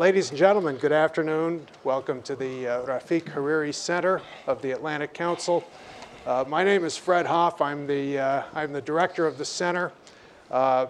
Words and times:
Ladies 0.00 0.30
and 0.30 0.38
gentlemen, 0.38 0.76
good 0.76 0.92
afternoon. 0.92 1.66
Welcome 1.82 2.22
to 2.22 2.36
the 2.36 2.68
uh, 2.68 2.82
Rafiq 2.82 3.24
Hariri 3.24 3.74
Center 3.74 4.22
of 4.46 4.62
the 4.62 4.70
Atlantic 4.70 5.12
Council. 5.12 5.64
Uh, 6.24 6.44
my 6.46 6.62
name 6.62 6.84
is 6.84 6.96
Fred 6.96 7.26
Hoff. 7.26 7.60
I'm 7.60 7.84
the, 7.84 8.16
uh, 8.16 8.42
I'm 8.54 8.72
the 8.72 8.80
director 8.80 9.26
of 9.26 9.38
the 9.38 9.44
center. 9.44 9.90
Uh, 10.52 10.86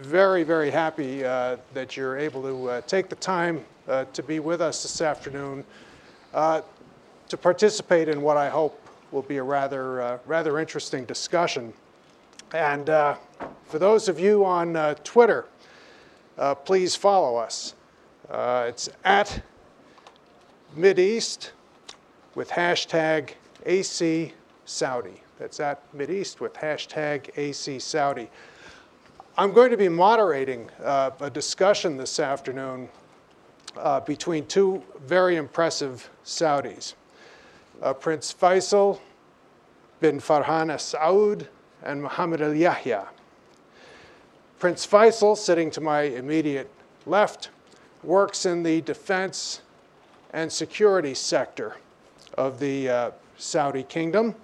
very, 0.00 0.42
very 0.42 0.72
happy 0.72 1.24
uh, 1.24 1.58
that 1.72 1.96
you're 1.96 2.18
able 2.18 2.42
to 2.42 2.68
uh, 2.68 2.80
take 2.80 3.08
the 3.08 3.14
time 3.14 3.64
to 4.12 4.22
be 4.24 4.40
with 4.40 4.60
us 4.60 4.82
this 4.82 5.00
afternoon 5.02 5.64
to 6.32 7.36
participate 7.40 8.08
in 8.08 8.22
what 8.22 8.36
I 8.36 8.48
hope 8.48 8.84
will 9.12 9.22
be 9.22 9.36
a 9.36 9.42
rather, 9.44 10.18
rather 10.26 10.58
interesting 10.58 11.04
discussion. 11.04 11.72
And 12.52 12.86
for 12.86 13.78
those 13.78 14.08
of 14.08 14.18
you 14.18 14.44
on 14.44 14.96
Twitter, 15.04 15.46
please 16.64 16.96
follow 16.96 17.36
us. 17.36 17.74
Uh, 18.30 18.66
it's 18.68 18.90
at 19.04 19.42
Mideast 20.76 21.50
with 22.34 22.50
hashtag 22.50 23.30
AC 23.64 24.34
Saudi. 24.66 25.22
That's 25.38 25.60
at 25.60 25.80
Mideast 25.96 26.40
with 26.40 26.52
hashtag 26.54 27.30
AC 27.38 27.78
Saudi. 27.78 28.28
I'm 29.38 29.52
going 29.52 29.70
to 29.70 29.76
be 29.76 29.88
moderating 29.88 30.68
uh, 30.84 31.10
a 31.20 31.30
discussion 31.30 31.96
this 31.96 32.20
afternoon 32.20 32.88
uh, 33.76 34.00
between 34.00 34.46
two 34.46 34.82
very 35.06 35.36
impressive 35.36 36.10
Saudis 36.24 36.94
uh, 37.82 37.94
Prince 37.94 38.34
Faisal 38.34 38.98
bin 40.00 40.18
Farhan 40.18 40.70
Al 40.70 40.78
Saud 40.78 41.46
and 41.82 42.02
Mohammed 42.02 42.42
Al 42.42 42.54
Yahya. 42.54 43.08
Prince 44.58 44.86
Faisal, 44.86 45.36
sitting 45.36 45.70
to 45.70 45.80
my 45.80 46.02
immediate 46.02 46.70
left, 47.06 47.50
works 48.02 48.46
in 48.46 48.62
the 48.62 48.80
defense 48.82 49.62
and 50.32 50.52
security 50.52 51.14
sector 51.14 51.76
of 52.36 52.58
the 52.60 52.88
uh, 52.88 53.10
Saudi 53.36 53.82
kingdom, 53.82 54.34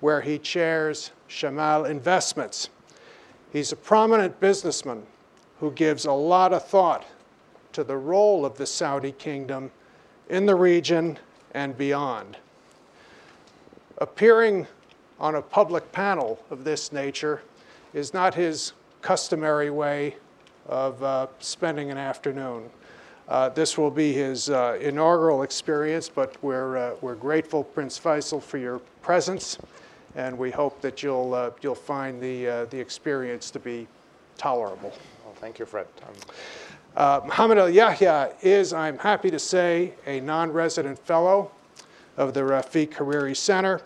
where 0.00 0.20
he 0.20 0.38
chairs 0.38 1.10
Shamal 1.28 1.88
Investments. 1.88 2.68
He's 3.52 3.72
a 3.72 3.76
prominent 3.76 4.40
businessman 4.40 5.04
who 5.60 5.70
gives 5.72 6.04
a 6.04 6.12
lot 6.12 6.52
of 6.52 6.66
thought 6.66 7.04
to 7.72 7.84
the 7.84 7.96
role 7.96 8.44
of 8.44 8.56
the 8.56 8.66
Saudi 8.66 9.12
kingdom 9.12 9.70
in 10.28 10.46
the 10.46 10.54
region 10.54 11.18
and 11.52 11.76
beyond. 11.76 12.36
Appearing 13.98 14.66
on 15.20 15.36
a 15.36 15.42
public 15.42 15.90
panel 15.92 16.40
of 16.50 16.64
this 16.64 16.92
nature 16.92 17.42
is 17.92 18.12
not 18.12 18.34
his 18.34 18.72
customary 19.02 19.70
way 19.70 20.16
of 20.66 21.02
uh, 21.02 21.26
spending 21.38 21.90
an 21.90 21.98
afternoon. 21.98 22.68
Uh, 23.28 23.48
this 23.48 23.78
will 23.78 23.90
be 23.90 24.12
his 24.12 24.50
uh, 24.50 24.78
inaugural 24.80 25.42
experience, 25.42 26.10
but 26.10 26.36
we're, 26.42 26.76
uh, 26.76 26.94
we're 27.00 27.14
grateful, 27.14 27.64
Prince 27.64 27.98
Faisal, 27.98 28.42
for 28.42 28.58
your 28.58 28.80
presence, 29.00 29.58
and 30.14 30.36
we 30.36 30.50
hope 30.50 30.80
that 30.82 31.02
you'll, 31.02 31.32
uh, 31.32 31.50
you'll 31.62 31.74
find 31.74 32.20
the, 32.20 32.46
uh, 32.46 32.64
the 32.66 32.78
experience 32.78 33.50
to 33.50 33.58
be 33.58 33.86
tolerable. 34.36 34.92
Well, 35.24 35.34
thank 35.36 35.58
you, 35.58 35.64
Fred. 35.64 35.86
Mohammed 36.96 37.58
Al 37.58 37.70
Yahya 37.70 38.34
is, 38.42 38.72
I'm 38.74 38.98
happy 38.98 39.30
to 39.30 39.38
say, 39.38 39.94
a 40.06 40.20
non 40.20 40.52
resident 40.52 40.98
fellow 40.98 41.50
of 42.16 42.34
the 42.34 42.40
Rafiq 42.40 42.90
Hariri 42.90 43.36
Center. 43.36 43.80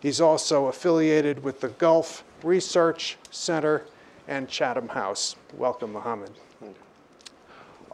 He's 0.00 0.20
also 0.20 0.66
affiliated 0.66 1.42
with 1.42 1.60
the 1.60 1.68
Gulf 1.68 2.22
Research 2.44 3.18
Center 3.30 3.82
and 4.28 4.48
Chatham 4.48 4.88
House. 4.88 5.34
Welcome, 5.54 5.92
Mohammed. 5.92 6.30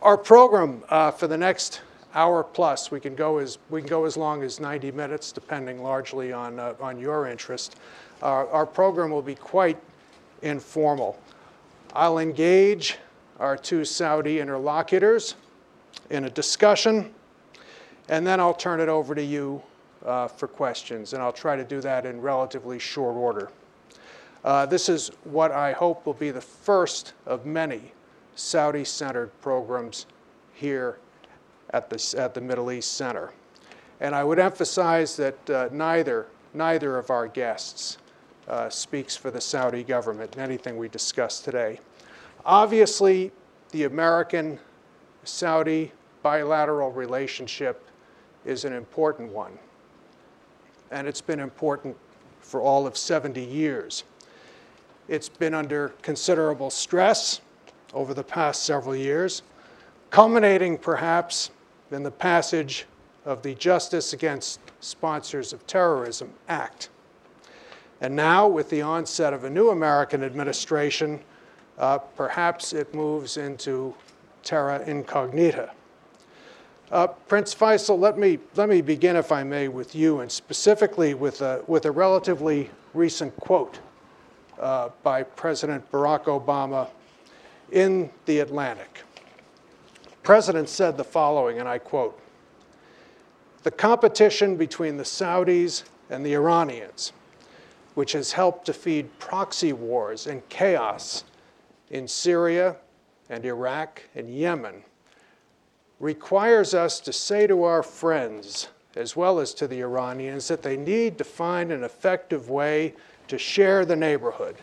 Our 0.03 0.19
program 0.19 0.83
uh, 0.89 1.12
for 1.12 1.28
the 1.28 1.39
next 1.39 1.81
hour 2.12 2.42
plus, 2.42 2.91
we 2.91 2.98
can 2.98 3.14
go 3.14 3.39
as, 3.39 3.58
we 3.70 3.83
can 3.83 3.89
go 3.89 4.05
as 4.05 4.17
long 4.17 4.42
as 4.42 4.59
90 4.59 4.91
minutes, 4.91 5.31
depending 5.31 5.81
largely 5.81 6.33
on, 6.33 6.59
uh, 6.59 6.75
on 6.81 6.98
your 6.98 7.28
interest. 7.28 7.77
Uh, 8.20 8.48
our 8.50 8.67
program 8.67 9.11
will 9.11 9.22
be 9.22 9.37
quite 9.37 9.78
informal. 10.43 11.16
I'll 11.94 12.19
engage 12.19 12.99
our 13.38 13.56
two 13.56 13.84
Saudi 13.84 14.41
interlocutors 14.41 15.37
in 16.10 16.25
a 16.25 16.31
discussion, 16.31 17.15
and 18.09 18.26
then 18.26 18.41
I'll 18.41 18.55
turn 18.55 18.81
it 18.81 18.88
over 18.88 19.15
to 19.15 19.22
you 19.22 19.62
uh, 20.05 20.26
for 20.26 20.49
questions, 20.49 21.12
and 21.12 21.22
I'll 21.22 21.32
try 21.32 21.55
to 21.55 21.65
do 21.65 21.81
that 21.81 22.06
in 22.06 22.21
relatively 22.21 22.81
short 22.81 23.15
order. 23.15 23.53
Uh, 24.43 24.66
this 24.66 24.88
is 24.88 25.12
what 25.22 25.53
I 25.53 25.71
hope 25.71 26.05
will 26.05 26.12
be 26.12 26.32
the 26.32 26.41
first 26.41 27.12
of 27.25 27.47
many 27.47 27.93
Saudi 28.34 28.84
centered 28.84 29.31
programs 29.41 30.06
here 30.54 30.98
at 31.70 31.91
the, 31.91 32.15
at 32.19 32.34
the 32.34 32.41
Middle 32.41 32.70
East 32.70 32.93
Center. 32.94 33.32
And 34.00 34.15
I 34.15 34.25
would 34.25 34.38
emphasize 34.38 35.16
that 35.16 35.50
uh, 35.50 35.69
neither, 35.72 36.26
neither 36.54 36.98
of 36.98 37.10
our 37.10 37.28
guests 37.28 37.98
uh, 38.48 38.69
speaks 38.69 39.16
for 39.16 39.31
the 39.31 39.41
Saudi 39.41 39.84
government 39.84 40.34
in 40.34 40.43
anything 40.43 40.76
we 40.76 40.88
discuss 40.88 41.41
today. 41.41 41.78
Obviously, 42.44 43.31
the 43.70 43.84
American 43.84 44.59
Saudi 45.25 45.93
bilateral 46.22 46.91
relationship 46.91 47.88
is 48.44 48.64
an 48.64 48.72
important 48.72 49.31
one, 49.31 49.56
and 50.91 51.06
it's 51.06 51.20
been 51.20 51.41
important 51.41 51.97
for 52.41 52.60
all 52.60 52.87
of 52.87 52.97
70 52.97 53.43
years. 53.43 54.04
It's 55.09 55.28
been 55.28 55.54
under 55.54 55.91
considerable 56.03 56.70
stress 56.70 57.41
over 57.92 58.14
the 58.14 58.25
past 58.25 58.64
several 58.64 58.97
years, 58.97 59.42
culminating 60.10 60.78
perhaps 60.78 61.50
in 61.91 62.03
the 62.03 62.10
passage 62.10 62.86
of 63.25 63.42
the 63.42 63.54
Justice 63.54 64.12
Against 64.12 64.60
Sponsors 64.80 65.53
of 65.53 65.66
Terrorism 65.66 66.32
Act. 66.48 66.88
And 68.00 68.16
now, 68.16 68.48
with 68.48 68.69
the 68.69 68.82
onset 68.82 69.32
of 69.32 69.44
a 69.44 69.50
new 69.50 69.70
American 69.70 70.25
administration, 70.25 71.20
uh, 71.78 71.98
perhaps 71.98 72.72
it 72.72 72.92
moves 72.94 73.36
into 73.36 73.94
terra 74.42 74.82
incognita. 74.86 75.70
Uh, 76.91 77.06
Prince 77.06 77.54
Faisal, 77.54 77.98
let 77.98 78.19
me, 78.19 78.38
let 78.56 78.69
me 78.69 78.82
begin, 78.82 79.16
if 79.16 79.32
I 79.32 79.44
may, 79.44 79.69
with 79.69 79.94
you, 79.94 80.20
and 80.20 80.31
specifically 80.31 81.14
with 81.14 81.41
a, 81.41 81.62
with 81.66 81.86
a 81.86 81.91
relatively 81.91 82.70
recent 82.92 83.34
quote 83.36 83.78
uh, 84.60 84.91
by 85.02 85.22
President 85.22 85.91
Barack 85.91 86.25
Obama 86.25 86.88
in 87.72 88.10
the 88.27 88.38
Atlantic. 88.38 89.03
The 90.05 90.16
president 90.22 90.69
said 90.69 90.97
the 90.97 91.05
following, 91.05 91.59
and 91.59 91.69
I 91.69 91.78
quote 91.78 92.21
The 93.65 93.71
competition 93.71 94.56
between 94.56 94.99
the 94.99 95.05
Saudis 95.05 95.82
and 96.11 96.25
the 96.25 96.34
Iranians, 96.34 97.12
which 97.94 98.12
has 98.12 98.32
helped 98.32 98.66
to 98.66 98.72
feed 98.72 99.19
proxy 99.19 99.72
wars 99.72 100.27
and 100.27 100.47
chaos 100.49 101.25
in 101.91 102.06
Syria 102.06 102.77
and 103.28 103.44
Iraq 103.44 104.03
and 104.15 104.31
Yemen, 104.31 104.82
requires 105.99 106.75
us 106.75 107.00
to 107.00 107.12
say 107.12 107.47
to 107.47 107.65
our 107.65 107.82
friends, 107.82 108.69
as 108.97 109.16
well 109.16 109.41
as 109.41 109.55
to 109.55 109.66
the 109.66 109.81
Iranians, 109.81 110.49
that 110.49 110.62
they 110.62 110.77
need 110.77 111.16
to 111.16 111.25
find 111.25 111.72
an 111.72 111.84
effective 111.84 112.50
way 112.50 112.94
to 113.28 113.38
share 113.38 113.87
the 113.87 113.97
neighborhood 113.97 114.56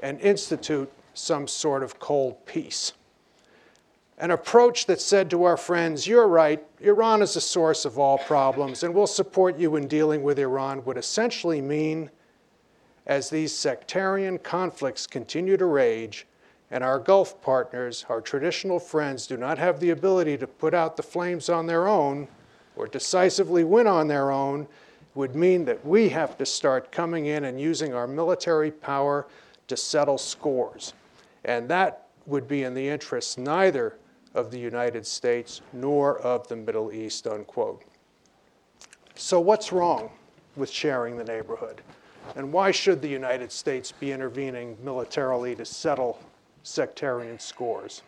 and 0.00 0.20
institute 0.20 0.92
some 1.18 1.48
sort 1.48 1.82
of 1.82 1.98
cold 1.98 2.44
peace. 2.46 2.92
An 4.18 4.30
approach 4.30 4.86
that 4.86 5.00
said 5.00 5.30
to 5.30 5.44
our 5.44 5.56
friends, 5.56 6.06
You're 6.06 6.26
right, 6.26 6.64
Iran 6.80 7.22
is 7.22 7.34
the 7.34 7.40
source 7.40 7.84
of 7.84 7.98
all 7.98 8.18
problems, 8.18 8.82
and 8.82 8.92
we'll 8.92 9.06
support 9.06 9.58
you 9.58 9.76
in 9.76 9.86
dealing 9.86 10.22
with 10.22 10.38
Iran, 10.38 10.84
would 10.84 10.96
essentially 10.96 11.60
mean, 11.60 12.10
as 13.06 13.30
these 13.30 13.52
sectarian 13.52 14.38
conflicts 14.38 15.06
continue 15.06 15.56
to 15.56 15.66
rage, 15.66 16.26
and 16.70 16.82
our 16.82 16.98
Gulf 16.98 17.40
partners, 17.40 18.04
our 18.08 18.20
traditional 18.20 18.78
friends, 18.78 19.26
do 19.26 19.36
not 19.36 19.56
have 19.56 19.80
the 19.80 19.90
ability 19.90 20.36
to 20.38 20.46
put 20.46 20.74
out 20.74 20.96
the 20.96 21.02
flames 21.02 21.48
on 21.48 21.66
their 21.66 21.86
own 21.86 22.28
or 22.76 22.86
decisively 22.86 23.64
win 23.64 23.86
on 23.86 24.08
their 24.08 24.30
own, 24.30 24.66
would 25.14 25.34
mean 25.34 25.64
that 25.64 25.84
we 25.84 26.08
have 26.08 26.38
to 26.38 26.46
start 26.46 26.92
coming 26.92 27.26
in 27.26 27.44
and 27.44 27.60
using 27.60 27.92
our 27.92 28.06
military 28.06 28.70
power 28.70 29.26
to 29.66 29.76
settle 29.76 30.18
scores. 30.18 30.92
And 31.44 31.68
that 31.68 32.08
would 32.26 32.46
be 32.46 32.64
in 32.64 32.74
the 32.74 32.88
interest 32.88 33.38
neither 33.38 33.96
of 34.34 34.50
the 34.50 34.58
United 34.58 35.06
States 35.06 35.62
nor 35.72 36.18
of 36.20 36.46
the 36.48 36.56
Middle 36.56 36.92
East, 36.92 37.26
unquote. 37.26 37.82
So, 39.14 39.40
what's 39.40 39.72
wrong 39.72 40.10
with 40.56 40.70
sharing 40.70 41.16
the 41.16 41.24
neighborhood? 41.24 41.80
And 42.36 42.52
why 42.52 42.70
should 42.70 43.00
the 43.00 43.08
United 43.08 43.50
States 43.50 43.90
be 43.90 44.12
intervening 44.12 44.76
militarily 44.82 45.54
to 45.56 45.64
settle 45.64 46.20
sectarian 46.62 47.38
scores? 47.38 48.02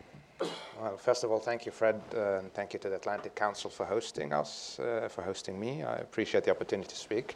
Well, 0.79 0.97
first 0.97 1.23
of 1.23 1.31
all, 1.31 1.39
thank 1.39 1.65
you, 1.65 1.71
Fred, 1.71 2.01
uh, 2.15 2.39
and 2.39 2.53
thank 2.53 2.73
you 2.73 2.79
to 2.79 2.89
the 2.89 2.95
Atlantic 2.95 3.35
Council 3.35 3.69
for 3.69 3.85
hosting 3.85 4.33
us, 4.33 4.79
uh, 4.79 5.07
for 5.09 5.21
hosting 5.21 5.59
me. 5.59 5.83
I 5.83 5.97
appreciate 5.97 6.43
the 6.43 6.51
opportunity 6.51 6.89
to 6.89 6.95
speak. 6.95 7.35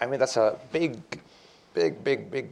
I 0.00 0.06
mean, 0.06 0.18
that's 0.18 0.36
a 0.36 0.58
big, 0.72 1.00
big, 1.74 2.02
big, 2.02 2.30
big 2.30 2.50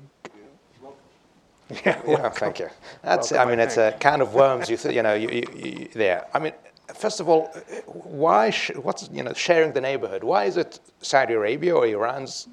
Yeah, 1.85 2.01
Yeah, 2.07 2.29
thank 2.31 2.59
you. 2.59 2.69
That's, 3.03 3.33
I 3.33 3.45
mean, 3.45 3.59
it's 3.59 3.77
a 3.77 3.97
can 3.99 4.21
of 4.21 4.35
worms. 4.35 4.69
You, 4.69 4.77
th- 4.83 4.95
you 4.95 5.03
know, 5.03 5.15
you, 5.15 5.29
you, 5.31 5.45
you, 5.55 5.89
there. 5.95 6.27
I 6.35 6.39
mean, 6.39 6.53
first 6.95 7.21
of 7.21 7.29
all, 7.29 7.47
why? 7.87 8.51
Sh- 8.51 8.73
what's 8.77 9.09
you 9.13 9.23
know, 9.23 9.33
sharing 9.33 9.73
the 9.73 9.81
neighborhood? 9.81 10.25
Why 10.25 10.45
is 10.45 10.57
it 10.57 10.81
Saudi 11.01 11.35
Arabia 11.35 11.75
or 11.75 11.87
Iran's 11.87 12.49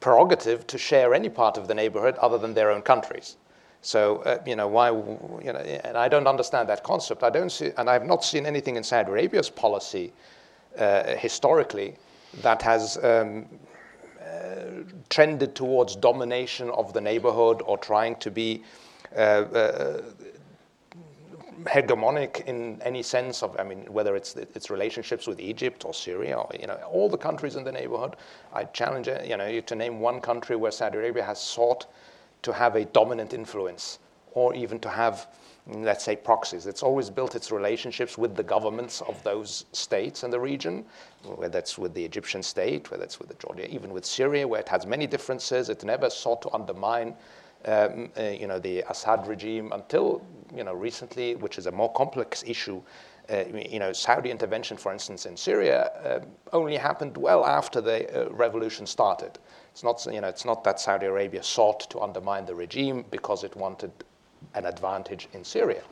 prerogative 0.00 0.66
to 0.68 0.78
share 0.78 1.14
any 1.14 1.28
part 1.28 1.58
of 1.58 1.68
the 1.68 1.74
neighborhood 1.74 2.16
other 2.16 2.38
than 2.38 2.54
their 2.54 2.70
own 2.70 2.82
countries? 2.82 3.36
So 3.82 4.18
uh, 4.22 4.38
you 4.46 4.56
know 4.56 4.68
why? 4.68 4.88
You 4.90 5.52
know, 5.52 5.58
and 5.58 5.96
I 5.98 6.08
don't 6.08 6.26
understand 6.26 6.68
that 6.70 6.82
concept. 6.82 7.22
I 7.22 7.30
don't 7.30 7.50
see, 7.50 7.72
and 7.76 7.90
I 7.90 7.92
have 7.92 8.06
not 8.06 8.24
seen 8.24 8.46
anything 8.46 8.76
in 8.76 8.84
Saudi 8.84 9.10
Arabia's 9.10 9.50
policy 9.50 10.12
uh, 10.78 11.14
historically 11.16 11.96
that 12.42 12.62
has. 12.62 12.96
Um, 13.04 13.46
trended 15.08 15.54
towards 15.54 15.96
domination 15.96 16.70
of 16.70 16.92
the 16.92 17.00
neighborhood 17.00 17.62
or 17.64 17.78
trying 17.78 18.16
to 18.16 18.30
be 18.30 18.62
uh, 19.16 19.18
uh, 19.20 20.02
hegemonic 21.64 22.44
in 22.46 22.80
any 22.82 23.02
sense 23.02 23.42
of, 23.42 23.58
I 23.58 23.64
mean, 23.64 23.80
whether 23.92 24.16
it's 24.16 24.36
its 24.36 24.70
relationships 24.70 25.26
with 25.26 25.40
Egypt 25.40 25.84
or 25.84 25.94
Syria 25.94 26.36
or, 26.36 26.50
you 26.58 26.66
know, 26.66 26.74
all 26.90 27.08
the 27.08 27.18
countries 27.18 27.56
in 27.56 27.64
the 27.64 27.72
neighborhood. 27.72 28.16
I 28.52 28.64
challenge, 28.64 29.08
uh, 29.08 29.20
you 29.24 29.36
know, 29.36 29.46
you 29.46 29.62
to 29.62 29.74
name 29.74 30.00
one 30.00 30.20
country 30.20 30.56
where 30.56 30.72
Saudi 30.72 30.98
Arabia 30.98 31.24
has 31.24 31.40
sought 31.40 31.86
to 32.42 32.52
have 32.52 32.76
a 32.76 32.84
dominant 32.84 33.32
influence 33.32 33.98
or 34.32 34.54
even 34.54 34.78
to 34.80 34.88
have, 34.88 35.28
let's 35.66 36.04
say, 36.04 36.14
proxies. 36.14 36.66
It's 36.66 36.82
always 36.82 37.08
built 37.08 37.34
its 37.34 37.50
relationships 37.50 38.18
with 38.18 38.36
the 38.36 38.42
governments 38.42 39.00
of 39.02 39.22
those 39.22 39.64
states 39.72 40.22
and 40.22 40.32
the 40.32 40.40
region, 40.40 40.84
whether 41.24 41.58
it's 41.58 41.78
with 41.78 41.94
the 41.94 42.04
Egyptian 42.04 42.42
state, 42.42 42.90
whether 42.90 43.02
it's 43.02 43.18
with 43.18 43.28
the 43.28 43.34
Georgia, 43.34 43.72
even 43.72 43.90
with 43.92 44.04
Syria, 44.04 44.46
where 44.46 44.60
it 44.60 44.68
has 44.68 44.86
many 44.86 45.06
differences. 45.06 45.70
It 45.70 45.82
never 45.82 46.10
sought 46.10 46.42
to 46.42 46.52
undermine, 46.52 47.14
um, 47.64 48.10
uh, 48.18 48.22
you 48.24 48.46
know, 48.46 48.58
the 48.58 48.84
Assad 48.90 49.26
regime 49.26 49.72
until, 49.72 50.22
you 50.54 50.64
know, 50.64 50.74
recently, 50.74 51.34
which 51.36 51.56
is 51.56 51.66
a 51.66 51.72
more 51.72 51.92
complex 51.92 52.44
issue. 52.46 52.82
Uh, 53.30 53.44
you 53.54 53.78
know, 53.78 53.90
Saudi 53.90 54.30
intervention, 54.30 54.76
for 54.76 54.92
instance, 54.92 55.24
in 55.24 55.34
Syria, 55.34 55.84
uh, 56.04 56.20
only 56.52 56.76
happened 56.76 57.16
well 57.16 57.46
after 57.46 57.80
the 57.80 58.26
uh, 58.26 58.30
revolution 58.30 58.84
started. 58.84 59.38
It's 59.72 59.82
not, 59.82 60.06
you 60.12 60.20
know, 60.20 60.28
it's 60.28 60.44
not 60.44 60.62
that 60.64 60.78
Saudi 60.78 61.06
Arabia 61.06 61.42
sought 61.42 61.88
to 61.88 62.00
undermine 62.00 62.44
the 62.44 62.54
regime 62.54 63.02
because 63.10 63.42
it 63.42 63.56
wanted 63.56 63.92
an 64.54 64.66
advantage 64.66 65.28
in 65.32 65.44
Syria. 65.44 65.82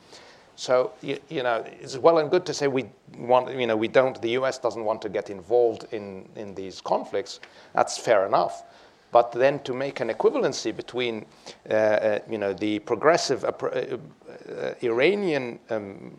So 0.57 0.93
you, 1.01 1.19
you, 1.29 1.43
know, 1.43 1.65
it's 1.81 1.97
well 1.97 2.19
and 2.19 2.31
good 2.31 2.45
to 2.47 2.55
say 2.55 2.69
we 2.69 2.87
want, 3.19 3.59
you 3.59 3.67
know, 3.67 3.77
we 3.77 3.89
don't. 3.89 4.21
The 4.21 4.31
U.S. 4.31 4.59
doesn't 4.59 4.85
want 4.85 5.01
to 5.03 5.09
get 5.09 5.31
involved 5.31 5.87
in 5.93 6.29
in 6.37 6.55
these 6.55 6.81
conflicts. 6.81 7.41
That's 7.75 7.97
fair 7.99 8.27
enough. 8.27 8.65
But 9.13 9.33
then 9.33 9.61
to 9.61 9.75
make 9.75 10.01
an 10.01 10.09
equivalency 10.09 10.75
between, 10.75 11.27
uh, 11.69 11.73
uh, 11.75 12.19
you 12.31 12.39
know, 12.39 12.55
the 12.55 12.79
progressive 12.79 13.45
uh, 13.45 13.49
uh 13.51 14.75
Iranian 14.83 15.59
um, 15.69 16.13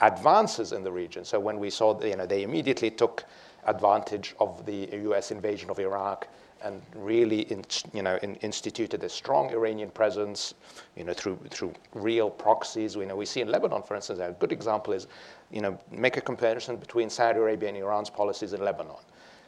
advances 0.00 0.72
in 0.72 0.84
the 0.84 0.92
region. 0.92 1.24
So 1.24 1.40
when 1.40 1.58
we 1.58 1.70
saw, 1.70 2.00
you 2.00 2.16
know, 2.16 2.26
they 2.26 2.42
immediately 2.44 2.90
took 2.90 3.24
advantage 3.66 4.34
of 4.38 4.64
the 4.64 4.88
U.S. 5.08 5.30
invasion 5.30 5.70
of 5.70 5.78
Iraq 5.78 6.28
and 6.64 6.80
really 6.96 7.42
in, 7.52 7.62
you 7.92 8.02
know, 8.02 8.18
in, 8.22 8.36
instituted 8.36 9.04
a 9.04 9.08
strong 9.08 9.50
Iranian 9.50 9.90
presence 9.90 10.54
you 10.96 11.04
know, 11.04 11.12
through, 11.12 11.38
through 11.50 11.72
real 11.92 12.30
proxies. 12.30 12.96
We, 12.96 13.04
know, 13.04 13.16
we 13.16 13.26
see 13.26 13.42
in 13.42 13.48
Lebanon, 13.48 13.82
for 13.82 13.94
instance, 13.94 14.18
a 14.18 14.34
good 14.38 14.50
example 14.50 14.94
is 14.94 15.06
you 15.50 15.60
know, 15.60 15.78
make 15.90 16.16
a 16.16 16.20
comparison 16.20 16.76
between 16.76 17.10
Saudi 17.10 17.38
Arabia 17.38 17.68
and 17.68 17.78
Iran's 17.78 18.10
policies 18.10 18.54
in 18.54 18.64
Lebanon. 18.64 18.96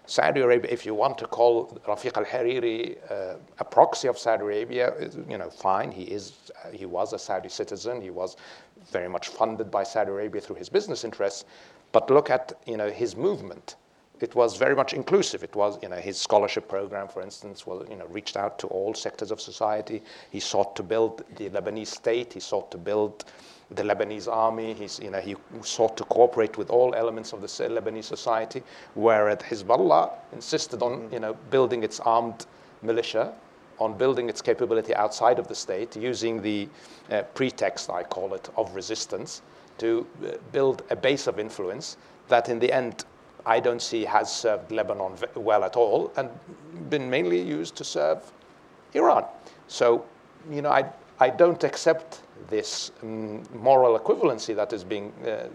Saudi 0.04 0.40
Arabia, 0.40 0.70
if 0.70 0.86
you 0.86 0.94
want 0.94 1.18
to 1.18 1.26
call 1.26 1.66
Rafiq 1.84 2.16
al-Hariri 2.16 2.96
uh, 3.10 3.38
a 3.58 3.64
proxy 3.64 4.06
of 4.06 4.16
Saudi 4.16 4.44
Arabia, 4.44 4.92
you 5.28 5.36
know, 5.36 5.50
fine. 5.50 5.90
He 5.90 6.04
is, 6.04 6.52
uh, 6.64 6.70
he 6.70 6.86
was 6.86 7.12
a 7.12 7.18
Saudi 7.18 7.48
citizen. 7.48 8.00
He 8.00 8.10
was 8.10 8.36
very 8.92 9.08
much 9.08 9.28
funded 9.28 9.68
by 9.68 9.82
Saudi 9.82 10.10
Arabia 10.10 10.40
through 10.40 10.56
his 10.56 10.68
business 10.68 11.02
interests. 11.02 11.44
But 11.90 12.08
look 12.08 12.30
at, 12.30 12.52
you 12.66 12.76
know, 12.76 12.88
his 12.88 13.16
movement 13.16 13.74
it 14.20 14.34
was 14.34 14.56
very 14.56 14.74
much 14.74 14.94
inclusive. 14.94 15.42
It 15.42 15.54
was, 15.54 15.78
you 15.82 15.88
know, 15.88 15.96
his 15.96 16.16
scholarship 16.16 16.68
program, 16.68 17.08
for 17.08 17.22
instance, 17.22 17.66
was, 17.66 17.86
you 17.90 17.96
know, 17.96 18.06
reached 18.06 18.36
out 18.36 18.58
to 18.60 18.66
all 18.68 18.94
sectors 18.94 19.30
of 19.30 19.40
society. 19.40 20.02
He 20.30 20.40
sought 20.40 20.74
to 20.76 20.82
build 20.82 21.24
the 21.36 21.50
Lebanese 21.50 21.88
state. 21.88 22.32
He 22.32 22.40
sought 22.40 22.70
to 22.70 22.78
build 22.78 23.24
the 23.70 23.82
Lebanese 23.82 24.28
army. 24.32 24.72
He's, 24.74 24.98
you 25.00 25.10
know, 25.10 25.20
he 25.20 25.36
sought 25.62 25.96
to 25.98 26.04
cooperate 26.04 26.56
with 26.56 26.70
all 26.70 26.94
elements 26.94 27.32
of 27.32 27.40
the 27.42 27.46
Lebanese 27.46 28.04
society. 28.04 28.62
Whereas 28.94 29.38
Hezbollah 29.38 30.10
insisted 30.32 30.82
on, 30.82 31.08
you 31.12 31.20
know, 31.20 31.34
building 31.50 31.82
its 31.82 32.00
armed 32.00 32.46
militia, 32.82 33.34
on 33.78 33.98
building 33.98 34.28
its 34.28 34.40
capability 34.40 34.94
outside 34.94 35.38
of 35.38 35.48
the 35.48 35.54
state, 35.54 35.94
using 35.94 36.40
the 36.40 36.68
uh, 37.10 37.22
pretext, 37.34 37.90
I 37.90 38.02
call 38.02 38.32
it, 38.32 38.48
of 38.56 38.74
resistance 38.74 39.42
to 39.78 40.06
uh, 40.24 40.36
build 40.52 40.82
a 40.88 40.96
base 40.96 41.26
of 41.26 41.38
influence 41.38 41.98
that 42.28 42.48
in 42.48 42.58
the 42.58 42.72
end 42.72 43.04
I 43.46 43.60
don't 43.60 43.80
see 43.80 44.04
has 44.04 44.30
served 44.30 44.72
Lebanon 44.72 45.14
well 45.36 45.62
at 45.62 45.76
all 45.76 46.12
and 46.16 46.28
been 46.90 47.08
mainly 47.08 47.40
used 47.40 47.76
to 47.76 47.84
serve 47.84 48.32
Iran. 48.92 49.24
So, 49.68 50.04
you 50.50 50.62
know, 50.62 50.70
I, 50.70 50.90
I 51.20 51.30
don't 51.30 51.62
accept 51.62 52.22
this 52.48 52.90
um, 53.02 53.42
moral 53.54 53.98
equivalency 53.98 54.54
that 54.56 54.72
is 54.72 54.84
being 54.84 55.12
uh, 55.26 55.46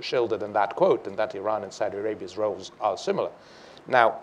shielded 0.00 0.42
in 0.42 0.52
that 0.54 0.76
quote, 0.76 1.06
and 1.06 1.16
that 1.16 1.34
Iran 1.34 1.64
and 1.64 1.72
Saudi 1.72 1.96
Arabia's 1.96 2.36
roles 2.36 2.72
are 2.80 2.96
similar. 2.96 3.30
Now, 3.86 4.20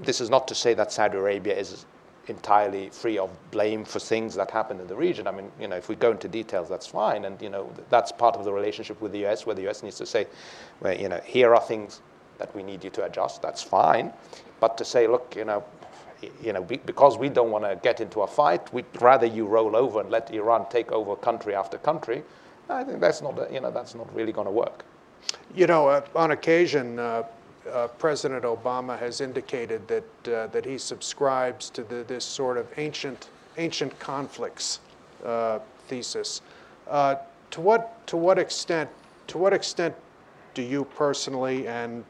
this 0.00 0.20
is 0.20 0.30
not 0.30 0.48
to 0.48 0.54
say 0.54 0.74
that 0.74 0.92
Saudi 0.92 1.18
Arabia 1.18 1.56
is 1.56 1.84
entirely 2.28 2.90
free 2.90 3.18
of 3.18 3.30
blame 3.50 3.84
for 3.84 3.98
things 3.98 4.34
that 4.34 4.50
happen 4.50 4.80
in 4.80 4.86
the 4.86 4.94
region. 4.94 5.26
I 5.26 5.30
mean, 5.30 5.50
you 5.60 5.66
know, 5.66 5.76
if 5.76 5.88
we 5.88 5.94
go 5.94 6.10
into 6.10 6.28
details, 6.28 6.68
that's 6.68 6.86
fine, 6.86 7.24
and 7.24 7.40
you 7.40 7.50
know, 7.50 7.72
that's 7.90 8.12
part 8.12 8.36
of 8.36 8.44
the 8.44 8.52
relationship 8.52 9.00
with 9.00 9.12
the 9.12 9.20
U.S., 9.20 9.46
where 9.46 9.54
the 9.54 9.62
U.S. 9.62 9.82
needs 9.82 9.96
to 9.96 10.06
say, 10.06 10.26
well, 10.80 10.96
you 10.96 11.08
know, 11.08 11.20
here 11.24 11.54
are 11.54 11.60
things 11.60 12.00
that 12.38 12.54
we 12.54 12.62
need 12.62 12.84
you 12.84 12.90
to 12.90 13.04
adjust, 13.04 13.42
that's 13.42 13.62
fine. 13.62 14.12
But 14.60 14.78
to 14.78 14.84
say, 14.84 15.06
look, 15.06 15.34
you 15.36 15.44
know, 15.44 15.64
you 16.42 16.52
know, 16.52 16.62
because 16.62 17.16
we 17.16 17.28
don't 17.28 17.50
want 17.50 17.64
to 17.64 17.76
get 17.82 18.00
into 18.00 18.22
a 18.22 18.26
fight, 18.26 18.72
we'd 18.72 18.86
rather 19.00 19.26
you 19.26 19.46
roll 19.46 19.76
over 19.76 20.00
and 20.00 20.10
let 20.10 20.32
Iran 20.32 20.66
take 20.68 20.90
over 20.90 21.14
country 21.14 21.54
after 21.54 21.78
country. 21.78 22.22
I 22.68 22.84
think 22.84 23.00
that's 23.00 23.22
not, 23.22 23.52
you 23.52 23.60
know, 23.60 23.70
that's 23.70 23.94
not 23.94 24.12
really 24.14 24.32
going 24.32 24.46
to 24.46 24.52
work. 24.52 24.84
You 25.54 25.66
know, 25.66 25.88
uh, 25.88 26.02
on 26.14 26.32
occasion, 26.32 26.98
uh, 26.98 27.22
uh, 27.72 27.88
President 27.98 28.44
Obama 28.44 28.98
has 28.98 29.20
indicated 29.20 29.86
that 29.88 30.28
uh, 30.28 30.46
that 30.48 30.64
he 30.64 30.78
subscribes 30.78 31.70
to 31.70 31.82
the, 31.82 32.04
this 32.04 32.24
sort 32.24 32.56
of 32.56 32.66
ancient 32.76 33.28
ancient 33.56 33.98
conflicts 33.98 34.80
uh, 35.24 35.58
thesis. 35.86 36.40
Uh, 36.88 37.16
to 37.50 37.60
what 37.60 38.06
to 38.06 38.16
what 38.16 38.38
extent 38.38 38.88
to 39.26 39.38
what 39.38 39.52
extent 39.52 39.94
do 40.54 40.62
you 40.62 40.84
personally 40.84 41.66
and 41.68 42.04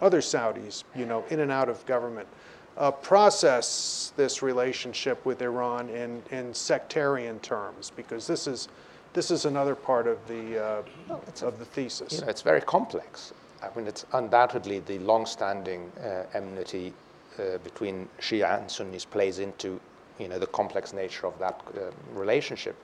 other 0.00 0.20
Saudis, 0.20 0.84
you 0.94 1.06
know, 1.06 1.24
in 1.30 1.40
and 1.40 1.50
out 1.50 1.68
of 1.68 1.84
government, 1.86 2.28
uh, 2.76 2.90
process 2.90 4.12
this 4.16 4.42
relationship 4.42 5.24
with 5.24 5.40
Iran 5.42 5.88
in, 5.88 6.22
in 6.30 6.52
sectarian 6.52 7.38
terms, 7.40 7.92
because 7.94 8.26
this 8.26 8.46
is, 8.46 8.68
this 9.12 9.30
is 9.30 9.44
another 9.44 9.74
part 9.74 10.06
of 10.06 10.18
the, 10.26 10.64
uh, 10.64 10.82
no, 11.08 11.20
of 11.42 11.58
the 11.58 11.64
thesis. 11.64 12.12
You 12.12 12.20
know, 12.22 12.28
it's 12.28 12.42
very 12.42 12.60
complex. 12.60 13.32
I 13.62 13.68
mean, 13.76 13.86
it's 13.86 14.04
undoubtedly 14.12 14.80
the 14.80 14.98
long-standing 14.98 15.90
uh, 16.02 16.24
enmity 16.34 16.92
uh, 17.38 17.58
between 17.58 18.08
Shia 18.20 18.60
and 18.60 18.70
Sunnis 18.70 19.04
plays 19.04 19.38
into, 19.38 19.80
you 20.18 20.28
know, 20.28 20.38
the 20.38 20.48
complex 20.48 20.92
nature 20.92 21.26
of 21.26 21.38
that 21.38 21.60
uh, 21.76 21.90
relationship 22.12 22.76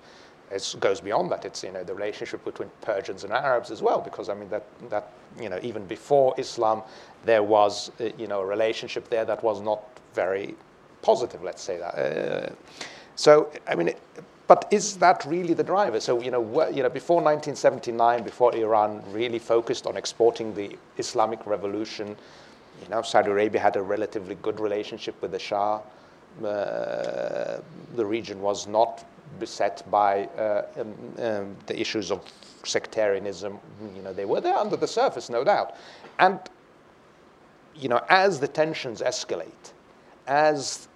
it 0.50 0.75
goes 0.80 1.00
beyond 1.00 1.30
that. 1.30 1.45
It's 1.45 1.62
you 1.62 1.73
know 1.73 1.85
the 1.85 1.95
relationship 1.95 2.45
between 2.45 2.71
Persians 2.80 3.25
and 3.25 3.33
Arabs 3.33 3.71
as 3.71 3.83
well, 3.83 4.00
because 4.00 4.28
I 4.28 4.35
mean 4.35 4.49
that 4.50 4.64
that 4.90 5.12
you 5.40 5.49
know 5.49 5.59
even 5.62 5.87
before 5.87 6.35
Islam, 6.38 6.83
there 7.25 7.42
was 7.42 7.90
uh, 8.00 8.11
you 8.19 8.26
know 8.26 8.40
a 8.40 8.47
relationship 8.47 9.09
there 9.09 9.25
that 9.25 9.42
was 9.42 9.61
not 9.61 9.80
very 10.14 10.54
positive. 11.02 11.42
Let's 11.42 11.62
say 11.62 11.78
that. 11.78 11.95
Uh, 11.95 12.54
so 13.16 13.50
I 13.69 13.75
mean. 13.75 13.88
It, 13.88 14.00
but 14.50 14.66
is 14.73 14.97
that 14.97 15.25
really 15.26 15.54
the 15.54 15.62
driver? 15.62 16.00
So 16.00 16.21
you 16.21 16.33
know, 16.33 16.42
wh- 16.42 16.75
you 16.75 16.83
know, 16.83 16.88
before 16.88 17.23
1979, 17.23 18.25
before 18.25 18.52
Iran 18.57 19.00
really 19.12 19.38
focused 19.38 19.87
on 19.87 19.97
exporting 19.97 20.52
the 20.54 20.76
Islamic 20.99 21.47
revolution, 21.47 22.16
you 22.83 22.88
know, 22.88 23.00
Saudi 23.02 23.30
Arabia 23.30 23.61
had 23.61 23.76
a 23.76 23.83
relatively 23.83 24.35
good 24.42 24.59
relationship 24.59 25.14
with 25.23 25.30
the 25.30 25.38
Shah. 25.38 25.80
Uh, 26.45 27.61
the 27.95 28.04
region 28.04 28.40
was 28.42 28.66
not 28.66 29.04
beset 29.39 29.83
by 29.91 30.25
uh, 30.27 30.67
um, 30.79 30.95
um, 31.19 31.57
the 31.67 31.79
issues 31.81 32.11
of 32.11 32.21
sectarianism. 32.65 33.59
You 33.95 34.03
know, 34.03 34.13
they 34.13 34.25
were 34.25 34.41
there 34.41 34.57
under 34.57 34.77
the 34.77 34.89
surface, 34.89 35.31
no 35.31 35.45
doubt. 35.45 35.77
And, 36.19 36.39
you 37.75 37.89
know, 37.89 38.03
as 38.09 38.41
the 38.41 38.49
tensions 38.49 39.01
escalate, 39.01 39.73
as, 40.27 40.89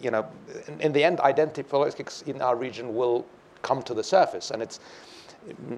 you 0.00 0.10
know, 0.10 0.26
in, 0.66 0.80
in 0.80 0.92
the 0.92 1.02
end, 1.02 1.20
identity 1.20 1.62
politics 1.62 2.22
in 2.26 2.42
our 2.42 2.56
region 2.56 2.94
will 2.94 3.24
come 3.62 3.82
to 3.82 3.94
the 3.94 4.04
surface. 4.04 4.50
And 4.50 4.62
it's, 4.62 4.80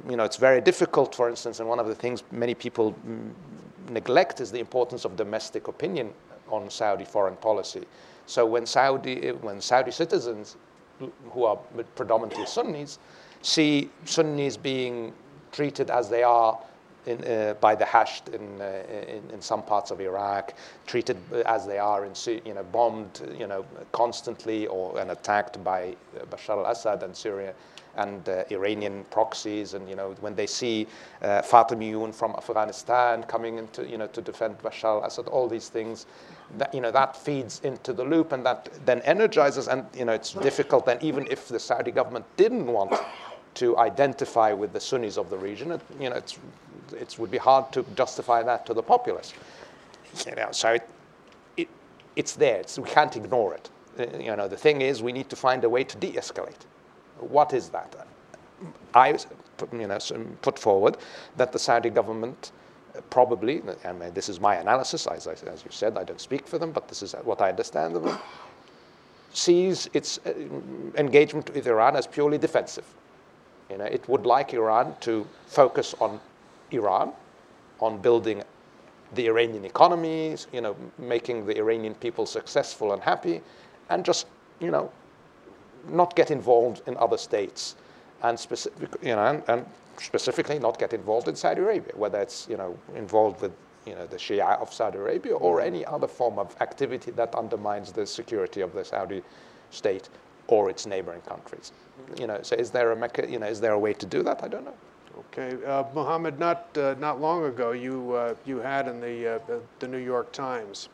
you 0.08 0.16
know, 0.16 0.24
it's 0.24 0.36
very 0.36 0.60
difficult, 0.60 1.14
for 1.14 1.28
instance, 1.28 1.60
and 1.60 1.68
one 1.68 1.78
of 1.78 1.86
the 1.86 1.94
things 1.94 2.24
many 2.32 2.54
people 2.54 2.94
neglect 3.88 4.40
is 4.40 4.50
the 4.50 4.58
importance 4.60 5.04
of 5.04 5.16
domestic 5.16 5.68
opinion 5.68 6.12
on 6.48 6.68
Saudi 6.70 7.04
foreign 7.04 7.36
policy. 7.36 7.84
So 8.26 8.46
when 8.46 8.66
Saudi, 8.66 9.30
when 9.30 9.60
Saudi 9.60 9.90
citizens 9.90 10.56
who 11.30 11.44
are 11.44 11.56
predominantly 11.94 12.46
Sunnis, 12.46 12.98
see 13.42 13.90
Sunnis 14.04 14.56
being 14.56 15.12
treated 15.52 15.90
as 15.90 16.08
they 16.08 16.22
are 16.22 16.58
in, 17.06 17.24
uh, 17.24 17.54
by 17.60 17.74
the 17.74 17.84
Hashd 17.84 18.34
in, 18.34 18.60
uh, 18.60 18.82
in, 19.08 19.34
in, 19.34 19.40
some 19.40 19.62
parts 19.62 19.90
of 19.90 20.00
Iraq, 20.00 20.54
treated 20.86 21.16
as 21.46 21.66
they 21.66 21.78
are 21.78 22.04
in, 22.04 22.12
you 22.44 22.54
know, 22.54 22.62
bombed, 22.64 23.20
you 23.38 23.46
know, 23.46 23.64
constantly 23.92 24.66
or 24.66 24.98
and 24.98 25.10
attacked 25.10 25.62
by 25.64 25.96
Bashar 26.30 26.58
al-Assad 26.64 27.02
and 27.02 27.16
Syria 27.16 27.54
and 27.96 28.28
uh, 28.28 28.44
Iranian 28.50 29.04
proxies, 29.10 29.74
and 29.74 29.88
you 29.88 29.96
know, 29.96 30.14
when 30.20 30.34
they 30.34 30.46
see 30.46 30.86
uh, 31.22 31.42
Fatimiyun 31.42 32.14
from 32.14 32.32
Afghanistan 32.36 33.22
coming 33.24 33.58
into, 33.58 33.86
you 33.88 33.98
know, 33.98 34.06
to 34.08 34.20
defend 34.20 34.58
Bashar 34.58 35.00
al-Assad, 35.00 35.26
all 35.26 35.48
these 35.48 35.68
things, 35.68 36.06
that 36.58 36.74
you 36.74 36.80
know, 36.80 36.90
that 36.90 37.16
feeds 37.16 37.60
into 37.64 37.92
the 37.92 38.04
loop, 38.04 38.32
and 38.32 38.44
that 38.46 38.68
then 38.86 39.00
energizes. 39.02 39.68
And 39.68 39.86
you 39.96 40.04
know, 40.04 40.12
it's 40.12 40.32
difficult. 40.32 40.86
Then, 40.86 40.98
even 41.00 41.26
if 41.30 41.48
the 41.48 41.58
Saudi 41.58 41.90
government 41.90 42.24
didn't 42.36 42.66
want 42.66 42.94
to 43.54 43.76
identify 43.78 44.52
with 44.52 44.72
the 44.72 44.80
Sunnis 44.80 45.16
of 45.16 45.30
the 45.30 45.38
region, 45.38 45.72
it, 45.72 45.80
you 45.98 46.10
know, 46.10 46.16
it's 46.16 46.38
it 46.92 47.16
would 47.18 47.30
be 47.30 47.38
hard 47.38 47.72
to 47.72 47.84
justify 47.94 48.42
that 48.42 48.66
to 48.66 48.74
the 48.74 48.82
populace. 48.82 49.32
You 50.26 50.34
know, 50.34 50.48
so 50.50 50.72
it, 50.72 50.88
it, 51.56 51.68
it's 52.16 52.32
there. 52.32 52.60
It's, 52.60 52.78
we 52.78 52.88
can't 52.88 53.16
ignore 53.16 53.54
it. 53.54 53.70
Uh, 53.98 54.18
you 54.18 54.34
know, 54.34 54.48
the 54.48 54.56
thing 54.56 54.80
is, 54.82 55.02
we 55.02 55.12
need 55.12 55.28
to 55.30 55.36
find 55.36 55.62
a 55.64 55.68
way 55.68 55.84
to 55.84 55.96
de-escalate. 55.98 56.66
What 57.18 57.52
is 57.52 57.68
that? 57.68 58.08
I, 58.94 59.16
you 59.72 59.86
know, 59.86 59.98
put 60.42 60.58
forward 60.58 60.96
that 61.36 61.52
the 61.52 61.58
Saudi 61.58 61.90
government 61.90 62.52
probably, 63.10 63.62
I 63.84 63.92
mean, 63.92 64.12
this 64.12 64.28
is 64.28 64.40
my 64.40 64.56
analysis, 64.56 65.06
as, 65.06 65.26
I, 65.26 65.32
as 65.32 65.64
you 65.64 65.70
said, 65.70 65.96
I 65.96 66.04
don't 66.04 66.20
speak 66.20 66.46
for 66.46 66.58
them, 66.58 66.72
but 66.72 66.88
this 66.88 67.02
is 67.02 67.12
what 67.24 67.40
I 67.40 67.48
understand 67.48 67.96
of 67.96 68.04
them, 68.04 68.18
sees 69.32 69.88
its 69.92 70.18
uh, 70.26 70.32
engagement 70.96 71.54
with 71.54 71.66
Iran 71.66 71.96
as 71.96 72.06
purely 72.06 72.38
defensive. 72.38 72.84
You 73.70 73.78
know, 73.78 73.84
it 73.84 74.08
would 74.08 74.26
like 74.26 74.52
Iran 74.52 74.94
to 75.00 75.26
focus 75.46 75.94
on 76.00 76.20
Iran 76.72 77.12
on 77.80 77.98
building 77.98 78.42
the 79.14 79.26
Iranian 79.26 79.64
economy, 79.64 80.36
you 80.52 80.60
know, 80.60 80.76
making 80.98 81.46
the 81.46 81.56
Iranian 81.56 81.94
people 81.94 82.26
successful 82.26 82.92
and 82.92 83.02
happy, 83.02 83.40
and 83.88 84.04
just, 84.04 84.26
you 84.60 84.70
know, 84.70 84.90
not 85.88 86.14
get 86.14 86.30
involved 86.30 86.82
in 86.86 86.96
other 86.96 87.16
states, 87.16 87.76
and 88.22 88.38
specific, 88.38 88.90
you 89.02 89.14
know, 89.14 89.24
and, 89.24 89.42
and 89.48 89.66
specifically 90.00 90.58
not 90.58 90.78
get 90.78 90.92
involved 90.92 91.28
in 91.28 91.36
Saudi 91.36 91.60
Arabia, 91.60 91.92
whether 91.94 92.20
it's, 92.20 92.48
you 92.48 92.56
know, 92.56 92.76
involved 92.94 93.40
with, 93.42 93.52
you 93.86 93.94
know, 93.94 94.06
the 94.06 94.16
Shia 94.16 94.60
of 94.60 94.72
Saudi 94.72 94.98
Arabia 94.98 95.34
or 95.34 95.60
any 95.60 95.84
other 95.84 96.06
form 96.06 96.38
of 96.38 96.56
activity 96.60 97.10
that 97.12 97.34
undermines 97.34 97.92
the 97.92 98.06
security 98.06 98.60
of 98.60 98.72
the 98.72 98.84
Saudi 98.84 99.22
state 99.70 100.08
or 100.48 100.70
its 100.70 100.86
neighboring 100.86 101.20
countries. 101.22 101.72
You 102.18 102.26
know, 102.26 102.40
so 102.42 102.56
is 102.56 102.70
there 102.70 102.92
a 102.92 102.96
mecha, 102.96 103.30
you 103.30 103.38
know, 103.38 103.46
is 103.46 103.60
there 103.60 103.72
a 103.72 103.78
way 103.78 103.92
to 103.94 104.06
do 104.06 104.22
that? 104.22 104.42
I 104.42 104.48
don't 104.48 104.64
know. 104.64 104.74
Okay, 105.18 105.62
uh, 105.64 105.84
Mohammed, 105.94 106.38
not, 106.38 106.76
uh, 106.78 106.94
not 106.98 107.20
long 107.20 107.44
ago, 107.44 107.72
you, 107.72 108.12
uh, 108.12 108.34
you 108.46 108.58
had 108.58 108.88
in 108.88 109.00
the, 109.00 109.36
uh, 109.36 109.58
the 109.78 109.86
New 109.86 109.98
York 109.98 110.32
Times 110.32 110.88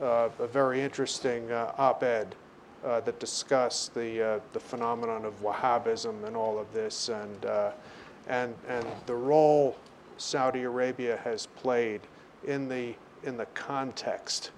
uh, 0.00 0.30
a 0.38 0.46
very 0.46 0.80
interesting 0.80 1.52
uh, 1.52 1.72
op-ed 1.76 2.34
that 2.82 3.18
discussed 3.20 3.94
the, 3.94 4.40
the 4.52 4.60
phenomenon 4.60 5.24
of 5.24 5.34
Wahhabism 5.42 6.24
and 6.24 6.34
all 6.36 6.58
of 6.58 6.72
this 6.72 7.08
and, 7.10 7.46
and, 8.28 8.54
and 8.68 8.86
the 9.06 9.14
role 9.14 9.76
Saudi 10.16 10.62
Arabia 10.62 11.18
has 11.24 11.46
played 11.46 12.00
in 12.46 12.68
the, 12.68 12.94
in 13.24 13.36
the 13.36 13.46
context 13.46 14.50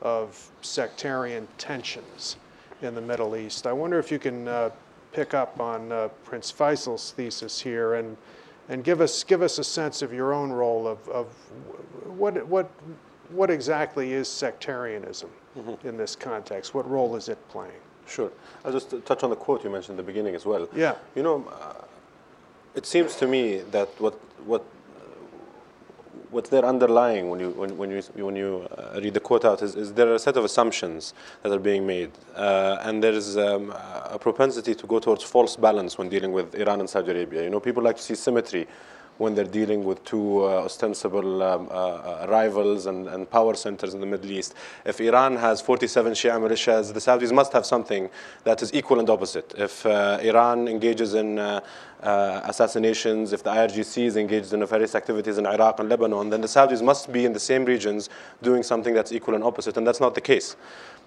of 0.00 0.50
sectarian 0.62 1.46
tensions 1.58 2.36
in 2.82 2.94
the 2.94 3.00
Middle 3.00 3.36
East. 3.36 3.66
I 3.66 3.72
wonder 3.72 3.98
if 3.98 4.10
you 4.10 4.18
can 4.18 4.46
pick 5.12 5.32
up 5.32 5.60
on 5.60 5.90
uh, 5.90 6.08
Prince 6.24 6.52
Faisal's 6.52 7.12
thesis 7.12 7.58
here 7.58 7.94
and, 7.94 8.16
and 8.68 8.84
give, 8.84 9.00
us, 9.00 9.24
give 9.24 9.40
us 9.40 9.58
a 9.58 9.64
sense 9.64 10.02
of 10.02 10.12
your 10.12 10.34
own 10.34 10.52
role 10.52 10.86
of, 10.86 11.08
of 11.08 11.26
what, 12.04 12.46
what, 12.46 12.70
what 13.30 13.50
exactly 13.50 14.12
is 14.12 14.28
sectarianism 14.28 15.30
mm-hmm. 15.56 15.88
in 15.88 15.96
this 15.96 16.14
context? 16.14 16.74
What 16.74 16.88
role 16.88 17.16
is 17.16 17.28
it 17.28 17.38
playing? 17.48 17.80
Sure. 18.06 18.30
I'll 18.64 18.72
just 18.72 18.94
touch 19.04 19.24
on 19.24 19.30
the 19.30 19.36
quote 19.36 19.64
you 19.64 19.70
mentioned 19.70 19.98
in 19.98 20.04
the 20.04 20.12
beginning 20.12 20.34
as 20.34 20.44
well. 20.44 20.68
Yeah. 20.76 20.96
You 21.14 21.22
know, 21.22 21.44
uh, 21.50 21.85
it 22.76 22.86
seems 22.86 23.16
to 23.16 23.26
me 23.26 23.62
that 23.72 23.88
what, 24.00 24.14
what 24.44 24.64
what's 26.30 26.50
there 26.50 26.64
underlying 26.64 27.30
when 27.30 27.40
you 27.40 27.50
when, 27.50 27.76
when 27.78 27.90
you 27.90 28.02
when 28.16 28.36
you 28.36 28.68
uh, 28.76 29.00
read 29.02 29.14
the 29.14 29.20
quote 29.20 29.44
out 29.44 29.62
is, 29.62 29.74
is 29.74 29.94
there 29.94 30.08
are 30.08 30.16
a 30.16 30.18
set 30.18 30.36
of 30.36 30.44
assumptions 30.44 31.14
that 31.42 31.50
are 31.50 31.58
being 31.58 31.86
made, 31.86 32.10
uh, 32.34 32.78
and 32.82 33.02
there 33.02 33.12
is 33.12 33.38
um, 33.38 33.72
a 34.10 34.18
propensity 34.20 34.74
to 34.74 34.86
go 34.86 34.98
towards 34.98 35.22
false 35.22 35.56
balance 35.56 35.96
when 35.96 36.08
dealing 36.08 36.32
with 36.32 36.54
Iran 36.54 36.80
and 36.80 36.90
Saudi 36.90 37.10
Arabia. 37.12 37.42
You 37.42 37.50
know, 37.50 37.60
people 37.60 37.82
like 37.82 37.96
to 37.96 38.02
see 38.02 38.14
symmetry 38.14 38.66
when 39.18 39.34
they're 39.34 39.44
dealing 39.44 39.84
with 39.84 40.04
two 40.04 40.44
uh, 40.44 40.64
ostensible 40.64 41.42
um, 41.42 41.68
uh, 41.70 41.74
uh, 41.74 42.26
rivals 42.28 42.86
and, 42.86 43.08
and 43.08 43.30
power 43.30 43.54
centers 43.54 43.94
in 43.94 44.00
the 44.00 44.06
Middle 44.06 44.30
East. 44.30 44.54
If 44.84 45.00
Iran 45.00 45.36
has 45.36 45.60
47 45.60 46.12
Shia 46.12 46.38
militias, 46.40 46.92
the 46.92 47.00
Saudis 47.00 47.32
must 47.32 47.52
have 47.52 47.64
something 47.64 48.10
that 48.44 48.62
is 48.62 48.74
equal 48.74 49.00
and 49.00 49.08
opposite. 49.08 49.54
If 49.56 49.86
uh, 49.86 50.18
Iran 50.22 50.68
engages 50.68 51.14
in 51.14 51.38
uh, 51.38 51.60
assassinations, 52.02 53.32
if 53.32 53.42
the 53.42 53.50
IRGC 53.50 54.04
is 54.04 54.16
engaged 54.16 54.52
in 54.52 54.60
nefarious 54.60 54.94
activities 54.94 55.38
in 55.38 55.46
Iraq 55.46 55.80
and 55.80 55.88
Lebanon, 55.88 56.30
then 56.30 56.40
the 56.40 56.46
Saudis 56.46 56.82
must 56.82 57.10
be 57.10 57.24
in 57.24 57.32
the 57.32 57.40
same 57.40 57.64
regions 57.64 58.08
doing 58.42 58.62
something 58.62 58.94
that's 58.94 59.12
equal 59.12 59.34
and 59.34 59.42
opposite, 59.42 59.76
and 59.76 59.86
that's 59.86 60.00
not 60.00 60.14
the 60.14 60.20
case. 60.20 60.56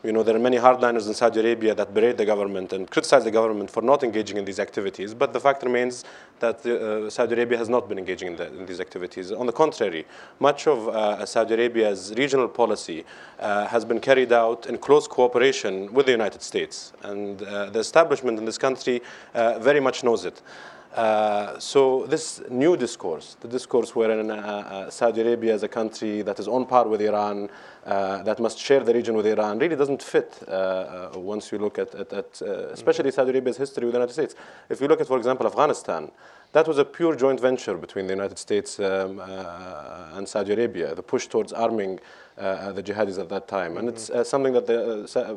You 0.01 0.13
know, 0.13 0.23
there 0.23 0.33
are 0.33 0.39
many 0.39 0.55
hardliners 0.55 1.09
in 1.09 1.13
Saudi 1.13 1.41
Arabia 1.41 1.75
that 1.75 1.93
berate 1.93 2.15
the 2.15 2.25
government 2.25 2.71
and 2.71 2.89
criticize 2.89 3.25
the 3.25 3.31
government 3.31 3.69
for 3.69 3.81
not 3.81 4.01
engaging 4.01 4.37
in 4.37 4.45
these 4.45 4.57
activities, 4.57 5.13
but 5.13 5.33
the 5.33 5.41
fact 5.41 5.61
remains 5.61 6.05
that 6.39 6.65
uh, 6.65 7.09
Saudi 7.09 7.33
Arabia 7.33 7.57
has 7.57 7.67
not 7.67 7.89
been 7.89 7.97
engaging 7.97 8.29
in, 8.29 8.35
the, 8.37 8.47
in, 8.47 8.65
these 8.65 8.79
activities. 8.79 9.33
On 9.33 9.45
the 9.45 9.51
contrary, 9.51 10.05
much 10.39 10.67
of 10.67 10.87
uh, 10.87 11.25
Saudi 11.25 11.53
Arabia's 11.53 12.13
regional 12.15 12.47
policy 12.47 13.03
uh, 13.41 13.67
has 13.67 13.83
been 13.83 13.99
carried 13.99 14.31
out 14.31 14.67
in 14.67 14.77
close 14.77 15.05
cooperation 15.05 15.93
with 15.93 16.05
the 16.05 16.13
United 16.13 16.41
States, 16.41 16.93
and 17.03 17.43
uh, 17.43 17.69
the 17.69 17.79
establishment 17.79 18.39
in 18.39 18.45
this 18.45 18.57
country 18.57 19.01
uh, 19.33 19.59
very 19.59 19.81
much 19.81 20.05
knows 20.05 20.23
it. 20.23 20.41
Uh, 20.93 21.59
so 21.59 22.07
this 22.07 22.41
new 22.49 22.75
discourse, 22.75 23.37
the 23.41 23.47
discourse 23.47 23.95
wherein 23.95 24.31
uh, 24.31 24.33
uh, 24.35 24.89
Saudi 24.89 25.21
Arabia 25.21 25.53
is 25.53 25.61
a 25.61 25.67
country 25.67 26.23
that 26.23 26.39
is 26.39 26.47
on 26.47 26.65
par 26.65 26.87
with 26.87 26.99
Iran, 26.99 27.47
uh, 27.85 28.23
that 28.23 28.39
must 28.39 28.57
share 28.57 28.83
the 28.83 28.93
region 28.93 29.15
with 29.15 29.27
Iran, 29.27 29.59
really 29.59 29.75
doesn't 29.75 30.01
fit 30.01 30.41
uh, 30.47 31.09
once 31.13 31.51
you 31.51 31.59
look 31.59 31.77
at, 31.77 31.93
at, 31.93 32.11
at 32.11 32.41
especially 32.41 33.11
Saudi 33.11 33.29
Arabia's 33.29 33.57
history 33.57 33.85
with 33.85 33.93
the 33.93 33.99
United 33.99 34.13
States. 34.13 34.35
If 34.67 34.81
you 34.81 34.87
look 34.87 34.99
at, 34.99 35.07
for 35.07 35.17
example, 35.17 35.45
Afghanistan, 35.45 36.11
that 36.53 36.67
was 36.67 36.79
a 36.79 36.85
pure 36.85 37.15
joint 37.15 37.39
venture 37.39 37.77
between 37.77 38.07
the 38.07 38.13
United 38.13 38.39
States 38.39 38.79
um, 38.79 39.19
and 40.15 40.27
Saudi 40.27 40.53
Arabia, 40.53 40.95
the 40.95 41.03
push 41.03 41.27
towards 41.27 41.53
arming 41.53 41.99
Uh, 42.39 42.71
the 42.71 42.81
jihadis 42.81 43.19
at 43.19 43.27
that 43.27 43.49
time. 43.49 43.75
And 43.75 43.89
it's 43.89 44.09
uh, 44.09 44.23
something 44.23 44.53
that, 44.53 44.65
the, 44.65 45.05
uh, 45.13 45.19
uh, 45.19 45.35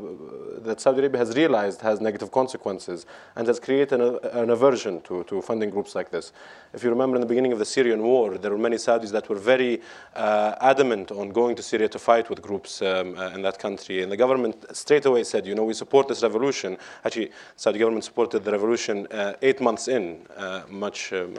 that 0.60 0.80
Saudi 0.80 1.00
Arabia 1.00 1.18
has 1.18 1.34
realized 1.36 1.80
has 1.80 2.00
negative 2.00 2.30
consequences 2.30 3.06
and 3.34 3.44
has 3.48 3.58
created 3.58 4.00
an, 4.00 4.20
an, 4.32 4.50
aversion 4.50 5.00
to, 5.00 5.24
to 5.24 5.42
funding 5.42 5.68
groups 5.68 5.96
like 5.96 6.12
this. 6.12 6.32
If 6.72 6.84
you 6.84 6.90
remember 6.90 7.16
in 7.16 7.20
the 7.20 7.26
beginning 7.26 7.50
of 7.50 7.58
the 7.58 7.64
Syrian 7.64 8.04
war, 8.04 8.38
there 8.38 8.52
were 8.52 8.58
many 8.58 8.76
Saudis 8.76 9.10
that 9.10 9.28
were 9.28 9.34
very 9.34 9.80
uh, 10.14 10.54
adamant 10.60 11.10
on 11.10 11.30
going 11.30 11.56
to 11.56 11.62
Syria 11.62 11.88
to 11.88 11.98
fight 11.98 12.30
with 12.30 12.40
groups 12.40 12.80
um, 12.82 13.16
in 13.34 13.42
that 13.42 13.58
country. 13.58 14.04
And 14.04 14.12
the 14.12 14.16
government 14.16 14.64
straight 14.70 15.04
away 15.04 15.24
said, 15.24 15.44
you 15.44 15.56
know, 15.56 15.64
we 15.64 15.74
support 15.74 16.06
this 16.06 16.22
revolution. 16.22 16.78
Actually, 17.04 17.32
Saudi 17.56 17.80
government 17.80 18.04
supported 18.04 18.44
the 18.44 18.52
revolution 18.52 19.08
eight 19.42 19.60
months 19.60 19.88
in, 19.88 20.24
much, 20.68 21.12
um, 21.12 21.34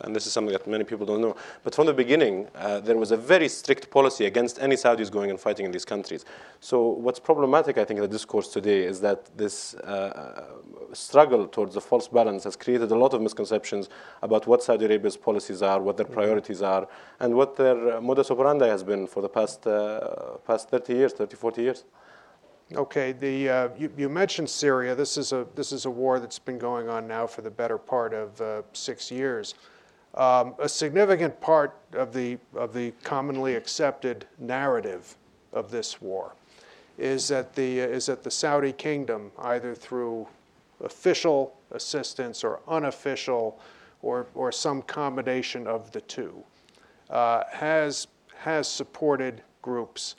and 0.00 0.16
this 0.16 0.26
is 0.26 0.32
something 0.32 0.52
that 0.52 0.66
many 0.66 0.82
people 0.82 1.06
don't 1.06 1.20
know. 1.20 1.36
But 1.62 1.76
from 1.76 1.86
the 1.86 1.94
beginning, 1.94 2.48
there 2.82 2.96
was 2.96 3.12
a 3.12 3.16
very 3.16 3.48
strict 3.48 3.90
policy 3.90 4.23
against 4.26 4.58
any 4.60 4.76
Saudis 4.76 5.10
going 5.10 5.30
and 5.30 5.38
fighting 5.38 5.66
in 5.66 5.72
these 5.72 5.84
countries. 5.84 6.24
So 6.60 6.82
what's 6.82 7.20
problematic, 7.20 7.78
I 7.78 7.84
think, 7.84 7.98
in 7.98 8.02
the 8.02 8.08
discourse 8.08 8.48
today 8.48 8.84
is 8.84 9.00
that 9.00 9.36
this 9.36 9.74
uh, 9.74 10.44
struggle 10.92 11.46
towards 11.46 11.74
the 11.74 11.80
false 11.80 12.08
balance 12.08 12.44
has 12.44 12.56
created 12.56 12.90
a 12.90 12.94
lot 12.96 13.14
of 13.14 13.20
misconceptions 13.20 13.88
about 14.22 14.46
what 14.46 14.62
Saudi 14.62 14.84
Arabia's 14.84 15.16
policies 15.16 15.62
are, 15.62 15.80
what 15.80 15.96
their 15.96 16.06
priorities 16.06 16.62
are, 16.62 16.88
and 17.20 17.34
what 17.34 17.56
their 17.56 18.00
modus 18.00 18.30
operandi 18.30 18.66
has 18.66 18.82
been 18.82 19.06
for 19.06 19.20
the 19.22 19.28
past, 19.28 19.66
uh, 19.66 20.38
past 20.46 20.70
30 20.70 20.94
years, 20.94 21.12
30, 21.12 21.36
40 21.36 21.62
years. 21.62 21.84
Okay, 22.74 23.12
the, 23.12 23.48
uh, 23.48 23.68
you, 23.76 23.92
you, 23.96 24.08
mentioned 24.08 24.48
Syria. 24.48 24.94
This 24.94 25.18
is, 25.18 25.32
a, 25.32 25.46
this 25.54 25.70
is 25.70 25.84
a 25.84 25.90
war 25.90 26.18
that's 26.18 26.38
been 26.38 26.58
going 26.58 26.88
on 26.88 27.06
now 27.06 27.26
for 27.26 27.42
the 27.42 27.50
better 27.50 27.76
part 27.76 28.14
of 28.14 28.40
uh, 28.40 28.62
six 28.72 29.10
years. 29.10 29.54
Um, 30.16 30.54
a 30.60 30.68
significant 30.68 31.40
part 31.40 31.76
of 31.92 32.12
the, 32.12 32.38
of 32.54 32.72
the 32.72 32.92
commonly 33.02 33.56
accepted 33.56 34.26
narrative 34.38 35.16
of 35.52 35.70
this 35.70 36.00
war 36.00 36.34
is 36.98 37.26
that, 37.28 37.54
the, 37.54 37.80
is 37.80 38.06
that 38.06 38.22
the 38.22 38.30
Saudi 38.30 38.72
kingdom, 38.72 39.32
either 39.38 39.74
through 39.74 40.28
official 40.80 41.56
assistance 41.72 42.44
or 42.44 42.60
unofficial 42.68 43.58
or, 44.02 44.26
or 44.34 44.52
some 44.52 44.82
combination 44.82 45.66
of 45.66 45.90
the 45.90 46.00
two, 46.02 46.44
uh, 47.10 47.42
has, 47.50 48.06
has 48.36 48.68
supported 48.68 49.42
groups 49.62 50.14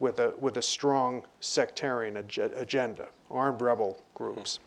with 0.00 0.18
a, 0.18 0.32
with 0.40 0.56
a 0.56 0.62
strong 0.62 1.22
sectarian 1.40 2.16
ag- 2.16 2.52
agenda. 2.56 3.06
armed 3.30 3.60
rebel 3.60 4.02
groups. 4.14 4.58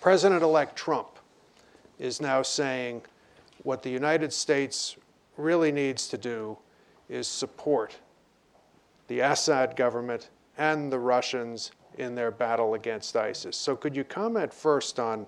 President 0.00 0.42
elect 0.42 0.76
Trump 0.76 1.13
is 1.98 2.20
now 2.20 2.42
saying 2.42 3.02
what 3.62 3.82
the 3.82 3.90
United 3.90 4.32
States 4.32 4.96
really 5.36 5.72
needs 5.72 6.08
to 6.08 6.18
do 6.18 6.56
is 7.08 7.26
support 7.26 7.96
the 9.08 9.20
Assad 9.20 9.76
government 9.76 10.30
and 10.56 10.90
the 10.90 10.98
Russians 10.98 11.72
in 11.98 12.14
their 12.14 12.30
battle 12.30 12.74
against 12.74 13.16
ISIS. 13.16 13.56
So, 13.56 13.76
could 13.76 13.94
you 13.94 14.04
comment 14.04 14.52
first 14.52 14.98
on, 14.98 15.26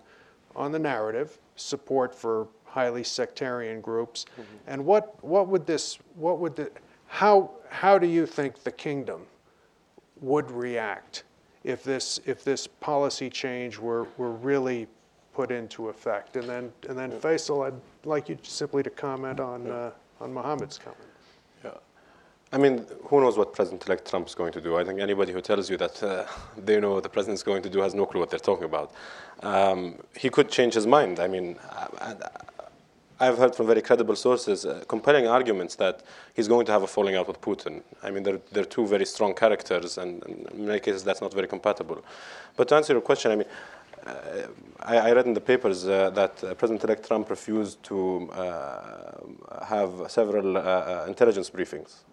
on 0.54 0.72
the 0.72 0.78
narrative, 0.78 1.38
support 1.56 2.14
for 2.14 2.48
highly 2.64 3.04
sectarian 3.04 3.80
groups, 3.80 4.26
mm-hmm. 4.32 4.42
and 4.66 4.84
what, 4.84 5.22
what 5.24 5.48
would 5.48 5.66
this, 5.66 5.98
what 6.14 6.38
would 6.38 6.56
the, 6.56 6.70
how, 7.06 7.50
how 7.68 7.98
do 7.98 8.06
you 8.06 8.26
think 8.26 8.62
the 8.62 8.72
kingdom 8.72 9.22
would 10.20 10.50
react 10.50 11.24
if 11.64 11.82
this, 11.82 12.20
if 12.26 12.44
this 12.44 12.66
policy 12.66 13.28
change 13.30 13.78
were, 13.78 14.06
were 14.16 14.32
really 14.32 14.86
put 15.36 15.50
into 15.50 15.88
effect? 15.90 16.36
And 16.36 16.48
then, 16.48 16.72
and 16.88 16.98
then 16.98 17.10
Faisal, 17.24 17.66
I'd 17.66 17.80
like 18.14 18.28
you 18.30 18.38
simply 18.42 18.82
to 18.82 18.90
comment 18.90 19.38
on, 19.38 19.70
uh, 19.70 19.90
on 20.22 20.32
Mohammed's 20.32 20.78
comment. 20.78 21.10
Yeah. 21.62 21.72
I 22.54 22.58
mean, 22.58 22.86
who 23.08 23.20
knows 23.20 23.36
what 23.36 23.52
President-elect 23.52 24.08
Trump 24.10 24.26
is 24.28 24.34
going 24.34 24.52
to 24.52 24.62
do? 24.62 24.78
I 24.80 24.84
think 24.84 24.98
anybody 24.98 25.32
who 25.32 25.42
tells 25.42 25.68
you 25.68 25.76
that 25.76 26.02
uh, 26.02 26.24
they 26.66 26.80
know 26.80 26.94
what 26.94 27.02
the 27.02 27.10
president 27.10 27.36
is 27.40 27.42
going 27.42 27.62
to 27.62 27.70
do 27.70 27.80
has 27.86 27.92
no 27.94 28.06
clue 28.06 28.20
what 28.20 28.30
they're 28.30 28.48
talking 28.50 28.64
about. 28.64 28.88
Um, 29.42 29.78
he 30.16 30.30
could 30.30 30.48
change 30.50 30.72
his 30.72 30.86
mind. 30.86 31.20
I 31.20 31.28
mean, 31.28 31.56
I, 32.00 32.14
I've 33.18 33.38
heard 33.38 33.54
from 33.56 33.66
very 33.66 33.80
credible 33.80 34.16
sources 34.16 34.66
uh, 34.66 34.84
compelling 34.88 35.26
arguments 35.26 35.74
that 35.76 36.02
he's 36.34 36.48
going 36.48 36.66
to 36.66 36.72
have 36.72 36.82
a 36.82 36.86
falling 36.86 37.16
out 37.16 37.26
with 37.28 37.40
Putin. 37.40 37.82
I 38.02 38.10
mean, 38.10 38.22
they're, 38.22 38.40
they're 38.52 38.70
two 38.76 38.86
very 38.86 39.06
strong 39.06 39.34
characters, 39.34 39.96
and, 39.96 40.22
and 40.26 40.46
in 40.52 40.66
many 40.66 40.80
cases 40.80 41.02
that's 41.02 41.22
not 41.22 41.32
very 41.32 41.48
compatible. 41.48 42.04
But 42.56 42.68
to 42.68 42.74
answer 42.76 42.92
your 42.92 43.02
question, 43.02 43.30
I 43.32 43.36
mean, 43.36 43.48
I, 44.80 44.98
I, 44.98 45.12
read 45.12 45.26
in 45.26 45.34
the 45.34 45.40
papers 45.40 45.86
uh, 45.86 46.10
that 46.10 46.42
uh, 46.44 46.54
President-elect 46.54 47.06
Trump 47.06 47.30
refused 47.30 47.82
to 47.84 48.30
uh, 48.32 49.64
have 49.64 50.10
several 50.10 50.56
uh, 50.56 50.60
uh, 50.60 51.04
intelligence 51.08 51.50
briefings. 51.50 52.04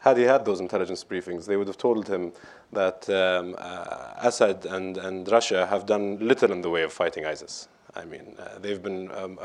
Had 0.00 0.16
he 0.16 0.24
had 0.24 0.44
those 0.44 0.58
intelligence 0.58 1.04
briefings, 1.04 1.46
they 1.46 1.56
would 1.56 1.68
have 1.68 1.78
told 1.78 2.08
him 2.08 2.32
that 2.72 3.08
um, 3.08 3.54
Assad 4.18 4.66
and, 4.66 4.96
and 4.96 5.30
Russia 5.30 5.66
have 5.66 5.86
done 5.86 6.18
little 6.18 6.50
in 6.50 6.60
the 6.60 6.70
way 6.70 6.82
of 6.82 6.92
fighting 6.92 7.24
ISIS. 7.24 7.68
I 7.94 8.04
mean, 8.04 8.36
they've 8.60 8.82
been 8.82 9.12
um, 9.12 9.38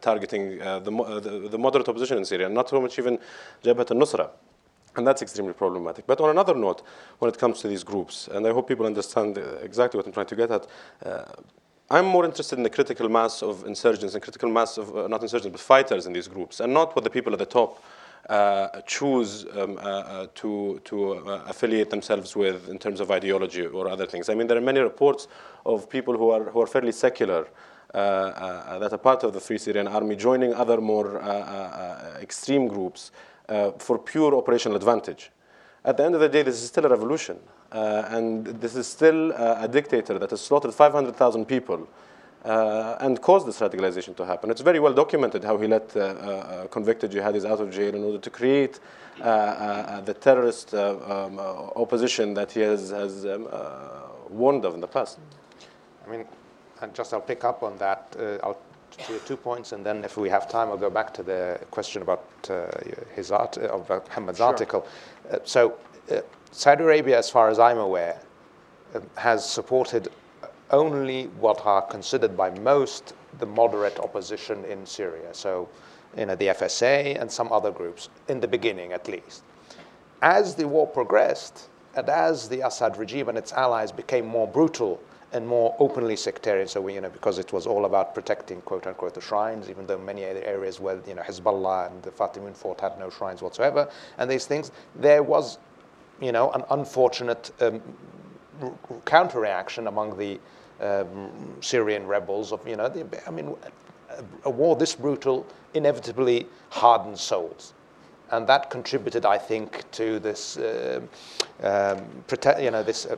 targeting 0.00 0.60
uh, 0.62 0.78
the, 0.78 0.90
the, 1.20 1.48
the, 1.50 1.58
moderate 1.58 1.88
opposition 1.88 2.18
in 2.18 2.24
Syria, 2.24 2.48
not 2.48 2.68
so 2.68 2.80
much 2.80 2.98
even 2.98 3.18
Jabhat 3.62 3.90
al-Nusra. 3.90 4.30
And 4.96 5.06
that's 5.06 5.22
extremely 5.22 5.52
problematic. 5.52 6.06
But 6.06 6.20
on 6.20 6.30
another 6.30 6.54
note, 6.54 6.82
when 7.18 7.28
it 7.28 7.38
comes 7.38 7.60
to 7.62 7.68
these 7.68 7.82
groups, 7.82 8.28
and 8.28 8.46
I 8.46 8.52
hope 8.52 8.68
people 8.68 8.86
understand 8.86 9.38
exactly 9.62 9.98
what 9.98 10.06
I'm 10.06 10.12
trying 10.12 10.26
to 10.26 10.36
get 10.36 10.50
at, 10.50 10.66
uh, 11.04 11.24
I'm 11.90 12.06
more 12.06 12.24
interested 12.24 12.56
in 12.56 12.62
the 12.62 12.70
critical 12.70 13.08
mass 13.08 13.42
of 13.42 13.66
insurgents 13.66 14.14
and 14.14 14.22
critical 14.22 14.48
mass 14.48 14.78
of, 14.78 14.96
uh, 14.96 15.06
not 15.08 15.22
insurgents, 15.22 15.52
but 15.52 15.60
fighters 15.60 16.06
in 16.06 16.12
these 16.12 16.28
groups, 16.28 16.60
and 16.60 16.72
not 16.72 16.96
what 16.96 17.04
the 17.04 17.10
people 17.10 17.32
at 17.32 17.38
the 17.38 17.46
top 17.46 17.82
uh, 18.30 18.80
choose 18.86 19.44
um, 19.52 19.76
uh, 19.76 19.80
uh, 19.80 20.26
to, 20.34 20.80
to 20.84 21.12
affiliate 21.46 21.90
themselves 21.90 22.34
with 22.34 22.70
in 22.70 22.78
terms 22.78 23.00
of 23.00 23.10
ideology 23.10 23.66
or 23.66 23.88
other 23.88 24.06
things. 24.06 24.30
I 24.30 24.34
mean, 24.34 24.46
there 24.46 24.56
are 24.56 24.62
many 24.62 24.80
reports 24.80 25.28
of 25.66 25.90
people 25.90 26.16
who 26.16 26.30
are, 26.30 26.44
who 26.44 26.62
are 26.62 26.66
fairly 26.66 26.92
secular 26.92 27.46
uh, 27.94 27.96
uh, 27.98 28.78
that 28.80 28.92
are 28.92 28.98
part 28.98 29.22
of 29.22 29.32
the 29.32 29.40
Free 29.40 29.58
Syrian 29.58 29.86
Army 29.86 30.16
joining 30.16 30.52
other 30.54 30.80
more 30.80 31.22
uh, 31.22 32.18
extreme 32.20 32.66
groups 32.66 33.12
for 33.78 33.98
pure 33.98 34.34
operational 34.34 34.76
advantage. 34.76 35.30
At 35.84 35.96
the 35.96 36.04
end 36.04 36.14
of 36.14 36.20
the 36.20 36.28
day, 36.28 36.42
this 36.42 36.62
is 36.62 36.68
still 36.68 36.86
a 36.86 36.88
revolution. 36.88 37.38
and 37.72 38.46
this 38.46 38.74
is 38.74 38.86
still 38.86 39.32
a 39.32 39.68
dictator 39.68 40.18
that 40.18 40.30
has 40.30 40.40
slaughtered 40.40 40.72
500,000 40.72 41.44
people 41.46 41.88
uh, 42.44 42.96
and 43.00 43.20
caused 43.22 43.46
this 43.46 43.60
radicalization 43.60 44.14
to 44.16 44.24
happen. 44.24 44.50
It's 44.50 44.60
very 44.60 44.78
well 44.78 44.92
documented 44.92 45.42
how 45.44 45.56
he 45.56 45.66
let 45.66 45.96
uh, 45.96 46.00
uh, 46.00 46.66
convicted 46.66 47.10
jihadis 47.10 47.44
out 47.46 47.60
of 47.60 47.70
jail 47.70 47.94
in 47.94 48.04
order 48.04 48.18
to 48.18 48.30
create 48.30 48.80
the 49.16 50.16
terrorist 50.20 50.74
um, 50.74 51.38
opposition 51.38 52.34
that 52.34 52.52
he 52.52 52.60
has, 52.60 52.90
has 52.90 53.24
um, 53.24 53.48
warned 54.28 54.64
of 54.64 54.74
in 54.74 54.80
the 54.80 54.86
past. 54.86 55.18
I 56.06 56.10
mean, 56.10 56.26
and 56.82 56.94
just 56.94 57.14
I'll 57.14 57.20
pick 57.20 57.44
up 57.44 57.62
on 57.62 57.78
that. 57.78 58.14
Uh, 58.18 58.46
I'll 58.46 58.58
two 59.26 59.36
points, 59.36 59.72
and 59.72 59.84
then 59.84 60.04
if 60.04 60.16
we 60.16 60.28
have 60.28 60.48
time, 60.48 60.68
I'll 60.68 60.76
go 60.76 60.90
back 60.90 61.12
to 61.14 61.22
the 61.22 61.60
question 61.70 62.02
about 62.02 62.24
uh, 62.48 62.66
his 63.14 63.30
art, 63.30 63.58
uh, 63.58 63.68
about 63.68 64.06
Muhammad's 64.08 64.38
sure. 64.38 64.46
article. 64.46 64.86
Uh, 65.30 65.38
so, 65.44 65.76
uh, 66.10 66.20
Saudi 66.52 66.84
Arabia, 66.84 67.18
as 67.18 67.30
far 67.30 67.48
as 67.48 67.58
I'm 67.58 67.78
aware, 67.78 68.20
uh, 68.94 69.00
has 69.16 69.48
supported 69.48 70.08
only 70.70 71.24
what 71.38 71.64
are 71.64 71.82
considered 71.82 72.36
by 72.36 72.50
most 72.60 73.14
the 73.38 73.46
moderate 73.46 73.98
opposition 73.98 74.64
in 74.64 74.86
Syria. 74.86 75.32
So, 75.32 75.68
you 76.16 76.26
know, 76.26 76.36
the 76.36 76.48
FSA 76.48 77.20
and 77.20 77.30
some 77.30 77.52
other 77.52 77.70
groups 77.70 78.08
in 78.28 78.40
the 78.40 78.48
beginning, 78.48 78.92
at 78.92 79.08
least. 79.08 79.42
As 80.22 80.54
the 80.54 80.66
war 80.66 80.86
progressed, 80.86 81.68
and 81.96 82.08
as 82.08 82.48
the 82.48 82.60
Assad 82.66 82.96
regime 82.96 83.28
and 83.28 83.38
its 83.38 83.52
allies 83.52 83.92
became 83.92 84.26
more 84.26 84.46
brutal 84.46 85.00
and 85.34 85.46
more 85.46 85.74
openly 85.78 86.16
sectarian. 86.16 86.68
So 86.68 86.80
we, 86.80 86.94
you 86.94 87.00
know, 87.00 87.10
because 87.10 87.38
it 87.38 87.52
was 87.52 87.66
all 87.66 87.84
about 87.84 88.14
protecting 88.14 88.60
quote 88.62 88.86
unquote 88.86 89.14
the 89.14 89.20
shrines, 89.20 89.68
even 89.68 89.86
though 89.86 89.98
many 89.98 90.24
other 90.24 90.42
areas 90.44 90.80
where 90.80 91.00
you 91.06 91.14
know 91.14 91.22
Hezbollah 91.22 91.90
and 91.90 92.02
the 92.02 92.10
Fatimid 92.10 92.56
fort 92.56 92.80
had 92.80 92.98
no 92.98 93.10
shrines 93.10 93.42
whatsoever, 93.42 93.90
and 94.18 94.30
these 94.30 94.46
things, 94.46 94.70
there 94.94 95.22
was, 95.22 95.58
you 96.20 96.32
know, 96.32 96.50
an 96.52 96.62
unfortunate 96.70 97.50
um, 97.60 97.82
counter 99.04 99.40
reaction 99.40 99.88
among 99.88 100.16
the 100.16 100.40
um, 100.80 101.30
Syrian 101.60 102.06
rebels 102.06 102.52
of, 102.52 102.66
you 102.66 102.76
know, 102.76 102.88
the, 102.88 103.06
I 103.26 103.30
mean, 103.30 103.54
a, 104.44 104.50
war 104.50 104.76
this 104.76 104.94
brutal 104.94 105.46
inevitably 105.74 106.46
hardens 106.70 107.20
souls 107.20 107.74
and 108.30 108.46
that 108.46 108.70
contributed, 108.70 109.24
I 109.24 109.38
think, 109.38 109.84
to 109.92 110.18
this, 110.18 110.56
uh, 110.56 111.00
um, 111.62 112.24
you 112.60 112.70
know, 112.70 112.82
this 112.82 113.06
uh, 113.06 113.16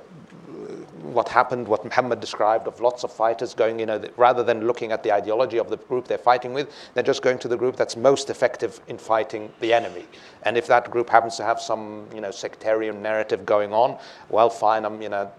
what 1.02 1.28
happened, 1.28 1.68
what 1.68 1.84
Muhammad 1.84 2.20
described 2.20 2.66
of 2.66 2.80
lots 2.80 3.04
of 3.04 3.12
fighters 3.12 3.54
going, 3.54 3.78
you 3.78 3.86
know, 3.86 4.02
rather 4.16 4.42
than 4.42 4.66
looking 4.66 4.92
at 4.92 5.02
the 5.02 5.12
ideology 5.12 5.58
of 5.58 5.70
the 5.70 5.76
group 5.76 6.06
they're 6.06 6.18
fighting 6.18 6.52
with, 6.52 6.70
they're 6.94 7.02
just 7.02 7.22
going 7.22 7.38
to 7.38 7.48
the 7.48 7.56
group 7.56 7.76
that's 7.76 7.96
most 7.96 8.30
effective 8.30 8.80
in 8.88 8.98
fighting 8.98 9.52
the 9.60 9.72
enemy. 9.72 10.04
And 10.42 10.56
if 10.56 10.66
that 10.68 10.90
group 10.90 11.10
happens 11.10 11.36
to 11.36 11.44
have 11.44 11.60
some, 11.60 12.06
you 12.14 12.20
know, 12.20 12.30
sectarian 12.30 13.02
narrative 13.02 13.44
going 13.46 13.72
on, 13.72 13.98
well, 14.28 14.50
fine, 14.50 14.84
I'm, 14.84 15.00
you 15.02 15.08
know, 15.08 15.30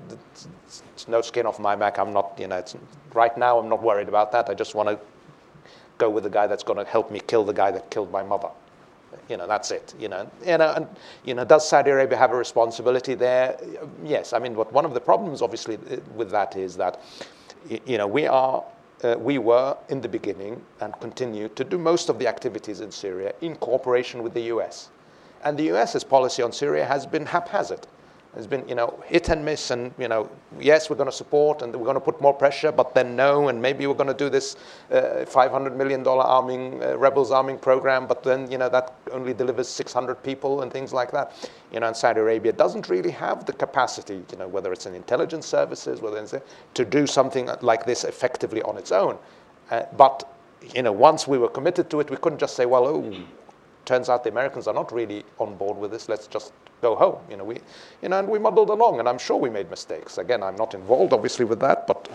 it's 0.94 1.08
no 1.08 1.22
skin 1.22 1.46
off 1.46 1.60
my 1.60 1.76
back. 1.76 2.00
I'm 2.00 2.14
not, 2.14 2.38
you 2.40 2.48
know, 2.48 2.64
right 3.14 3.38
now 3.38 3.60
I'm 3.60 3.70
not 3.70 3.82
worried 3.82 4.08
about 4.08 4.32
that. 4.32 4.50
I 4.50 4.54
just 4.54 4.76
want 4.76 4.90
to 4.90 5.00
go 5.98 6.10
with 6.10 6.24
the 6.24 6.30
guy 6.30 6.48
that's 6.48 6.64
going 6.64 6.78
to 6.78 6.90
help 6.90 7.12
me 7.12 7.20
kill 7.20 7.44
the 7.44 7.54
guy 7.54 7.72
that 7.72 7.90
killed 7.90 8.12
my 8.12 8.24
mother. 8.24 8.50
You 9.30 9.38
know, 9.38 9.48
that's 9.48 9.72
it. 9.72 9.94
You 10.00 10.10
know, 10.10 10.30
you 10.46 10.58
know, 10.58 10.74
and, 10.76 10.88
you 11.26 11.34
know, 11.34 11.44
does 11.44 11.68
Saudi 11.68 11.92
Arabia 11.92 12.18
have 12.18 12.32
a 12.32 12.36
responsibility 12.36 13.14
there? 13.14 13.58
Yes. 14.04 14.34
I 14.34 14.40
mean, 14.40 14.56
what 14.56 14.72
one 14.72 14.86
of 14.86 14.94
the 14.94 15.02
problems, 15.02 15.42
obviously, 15.42 15.76
uh, 15.76 15.98
with 16.16 16.30
that 16.32 16.56
is 16.56 16.78
that, 16.78 17.02
you 17.86 17.98
know, 17.98 18.08
we 18.08 18.26
are, 18.26 18.64
uh, 19.04 19.16
we 19.20 19.38
were 19.38 19.78
in 19.90 20.02
the 20.02 20.10
beginning 20.10 20.62
and 20.80 20.98
continue 21.00 21.50
to 21.50 21.64
do 21.64 21.78
most 21.78 22.10
of 22.10 22.20
the 22.20 22.28
activities 22.28 22.80
in 22.82 22.92
Syria 22.92 23.34
in 23.42 23.56
cooperation 23.56 24.24
with 24.24 24.34
the 24.34 24.44
U.S. 24.44 24.90
And 25.44 25.58
the 25.58 25.64
U.S.'s 25.66 26.04
policy 26.04 26.42
on 26.42 26.52
Syria 26.52 26.86
has 26.86 27.06
been 27.06 27.26
haphazard. 27.26 27.86
There's 28.38 28.46
been, 28.46 28.70
you 28.70 28.76
know, 28.76 29.04
hit 29.08 29.30
and 29.30 29.44
miss, 29.44 29.72
and 29.72 29.92
you 29.98 30.08
know, 30.08 30.30
yes, 30.60 30.92
we're 30.92 30.96
going 30.96 31.10
to 31.10 31.16
support 31.16 31.64
and 31.64 31.76
we're 31.76 31.86
going 31.86 31.96
to 31.96 32.00
put 32.00 32.22
more 32.22 32.36
pressure, 32.36 32.72
but 32.72 32.94
then 32.94 33.16
no, 33.16 33.48
and 33.48 33.60
maybe 33.60 33.88
we're 33.88 33.96
going 33.96 34.06
to 34.06 34.14
do 34.14 34.30
this 34.30 34.58
uh, 34.92 35.26
500 35.26 35.76
million 35.76 36.04
dollar 36.04 36.22
arming 36.22 36.84
uh, 36.84 36.96
rebels 36.98 37.32
arming 37.32 37.58
program, 37.58 38.06
but 38.06 38.22
then 38.22 38.52
you 38.52 38.60
know 38.60 38.70
that 38.70 38.94
only 39.12 39.34
delivers 39.34 39.68
600 39.68 40.22
people 40.22 40.62
and 40.62 40.72
things 40.72 40.94
like 40.94 41.10
that. 41.14 41.50
You 41.74 41.80
know, 41.80 41.88
and 41.88 41.98
Saudi 41.98 42.20
Arabia 42.20 42.54
doesn't 42.54 42.90
really 42.90 43.10
have 43.10 43.48
the 43.48 43.54
capacity, 43.54 44.24
you 44.32 44.38
know, 44.38 44.48
whether 44.48 44.72
it's 44.72 44.86
in 44.86 44.94
intelligence 44.94 45.48
services, 45.48 46.00
whether 46.00 46.20
it's 46.20 46.36
to 46.76 46.86
do 46.86 47.08
something 47.08 47.50
like 47.62 47.88
this 47.88 48.04
effectively 48.04 48.62
on 48.62 48.78
its 48.78 48.92
own. 48.92 49.18
Uh, 49.72 49.82
but 49.98 50.32
you 50.76 50.84
know, 50.84 50.92
once 50.92 51.28
we 51.28 51.40
were 51.40 51.50
committed 51.50 51.90
to 51.90 52.02
it, 52.02 52.12
we 52.12 52.18
couldn't 52.18 52.40
just 52.40 52.56
say, 52.56 52.68
well, 52.68 52.86
oh, 52.86 53.16
turns 53.88 54.10
out 54.10 54.24
the 54.24 54.30
Americans 54.30 54.68
are 54.68 54.74
not 54.74 54.92
really 54.92 55.24
on 55.40 55.56
board 55.56 55.78
with 55.78 55.92
this. 55.92 56.10
Let's 56.10 56.28
just 56.28 56.52
go 56.82 56.96
home. 56.96 57.20
You 57.30 57.38
know, 57.38 57.46
we, 57.46 57.56
you 58.02 58.10
know, 58.10 58.20
and 58.20 58.28
we 58.28 58.38
muddled 58.38 58.70
along, 58.70 59.00
and 59.00 59.10
I'm 59.10 59.18
sure 59.18 59.38
we 59.38 59.50
made 59.50 59.70
mistakes. 59.70 60.18
Again, 60.18 60.44
I'm 60.44 60.58
not 60.58 60.74
involved, 60.76 61.14
obviously, 61.14 61.46
with 61.46 61.60
that, 61.62 61.88
but 61.88 62.08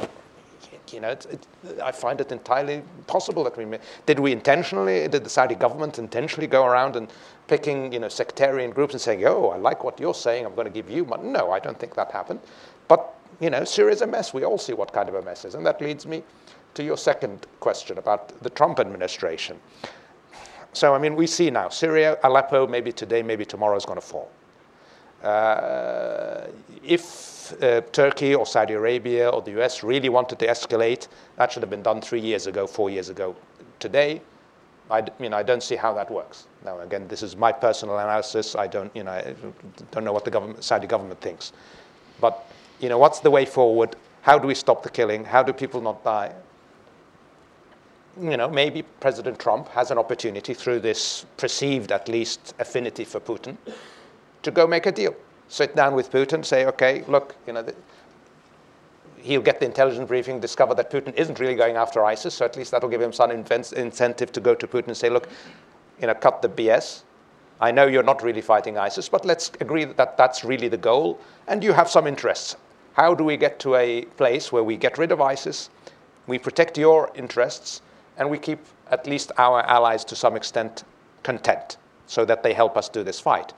you 0.93 1.01
know, 1.01 1.09
it, 1.09 1.27
it, 1.65 1.81
I 1.81 1.91
find 1.91 2.21
it 2.21 2.31
entirely 2.31 2.83
possible 3.07 3.43
that 3.45 3.57
we 3.57 3.65
made. 3.65 3.81
Did 4.05 4.21
we 4.21 4.31
intentionally? 4.31 5.09
Did 5.09 5.25
the 5.25 5.31
Saudi 5.31 5.55
government 5.55 5.99
intentionally 5.99 6.47
go 6.47 6.67
around 6.67 6.97
and 6.97 7.11
picking, 7.49 7.91
you 7.93 7.99
know, 7.99 8.09
sectarian 8.09 8.71
groups 8.71 8.93
and 8.93 9.01
saying, 9.01 9.25
"Oh, 9.25 9.49
I 9.49 9.57
like 9.57 9.85
what 9.85 9.99
you're 9.99 10.15
saying. 10.15 10.45
I'm 10.45 10.55
going 10.55 10.67
to 10.67 10.73
give 10.73 10.91
you." 10.91 11.07
money? 11.07 11.29
No, 11.29 11.51
I 11.51 11.59
don't 11.59 11.79
think 11.79 11.95
that 11.95 12.13
happened. 12.13 12.41
But 12.89 13.15
you 13.41 13.49
know, 13.49 13.65
Syria's 13.65 14.03
a 14.03 14.07
mess. 14.07 14.35
We 14.35 14.45
all 14.45 14.59
see 14.59 14.75
what 14.75 14.93
kind 14.93 15.09
of 15.09 15.15
a 15.15 15.23
mess 15.23 15.47
is, 15.47 15.55
and 15.55 15.65
that 15.65 15.81
leads 15.81 16.07
me 16.07 16.23
to 16.75 16.85
your 16.85 16.99
second 16.99 17.47
question 17.61 17.97
about 17.97 18.39
the 18.43 18.51
Trump 18.51 18.79
administration. 18.79 19.59
So, 20.73 20.95
I 20.95 20.99
mean, 20.99 21.17
we 21.17 21.27
see 21.27 21.51
now 21.51 21.69
Syria, 21.69 22.19
Aleppo, 22.25 22.67
maybe 22.67 22.93
today, 22.93 23.23
maybe 23.23 23.45
tomorrow 23.45 23.77
is 23.77 23.85
going 23.85 24.01
to 24.01 24.07
fall. 24.07 24.31
Uh, 25.23 26.47
if 26.83 27.53
uh, 27.63 27.81
Turkey 27.93 28.35
or 28.35 28.47
Saudi 28.47 28.75
Arabia 28.75 29.29
or 29.29 29.43
the 29.43 29.61
US 29.63 29.83
really 29.83 30.09
wanted 30.09 30.39
to 30.39 30.47
escalate, 30.47 31.09
that 31.37 31.53
should 31.53 31.63
have 31.63 31.71
been 31.71 31.83
done 31.83 32.01
three 32.01 32.21
years 32.21 32.47
ago, 32.47 32.67
four 32.67 32.91
years 32.91 33.09
ago. 33.09 33.37
Today, 33.79 34.21
I, 34.91 35.05
you 35.21 35.29
know, 35.29 35.37
I 35.37 35.43
don't 35.43 35.63
see 35.63 35.77
how 35.77 35.93
that 35.95 36.11
works. 36.11 36.47
Now, 36.65 36.81
again, 36.81 37.07
this 37.09 37.23
is 37.23 37.37
my 37.37 37.53
personal 37.53 37.99
analysis. 37.99 38.57
I 38.57 38.67
don't, 38.67 38.95
you 38.97 39.05
know, 39.05 39.13
I 39.13 39.35
don't 39.91 40.05
know 40.05 40.13
what 40.13 40.25
the 40.25 40.31
government, 40.31 40.65
Saudi 40.65 40.87
government 40.87 41.21
thinks. 41.21 41.53
But, 42.21 42.47
you 42.81 42.89
know, 42.89 42.99
what's 42.99 43.21
the 43.21 43.31
way 43.31 43.45
forward? 43.45 43.97
How 44.23 44.39
do 44.39 44.47
we 44.47 44.55
stop 44.55 44.83
the 44.83 44.91
killing? 44.91 45.25
How 45.25 45.43
do 45.43 45.53
people 45.53 45.81
not 45.81 46.03
die? 46.05 46.33
You 48.21 48.37
know, 48.37 48.49
maybe 48.49 48.83
President 49.01 49.39
Trump 49.39 49.69
has 49.69 49.91
an 49.91 49.99
opportunity 49.99 50.53
through 50.53 50.81
this 50.81 51.25
perceived, 51.39 51.93
at 51.93 52.09
least, 52.09 52.55
affinity 52.59 53.05
for 53.05 53.21
Putin 53.21 53.57
to 54.43 54.51
go 54.51 54.67
make 54.67 54.87
a 54.87 54.93
deal. 54.93 55.15
Sit 55.49 55.75
down 55.77 55.95
with 55.95 56.11
Putin, 56.11 56.45
say, 56.45 56.67
okay, 56.67 57.05
look, 57.09 57.37
you 57.47 57.53
know, 57.53 57.63
the, 57.63 57.75
he'll 59.17 59.43
get 59.43 59.61
the 59.61 59.67
intelligence 59.67 60.09
briefing, 60.09 60.41
discover 60.41 60.75
that 60.75 60.91
Putin 60.91 61.15
isn't 61.15 61.39
really 61.39 61.55
going 61.55 61.77
after 61.77 62.05
ISIS, 62.05 62.35
so 62.35 62.45
at 62.45 62.57
least 62.57 62.71
that'll 62.71 62.89
give 62.89 63.01
him 63.01 63.13
some 63.13 63.31
incentive 63.31 64.33
to 64.33 64.41
go 64.41 64.55
to 64.55 64.67
Putin 64.67 64.89
and 64.89 64.97
say, 64.97 65.09
look, 65.09 65.29
you 66.01 66.07
know, 66.07 66.15
cut 66.15 66.43
the 66.43 66.49
BS. 66.49 67.03
I 67.61 67.71
know 67.71 67.87
you're 67.87 68.03
not 68.03 68.23
really 68.23 68.41
fighting 68.41 68.77
ISIS, 68.77 69.09
but 69.09 69.25
let's 69.25 69.53
agree 69.61 69.85
that 69.85 70.17
that's 70.17 70.45
really 70.45 70.69
the 70.69 70.77
goal, 70.77 71.21
and 71.47 71.63
you 71.63 71.73
have 71.73 71.89
some 71.89 72.07
interests. 72.07 72.57
How 72.95 73.15
do 73.15 73.25
we 73.25 73.37
get 73.37 73.59
to 73.61 73.77
a 73.77 74.03
place 74.03 74.51
where 74.51 74.65
we 74.65 74.77
get 74.77 74.99
rid 74.99 75.13
of 75.13 75.21
ISIS, 75.21 75.71
we 76.27 76.39
protect 76.39 76.77
your 76.77 77.11
interests, 77.15 77.81
and 78.23 78.31
we 78.31 78.39
keep 78.39 78.61
at 78.91 79.07
least 79.07 79.33
our 79.37 79.61
allies 79.63 80.05
to 80.07 80.17
some 80.17 80.37
extent 80.37 80.85
content 81.23 81.77
so 82.07 82.25
that 82.25 82.43
they 82.43 82.55
help 82.55 82.77
us 82.77 82.89
do 82.89 83.03
this 83.03 83.21
fight? 83.21 83.53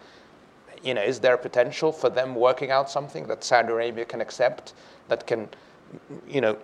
you 0.84 0.92
know, 0.92 1.02
is 1.02 1.18
there 1.18 1.36
potential 1.36 1.90
for 1.90 2.10
them 2.10 2.34
working 2.34 2.70
out 2.70 2.90
something 2.90 3.26
that 3.26 3.42
Saudi 3.42 3.72
Arabia 3.72 4.04
can 4.04 4.20
accept 4.20 4.74
that 5.08 5.26
can, 5.26 5.48
you 6.28 6.40
know, 6.40 6.56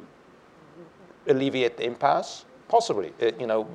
alleviate 1.27 1.79
the 1.79 1.87
impasse? 1.87 2.45
Possibly, 2.69 3.13
uh, 3.23 3.33
you 3.41 3.47
know, 3.47 3.67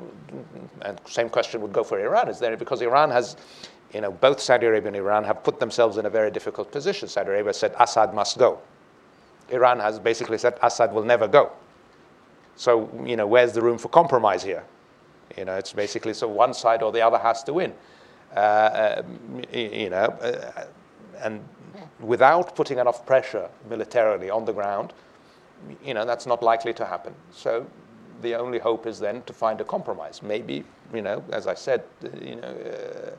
and 0.83 1.01
same 1.05 1.29
question 1.29 1.61
would 1.61 1.73
go 1.73 1.83
for 1.83 1.99
Iran. 1.99 2.29
Is 2.29 2.39
there 2.39 2.55
because 2.55 2.81
Iran 2.81 3.09
has, 3.09 3.35
you 3.91 4.01
know, 4.01 4.11
both 4.11 4.39
Saudi 4.39 4.67
Arabia 4.67 4.89
and 4.89 4.95
Iran 4.95 5.23
have 5.23 5.43
put 5.43 5.59
themselves 5.59 5.97
in 5.97 6.05
a 6.05 6.09
very 6.09 6.31
difficult 6.31 6.71
position. 6.71 7.09
Saudi 7.09 7.29
Arabia 7.29 7.53
said 7.53 7.73
Assad 7.79 8.13
must 8.13 8.37
go. 8.37 8.59
Iran 9.49 9.79
has 9.79 9.99
basically 9.99 10.37
said 10.37 10.57
Assad 10.61 10.93
will 10.93 11.03
never 11.03 11.27
go. 11.27 11.51
So, 12.55 12.89
you 13.05 13.15
know, 13.15 13.27
where's 13.27 13.53
the 13.53 13.61
room 13.61 13.77
for 13.77 13.89
compromise 13.89 14.43
here? 14.43 14.63
You 15.37 15.45
know, 15.45 15.55
it's 15.55 15.73
basically 15.73 16.13
so 16.13 16.27
one 16.27 16.53
side 16.53 16.81
or 16.81 16.91
the 16.91 17.01
other 17.01 17.17
has 17.17 17.43
to 17.43 17.53
win. 17.53 17.73
Uh, 18.35 19.03
um, 19.03 19.41
you 19.51 19.89
know, 19.89 20.05
uh, 20.21 20.65
and 21.21 21.43
without 21.99 22.55
putting 22.55 22.79
enough 22.79 23.05
pressure 23.05 23.49
militarily 23.69 24.29
on 24.29 24.45
the 24.45 24.53
ground, 24.53 24.93
you 25.83 25.93
know, 25.93 26.05
that's 26.05 26.25
not 26.25 26.43
likely 26.43 26.73
to 26.73 26.85
happen. 26.85 27.13
So 27.31 27.65
the 28.21 28.35
only 28.35 28.59
hope 28.59 28.87
is 28.87 28.99
then 28.99 29.21
to 29.23 29.33
find 29.33 29.59
a 29.61 29.63
compromise. 29.63 30.21
Maybe, 30.21 30.63
you 30.93 31.01
know, 31.01 31.23
as 31.31 31.47
I 31.47 31.53
said, 31.53 31.83
you 32.21 32.35
know, 32.35 32.47
uh, 32.47 33.11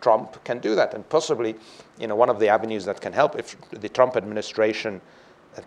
Trump 0.00 0.42
can 0.44 0.58
do 0.60 0.74
that, 0.74 0.94
and 0.94 1.06
possibly, 1.08 1.54
you 1.98 2.06
know, 2.06 2.16
one 2.16 2.30
of 2.30 2.38
the 2.38 2.48
avenues 2.48 2.84
that 2.86 3.00
can 3.00 3.12
help 3.12 3.38
if 3.38 3.56
the 3.70 3.88
Trump 3.88 4.16
administration 4.16 5.00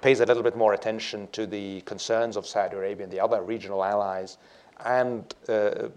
pays 0.02 0.20
a 0.20 0.26
little 0.26 0.44
bit 0.44 0.56
more 0.56 0.74
attention 0.74 1.28
to 1.32 1.46
the 1.46 1.82
concerns 1.82 2.38
of 2.38 2.46
Saudi 2.46 2.76
Arabia 2.76 3.04
and 3.04 3.14
the 3.14 3.20
other 3.20 3.42
regional 3.42 3.84
allies. 3.84 4.38
And 4.86 5.34
uh, 5.48 5.52
uh, 5.52 5.90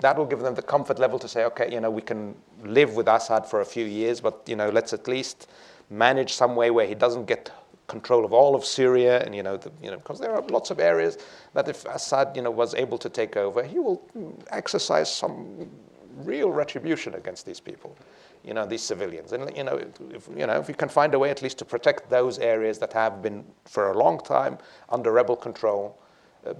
that 0.00 0.16
will 0.16 0.26
give 0.26 0.40
them 0.40 0.54
the 0.54 0.62
comfort 0.62 0.98
level 0.98 1.18
to 1.18 1.28
say, 1.28 1.44
okay, 1.44 1.72
you 1.72 1.80
know, 1.80 1.90
we 1.90 2.02
can 2.02 2.34
live 2.64 2.94
with 2.94 3.08
Assad 3.08 3.46
for 3.46 3.60
a 3.60 3.64
few 3.64 3.84
years, 3.84 4.20
but 4.20 4.42
you 4.46 4.56
know, 4.56 4.70
let's 4.70 4.92
at 4.92 5.06
least 5.08 5.48
manage 5.88 6.32
some 6.32 6.56
way 6.56 6.70
where 6.70 6.86
he 6.86 6.94
doesn't 6.94 7.26
get 7.26 7.50
control 7.86 8.24
of 8.24 8.32
all 8.32 8.54
of 8.54 8.64
Syria, 8.64 9.22
and 9.24 9.34
you 9.34 9.42
know, 9.42 9.56
the, 9.56 9.70
you 9.82 9.90
know, 9.90 9.98
because 9.98 10.18
there 10.18 10.34
are 10.34 10.42
lots 10.42 10.70
of 10.70 10.80
areas 10.80 11.18
that 11.54 11.68
if 11.68 11.84
Assad, 11.84 12.34
you 12.34 12.42
know, 12.42 12.50
was 12.50 12.74
able 12.74 12.98
to 12.98 13.08
take 13.08 13.36
over, 13.36 13.62
he 13.62 13.78
will 13.78 14.02
exercise 14.50 15.12
some 15.12 15.70
real 16.16 16.50
retribution 16.50 17.14
against 17.14 17.46
these 17.46 17.60
people, 17.60 17.96
you 18.44 18.54
know, 18.54 18.66
these 18.66 18.82
civilians, 18.82 19.32
and 19.32 19.56
you 19.56 19.64
know, 19.64 19.76
if 20.10 20.28
you 20.36 20.46
know, 20.46 20.58
if 20.58 20.68
we 20.68 20.74
can 20.74 20.88
find 20.88 21.14
a 21.14 21.18
way 21.18 21.30
at 21.30 21.42
least 21.42 21.58
to 21.58 21.64
protect 21.64 22.10
those 22.10 22.38
areas 22.38 22.78
that 22.78 22.92
have 22.92 23.22
been 23.22 23.44
for 23.64 23.90
a 23.90 23.98
long 23.98 24.18
time 24.20 24.58
under 24.88 25.12
rebel 25.12 25.36
control. 25.36 25.98
Um, 26.46 26.56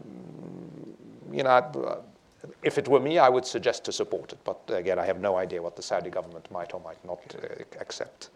you 1.32 1.42
know, 1.42 2.02
if 2.62 2.78
it 2.78 2.88
were 2.88 3.00
me, 3.00 3.18
I 3.18 3.28
would 3.28 3.46
suggest 3.46 3.84
to 3.84 3.92
support 3.92 4.32
it. 4.32 4.38
But 4.44 4.60
again, 4.68 4.98
I 4.98 5.06
have 5.06 5.20
no 5.20 5.36
idea 5.36 5.62
what 5.62 5.76
the 5.76 5.82
Saudi 5.82 6.10
government 6.10 6.50
might 6.50 6.74
or 6.74 6.80
might 6.80 7.02
not 7.04 7.20
uh, 7.36 7.62
accept. 7.80 8.30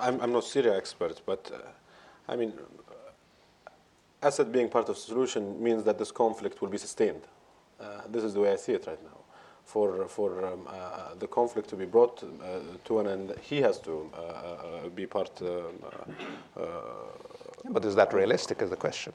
I'm, 0.00 0.20
I'm 0.20 0.32
not 0.32 0.44
Syria 0.44 0.76
expert, 0.76 1.20
but 1.26 1.50
uh, 1.54 1.58
I 2.32 2.36
mean, 2.36 2.54
Assad 4.22 4.50
being 4.50 4.68
part 4.68 4.88
of 4.88 4.94
the 4.94 5.00
solution 5.00 5.62
means 5.62 5.84
that 5.84 5.98
this 5.98 6.10
conflict 6.10 6.62
will 6.62 6.70
be 6.70 6.78
sustained. 6.78 7.22
Uh, 7.78 8.00
this 8.08 8.24
is 8.24 8.32
the 8.32 8.40
way 8.40 8.52
I 8.52 8.56
see 8.56 8.72
it 8.72 8.86
right 8.86 9.02
now. 9.02 9.18
For, 9.64 10.06
for 10.08 10.44
um, 10.46 10.68
uh, 10.68 11.14
the 11.18 11.26
conflict 11.26 11.68
to 11.70 11.76
be 11.76 11.86
brought 11.86 12.22
uh, 12.22 12.60
to 12.84 12.98
an 13.00 13.06
end, 13.06 13.34
he 13.40 13.62
has 13.62 13.80
to 13.80 14.10
uh, 14.14 14.88
be 14.90 15.06
part. 15.06 15.40
Um, 15.42 15.82
but 17.70 17.84
is 17.84 17.94
that 17.94 18.12
realistic? 18.12 18.60
Is 18.62 18.70
the 18.70 18.76
question. 18.76 19.12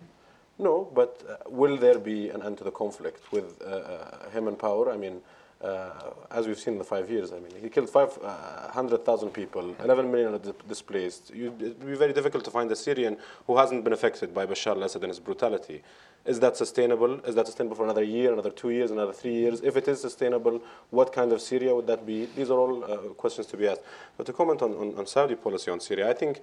No, 0.60 0.92
but 0.94 1.24
uh, 1.28 1.50
will 1.50 1.78
there 1.78 1.98
be 1.98 2.30
an 2.30 2.44
end 2.44 2.58
to 2.58 2.66
the 2.66 2.72
conflict 2.72 3.32
with 3.32 3.62
uh, 3.62 3.66
uh, 3.66 4.30
him 4.32 4.50
in 4.50 4.58
power? 4.58 4.92
I 4.92 4.98
mean, 4.98 5.22
uh, 5.62 5.90
as 6.32 6.48
we've 6.48 6.60
seen 6.60 6.74
in 6.74 6.78
the 6.78 6.84
five 6.84 7.10
years, 7.10 7.32
I 7.32 7.40
mean, 7.40 7.54
he 7.62 7.70
killed 7.70 7.90
500,000 7.90 9.30
people, 9.30 9.74
11 9.82 10.12
million 10.12 10.34
are 10.34 10.54
displaced. 10.68 11.32
it 11.32 11.50
would 11.50 11.80
be 11.80 11.96
very 11.96 12.12
difficult 12.14 12.44
to 12.46 12.52
find 12.52 12.70
a 12.72 12.76
Syrian 12.76 13.18
who 13.48 13.58
hasn't 13.58 13.84
been 13.86 13.94
affected 13.94 14.34
by 14.34 14.46
Bashar 14.46 14.76
al-Assad 14.76 15.04
and 15.04 15.12
his 15.12 15.20
brutality. 15.20 15.82
Is 16.26 16.40
that 16.42 16.58
sustainable? 16.58 17.20
Is 17.26 17.36
that 17.36 17.48
sustainable 17.48 17.76
for 17.76 17.86
another 17.86 18.04
year, 18.04 18.34
another 18.34 18.52
two 18.52 18.70
years, 18.70 18.92
another 18.92 19.14
three 19.14 19.34
years? 19.34 19.62
If 19.62 19.78
it 19.78 19.88
is 19.88 20.02
sustainable, 20.02 20.62
what 20.90 21.14
kind 21.14 21.32
of 21.32 21.42
Syria 21.42 21.74
would 21.74 21.88
that 21.88 22.06
be? 22.06 22.26
These 22.36 22.52
are 22.52 22.60
all 22.60 22.84
uh, 22.84 22.98
questions 23.14 23.48
to 23.48 23.58
be 23.58 23.68
asked. 23.68 23.82
But 24.18 24.26
to 24.28 24.34
comment 24.34 24.62
on, 24.62 24.74
on, 24.74 24.96
on 24.98 25.08
Saudi 25.08 25.36
policy 25.36 25.72
on 25.72 25.80
Syria, 25.80 26.10
I 26.10 26.14
think 26.14 26.42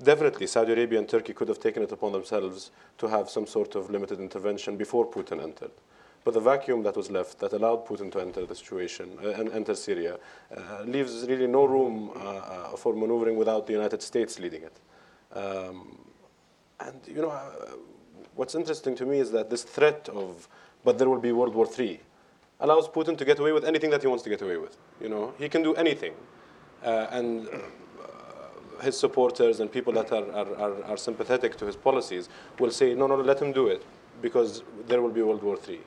Definitely, 0.00 0.46
Saudi 0.46 0.72
Arabia 0.72 0.98
and 0.98 1.08
Turkey 1.08 1.32
could 1.32 1.48
have 1.48 1.60
taken 1.60 1.82
it 1.82 1.92
upon 1.92 2.12
themselves 2.12 2.70
to 2.98 3.06
have 3.06 3.28
some 3.28 3.46
sort 3.46 3.74
of 3.74 3.90
limited 3.90 4.20
intervention 4.20 4.76
before 4.76 5.08
Putin 5.08 5.42
entered. 5.42 5.70
But 6.24 6.34
the 6.34 6.40
vacuum 6.40 6.82
that 6.84 6.96
was 6.96 7.10
left 7.10 7.38
that 7.40 7.52
allowed 7.52 7.86
Putin 7.86 8.10
to 8.12 8.20
enter 8.20 8.46
the 8.46 8.54
situation 8.54 9.18
uh, 9.22 9.30
and 9.30 9.50
enter 9.50 9.74
Syria 9.74 10.18
uh, 10.56 10.82
leaves 10.84 11.26
really 11.28 11.46
no 11.46 11.64
room 11.64 12.10
uh, 12.14 12.18
uh 12.18 12.76
for 12.76 12.94
maneuvering 12.94 13.36
without 13.36 13.66
the 13.66 13.72
United 13.72 14.02
States 14.02 14.38
leading 14.38 14.62
it. 14.62 14.76
Um, 15.36 15.98
and 16.80 17.00
you 17.06 17.22
know, 17.22 17.30
uh, 17.30 17.76
what's 18.36 18.54
interesting 18.54 18.94
to 18.96 19.06
me 19.06 19.18
is 19.18 19.30
that 19.32 19.50
this 19.50 19.62
threat 19.62 20.08
of, 20.12 20.48
but 20.84 20.98
there 20.98 21.08
will 21.08 21.20
be 21.20 21.32
World 21.32 21.54
War 21.54 21.68
III, 21.78 22.00
allows 22.60 22.88
Putin 22.88 23.16
to 23.18 23.24
get 23.24 23.38
away 23.38 23.52
with 23.52 23.64
anything 23.64 23.90
that 23.90 24.02
he 24.02 24.06
wants 24.06 24.22
to 24.24 24.30
get 24.30 24.42
away 24.42 24.56
with. 24.56 24.76
You 25.00 25.08
know, 25.08 25.34
he 25.38 25.48
can 25.48 25.62
do 25.62 25.74
anything, 25.74 26.14
uh, 26.84 27.06
and 27.10 27.48
his 28.82 28.98
supporters 28.98 29.60
and 29.60 29.70
people 29.70 29.92
that 29.92 30.10
are, 30.12 30.30
are, 30.32 30.56
are, 30.56 30.84
are, 30.84 30.96
sympathetic 30.96 31.56
to 31.56 31.66
his 31.66 31.76
policies 31.76 32.28
will 32.58 32.70
say, 32.70 32.94
no, 32.94 33.06
no, 33.06 33.16
let 33.16 33.40
him 33.40 33.52
do 33.52 33.68
it 33.68 33.84
because 34.20 34.62
there 34.88 35.00
will 35.00 35.10
be 35.10 35.22
World 35.22 35.42
War 35.42 35.56
III. 35.68 35.80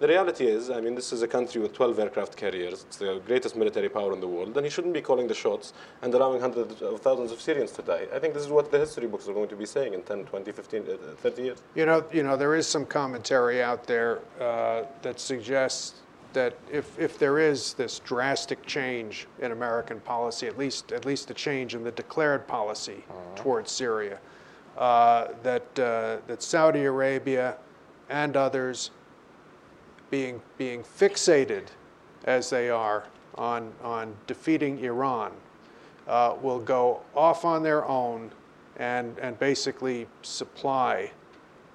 The 0.00 0.08
reality 0.08 0.46
is, 0.46 0.70
I 0.70 0.80
mean, 0.80 0.94
this 0.94 1.12
is 1.12 1.20
a 1.20 1.28
country 1.28 1.60
with 1.60 1.74
12 1.74 1.98
aircraft 1.98 2.34
carriers. 2.34 2.86
It's 2.88 2.96
the 2.96 3.20
greatest 3.26 3.54
military 3.54 3.90
power 3.90 4.14
in 4.14 4.20
the 4.20 4.26
world, 4.26 4.56
and 4.56 4.64
he 4.64 4.70
shouldn't 4.70 4.94
be 4.94 5.02
calling 5.02 5.28
the 5.28 5.34
shots 5.34 5.74
and 6.00 6.14
allowing 6.14 6.40
hundreds 6.40 6.80
of 6.80 7.02
thousands 7.02 7.32
of 7.32 7.40
Syrians 7.42 7.72
to 7.72 7.82
die. 7.82 8.06
I 8.14 8.18
think 8.18 8.32
this 8.32 8.42
is 8.42 8.48
what 8.48 8.70
the 8.70 8.78
history 8.78 9.06
books 9.06 9.28
are 9.28 9.34
going 9.34 9.50
to 9.50 9.56
be 9.56 9.66
saying 9.66 9.92
in 9.92 10.02
10, 10.02 10.24
20, 10.24 10.52
15, 10.52 10.82
uh, 10.82 10.96
30 11.16 11.42
years. 11.42 11.62
You 11.74 11.84
know, 11.84 12.02
you 12.10 12.22
know, 12.22 12.34
there 12.34 12.54
is 12.54 12.66
some 12.66 12.86
commentary 12.86 13.62
out 13.62 13.86
there 13.86 14.20
uh, 14.40 14.84
that 15.02 15.20
suggests 15.20 16.00
that 16.32 16.56
if, 16.72 16.98
if 16.98 17.18
there 17.18 17.38
is 17.38 17.74
this 17.74 17.98
drastic 17.98 18.64
change 18.64 19.26
in 19.40 19.52
American 19.52 20.00
policy, 20.00 20.46
at 20.46 20.56
least 20.56 20.92
at 20.92 21.04
least 21.04 21.30
a 21.30 21.34
change 21.34 21.74
in 21.74 21.84
the 21.84 21.90
declared 21.90 22.48
policy 22.48 23.04
uh-huh. 23.10 23.18
towards 23.36 23.70
Syria, 23.70 24.18
uh, 24.78 25.28
that 25.42 25.78
uh, 25.78 26.18
that 26.26 26.42
Saudi 26.42 26.84
Arabia 26.84 27.58
and 28.08 28.36
others 28.36 28.92
being 30.10 30.40
being 30.58 30.82
fixated 30.82 31.66
as 32.24 32.50
they 32.50 32.68
are 32.70 33.04
on 33.36 33.72
on 33.82 34.14
defeating 34.26 34.78
Iran 34.84 35.32
uh, 36.08 36.36
will 36.42 36.58
go 36.58 37.00
off 37.14 37.44
on 37.44 37.62
their 37.62 37.84
own 37.86 38.30
and 38.76 39.18
and 39.18 39.38
basically 39.38 40.06
supply 40.22 41.10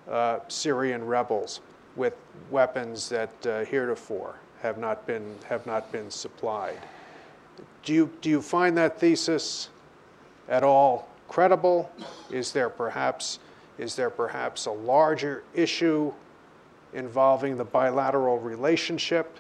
uh, 0.10 0.40
Syrian 0.48 1.06
rebels 1.06 1.62
with 1.96 2.14
weapons 2.52 3.10
that 3.10 3.48
uh, 3.48 3.66
heretofore 3.66 4.36
have 4.62 4.78
not 4.78 5.06
been, 5.06 5.36
have 5.48 5.66
not 5.66 5.92
been 5.92 6.10
supplied. 6.12 6.80
Do 7.84 7.94
you, 7.94 8.12
do 8.22 8.30
you 8.30 8.42
find 8.42 8.78
that 8.78 9.00
thesis 9.00 9.70
at 10.50 10.64
all 10.64 11.08
credible? 11.28 11.92
Is 12.32 12.52
there 12.52 12.70
perhaps, 12.70 13.40
is 13.78 13.96
there 13.96 14.10
perhaps 14.10 14.66
a 14.66 14.72
larger 14.72 15.44
issue 15.54 16.12
involving 16.96 17.58
the 17.58 17.66
bilateral 17.66 18.40
relationship 18.40 19.38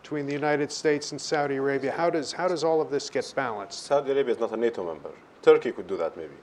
between 0.00 0.26
the 0.26 0.32
United 0.32 0.72
States 0.72 1.12
and 1.12 1.20
Saudi 1.20 1.56
Arabia? 1.56 1.92
How 1.92 2.10
does, 2.10 2.32
how 2.32 2.48
does 2.48 2.64
all 2.64 2.80
of 2.80 2.90
this 2.90 3.10
get 3.10 3.30
balanced? 3.36 3.84
Saudi 3.84 4.12
Arabia 4.12 4.34
is 4.34 4.40
not 4.40 4.52
a 4.52 4.56
NATO 4.56 4.84
member. 4.84 5.10
Turkey 5.42 5.72
could 5.72 5.86
do 5.86 5.96
that 5.96 6.16
maybe. 6.16 6.34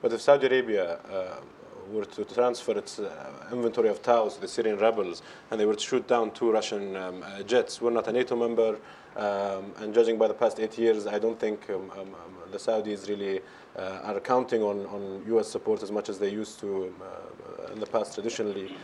But 0.00 0.12
if 0.12 0.20
Saudi 0.20 0.46
Arabia 0.46 0.98
uh, 1.10 1.40
were 1.90 2.04
to 2.04 2.24
transfer 2.24 2.76
its 2.76 2.98
uh, 2.98 3.10
inventory 3.52 3.88
of 3.88 4.02
TOWs 4.02 4.34
to 4.34 4.40
the 4.40 4.48
Syrian 4.48 4.78
rebels 4.78 5.22
and 5.50 5.60
they 5.60 5.66
were 5.66 5.74
to 5.74 5.80
shoot 5.80 6.06
down 6.06 6.30
two 6.32 6.50
Russian 6.50 6.96
um, 6.96 7.22
uh, 7.22 7.42
jets, 7.42 7.80
we're 7.80 7.90
not 7.90 8.08
a 8.08 8.12
NATO 8.12 8.36
member. 8.36 8.78
Um, 9.16 9.72
and 9.78 9.92
judging 9.92 10.16
by 10.16 10.26
the 10.28 10.34
past 10.34 10.58
eight 10.58 10.78
years, 10.78 11.06
I 11.06 11.18
don't 11.18 11.38
think 11.38 11.68
um, 11.68 11.90
um, 11.92 12.00
um 12.00 12.32
the 12.50 12.58
Saudis 12.58 13.08
really 13.08 13.40
uh, 13.78 14.00
are 14.04 14.20
counting 14.20 14.62
on, 14.62 14.86
on 14.86 15.22
U.S. 15.28 15.48
support 15.48 15.82
as 15.82 15.90
much 15.90 16.08
as 16.08 16.18
they 16.18 16.30
used 16.30 16.60
to 16.60 16.84
um, 16.84 16.94
uh, 17.02 17.72
in 17.72 17.80
the 17.80 17.86
past 17.86 18.14
traditionally. 18.14 18.76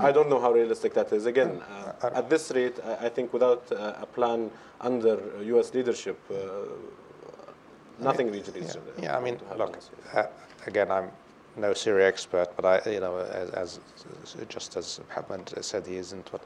I 0.00 0.12
don't 0.12 0.28
know 0.28 0.40
how 0.40 0.52
realistic 0.52 0.94
that 0.94 1.12
is. 1.12 1.26
Again, 1.26 1.62
uh, 2.02 2.10
at 2.14 2.28
this 2.28 2.50
rate, 2.50 2.78
I, 2.84 3.06
I 3.06 3.08
think 3.08 3.32
without 3.32 3.70
uh, 3.72 3.94
a 4.00 4.06
plan 4.06 4.50
under 4.80 5.20
U.S. 5.42 5.72
leadership, 5.72 6.18
nothing 6.28 6.48
uh, 7.98 8.02
nothing 8.02 8.26
really 8.30 8.60
yeah, 8.60 8.72
yeah, 8.98 9.16
I 9.16 9.20
mean, 9.20 9.38
look, 9.56 9.78
uh, 10.14 10.24
again, 10.66 10.90
I'm 10.90 11.10
no 11.56 11.72
Syria 11.72 12.06
expert, 12.06 12.48
but 12.56 12.64
I, 12.64 12.90
you 12.90 13.00
know, 13.00 13.18
as, 13.18 13.50
as 13.50 13.80
just 14.48 14.76
as 14.76 15.00
Mohammed 15.08 15.64
said, 15.64 15.86
he 15.86 15.96
isn't. 15.96 16.30
But 16.30 16.42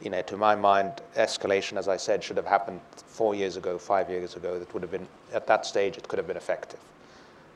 you 0.00 0.08
know, 0.08 0.22
to 0.22 0.36
my 0.36 0.54
mind, 0.54 1.02
escalation, 1.16 1.76
as 1.76 1.88
I 1.88 1.98
said, 1.98 2.24
should 2.24 2.38
have 2.38 2.46
happened 2.46 2.80
four 2.96 3.34
years 3.34 3.56
ago, 3.58 3.76
five 3.76 4.08
years 4.08 4.36
ago. 4.36 4.58
That 4.58 4.72
would 4.72 4.82
have 4.82 4.90
been 4.90 5.06
at 5.34 5.46
that 5.46 5.66
stage, 5.66 5.98
it 5.98 6.08
could 6.08 6.18
have 6.18 6.26
been 6.26 6.38
effective. 6.38 6.80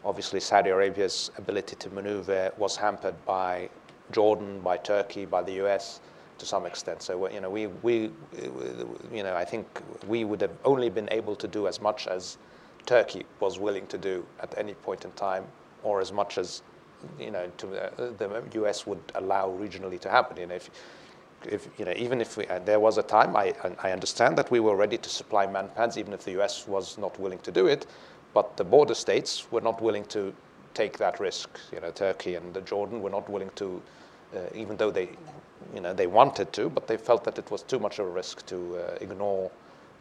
Obviously, 0.04 0.40
Saudi 0.40 0.68
Arabia's 0.68 1.30
ability 1.38 1.76
to 1.76 1.88
maneuver 1.90 2.52
was 2.58 2.76
hampered 2.76 3.14
by 3.24 3.70
Jordan, 4.12 4.60
by 4.60 4.76
Turkey, 4.76 5.24
by 5.24 5.42
the 5.42 5.52
U.S. 5.54 6.00
to 6.38 6.46
some 6.46 6.66
extent. 6.66 7.02
So 7.02 7.28
you 7.30 7.40
know, 7.40 7.50
we, 7.50 7.66
we, 7.82 8.10
you 9.12 9.22
know, 9.22 9.34
I 9.34 9.44
think 9.44 9.66
we 10.06 10.24
would 10.24 10.40
have 10.40 10.56
only 10.64 10.90
been 10.90 11.08
able 11.10 11.36
to 11.36 11.48
do 11.48 11.66
as 11.66 11.80
much 11.80 12.06
as 12.06 12.38
Turkey 12.86 13.24
was 13.40 13.58
willing 13.58 13.86
to 13.88 13.98
do 13.98 14.26
at 14.40 14.56
any 14.58 14.74
point 14.74 15.04
in 15.04 15.12
time, 15.12 15.44
or 15.82 16.00
as 16.00 16.12
much 16.12 16.38
as 16.38 16.62
you 17.18 17.30
know 17.30 17.50
to, 17.58 17.66
uh, 17.98 18.12
the 18.18 18.42
U.S. 18.54 18.86
would 18.86 19.00
allow 19.14 19.50
regionally 19.50 20.00
to 20.00 20.10
happen. 20.10 20.36
You 20.36 20.46
know, 20.46 20.54
if, 20.54 20.70
if 21.46 21.68
you 21.78 21.84
know, 21.84 21.94
even 21.96 22.20
if 22.20 22.36
we, 22.36 22.46
uh, 22.46 22.58
there 22.60 22.80
was 22.80 22.98
a 22.98 23.02
time, 23.02 23.36
I, 23.36 23.54
I 23.82 23.92
understand 23.92 24.36
that 24.38 24.50
we 24.50 24.60
were 24.60 24.76
ready 24.76 24.98
to 24.98 25.08
supply 25.08 25.46
manpads, 25.46 25.96
even 25.96 26.12
if 26.12 26.24
the 26.24 26.32
U.S. 26.32 26.66
was 26.66 26.98
not 26.98 27.18
willing 27.18 27.38
to 27.40 27.52
do 27.52 27.66
it, 27.66 27.86
but 28.32 28.56
the 28.56 28.64
border 28.64 28.94
states 28.94 29.50
were 29.50 29.60
not 29.60 29.80
willing 29.80 30.04
to 30.06 30.34
take 30.74 30.98
that 30.98 31.20
risk. 31.20 31.58
You 31.72 31.80
know, 31.80 31.90
Turkey 31.90 32.34
and 32.34 32.66
Jordan 32.66 33.00
were 33.00 33.10
not 33.10 33.28
willing 33.28 33.50
to, 33.56 33.80
uh, 34.34 34.40
even 34.54 34.76
though 34.76 34.90
they, 34.90 35.08
you 35.74 35.80
know, 35.80 35.94
they 35.94 36.06
wanted 36.06 36.52
to, 36.54 36.68
but 36.68 36.86
they 36.86 36.96
felt 36.96 37.24
that 37.24 37.38
it 37.38 37.50
was 37.50 37.62
too 37.62 37.78
much 37.78 37.98
of 37.98 38.06
a 38.06 38.10
risk 38.10 38.44
to 38.46 38.76
uh, 38.76 38.98
ignore. 39.00 39.50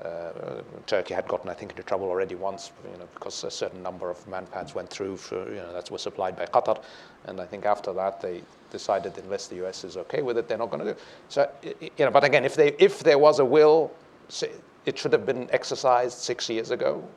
Uh, 0.03 0.61
Turkey 0.85 1.13
had 1.13 1.27
gotten, 1.27 1.49
I 1.49 1.53
think, 1.53 1.71
into 1.71 1.83
trouble 1.83 2.09
already 2.09 2.35
once, 2.35 2.71
you 2.91 2.97
know, 2.97 3.07
because 3.13 3.43
a 3.43 3.51
certain 3.51 3.81
number 3.81 4.09
of 4.09 4.17
manpads 4.27 4.75
went 4.75 4.89
through, 4.89 5.15
for, 5.15 5.47
you 5.47 5.55
know, 5.55 5.71
that 5.71 5.89
were 5.89 5.97
supplied 5.97 6.35
by 6.35 6.45
Qatar, 6.45 6.81
and 7.25 7.39
I 7.39 7.45
think 7.45 7.65
after 7.65 7.93
that 7.93 8.19
they 8.19 8.41
decided 8.69 9.17
unless 9.23 9.47
the 9.47 9.55
U.S. 9.57 9.85
is 9.85 9.95
okay 9.95 10.21
with 10.21 10.37
it, 10.37 10.49
they're 10.49 10.57
not 10.57 10.71
going 10.71 10.79
to 10.79 10.85
do. 10.85 10.91
It. 10.91 10.99
So, 11.29 11.49
you 11.63 12.05
know, 12.05 12.11
but 12.11 12.25
again, 12.25 12.43
if 12.43 12.55
they, 12.55 12.75
if 12.79 12.99
there 12.99 13.19
was 13.19 13.39
a 13.39 13.45
will, 13.45 13.91
it 14.85 14.97
should 14.97 15.13
have 15.13 15.25
been 15.25 15.47
exercised 15.51 16.17
six 16.17 16.49
years 16.49 16.71
ago 16.71 17.07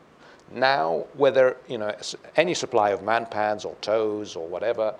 now, 0.53 1.07
whether 1.15 1.57
you 1.69 1.79
know 1.79 1.95
any 2.37 2.55
supply 2.55 2.91
of 2.91 3.01
manpads 3.01 3.65
or 3.65 3.75
TOWs 3.81 4.37
or 4.37 4.47
whatever 4.47 4.95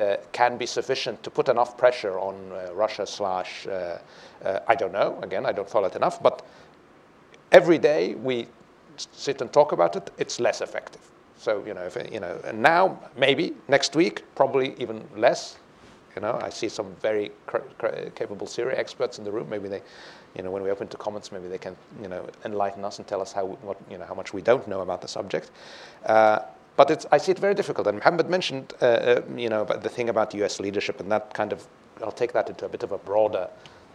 uh, 0.00 0.16
can 0.32 0.56
be 0.56 0.66
sufficient 0.66 1.22
to 1.22 1.30
put 1.30 1.48
enough 1.48 1.76
pressure 1.76 2.18
on 2.18 2.34
uh, 2.52 2.72
Russia 2.72 3.06
slash 3.06 3.66
uh, 3.66 3.98
uh 4.44 4.60
I 4.68 4.74
don't 4.74 4.92
know. 4.92 5.18
Again, 5.22 5.44
I 5.44 5.52
don't 5.52 5.68
follow 5.68 5.88
it 5.88 5.96
enough. 5.96 6.22
But 6.22 6.42
every 7.50 7.78
day 7.78 8.14
we 8.14 8.46
sit 8.96 9.40
and 9.40 9.52
talk 9.52 9.72
about 9.72 9.96
it, 9.96 10.10
it's 10.18 10.38
less 10.38 10.60
effective. 10.60 11.02
So 11.36 11.64
you 11.66 11.74
know, 11.74 11.82
if, 11.82 11.96
you 12.12 12.20
know, 12.20 12.38
and 12.44 12.62
now 12.62 12.98
maybe 13.16 13.54
next 13.68 13.96
week, 13.96 14.22
probably 14.34 14.74
even 14.78 15.04
less. 15.16 15.58
You 16.14 16.20
know, 16.20 16.38
I 16.42 16.50
see 16.50 16.68
some 16.68 16.94
very 17.00 17.32
capable 18.14 18.46
Syria 18.46 18.78
experts 18.78 19.18
in 19.18 19.24
the 19.24 19.32
room. 19.32 19.48
Maybe 19.48 19.68
they 19.68 19.82
you 20.36 20.42
know, 20.42 20.50
when 20.50 20.62
we 20.62 20.70
open 20.70 20.88
to 20.88 20.96
comments, 20.96 21.30
maybe 21.32 21.48
they 21.48 21.58
can, 21.58 21.76
you 22.00 22.08
know, 22.08 22.26
enlighten 22.44 22.84
us 22.84 22.98
and 22.98 23.06
tell 23.06 23.20
us 23.20 23.32
how, 23.32 23.46
what, 23.46 23.76
you 23.90 23.98
know, 23.98 24.06
how 24.06 24.14
much 24.14 24.32
we 24.32 24.42
don't 24.42 24.66
know 24.66 24.80
about 24.80 25.02
the 25.02 25.08
subject. 25.08 25.50
Uh, 26.06 26.40
but 26.76 26.90
it's, 26.90 27.06
I 27.12 27.18
see 27.18 27.32
it 27.32 27.38
very 27.38 27.54
difficult. 27.54 27.86
And 27.86 27.98
Mohammed 27.98 28.30
mentioned, 28.30 28.72
uh, 28.80 28.84
uh, 28.84 29.22
you 29.36 29.48
know, 29.50 29.62
about 29.62 29.82
the 29.82 29.90
thing 29.90 30.08
about 30.08 30.32
U.S. 30.34 30.58
leadership, 30.58 31.00
and 31.00 31.12
that 31.12 31.34
kind 31.34 31.52
of, 31.52 31.66
I'll 32.02 32.12
take 32.12 32.32
that 32.32 32.48
into 32.48 32.64
a 32.64 32.68
bit 32.68 32.82
of 32.82 32.92
a 32.92 32.98
broader 32.98 33.48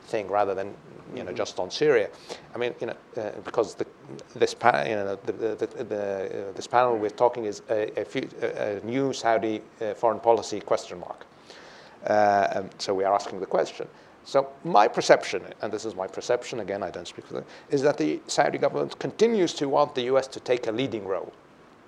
thing 0.04 0.28
rather 0.28 0.54
than, 0.54 0.74
you 1.16 1.24
know, 1.24 1.34
just 1.34 1.60
on 1.60 1.72
Syria. 1.72 2.10
I 2.54 2.58
mean, 2.58 2.76
you 2.80 2.88
know, 2.88 2.96
uh, 3.18 3.32
because 3.44 3.76
the, 3.76 3.86
this, 4.36 4.54
pa- 4.54 4.84
you 4.84 4.96
know, 4.96 5.16
the, 5.26 5.32
the, 5.32 5.84
the, 5.84 6.50
uh, 6.50 6.52
this 6.54 6.68
panel 6.68 6.98
we're 6.98 7.10
talking 7.10 7.46
is 7.46 7.62
a, 7.70 8.00
a, 8.00 8.06
few, 8.06 8.30
a 8.42 8.80
new 8.84 9.12
Saudi 9.12 9.62
uh, 9.82 9.94
foreign 9.96 10.20
policy 10.20 10.60
question 10.60 11.00
mark. 11.00 11.26
Um, 12.06 12.70
so 12.78 12.94
we 12.94 13.04
are 13.04 13.14
asking 13.14 13.40
the 13.40 13.46
question. 13.46 13.88
So 14.28 14.50
my 14.66 14.90
perception, 14.90 15.42
and 15.62 15.72
this 15.72 15.86
is 15.86 15.96
my 15.96 16.06
perception, 16.06 16.60
again, 16.60 16.84
I 16.84 16.92
don't 16.92 17.08
speak 17.08 17.26
for 17.26 17.36
them, 17.36 17.46
is 17.70 17.82
that 17.84 17.98
the 17.98 18.20
Saudi 18.28 18.58
government 18.58 19.00
continues 19.00 19.54
to 19.54 19.70
want 19.70 19.96
the 19.96 20.02
US 20.14 20.28
to 20.28 20.42
take 20.42 20.68
a 20.68 20.72
leading 20.74 21.08
role. 21.08 21.32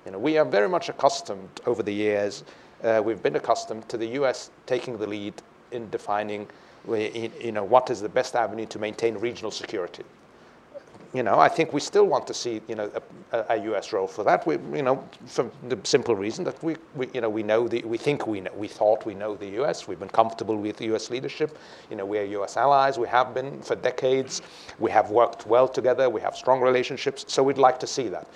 You 0.06 0.14
know, 0.14 0.20
we 0.20 0.38
are 0.38 0.46
very 0.46 0.70
much 0.70 0.88
accustomed 0.88 1.50
over 1.66 1.84
the 1.84 1.92
years, 1.92 2.46
uh, 2.82 3.02
we've 3.04 3.22
been 3.22 3.36
accustomed 3.36 3.90
to 3.90 3.98
the 3.98 4.08
US 4.22 4.52
taking 4.68 4.98
the 4.98 5.06
lead 5.06 5.34
in 5.74 5.90
defining 5.90 6.48
you 6.88 7.52
know, 7.52 7.66
what 7.66 7.90
is 7.90 8.00
the 8.00 8.08
best 8.08 8.38
avenue 8.38 8.66
to 8.68 8.80
maintain 8.80 9.18
regional 9.18 9.52
security 9.52 10.06
you 11.14 11.24
know, 11.24 11.40
I 11.40 11.50
think 11.50 11.74
we 11.74 11.80
still 11.80 12.06
want 12.06 12.28
to 12.28 12.34
see, 12.34 12.62
you 12.68 12.76
know, 12.76 12.92
a, 13.32 13.46
a, 13.50 13.64
U.S. 13.64 13.94
role 13.94 14.08
for 14.08 14.24
that. 14.24 14.46
We, 14.46 14.56
you 14.76 14.84
know, 14.84 15.04
for 15.26 15.50
the 15.68 15.80
simple 15.84 16.16
reason 16.16 16.44
that 16.46 16.62
we, 16.64 16.76
we, 16.94 17.08
you 17.14 17.22
know, 17.22 17.30
we 17.30 17.42
know 17.42 17.68
the, 17.68 17.82
we 17.84 17.98
think 17.98 18.28
we 18.28 18.42
know, 18.42 18.52
we 18.56 18.68
thought 18.68 19.06
we 19.08 19.16
know 19.16 19.36
the 19.36 19.48
U.S. 19.62 19.88
We've 19.88 20.00
been 20.00 20.10
comfortable 20.10 20.56
with 20.56 20.80
U.S. 20.82 21.10
leadership. 21.10 21.58
You 21.90 21.96
know, 21.96 22.06
we 22.06 22.20
are 22.20 22.24
U.S. 22.24 22.58
allies. 22.58 23.00
We 23.00 23.08
have 23.08 23.34
been 23.34 23.60
for 23.62 23.76
decades. 23.76 24.44
We 24.78 24.92
have 24.92 25.10
worked 25.10 25.48
well 25.48 25.68
together. 25.68 26.10
We 26.12 26.22
have 26.22 26.36
strong 26.36 26.62
relationships. 26.62 27.26
So 27.28 27.42
we'd 27.42 27.58
like 27.58 27.80
to 27.80 27.88
see 27.88 28.08
that. 28.10 28.28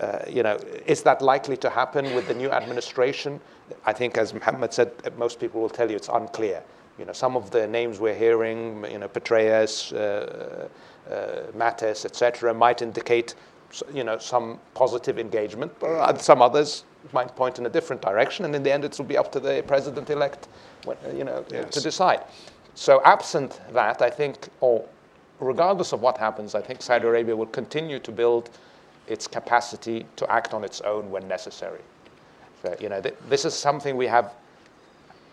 Uh, 0.00 0.18
you 0.28 0.42
know, 0.42 0.56
is 0.86 1.02
that 1.02 1.20
likely 1.20 1.56
to 1.56 1.70
happen 1.70 2.14
with 2.14 2.28
the 2.28 2.34
new 2.34 2.50
administration? 2.50 3.40
I 3.86 3.92
think, 3.92 4.18
as 4.18 4.32
Mohammed 4.34 4.72
said, 4.72 4.92
most 5.18 5.40
people 5.40 5.60
will 5.60 5.68
tell 5.68 5.90
you 5.90 5.96
it's 5.96 6.08
unclear. 6.08 6.62
You 6.98 7.04
know, 7.04 7.12
some 7.12 7.36
of 7.36 7.50
the 7.50 7.66
names 7.66 7.98
we're 7.98 8.14
hearing, 8.14 8.84
you 8.90 8.98
know, 8.98 9.08
Petraeus. 9.08 9.92
Uh, 9.92 10.68
uh, 11.10 11.42
Mattis, 11.54 12.04
etc., 12.06 12.54
might 12.54 12.80
indicate 12.80 13.34
you 13.92 14.04
know, 14.04 14.18
some 14.18 14.58
positive 14.74 15.18
engagement, 15.18 15.72
but 15.80 16.20
some 16.20 16.40
others 16.40 16.84
might 17.12 17.34
point 17.36 17.58
in 17.58 17.66
a 17.66 17.68
different 17.68 18.00
direction, 18.00 18.44
and 18.44 18.54
in 18.54 18.62
the 18.62 18.72
end, 18.72 18.84
it 18.84 18.96
will 18.96 19.04
be 19.04 19.16
up 19.16 19.30
to 19.32 19.40
the 19.40 19.62
president-elect, 19.66 20.48
you 21.14 21.24
know, 21.24 21.44
yes. 21.50 21.74
to 21.74 21.80
decide. 21.80 22.22
So, 22.74 23.02
absent 23.04 23.60
that, 23.72 24.00
I 24.00 24.10
think, 24.10 24.48
or 24.60 24.84
regardless 25.40 25.92
of 25.92 26.00
what 26.00 26.16
happens, 26.18 26.54
I 26.54 26.62
think 26.62 26.80
Saudi 26.80 27.06
Arabia 27.06 27.36
will 27.36 27.46
continue 27.46 27.98
to 27.98 28.12
build 28.12 28.50
its 29.06 29.26
capacity 29.26 30.06
to 30.16 30.30
act 30.30 30.54
on 30.54 30.64
its 30.64 30.80
own 30.80 31.10
when 31.10 31.28
necessary. 31.28 31.82
So, 32.62 32.74
you 32.80 32.88
know, 32.88 33.00
th- 33.00 33.16
this 33.28 33.44
is 33.44 33.54
something 33.54 33.96
we 33.96 34.06
have 34.06 34.32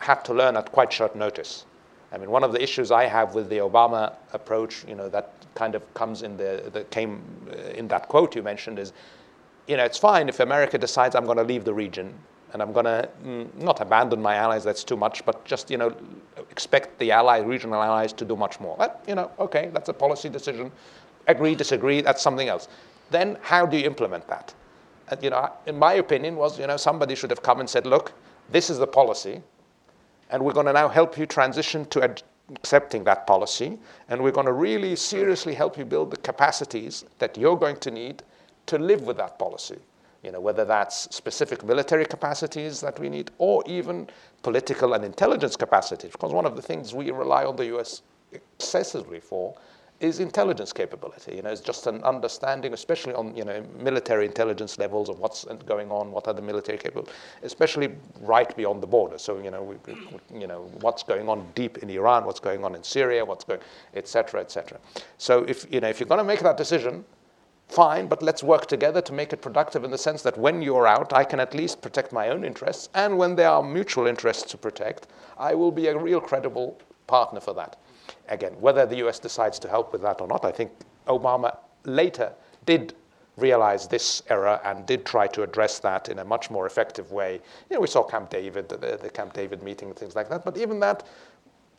had 0.02 0.26
to 0.26 0.34
learn 0.34 0.58
at 0.58 0.72
quite 0.72 0.92
short 0.92 1.16
notice. 1.16 1.66
I 2.12 2.18
mean, 2.18 2.30
one 2.30 2.44
of 2.44 2.52
the 2.52 2.62
issues 2.62 2.92
I 2.92 3.06
have 3.06 3.36
with 3.36 3.50
the 3.50 3.60
Obama 3.60 4.14
approach, 4.34 4.84
you 4.88 4.96
know, 4.96 5.08
that 5.10 5.34
kind 5.56 5.76
of 5.76 5.94
comes 5.94 6.24
in 6.24 6.38
the 6.38 6.70
that 6.74 6.90
came 6.92 7.22
uh, 7.52 7.70
in 7.70 7.88
that 7.88 8.08
quote 8.10 8.36
you 8.36 8.44
mentioned 8.44 8.80
is, 8.80 8.92
you 9.68 9.78
know, 9.78 9.84
it's 9.84 9.98
fine 9.98 10.28
if 10.28 10.40
America 10.40 10.78
decides 10.78 11.16
I'm 11.16 11.26
going 11.26 11.38
to 11.38 11.44
leave 11.44 11.64
the 11.64 11.74
region 11.74 12.14
and 12.54 12.62
I'm 12.62 12.74
going 12.74 12.86
to 12.86 13.10
mm, 13.24 13.54
not 13.56 13.80
abandon 13.80 14.22
my 14.22 14.36
allies. 14.36 14.64
That's 14.64 14.84
too 14.84 14.98
much, 14.98 15.26
but 15.26 15.46
just 15.46 15.72
you 15.72 15.78
know, 15.78 15.96
expect 16.50 17.00
the 17.00 17.12
allies, 17.12 17.46
regional 17.46 17.82
allies, 17.82 18.12
to 18.14 18.26
do 18.26 18.36
much 18.36 18.60
more. 18.60 18.76
But, 18.78 19.04
you 19.08 19.16
know, 19.16 19.32
okay, 19.40 19.70
that's 19.74 19.88
a 19.88 19.94
policy 19.94 20.28
decision. 20.28 20.72
Agree, 21.28 21.56
disagree. 21.56 22.02
That's 22.02 22.22
something 22.22 22.50
else. 22.50 22.68
Then 23.10 23.38
how 23.42 23.66
do 23.66 23.78
you 23.78 23.86
implement 23.86 24.28
that? 24.28 24.54
And, 25.10 25.24
you 25.24 25.30
know, 25.30 25.52
in 25.66 25.78
my 25.78 25.94
opinion, 25.94 26.36
was 26.36 26.60
you 26.60 26.68
know 26.68 26.78
somebody 26.78 27.16
should 27.16 27.30
have 27.30 27.42
come 27.42 27.60
and 27.62 27.70
said, 27.70 27.86
look, 27.86 28.12
this 28.50 28.70
is 28.70 28.80
the 28.80 28.88
policy 28.88 29.42
and 30.32 30.44
we're 30.44 30.54
going 30.54 30.66
to 30.66 30.74
now 30.74 30.88
help 30.88 31.18
you 31.18 31.26
transition 31.26 31.86
to 31.86 32.04
ad- 32.04 32.24
accepting 32.56 33.04
that 33.04 33.28
policy. 33.28 33.78
And 34.10 34.24
we're 34.24 34.32
going 34.32 34.48
to 34.48 34.54
really 34.54 34.96
seriously 34.96 35.54
help 35.54 35.78
you 35.78 35.86
build 35.86 36.12
the 36.12 36.18
capacities 36.18 37.06
that 37.20 37.38
you're 37.38 37.58
going 37.58 37.78
to 37.78 37.92
need 37.92 38.24
to 38.68 38.78
live 38.78 39.02
with 39.02 39.18
that 39.18 39.38
policy. 39.38 39.78
You 40.24 40.32
know, 40.32 40.40
whether 40.40 40.66
that's 40.66 41.14
specific 41.16 41.64
military 41.64 42.06
capacities 42.06 42.80
that 42.82 43.00
we 43.00 43.10
need 43.10 43.32
or 43.40 43.64
even 43.66 44.08
political 44.44 44.94
and 44.94 45.04
intelligence 45.04 45.56
capacities. 45.56 46.12
Because 46.12 46.32
one 46.32 46.46
of 46.46 46.56
the 46.56 46.62
things 46.62 46.94
we 46.94 47.12
rely 47.12 47.44
on 47.44 47.56
the 47.56 47.76
US 47.78 48.02
excessively 48.32 49.20
for 49.20 49.56
is 50.02 50.20
intelligence 50.20 50.74
capability. 50.74 51.36
You 51.36 51.44
know, 51.44 51.52
it's 51.52 51.62
just 51.62 51.86
an 51.88 52.04
understanding, 52.04 52.74
especially 52.74 53.14
on 53.14 53.36
you 53.36 53.46
know 53.46 53.64
military 53.78 54.26
intelligence 54.26 54.78
levels 54.78 55.10
of 55.10 55.20
what's 55.20 55.46
going 55.66 55.92
on, 55.92 56.12
what 56.12 56.28
are 56.28 56.34
the 56.34 56.42
military 56.42 56.78
capable, 56.78 57.08
especially 57.44 57.96
right 58.20 58.56
beyond 58.58 58.82
the 58.82 58.88
border. 58.88 59.18
So 59.18 59.40
you 59.40 59.52
know, 59.52 59.64
we, 59.64 59.76
you 60.40 60.48
know 60.48 60.70
what's 60.82 61.04
going 61.04 61.30
on 61.30 61.48
deep 61.56 61.78
in 61.78 61.90
Iran, 61.90 62.26
what's 62.26 62.40
going 62.40 62.66
on 62.66 62.76
in 62.76 62.84
Syria, 62.84 63.24
what's 63.24 63.44
going, 63.44 63.62
etc., 63.94 64.42
etc. 64.42 64.80
So 65.18 65.44
if 65.44 65.72
you 65.72 65.80
know 65.80 65.88
if 65.88 66.00
you're 66.00 66.10
going 66.10 66.26
to 66.26 66.32
make 66.34 66.42
that 66.42 66.58
decision, 66.58 67.06
fine, 67.68 68.08
but 68.08 68.22
let's 68.24 68.44
work 68.44 68.66
together 68.66 69.02
to 69.02 69.14
make 69.14 69.32
it 69.32 69.42
productive 69.42 69.84
in 69.84 69.92
the 69.92 69.98
sense 69.98 70.24
that 70.24 70.38
when 70.38 70.62
you're 70.62 70.88
out, 70.88 71.14
I 71.14 71.24
can 71.24 71.40
at 71.40 71.54
least 71.54 71.82
protect 71.82 72.12
my 72.12 72.30
own 72.30 72.44
interests, 72.44 72.90
and 72.96 73.18
when 73.18 73.36
there 73.36 73.50
are 73.50 73.64
mutual 73.64 74.08
interests 74.08 74.50
to 74.52 74.58
protect, 74.58 75.08
I 75.38 75.54
will 75.54 75.72
be 75.72 75.88
a 75.88 75.98
real 75.98 76.20
credible 76.20 76.80
partner 77.08 77.40
for 77.40 77.54
that 77.54 77.78
again, 78.30 78.54
whether 78.60 78.86
the 78.86 78.98
US 79.08 79.20
decides 79.20 79.60
to 79.60 79.68
help 79.68 79.92
with 79.94 80.02
that 80.02 80.22
or 80.22 80.28
not, 80.28 80.46
I 80.46 80.52
think 80.52 80.72
Obama 81.08 81.58
later 81.86 82.34
did 82.66 82.94
realize 83.38 83.88
this 83.88 84.22
error 84.30 84.60
and 84.64 84.86
did 84.86 85.06
try 85.06 85.28
to 85.28 85.44
address 85.44 85.80
that 85.80 86.10
in 86.10 86.20
a 86.20 86.26
much 86.26 86.50
more 86.50 86.66
effective 86.68 87.12
way. 87.12 87.40
You 87.70 87.76
know, 87.76 87.82
we 87.82 87.88
saw 87.88 88.04
Camp 88.04 88.30
David, 88.30 88.70
the, 88.70 88.78
the 89.02 89.10
Camp 89.10 89.34
David 89.34 89.64
meeting, 89.64 89.90
and 89.90 89.98
things 89.98 90.16
like 90.16 90.30
that. 90.30 90.44
But 90.46 90.58
even 90.58 90.80
that 90.82 91.04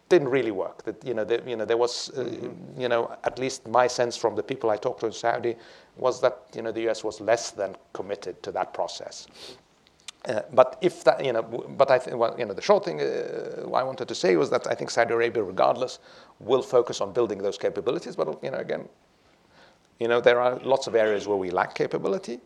didn't 0.09 0.29
really 0.29 0.51
work. 0.51 0.83
That 0.85 1.03
you 1.05 1.15
know, 1.15 1.25
the, 1.25 1.43
you 1.47 1.57
know, 1.57 1.65
there 1.65 1.79
was, 1.79 2.11
uh, 2.11 2.25
mm-hmm. 2.25 2.81
you 2.81 2.89
know, 2.89 3.17
at 3.25 3.39
least 3.39 3.67
my 3.69 3.87
sense 3.87 4.17
from 4.17 4.35
the 4.37 4.43
people 4.43 4.71
I 4.71 4.77
talked 4.77 5.01
to 5.01 5.07
in 5.07 5.13
Saudi 5.13 5.57
was 5.97 6.21
that 6.21 6.43
you 6.55 6.63
know 6.63 6.73
the 6.73 6.83
U.S. 6.83 7.05
was 7.05 7.21
less 7.21 7.51
than 7.51 7.77
committed 7.93 8.43
to 8.43 8.53
that 8.53 8.75
process. 8.75 9.27
Uh, 10.29 10.41
but 10.53 10.79
if 10.81 11.03
that, 11.03 11.25
you 11.25 11.33
know, 11.33 11.43
but 11.43 11.91
I 11.91 11.99
think, 11.99 12.17
well, 12.17 12.35
you 12.39 12.47
know, 12.47 12.55
the 12.55 12.63
short 12.63 12.85
thing 12.85 13.01
uh, 13.01 13.69
I 13.75 13.83
wanted 13.83 14.07
to 14.07 14.15
say 14.15 14.37
was 14.37 14.51
that 14.51 14.69
I 14.69 14.75
think 14.75 14.91
Saudi 14.91 15.13
Arabia, 15.13 15.43
regardless, 15.43 15.99
will 16.39 16.63
focus 16.63 17.01
on 17.01 17.13
building 17.13 17.39
those 17.39 17.59
capabilities. 17.59 18.15
But 18.15 18.43
you 18.43 18.51
know, 18.53 18.59
again, 18.59 18.89
you 19.99 20.07
know, 20.07 20.21
there 20.21 20.41
are 20.41 20.61
lots 20.61 20.87
of 20.87 20.95
areas 20.95 21.27
where 21.27 21.37
we 21.37 21.51
lack 21.51 21.75
capability. 21.75 22.41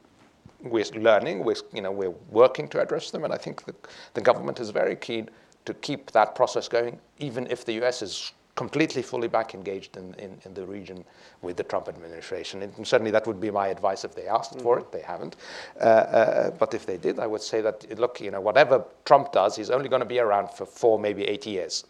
We're 0.62 0.86
learning. 0.94 1.44
We're, 1.44 1.56
you 1.74 1.82
know, 1.82 1.92
we're 1.92 2.14
working 2.30 2.66
to 2.68 2.80
address 2.80 3.10
them, 3.10 3.24
and 3.24 3.32
I 3.32 3.36
think 3.36 3.64
the, 3.66 3.74
the 4.14 4.22
government 4.22 4.58
is 4.58 4.70
very 4.70 4.96
keen 4.96 5.28
to 5.66 5.74
keep 5.74 6.12
that 6.12 6.34
process 6.34 6.68
going, 6.68 6.98
even 7.18 7.46
if 7.50 7.64
the 7.66 7.74
U.S. 7.74 8.00
is 8.00 8.32
completely, 8.56 9.02
fully 9.02 9.28
back 9.28 9.54
engaged 9.54 9.96
in, 9.96 10.14
in, 10.14 10.38
in, 10.44 10.54
the 10.54 10.66
region 10.66 11.04
with 11.42 11.56
the 11.56 11.62
Trump 11.62 11.88
administration. 11.88 12.62
And 12.62 12.86
certainly 12.86 13.10
that 13.12 13.26
would 13.26 13.38
be 13.38 13.50
my 13.50 13.68
advice 13.68 14.02
if 14.02 14.14
they 14.14 14.26
asked 14.26 14.52
mm-hmm. 14.52 14.62
for 14.62 14.78
it. 14.78 14.90
They 14.90 15.02
haven't. 15.02 15.36
Uh, 15.78 15.84
uh, 15.84 16.50
but 16.52 16.72
if 16.72 16.86
they 16.86 16.96
did, 16.96 17.18
I 17.18 17.26
would 17.26 17.42
say 17.42 17.60
that, 17.60 17.98
look, 17.98 18.20
you 18.20 18.30
know, 18.30 18.40
whatever 18.40 18.84
Trump 19.04 19.30
does, 19.32 19.54
he's 19.54 19.70
only 19.70 19.88
going 19.90 20.00
to 20.00 20.06
be 20.06 20.18
around 20.18 20.50
for 20.50 20.64
four, 20.64 20.98
maybe 20.98 21.24
eight 21.24 21.46
years. 21.46 21.84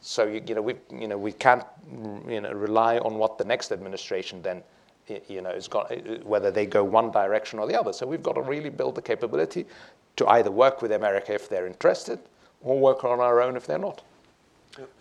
So, 0.00 0.26
you, 0.26 0.42
you, 0.46 0.54
know, 0.54 0.62
we, 0.62 0.74
you 0.92 1.08
know, 1.08 1.16
we 1.16 1.32
can't 1.32 1.64
you 2.28 2.42
know, 2.42 2.52
rely 2.52 2.98
on 2.98 3.14
what 3.14 3.38
the 3.38 3.44
next 3.44 3.72
administration 3.72 4.42
then 4.42 4.62
you 5.28 5.42
know, 5.42 5.50
is 5.50 5.68
got, 5.68 5.90
whether 6.24 6.50
they 6.50 6.66
go 6.66 6.82
one 6.82 7.10
direction 7.10 7.58
or 7.58 7.66
the 7.66 7.78
other. 7.78 7.92
So 7.92 8.06
we've 8.06 8.22
got 8.22 8.34
to 8.34 8.42
really 8.42 8.70
build 8.70 8.94
the 8.94 9.02
capability 9.02 9.66
to 10.16 10.26
either 10.28 10.50
work 10.50 10.80
with 10.82 10.92
America 10.92 11.34
if 11.34 11.48
they're 11.48 11.66
interested 11.66 12.18
or 12.62 12.78
work 12.78 13.04
on 13.04 13.20
our 13.20 13.42
own 13.42 13.56
if 13.56 13.66
they're 13.66 13.78
not. 13.78 14.02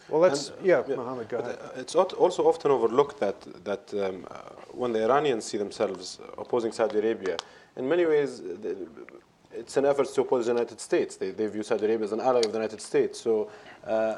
Well, 0.10 0.22
let's, 0.22 0.50
and, 0.50 0.66
yeah, 0.66 0.84
yeah, 0.88 0.96
Mohammed, 0.96 1.30
go 1.30 1.38
ahead. 1.38 1.58
Uh, 1.62 1.80
it's 1.80 1.96
also 1.96 2.44
often 2.46 2.72
overlooked 2.72 3.20
that, 3.20 3.40
that 3.64 3.94
um, 3.94 4.28
uh, 4.30 4.38
when 4.72 4.92
the 4.92 5.04
Iranians 5.04 5.46
see 5.46 5.58
themselves 5.58 6.20
opposing 6.38 6.72
Saudi 6.72 7.00
Arabia, 7.00 7.38
in 7.78 7.88
many 7.88 8.06
ways, 8.06 8.42
it's 9.52 9.78
an 9.78 9.86
effort 9.86 10.08
to 10.14 10.22
oppose 10.22 10.46
the 10.46 10.52
United 10.52 10.80
States. 10.80 11.16
They, 11.16 11.32
they 11.32 11.48
view 11.48 11.64
Saudi 11.64 11.86
Arabia 11.86 12.06
as 12.06 12.12
an 12.12 12.20
ally 12.20 12.40
of 12.40 12.52
the 12.52 12.60
United 12.60 12.82
States. 12.82 13.20
So 13.20 13.50
uh, 13.88 14.16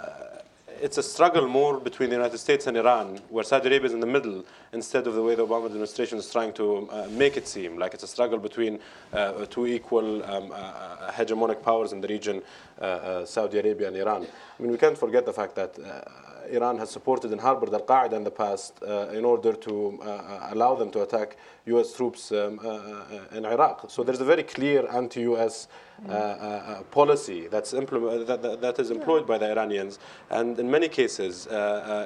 it's 0.82 0.98
a 0.98 1.04
struggle 1.04 1.48
more 1.48 1.80
between 1.80 2.10
the 2.10 2.16
United 2.16 2.38
States 2.38 2.68
and 2.68 2.78
Iran, 2.78 3.20
where 3.30 3.44
Saudi 3.44 3.68
Arabia 3.68 3.88
is 3.88 3.94
in 3.94 4.00
the 4.00 4.06
middle, 4.08 4.46
instead 4.74 5.08
of 5.08 5.14
the 5.14 5.22
way 5.22 5.36
the 5.36 5.46
Obama 5.46 5.66
administration 5.66 6.18
is 6.18 6.32
trying 6.32 6.54
to 6.54 6.90
uh, 6.92 7.08
make 7.12 7.38
it 7.38 7.48
seem 7.48 7.78
like 7.78 7.94
it's 7.94 8.04
a 8.04 8.08
struggle 8.08 8.38
between 8.38 8.80
uh, 9.14 9.46
two 9.46 9.68
equal 9.68 10.24
um, 10.24 10.52
uh, 10.52 10.56
uh 10.56 11.12
hegemonic 11.12 11.62
powers 11.62 11.92
in 11.94 12.02
the 12.02 12.08
region, 12.08 12.42
uh, 12.80 12.84
uh, 12.84 13.26
Saudi 13.26 13.60
Arabia 13.60 13.88
and 13.88 13.98
Iran. 13.98 14.28
I 14.60 14.62
mean, 14.62 14.72
we 14.72 14.78
can't 14.78 14.98
forget 14.98 15.26
the 15.26 15.34
fact 15.34 15.56
that 15.56 15.78
Iran 16.52 16.78
has 16.78 16.90
supported 16.90 17.32
and 17.32 17.42
harbored 17.42 17.74
Al 17.74 17.82
Qaeda 17.82 18.14
in 18.14 18.24
the 18.24 18.32
past 18.32 18.74
uh, 18.82 19.10
in 19.14 19.26
order 19.26 19.54
to 19.54 20.00
uh, 20.02 20.06
uh 20.06 20.50
allow 20.54 20.76
them 20.76 20.92
to 20.92 21.02
attack 21.02 21.38
U.S. 21.66 21.94
troops 21.94 22.32
um, 22.32 22.60
uh, 22.64 22.70
uh, 22.70 23.38
in 23.38 23.46
Iraq. 23.46 23.90
So 23.90 24.04
there's 24.04 24.22
a 24.22 24.26
very 24.26 24.44
clear 24.44 24.88
anti-U.S. 24.92 25.68
Uh, 26.10 26.84
policy 26.92 27.48
that's 27.48 27.74
implement, 27.74 28.28
that, 28.28 28.42
that, 28.42 28.60
that 28.60 28.80
is 28.80 28.92
employed 28.92 29.22
yeah. 29.22 29.28
by 29.28 29.38
the 29.38 29.50
Iranians, 29.50 29.98
and 30.30 30.60
in 30.60 30.70
many 30.70 30.90
cases, 30.90 31.48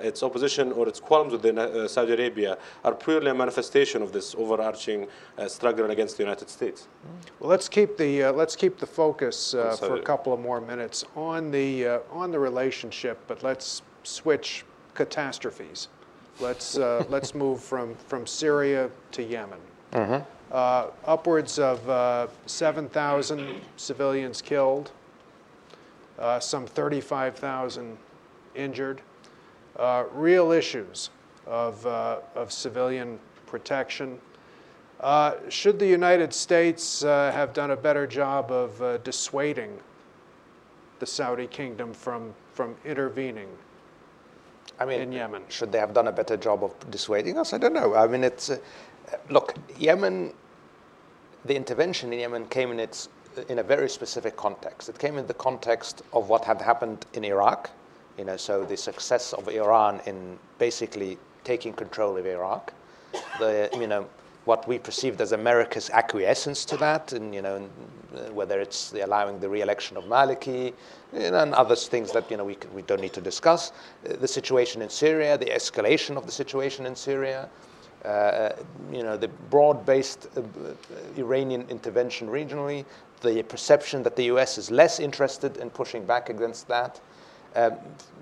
its 0.10 0.22
opposition 0.22 0.72
or 0.74 0.88
its 0.88 1.00
qualms 1.00 1.34
with 1.34 1.90
Saudi 1.90 2.14
Arabia 2.14 2.58
are 2.84 2.94
purely 2.94 3.32
a 3.32 3.34
manifestation 3.34 4.04
of 4.04 4.12
this 4.12 4.36
overarching 4.36 5.08
struggle 5.48 5.90
against 5.90 6.18
the 6.18 6.24
United 6.24 6.50
States. 6.50 6.88
Well, 7.40 7.50
let's 7.50 7.68
keep 7.68 7.98
the 7.98 8.30
let's 8.42 8.56
keep 8.56 8.78
the 8.78 8.86
focus 8.86 9.54
for 9.80 9.96
a 9.96 10.04
couple 10.04 10.34
of 10.34 10.40
more 10.40 10.62
minutes 10.62 11.04
on 11.16 11.50
the 11.50 11.88
on 12.12 12.32
the 12.32 12.40
relationship, 12.40 13.18
but 13.28 13.42
let's 13.42 13.82
switch 14.04 14.66
catastrophes. 14.94 15.88
Let's, 16.40 16.78
uh, 16.78 17.06
let's 17.10 17.36
move 17.36 17.62
from, 17.62 17.96
from 17.96 18.26
Syria 18.26 18.90
to 19.12 19.24
Yemen. 19.24 19.60
Mm-hmm. 19.92 20.26
Uh, 20.52 20.88
upwards 21.06 21.60
of 21.60 21.88
uh, 21.90 22.28
7,000 22.48 23.62
civilians 23.78 24.42
killed, 24.42 24.92
uh, 26.18 26.40
some 26.40 26.66
35,000 26.66 27.98
injured. 28.56 29.02
Uh, 29.76 30.06
real 30.12 30.52
issues 30.52 31.12
of, 31.46 31.86
uh, 31.86 32.20
of 32.36 32.52
civilian 32.52 33.20
protection. 33.46 34.20
should 35.48 35.80
the 35.80 35.88
United 35.88 36.34
States 36.34 37.02
have 37.02 37.54
done 37.54 37.72
a 37.72 37.78
better 37.78 38.06
job 38.06 38.52
of 38.52 39.04
dissuading 39.04 39.78
the 41.00 41.06
Saudi 41.06 41.48
kingdom 41.48 41.94
from, 41.94 42.34
from 42.54 42.76
intervening 42.84 43.48
I 44.80 44.86
mean, 44.86 45.02
in 45.02 45.12
Yemen. 45.12 45.44
Should 45.50 45.72
they 45.72 45.80
have 45.80 45.94
done 45.94 46.08
a 46.08 46.12
better 46.12 46.38
job 46.38 46.64
of 46.64 46.74
dissuading 46.92 47.38
us? 47.38 47.54
I 47.54 47.58
don't 47.58 47.74
know. 47.74 47.96
I 47.96 48.08
mean, 48.08 48.24
it's 48.24 48.50
uh, 48.50 48.58
look, 49.30 49.56
Yemen. 49.78 50.34
The 51.46 51.56
intervention 51.56 52.12
in 52.12 52.20
Yemen 52.20 52.48
came 52.48 52.72
in 52.72 52.80
its 52.80 53.10
in 53.48 53.60
a 53.60 53.64
very 53.64 53.90
specific 53.90 54.36
context. 54.36 54.90
It 54.90 55.00
came 55.00 55.18
in 55.18 55.28
the 55.28 55.34
context 55.34 56.02
of 56.14 56.30
what 56.30 56.44
had 56.46 56.62
happened 56.62 57.06
in 57.14 57.24
Iraq. 57.24 57.70
You 58.18 58.26
know, 58.26 58.38
so 58.38 58.66
the 58.66 58.76
success 58.76 59.32
of 59.34 59.48
Iran 59.48 60.02
in 60.06 60.38
basically 60.58 61.18
taking 61.44 61.74
control 61.74 62.18
of 62.18 62.26
Iraq. 62.26 62.74
The 63.40 63.70
you 63.74 63.88
know 63.88 64.08
what 64.50 64.68
we 64.68 64.80
perceived 64.80 65.22
as 65.22 65.32
America's 65.32 65.92
acquiescence 65.92 66.66
to 66.66 66.76
that, 66.76 67.14
and 67.14 67.36
you 67.36 67.42
know, 67.44 67.70
uh, 68.16 68.34
whether 68.34 68.60
it's 68.60 68.90
the 68.90 69.06
allowing 69.06 69.40
the 69.40 69.48
re-election 69.48 69.96
of 69.96 70.06
Maliki 70.06 70.74
and 71.14 71.54
other 71.54 71.76
things 71.76 72.12
that 72.12 72.26
you 72.32 72.38
know 72.38 72.44
we, 72.44 72.58
we 72.74 72.82
don't 72.82 73.00
need 73.00 73.14
to 73.14 73.22
discuss. 73.22 73.72
Uh, 73.72 74.16
the 74.16 74.28
situation 74.28 74.82
in 74.82 74.90
Syria, 74.90 75.38
the 75.38 75.52
escalation 75.60 76.18
of 76.18 76.26
the 76.26 76.32
situation 76.32 76.88
in 76.88 76.96
Syria, 76.96 77.48
uh, 78.04 78.50
you 78.92 79.04
know, 79.04 79.16
the 79.18 79.28
broad-based 79.52 80.28
uh, 80.36 80.42
Iranian 81.16 81.64
intervention 81.70 82.28
regionally, 82.28 82.86
the 83.22 83.44
perception 83.44 84.02
that 84.02 84.16
the 84.16 84.26
U.S. 84.34 84.58
is 84.58 84.72
less 84.72 85.00
interested 85.00 85.58
in 85.58 85.70
pushing 85.70 86.06
back 86.06 86.30
against 86.30 86.68
that, 86.68 87.00
uh, 87.56 87.70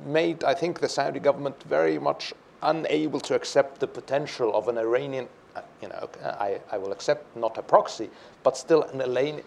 made 0.05 0.43
I 0.43 0.55
think 0.55 0.81
the 0.81 0.89
Saudi 0.89 1.21
government 1.21 1.63
very 1.63 1.97
much 1.97 2.33
unable 2.63 3.21
to 3.21 3.33
accept 3.33 3.79
the 3.79 3.87
potential 3.87 4.53
of 4.53 4.67
an 4.67 4.77
Iranian 4.77 5.29
Uh, 5.57 5.61
you 5.81 5.87
know, 5.89 6.09
uh, 6.23 6.35
I, 6.39 6.59
I 6.71 6.77
will 6.77 6.91
accept 6.91 7.35
not 7.35 7.57
a 7.57 7.63
proxy, 7.63 8.09
but 8.43 8.55
still 8.55 8.83
an 8.83 9.01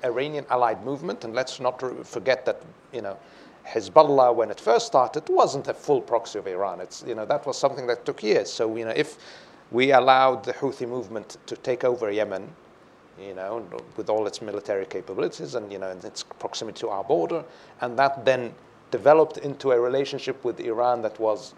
Iranian 0.04 0.44
allied 0.50 0.84
movement. 0.84 1.24
And 1.24 1.34
let's 1.34 1.60
not 1.60 1.80
forget 2.06 2.44
that, 2.46 2.60
you 2.92 3.02
know, 3.02 3.16
Hezbollah, 3.64 4.34
when 4.34 4.50
it 4.50 4.58
first 4.58 4.86
started, 4.86 5.22
wasn't 5.28 5.68
a 5.68 5.74
full 5.74 6.00
proxy 6.00 6.38
of 6.40 6.46
Iran. 6.48 6.80
It's, 6.80 7.04
you 7.06 7.14
know, 7.14 7.26
that 7.26 7.46
was 7.46 7.56
something 7.56 7.86
that 7.86 8.04
took 8.04 8.22
years. 8.22 8.52
So, 8.52 8.76
you 8.76 8.84
know, 8.84 8.94
if 8.96 9.18
we 9.70 9.92
allowed 9.92 10.44
the 10.44 10.52
Houthi 10.52 10.88
movement 10.88 11.36
to 11.46 11.56
take 11.56 11.84
over 11.84 12.10
Yemen, 12.10 12.48
you 13.20 13.34
know, 13.34 13.64
with 13.96 14.08
all 14.10 14.26
its 14.26 14.42
military 14.42 14.86
capabilities 14.86 15.54
and, 15.54 15.70
you 15.70 15.78
know, 15.78 15.90
and 15.90 16.04
its 16.04 16.24
proximity 16.24 16.80
to 16.80 16.88
our 16.88 17.04
border, 17.04 17.44
and 17.82 17.96
that 17.98 18.24
then 18.24 18.52
developed 18.90 19.38
into 19.38 19.70
a 19.70 19.78
relationship 19.78 20.42
with 20.42 20.58
Iran 20.58 21.02
that 21.02 21.20
was 21.20 21.54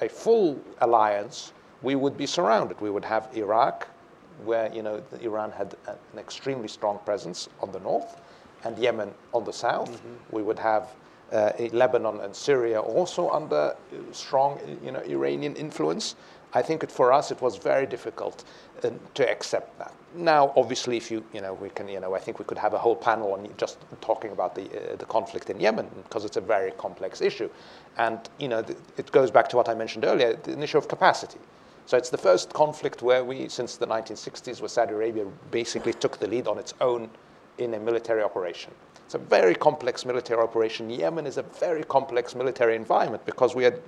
a 0.00 0.08
full 0.08 0.60
alliance, 0.80 1.52
we 1.82 1.96
would 1.96 2.16
be 2.16 2.26
surrounded. 2.26 2.80
We 2.80 2.90
would 2.90 3.04
have 3.04 3.28
Iraq, 3.34 3.88
where 4.44 4.72
you 4.72 4.82
know 4.82 5.02
Iran 5.20 5.52
had 5.52 5.74
an 5.86 6.18
extremely 6.18 6.68
strong 6.68 6.98
presence 7.04 7.48
on 7.60 7.72
the 7.72 7.80
north, 7.80 8.20
and 8.64 8.78
Yemen 8.78 9.12
on 9.32 9.44
the 9.44 9.52
south. 9.52 9.90
Mm-hmm. 9.90 10.36
We 10.36 10.42
would 10.42 10.58
have 10.58 10.94
uh, 11.32 11.52
Lebanon 11.72 12.20
and 12.20 12.34
Syria 12.34 12.80
also 12.80 13.30
under 13.30 13.76
strong 14.12 14.60
you 14.84 14.92
know, 14.92 15.00
Iranian 15.00 15.54
influence. 15.56 16.16
I 16.54 16.62
think 16.62 16.82
it, 16.82 16.92
for 16.92 17.12
us 17.12 17.30
it 17.30 17.40
was 17.42 17.56
very 17.56 17.86
difficult 17.86 18.44
uh, 18.82 18.90
to 19.14 19.30
accept 19.30 19.78
that. 19.78 19.92
Now, 20.14 20.52
obviously, 20.56 20.96
if 20.96 21.10
you 21.10 21.24
you 21.32 21.40
know 21.40 21.54
we 21.54 21.68
can 21.70 21.88
you 21.88 22.00
know 22.00 22.14
I 22.14 22.20
think 22.20 22.38
we 22.38 22.44
could 22.44 22.58
have 22.58 22.74
a 22.74 22.78
whole 22.78 22.96
panel 22.96 23.32
on 23.32 23.48
just 23.56 23.78
talking 24.00 24.32
about 24.32 24.54
the 24.54 24.64
uh, 24.64 24.96
the 24.96 25.06
conflict 25.06 25.50
in 25.50 25.60
Yemen 25.60 25.88
because 26.04 26.24
it's 26.24 26.36
a 26.36 26.40
very 26.40 26.70
complex 26.72 27.20
issue, 27.20 27.50
and 27.98 28.18
you 28.38 28.48
know 28.48 28.64
it 28.96 29.12
goes 29.12 29.30
back 29.30 29.48
to 29.48 29.56
what 29.56 29.68
I 29.68 29.74
mentioned 29.74 30.04
earlier, 30.04 30.34
the 30.34 30.58
issue 30.62 30.78
of 30.78 30.88
capacity 30.88 31.38
So 31.86 31.96
it's 31.96 32.10
the 32.10 32.18
first 32.18 32.52
conflict 32.52 33.00
where 33.00 33.24
we, 33.24 33.48
since 33.48 33.76
the 33.76 33.86
1960s, 33.86 34.60
where 34.60 34.68
Saudi 34.68 34.92
Arabia 34.92 35.24
basically 35.52 35.92
took 35.92 36.18
the 36.18 36.26
lead 36.26 36.48
on 36.48 36.58
its 36.58 36.74
own 36.80 37.08
in 37.58 37.74
a 37.74 37.78
military 37.78 38.22
operation. 38.22 38.72
It's 39.04 39.14
a 39.14 39.18
very 39.18 39.54
complex 39.54 40.04
military 40.04 40.42
operation. 40.42 40.90
Yemen 40.90 41.26
is 41.26 41.36
a 41.36 41.44
very 41.44 41.84
complex 41.84 42.34
military 42.34 42.74
environment 42.74 43.24
because 43.24 43.54
we 43.54 43.62
had, 43.62 43.80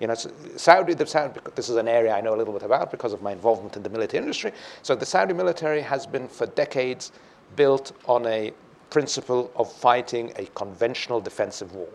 you 0.00 0.06
know, 0.06 0.14
Saudi, 0.14 0.92
the 0.92 1.06
Saudi, 1.06 1.40
this 1.54 1.70
is 1.70 1.76
an 1.76 1.88
area 1.88 2.14
I 2.14 2.20
know 2.20 2.34
a 2.34 2.36
little 2.36 2.52
bit 2.52 2.62
about 2.62 2.90
because 2.90 3.14
of 3.14 3.22
my 3.22 3.32
involvement 3.32 3.74
in 3.74 3.82
the 3.82 3.88
military 3.88 4.22
industry. 4.22 4.52
So 4.82 4.94
the 4.94 5.06
Saudi 5.06 5.32
military 5.32 5.80
has 5.80 6.04
been 6.04 6.28
for 6.28 6.44
decades 6.46 7.10
built 7.56 7.92
on 8.04 8.26
a 8.26 8.52
principle 8.90 9.50
of 9.56 9.72
fighting 9.72 10.30
a 10.36 10.44
conventional 10.54 11.22
defensive 11.22 11.74
war. 11.74 11.88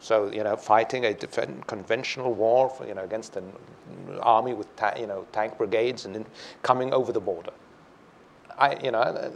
So, 0.00 0.30
you 0.30 0.44
know, 0.44 0.56
fighting 0.56 1.06
a 1.06 1.14
conventional 1.14 2.32
war, 2.32 2.70
for, 2.70 2.86
you 2.86 2.94
know, 2.94 3.02
against 3.02 3.36
an 3.36 3.52
army 4.20 4.54
with, 4.54 4.68
you 4.96 5.06
know, 5.06 5.26
tank 5.32 5.58
brigades 5.58 6.04
and 6.04 6.24
coming 6.62 6.92
over 6.92 7.12
the 7.12 7.20
border. 7.20 7.50
I, 8.56 8.76
you 8.82 8.90
know, 8.90 9.32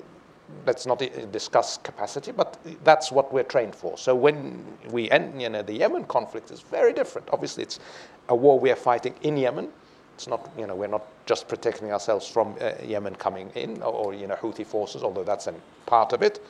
let's 0.66 0.86
not 0.86 1.02
discuss 1.32 1.78
capacity, 1.78 2.32
but 2.32 2.58
that's 2.84 3.10
what 3.10 3.32
we're 3.32 3.42
trained 3.42 3.74
for. 3.74 3.96
So 3.98 4.14
when 4.14 4.64
we 4.90 5.10
end, 5.10 5.40
you 5.40 5.48
know, 5.48 5.62
the 5.62 5.72
Yemen 5.72 6.04
conflict 6.04 6.50
is 6.50 6.60
very 6.60 6.92
different. 6.92 7.28
Obviously, 7.32 7.62
it's 7.64 7.80
a 8.28 8.34
war 8.34 8.58
we 8.58 8.70
are 8.70 8.76
fighting 8.76 9.14
in 9.22 9.36
Yemen. 9.36 9.68
It's 10.14 10.28
not, 10.28 10.50
you 10.58 10.66
know, 10.66 10.74
we're 10.74 10.88
not 10.88 11.06
just 11.26 11.48
protecting 11.48 11.90
ourselves 11.90 12.28
from 12.28 12.54
uh, 12.60 12.72
Yemen 12.84 13.14
coming 13.16 13.50
in 13.54 13.82
or, 13.82 13.92
or, 13.92 14.14
you 14.14 14.26
know, 14.26 14.36
Houthi 14.36 14.66
forces, 14.66 15.02
although 15.02 15.24
that's 15.24 15.46
a 15.46 15.54
part 15.86 16.12
of 16.12 16.22
it. 16.22 16.44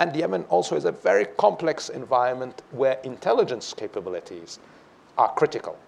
And 0.00 0.16
Yemen 0.16 0.44
also 0.48 0.76
is 0.76 0.86
a 0.86 0.92
very 0.92 1.26
complex 1.36 1.90
environment 1.90 2.62
where 2.70 2.98
intelligence 3.04 3.74
capabilities 3.74 4.58
are 5.18 5.30
critical. 5.34 5.78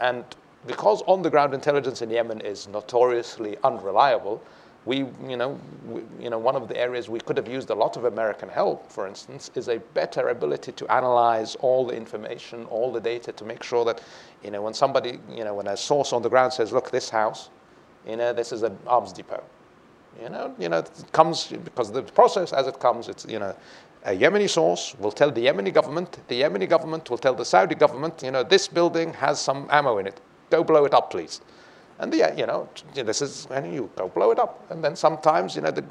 And 0.00 0.24
because 0.66 1.02
on 1.06 1.22
the 1.22 1.30
ground 1.30 1.54
intelligence 1.54 2.02
in 2.02 2.10
Yemen 2.10 2.40
is 2.40 2.66
notoriously 2.66 3.56
unreliable, 3.62 4.42
we, 4.86 5.06
you 5.28 5.36
know, 5.36 5.60
we, 5.86 6.02
you 6.18 6.30
know, 6.30 6.38
one 6.38 6.56
of 6.56 6.66
the 6.66 6.76
areas 6.76 7.08
we 7.08 7.20
could 7.20 7.36
have 7.36 7.46
used 7.46 7.70
a 7.70 7.74
lot 7.74 7.96
of 7.96 8.06
American 8.06 8.48
help, 8.48 8.90
for 8.90 9.06
instance, 9.06 9.52
is 9.54 9.68
a 9.68 9.78
better 9.94 10.30
ability 10.30 10.72
to 10.72 10.90
analyze 10.90 11.54
all 11.56 11.86
the 11.86 11.94
information, 11.94 12.64
all 12.64 12.90
the 12.90 13.00
data, 13.00 13.30
to 13.30 13.44
make 13.44 13.62
sure 13.62 13.84
that, 13.84 14.02
you 14.42 14.50
know, 14.50 14.62
when 14.62 14.74
somebody, 14.74 15.20
you 15.30 15.44
know, 15.44 15.54
when 15.54 15.68
a 15.68 15.76
source 15.76 16.12
on 16.12 16.22
the 16.22 16.28
ground 16.28 16.52
says, 16.52 16.72
"Look, 16.72 16.90
this 16.90 17.08
house, 17.10 17.50
you 18.04 18.16
know, 18.16 18.32
this 18.32 18.52
is 18.52 18.62
an 18.62 18.76
arms 18.86 19.12
depot," 19.12 19.44
you 20.22 20.28
know, 20.28 20.54
you 20.58 20.68
know, 20.68 20.78
it 20.78 20.90
comes 21.12 21.48
because 21.48 21.92
the 21.92 22.02
process 22.02 22.52
as 22.52 22.66
it 22.66 22.78
comes, 22.80 23.08
it's, 23.08 23.24
you 23.26 23.38
know, 23.38 23.54
a 24.04 24.16
Yemeni 24.16 24.48
source 24.48 24.94
will 24.98 25.12
tell 25.12 25.30
the 25.30 25.46
Yemeni 25.46 25.72
government, 25.72 26.18
the 26.28 26.40
Yemeni 26.40 26.68
government 26.68 27.08
will 27.10 27.18
tell 27.18 27.34
the 27.34 27.44
Saudi 27.44 27.74
government, 27.74 28.22
you 28.22 28.30
know, 28.30 28.42
this 28.42 28.66
building 28.66 29.12
has 29.14 29.40
some 29.40 29.66
ammo 29.70 29.98
in 29.98 30.06
it. 30.06 30.20
Go 30.48 30.64
blow 30.64 30.84
it 30.84 30.94
up, 30.94 31.10
please. 31.10 31.40
And 31.98 32.10
the, 32.10 32.32
you 32.36 32.46
know, 32.46 32.68
this 32.94 33.20
is, 33.20 33.46
and 33.50 33.74
you 33.74 33.90
go 33.96 34.08
blow 34.08 34.30
it 34.30 34.38
up. 34.38 34.64
And 34.70 34.82
then 34.82 34.96
sometimes, 34.96 35.54
you 35.54 35.60
know, 35.60 35.70
the, 35.70 35.84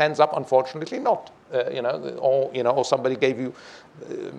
ends 0.00 0.20
up, 0.20 0.36
unfortunately, 0.36 0.98
not. 0.98 1.30
Uh, 1.52 1.70
you 1.70 1.82
know, 1.82 2.16
or, 2.18 2.50
you 2.52 2.64
know, 2.64 2.70
or 2.70 2.84
somebody 2.84 3.14
gave 3.14 3.38
you, 3.38 3.54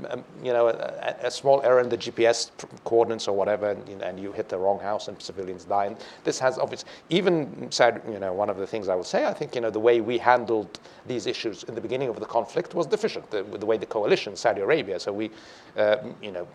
um, 0.10 0.24
you 0.44 0.52
know, 0.52 0.68
a, 0.68 1.16
a, 1.22 1.32
small 1.32 1.62
error 1.62 1.80
in 1.80 1.88
the 1.88 1.98
GPS 1.98 2.52
coordinates 2.84 3.28
or 3.28 3.38
whatever, 3.38 3.70
and, 3.70 3.88
you 3.88 3.96
know, 3.96 4.04
and, 4.04 4.20
you 4.20 4.34
hit 4.34 4.50
the 4.50 4.58
wrong 4.58 4.80
house 4.80 5.08
and 5.08 5.22
civilians 5.22 5.64
die. 5.64 5.86
And 5.86 5.98
this 6.26 6.40
has 6.40 6.58
obviously, 6.58 6.90
even 7.10 7.72
said, 7.72 8.02
you 8.10 8.20
know, 8.20 8.34
one 8.34 8.50
of 8.50 8.58
the 8.58 8.68
things 8.68 8.90
I 8.90 8.96
would 8.96 9.06
say, 9.06 9.26
I 9.26 9.34
think, 9.34 9.56
you 9.56 9.62
know, 9.62 9.70
the 9.70 9.80
way 9.80 10.02
we 10.02 10.18
handled 10.18 10.80
these 11.06 11.26
issues 11.26 11.64
in 11.64 11.76
the 11.76 11.80
beginning 11.80 12.10
of 12.10 12.20
the 12.20 12.26
conflict 12.26 12.74
was 12.74 12.86
deficient, 12.88 13.32
the, 13.32 13.44
the 13.44 13.66
way 13.66 13.78
the 13.78 13.86
coalition, 13.86 14.36
Saudi 14.36 14.60
Arabia. 14.62 15.00
So 15.00 15.14
we, 15.14 15.32
uh, 15.78 15.98
you 16.22 16.32
know, 16.32 16.48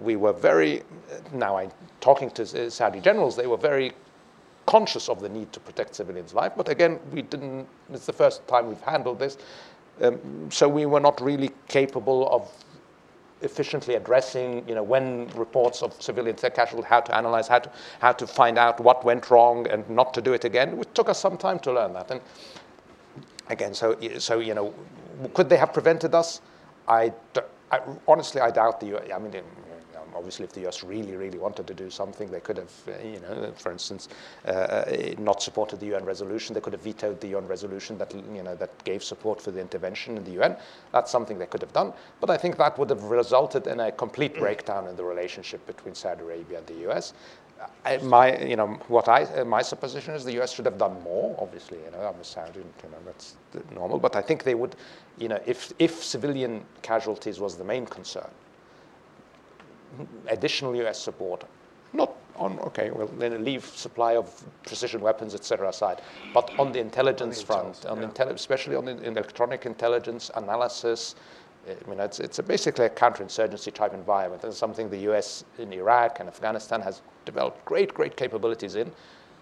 we 0.00 0.16
were 0.16 0.32
very, 0.32 0.82
now 1.32 1.56
I'm 1.56 1.72
talking 2.00 2.30
to 2.30 2.70
Saudi 2.70 3.00
generals, 3.00 3.36
they 3.36 3.48
were 3.48 3.58
very 3.58 3.92
conscious 4.66 5.08
of 5.08 5.20
the 5.20 5.28
need 5.28 5.52
to 5.52 5.60
protect 5.60 5.94
civilians' 5.94 6.34
life. 6.34 6.52
But 6.56 6.68
again, 6.68 6.98
we 7.12 7.22
didn't, 7.22 7.66
it's 7.92 8.06
the 8.06 8.12
first 8.12 8.46
time 8.48 8.68
we've 8.68 8.80
handled 8.80 9.18
this. 9.18 9.38
Um, 10.02 10.50
so 10.50 10.68
we 10.68 10.86
were 10.86 11.00
not 11.00 11.20
really 11.20 11.50
capable 11.68 12.28
of 12.30 12.50
efficiently 13.42 13.94
addressing, 13.94 14.66
you 14.68 14.74
know, 14.74 14.82
when 14.82 15.28
reports 15.34 15.82
of 15.82 16.00
civilian 16.02 16.36
casualties, 16.36 16.86
how 16.88 17.00
to 17.00 17.14
analyze, 17.14 17.46
how 17.46 17.58
to, 17.58 17.70
how 18.00 18.12
to 18.12 18.26
find 18.26 18.58
out 18.58 18.80
what 18.80 19.04
went 19.04 19.30
wrong 19.30 19.66
and 19.68 19.88
not 19.88 20.14
to 20.14 20.22
do 20.22 20.32
it 20.32 20.44
again. 20.44 20.78
It 20.78 20.94
took 20.94 21.08
us 21.08 21.20
some 21.20 21.36
time 21.36 21.58
to 21.60 21.72
learn 21.72 21.92
that. 21.92 22.10
And 22.10 22.20
again, 23.48 23.74
so, 23.74 23.96
so 24.18 24.40
you 24.40 24.54
know, 24.54 24.74
could 25.34 25.48
they 25.48 25.56
have 25.56 25.72
prevented 25.72 26.14
us? 26.14 26.40
I, 26.88 27.12
I 27.70 27.80
honestly, 28.08 28.40
I 28.40 28.50
doubt 28.50 28.80
the, 28.80 29.14
I 29.14 29.18
mean, 29.18 29.42
obviously, 30.14 30.44
if 30.44 30.52
the 30.52 30.66
US 30.68 30.82
really, 30.82 31.16
really 31.16 31.38
wanted 31.38 31.66
to 31.66 31.74
do 31.74 31.90
something, 31.90 32.30
they 32.30 32.40
could 32.40 32.56
have, 32.56 32.72
uh, 32.88 32.92
you 33.06 33.20
know, 33.20 33.52
for 33.56 33.72
instance, 33.72 34.08
uh, 34.46 34.50
uh 34.50 35.14
not 35.18 35.42
supported 35.42 35.80
the 35.80 35.86
UN 35.94 36.04
resolution. 36.04 36.54
They 36.54 36.60
could 36.60 36.72
have 36.72 36.82
vetoed 36.82 37.20
the 37.20 37.28
UN 37.28 37.46
resolution 37.46 37.98
that, 37.98 38.14
you 38.14 38.42
know, 38.42 38.54
that 38.56 38.72
gave 38.84 39.02
support 39.02 39.40
for 39.40 39.50
the 39.50 39.60
intervention 39.60 40.16
in 40.16 40.24
the 40.24 40.32
UN. 40.42 40.56
That's 40.92 41.10
something 41.10 41.38
they 41.38 41.46
could 41.46 41.62
have 41.62 41.72
done. 41.72 41.92
But 42.20 42.30
I 42.30 42.36
think 42.36 42.56
that 42.58 42.78
would 42.78 42.90
have 42.90 43.04
resulted 43.04 43.66
in 43.66 43.80
a 43.80 43.92
complete 43.92 44.34
breakdown 44.38 44.88
in 44.88 44.96
the 44.96 45.04
relationship 45.04 45.66
between 45.66 45.94
Saudi 45.94 46.22
Arabia 46.22 46.58
and 46.58 46.66
the 46.66 46.90
US. 46.90 47.14
I, 47.84 47.98
my, 47.98 48.38
you 48.38 48.56
know, 48.56 48.78
what 48.88 49.08
I, 49.08 49.44
my 49.44 49.62
supposition 49.62 50.14
is 50.14 50.24
the 50.24 50.32
U.S. 50.34 50.52
should 50.52 50.64
have 50.64 50.78
done 50.78 51.00
more. 51.02 51.36
Obviously, 51.38 51.78
you 51.84 51.90
know, 51.90 52.00
I'm 52.00 52.20
a 52.20 52.24
Saudi, 52.24 52.60
you 52.60 52.90
know, 52.90 52.98
that's 53.06 53.36
normal. 53.74 53.98
But 53.98 54.16
I 54.16 54.22
think 54.22 54.44
they 54.44 54.54
would, 54.54 54.76
you 55.18 55.28
know, 55.28 55.40
if 55.46 55.72
if 55.78 56.02
civilian 56.02 56.64
casualties 56.82 57.40
was 57.40 57.56
the 57.56 57.64
main 57.64 57.86
concern, 57.86 58.30
additional 60.28 60.74
US 60.76 61.00
support, 61.00 61.44
not 61.92 62.14
on, 62.36 62.58
okay, 62.60 62.90
well, 62.90 63.06
then 63.18 63.44
leave 63.44 63.64
supply 63.64 64.16
of 64.16 64.44
precision 64.66 65.00
weapons, 65.00 65.34
etc. 65.34 65.68
aside, 65.68 66.02
but 66.32 66.50
on 66.58 66.72
the 66.72 66.80
intelligence 66.80 67.40
on 67.40 67.46
front, 67.46 67.86
on 67.86 68.00
yeah. 68.00 68.08
intelli- 68.08 68.32
especially 68.32 68.74
on 68.74 68.84
the 68.84 69.00
electronic 69.04 69.66
intelligence 69.66 70.30
analysis, 70.34 71.14
I 71.68 71.88
mean, 71.88 72.00
it's, 72.00 72.20
it's 72.20 72.38
a 72.38 72.42
basically 72.42 72.84
a 72.86 72.90
counterinsurgency 72.90 73.72
type 73.72 73.94
environment, 73.94 74.44
and 74.44 74.52
something 74.52 74.90
the 74.90 75.10
US 75.10 75.44
in 75.58 75.72
Iraq 75.72 76.20
and 76.20 76.28
Afghanistan 76.28 76.80
has 76.82 77.02
developed 77.24 77.64
great, 77.64 77.94
great 77.94 78.16
capabilities 78.16 78.74
in, 78.74 78.90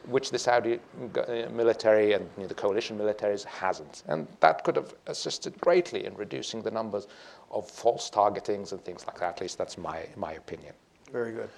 which 0.07 0.30
the 0.30 0.38
Saudi 0.38 0.80
uh, 1.16 1.48
military 1.53 2.12
and 2.12 2.28
you 2.36 2.42
know, 2.42 2.48
the 2.48 2.55
coalition 2.55 2.98
militaries 2.98 3.44
hasn't. 3.44 4.03
And 4.09 4.26
that 4.40 4.64
could 4.64 4.76
have 4.76 4.94
assisted 5.07 5.59
greatly 5.61 6.07
in 6.07 6.14
reducing 6.16 6.62
the 6.62 6.70
numbers 6.70 7.07
of 7.53 7.68
false 7.68 8.11
targetings 8.11 8.72
and 8.72 8.82
things 8.84 9.07
like 9.07 9.18
that. 9.20 9.34
At 9.34 9.40
least 9.40 9.59
that's 9.59 9.78
my, 9.78 10.07
my 10.16 10.32
opinion. 10.32 10.74
Very 11.12 11.32
good. 11.32 11.50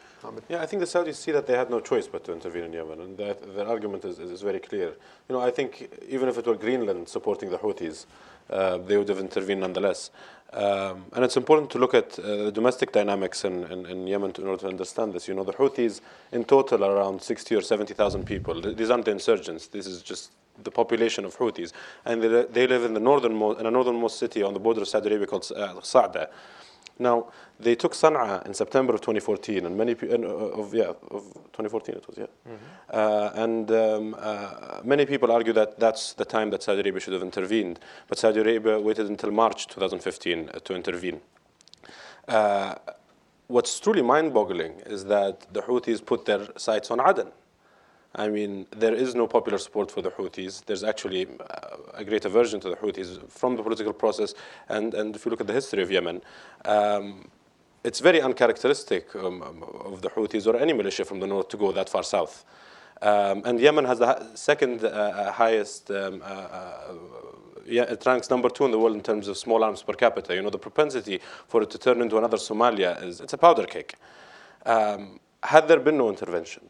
Yeah, 0.48 0.62
I 0.62 0.66
think 0.66 0.80
the 0.80 0.86
Saudis 0.86 1.16
see 1.16 1.32
that 1.32 1.46
they 1.46 1.56
had 1.56 1.70
no 1.70 1.80
choice 1.80 2.08
but 2.08 2.24
to 2.24 2.32
intervene 2.32 2.64
in 2.64 2.72
Yemen, 2.72 3.00
and 3.00 3.18
that 3.18 3.54
their 3.54 3.68
argument 3.68 4.04
is, 4.04 4.18
is 4.18 4.40
very 4.40 4.58
clear. 4.58 4.88
You 5.28 5.34
know, 5.34 5.40
I 5.40 5.50
think 5.50 5.90
even 6.08 6.28
if 6.28 6.38
it 6.38 6.46
were 6.46 6.56
Greenland 6.56 7.08
supporting 7.08 7.50
the 7.50 7.58
Houthis, 7.58 8.06
uh, 8.50 8.78
they 8.78 8.96
would 8.96 9.08
have 9.08 9.18
intervened 9.18 9.60
nonetheless. 9.60 10.10
Um, 10.52 11.06
and 11.12 11.24
it's 11.24 11.36
important 11.36 11.70
to 11.70 11.78
look 11.78 11.94
at 11.94 12.18
uh, 12.18 12.44
the 12.44 12.52
domestic 12.52 12.92
dynamics 12.92 13.44
in, 13.44 13.64
in, 13.64 13.86
in, 13.86 14.06
Yemen 14.06 14.32
to, 14.34 14.42
in 14.42 14.48
order 14.48 14.62
to 14.62 14.68
understand 14.68 15.12
this. 15.12 15.28
You 15.28 15.34
know, 15.34 15.44
the 15.44 15.52
Houthis 15.52 16.00
in 16.32 16.44
total 16.44 16.84
are 16.84 16.96
around 16.96 17.20
60 17.20 17.56
or 17.56 17.60
70,000 17.60 18.24
people. 18.24 18.60
These 18.60 18.90
aren't 18.90 19.04
the 19.04 19.10
insurgents. 19.10 19.66
This 19.66 19.86
is 19.86 20.02
just 20.02 20.30
the 20.62 20.70
population 20.70 21.24
of 21.24 21.36
Houthis. 21.36 21.72
And 22.04 22.22
they, 22.22 22.44
they 22.44 22.66
live 22.66 22.84
in 22.84 22.94
the 22.94 23.00
northernmost, 23.00 23.60
in 23.60 23.66
a 23.66 23.70
northernmost 23.70 24.18
city 24.18 24.42
on 24.42 24.54
the 24.54 24.60
border 24.60 24.82
of 24.82 24.88
Saudi 24.88 25.08
Arabia 25.08 25.26
called 25.26 25.50
uh, 25.54 25.80
Sa'da. 25.80 26.28
Now, 26.98 27.26
they 27.58 27.74
took 27.74 27.92
Sana'a 27.92 28.46
in 28.46 28.54
September 28.54 28.94
of 28.94 29.00
2014, 29.00 29.66
and 29.66 29.76
many 29.76 29.94
uh, 29.94 30.16
of 30.16 30.74
yeah 30.74 30.92
of 31.10 31.22
2014 31.52 31.94
it 31.96 32.06
was 32.06 32.18
yeah, 32.18 32.26
mm-hmm. 32.48 32.54
uh, 32.90 33.42
and 33.42 33.70
um, 33.70 34.16
uh, 34.18 34.80
many 34.84 35.04
people 35.04 35.32
argue 35.32 35.52
that 35.52 35.78
that's 35.78 36.12
the 36.12 36.24
time 36.24 36.50
that 36.50 36.62
Saudi 36.62 36.80
Arabia 36.80 37.00
should 37.00 37.12
have 37.12 37.22
intervened, 37.22 37.80
but 38.08 38.18
Saudi 38.18 38.40
Arabia 38.40 38.78
waited 38.78 39.08
until 39.08 39.30
March 39.32 39.66
2015 39.68 40.48
uh, 40.48 40.58
to 40.60 40.74
intervene. 40.74 41.20
Uh, 42.28 42.74
what's 43.48 43.78
truly 43.80 44.02
mind-boggling 44.02 44.72
is 44.86 45.04
that 45.06 45.52
the 45.52 45.62
Houthis 45.62 46.04
put 46.04 46.24
their 46.24 46.46
sights 46.56 46.90
on 46.90 47.00
Aden. 47.00 47.30
I 48.16 48.28
mean, 48.28 48.66
there 48.70 48.94
is 48.94 49.14
no 49.14 49.26
popular 49.26 49.58
support 49.58 49.90
for 49.90 50.00
the 50.00 50.10
Houthis. 50.10 50.64
There's 50.64 50.84
actually 50.84 51.26
uh, 51.26 51.76
a 51.94 52.04
great 52.04 52.24
aversion 52.24 52.60
to 52.60 52.70
the 52.70 52.76
Houthis 52.76 53.28
from 53.28 53.56
the 53.56 53.62
political 53.62 53.92
process. 53.92 54.34
And, 54.68 54.94
and 54.94 55.16
if 55.16 55.24
you 55.24 55.30
look 55.30 55.40
at 55.40 55.48
the 55.48 55.52
history 55.52 55.82
of 55.82 55.90
Yemen, 55.90 56.22
um, 56.64 57.28
it's 57.82 58.00
very 58.00 58.22
uncharacteristic 58.22 59.14
um, 59.16 59.42
of 59.84 60.00
the 60.00 60.10
Houthis 60.10 60.46
or 60.46 60.56
any 60.56 60.72
militia 60.72 61.04
from 61.04 61.18
the 61.20 61.26
north 61.26 61.48
to 61.48 61.56
go 61.56 61.72
that 61.72 61.88
far 61.88 62.04
south. 62.04 62.44
Um, 63.02 63.42
and 63.44 63.58
Yemen 63.58 63.84
has 63.84 63.98
the 63.98 64.36
second 64.36 64.84
uh, 64.84 64.88
uh, 64.88 65.32
highest, 65.32 65.90
um, 65.90 66.22
uh, 66.22 66.24
uh, 66.24 66.94
yeah, 67.66 67.82
it 67.82 68.06
ranks 68.06 68.30
number 68.30 68.48
two 68.48 68.64
in 68.64 68.70
the 68.70 68.78
world 68.78 68.94
in 68.94 69.02
terms 69.02 69.26
of 69.26 69.36
small 69.36 69.64
arms 69.64 69.82
per 69.82 69.94
capita. 69.94 70.34
You 70.34 70.42
know, 70.42 70.50
the 70.50 70.58
propensity 70.58 71.20
for 71.48 71.62
it 71.62 71.70
to 71.70 71.78
turn 71.78 72.00
into 72.00 72.16
another 72.16 72.36
Somalia 72.36 73.02
is, 73.02 73.20
it's 73.20 73.32
a 73.32 73.38
powder 73.38 73.66
cake. 73.66 73.96
Um, 74.64 75.18
had 75.42 75.66
there 75.66 75.80
been 75.80 75.98
no 75.98 76.08
intervention, 76.08 76.62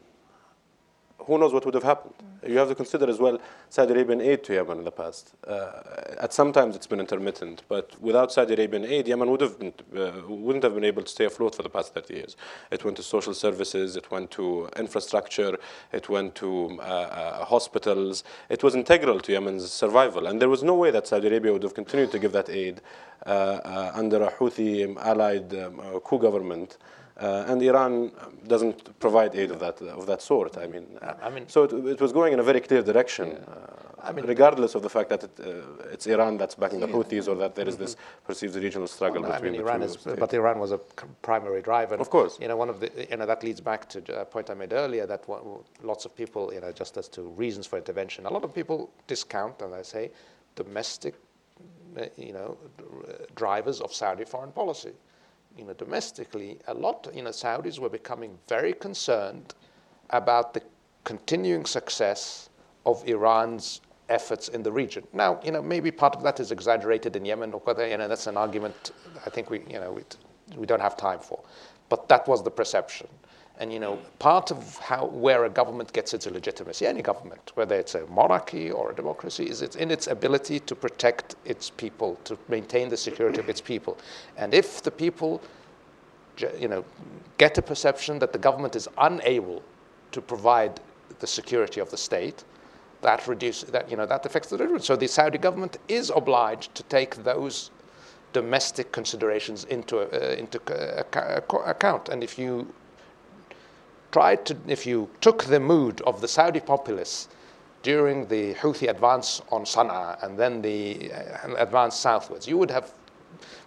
who 1.25 1.37
knows 1.37 1.53
what 1.53 1.65
would 1.65 1.73
have 1.73 1.83
happened? 1.83 2.13
You 2.47 2.57
have 2.59 2.69
to 2.69 2.75
consider 2.75 3.09
as 3.09 3.17
well 3.17 3.39
Saudi 3.69 3.93
Arabian 3.93 4.21
aid 4.21 4.43
to 4.43 4.53
Yemen 4.53 4.77
in 4.77 4.83
the 4.83 4.91
past. 4.91 5.33
Uh, 5.47 5.71
at 6.19 6.31
some 6.31 6.53
times 6.53 6.75
it's 6.75 6.85
been 6.85 6.99
intermittent, 6.99 7.63
but 7.67 7.99
without 7.99 8.31
Saudi 8.31 8.53
Arabian 8.53 8.85
aid, 8.85 9.07
Yemen 9.07 9.31
would 9.31 9.41
have 9.41 9.57
been, 9.57 9.73
uh, 9.97 10.11
wouldn't 10.27 10.63
have 10.63 10.75
been 10.75 10.83
able 10.83 11.01
to 11.01 11.09
stay 11.09 11.25
afloat 11.25 11.55
for 11.55 11.63
the 11.63 11.69
past 11.69 11.93
30 11.95 12.13
years. 12.13 12.37
It 12.69 12.83
went 12.83 12.97
to 12.97 13.03
social 13.03 13.33
services, 13.33 13.95
it 13.95 14.11
went 14.11 14.29
to 14.31 14.69
infrastructure, 14.77 15.57
it 15.91 16.07
went 16.09 16.35
to 16.35 16.79
uh, 16.79 16.83
uh 16.83 17.45
hospitals. 17.45 18.23
It 18.49 18.61
was 18.63 18.75
integral 18.75 19.19
to 19.21 19.31
Yemen's 19.31 19.71
survival, 19.71 20.27
and 20.27 20.39
there 20.39 20.49
was 20.49 20.61
no 20.61 20.75
way 20.75 20.91
that 20.91 21.07
Saudi 21.07 21.27
Arabia 21.27 21.51
would 21.53 21.63
have 21.63 21.73
continued 21.73 22.11
to 22.11 22.19
give 22.19 22.31
that 22.33 22.49
aid 22.49 22.81
uh, 23.25 23.29
uh, 23.29 23.91
under 23.95 24.23
a 24.23 24.31
Houthi 24.31 24.95
allied 24.97 25.53
um, 25.55 25.79
coup 26.01 26.19
government. 26.19 26.77
Uh, 27.17 27.45
and 27.47 27.61
Iran 27.61 28.11
doesn't 28.45 28.99
provide 28.99 29.35
aid 29.35 29.51
of 29.51 29.59
that 29.59 29.81
of 29.81 30.05
that 30.05 30.21
sort. 30.21 30.57
I 30.57 30.67
mean, 30.67 30.85
I 31.01 31.29
mean 31.29 31.47
so 31.47 31.63
it, 31.63 31.71
it 31.73 32.01
was 32.01 32.11
going 32.11 32.33
in 32.33 32.39
a 32.39 32.43
very 32.43 32.59
clear 32.59 32.81
direction. 32.81 33.29
Yeah. 33.29 33.53
Uh, 33.53 33.85
I 34.03 34.11
mean, 34.11 34.25
regardless 34.25 34.75
of 34.75 34.83
the 34.83 34.89
fact 34.89 35.09
that 35.09 35.23
it, 35.23 35.31
uh, 35.39 35.93
it's 35.93 36.05
Iran 36.05 36.37
that's 36.37 36.55
backing 36.55 36.79
the 36.79 36.87
Houthis, 36.87 37.27
or 37.27 37.35
that 37.35 37.55
there 37.55 37.67
is 37.67 37.77
this 37.77 37.95
mm-hmm. 37.95 38.25
perceived 38.27 38.55
regional 38.55 38.87
struggle 38.87 39.21
well, 39.21 39.31
between 39.31 39.55
I 39.55 39.57
mean, 39.57 39.61
Iran 39.61 39.81
is, 39.81 39.95
but 39.95 40.33
Iran 40.33 40.59
was 40.59 40.71
a 40.73 40.77
primary 41.21 41.61
driver. 41.61 41.95
Of 41.95 42.09
course, 42.09 42.37
you 42.39 42.49
know, 42.49 42.57
one 42.57 42.69
of 42.69 42.81
the 42.81 42.91
you 43.09 43.17
know 43.17 43.25
that 43.25 43.43
leads 43.43 43.61
back 43.61 43.87
to 43.89 44.21
a 44.21 44.25
point 44.25 44.49
I 44.49 44.53
made 44.53 44.73
earlier 44.73 45.07
that 45.07 45.27
one, 45.27 45.41
lots 45.81 46.03
of 46.03 46.15
people, 46.15 46.53
you 46.53 46.59
know, 46.59 46.73
just 46.73 46.97
as 46.97 47.07
to 47.09 47.21
reasons 47.21 47.65
for 47.65 47.77
intervention, 47.77 48.25
a 48.25 48.33
lot 48.33 48.43
of 48.43 48.53
people 48.53 48.91
discount, 49.07 49.61
as 49.61 49.71
I 49.71 49.81
say, 49.81 50.11
domestic, 50.55 51.15
uh, 51.97 52.05
you 52.17 52.33
know, 52.33 52.57
drivers 53.35 53.79
of 53.79 53.93
Saudi 53.93 54.25
foreign 54.25 54.51
policy 54.51 54.91
you 55.57 55.65
know, 55.65 55.73
domestically, 55.73 56.59
a 56.67 56.73
lot, 56.73 57.07
you 57.13 57.21
know, 57.21 57.29
Saudis 57.29 57.79
were 57.79 57.89
becoming 57.89 58.37
very 58.47 58.73
concerned 58.73 59.53
about 60.09 60.53
the 60.53 60.61
continuing 61.03 61.65
success 61.65 62.49
of 62.85 63.07
Iran's 63.07 63.81
efforts 64.09 64.49
in 64.49 64.61
the 64.63 64.71
region. 64.71 65.07
Now, 65.13 65.39
you 65.43 65.51
know, 65.51 65.61
maybe 65.61 65.91
part 65.91 66.15
of 66.15 66.23
that 66.23 66.39
is 66.39 66.51
exaggerated 66.51 67.15
in 67.15 67.25
Yemen, 67.25 67.53
or 67.53 67.59
whether, 67.61 67.87
you 67.87 67.97
know, 67.97 68.07
that's 68.07 68.27
an 68.27 68.37
argument 68.37 68.91
I 69.25 69.29
think 69.29 69.49
we, 69.49 69.61
you 69.69 69.79
know, 69.79 69.93
we, 69.93 70.03
we 70.57 70.65
don't 70.65 70.81
have 70.81 70.97
time 70.97 71.19
for. 71.19 71.43
But 71.89 72.07
that 72.09 72.27
was 72.27 72.43
the 72.43 72.51
perception. 72.51 73.07
And 73.57 73.71
you 73.71 73.79
know, 73.79 73.97
part 74.19 74.51
of 74.51 74.77
how 74.79 75.05
where 75.05 75.45
a 75.45 75.49
government 75.49 75.93
gets 75.93 76.13
its 76.13 76.27
legitimacy, 76.27 76.85
any 76.85 77.01
government, 77.01 77.51
whether 77.55 77.75
it's 77.75 77.95
a 77.95 78.05
monarchy 78.07 78.69
or 78.69 78.91
a 78.91 78.95
democracy, 78.95 79.49
is 79.49 79.61
it's 79.61 79.77
in 79.77 79.91
its 79.91 80.07
ability 80.07 80.59
to 80.61 80.75
protect 80.75 81.35
its 81.45 81.69
people, 81.69 82.17
to 82.25 82.37
maintain 82.49 82.89
the 82.89 82.97
security 82.97 83.39
of 83.39 83.47
its 83.47 83.61
people. 83.61 83.97
And 84.35 84.53
if 84.53 84.83
the 84.83 84.91
people, 84.91 85.41
you 86.59 86.67
know, 86.67 86.83
get 87.37 87.57
a 87.57 87.61
perception 87.61 88.19
that 88.19 88.33
the 88.33 88.39
government 88.39 88.75
is 88.75 88.89
unable 88.97 89.63
to 90.11 90.21
provide 90.21 90.81
the 91.19 91.27
security 91.27 91.79
of 91.79 91.89
the 91.91 91.97
state, 91.97 92.43
that 93.01 93.27
reduces 93.27 93.69
that 93.69 93.89
you 93.89 93.95
know 93.95 94.05
that 94.05 94.25
affects 94.25 94.49
the 94.49 94.57
delivery. 94.57 94.81
So 94.81 94.95
the 94.95 95.07
Saudi 95.07 95.37
government 95.37 95.77
is 95.87 96.11
obliged 96.13 96.73
to 96.75 96.83
take 96.83 97.23
those 97.23 97.71
domestic 98.33 98.91
considerations 98.91 99.63
into 99.65 99.99
uh, 99.99 100.35
into 100.35 100.59
uh, 100.73 101.39
account. 101.65 102.09
And 102.09 102.23
if 102.23 102.37
you 102.37 102.73
tried 104.11 104.45
to, 104.45 104.57
if 104.67 104.85
you 104.85 105.09
took 105.21 105.43
the 105.45 105.59
mood 105.59 106.01
of 106.01 106.21
the 106.21 106.27
Saudi 106.27 106.59
populace 106.59 107.27
during 107.83 108.27
the 108.27 108.53
Houthi 108.55 108.89
advance 108.89 109.41
on 109.51 109.63
Sana'a 109.63 110.21
and 110.23 110.37
then 110.37 110.61
the 110.61 111.11
uh, 111.11 111.55
advance 111.57 111.95
southwards, 111.95 112.47
you 112.47 112.57
would 112.57 112.71
have 112.71 112.91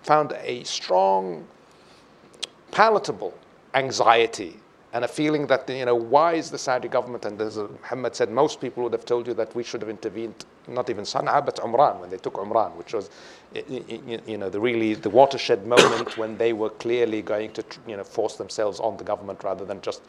found 0.02 0.32
a 0.42 0.64
strong, 0.64 1.46
palatable 2.70 3.34
anxiety 3.74 4.58
and 4.92 5.04
a 5.04 5.08
feeling 5.08 5.46
that, 5.48 5.68
you 5.68 5.84
know, 5.84 5.94
why 5.94 6.34
is 6.34 6.50
the 6.50 6.58
Saudi 6.58 6.88
government, 6.88 7.24
and 7.26 7.40
as 7.40 7.58
Muhammad 7.58 8.16
said, 8.16 8.30
most 8.30 8.60
people 8.60 8.82
would 8.84 8.92
have 8.92 9.04
told 9.04 9.26
you 9.26 9.34
that 9.34 9.54
we 9.54 9.62
should 9.62 9.82
have 9.82 9.90
intervened, 9.90 10.46
not 10.66 10.88
even 10.88 11.04
Sana'a, 11.04 11.44
but 11.44 11.56
Umran, 11.56 12.00
when 12.00 12.08
they 12.08 12.16
took 12.16 12.34
Umran, 12.34 12.74
which 12.74 12.94
was, 12.94 13.10
you 13.68 14.38
know, 14.38 14.48
the 14.48 14.58
really, 14.58 14.94
the 14.94 15.10
watershed 15.10 15.66
moment 15.66 16.16
when 16.16 16.38
they 16.38 16.54
were 16.54 16.70
clearly 16.70 17.20
going 17.20 17.52
to, 17.52 17.64
you 17.86 17.96
know, 17.98 18.04
force 18.04 18.36
themselves 18.36 18.80
on 18.80 18.96
the 18.96 19.04
government 19.04 19.44
rather 19.44 19.64
than 19.64 19.80
just 19.82 20.00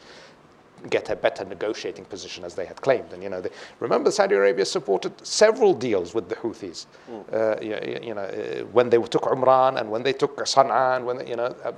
get 0.88 1.10
a 1.10 1.16
better 1.16 1.44
negotiating 1.44 2.06
position 2.06 2.42
as 2.42 2.54
they 2.54 2.64
had 2.64 2.80
claimed. 2.80 3.12
And 3.12 3.22
you 3.22 3.28
know, 3.28 3.42
they, 3.42 3.50
remember 3.80 4.10
Saudi 4.10 4.34
Arabia 4.34 4.64
supported 4.64 5.12
several 5.26 5.74
deals 5.74 6.14
with 6.14 6.30
the 6.30 6.36
Houthis. 6.36 6.86
Mm. 7.10 7.34
Uh, 7.34 7.60
you, 7.60 8.08
you, 8.08 8.14
know, 8.14 8.22
uh, 8.22 8.64
when 8.72 8.88
they 8.88 8.96
took 8.96 9.22
Umran 9.24 9.78
and 9.78 9.90
when 9.90 10.02
they 10.02 10.14
took 10.14 10.38
Sana'a 10.38 10.96
and 10.96 11.04
when 11.04 11.18
they, 11.18 11.28
you 11.28 11.36
know 11.36 11.54
uh, 11.64 11.72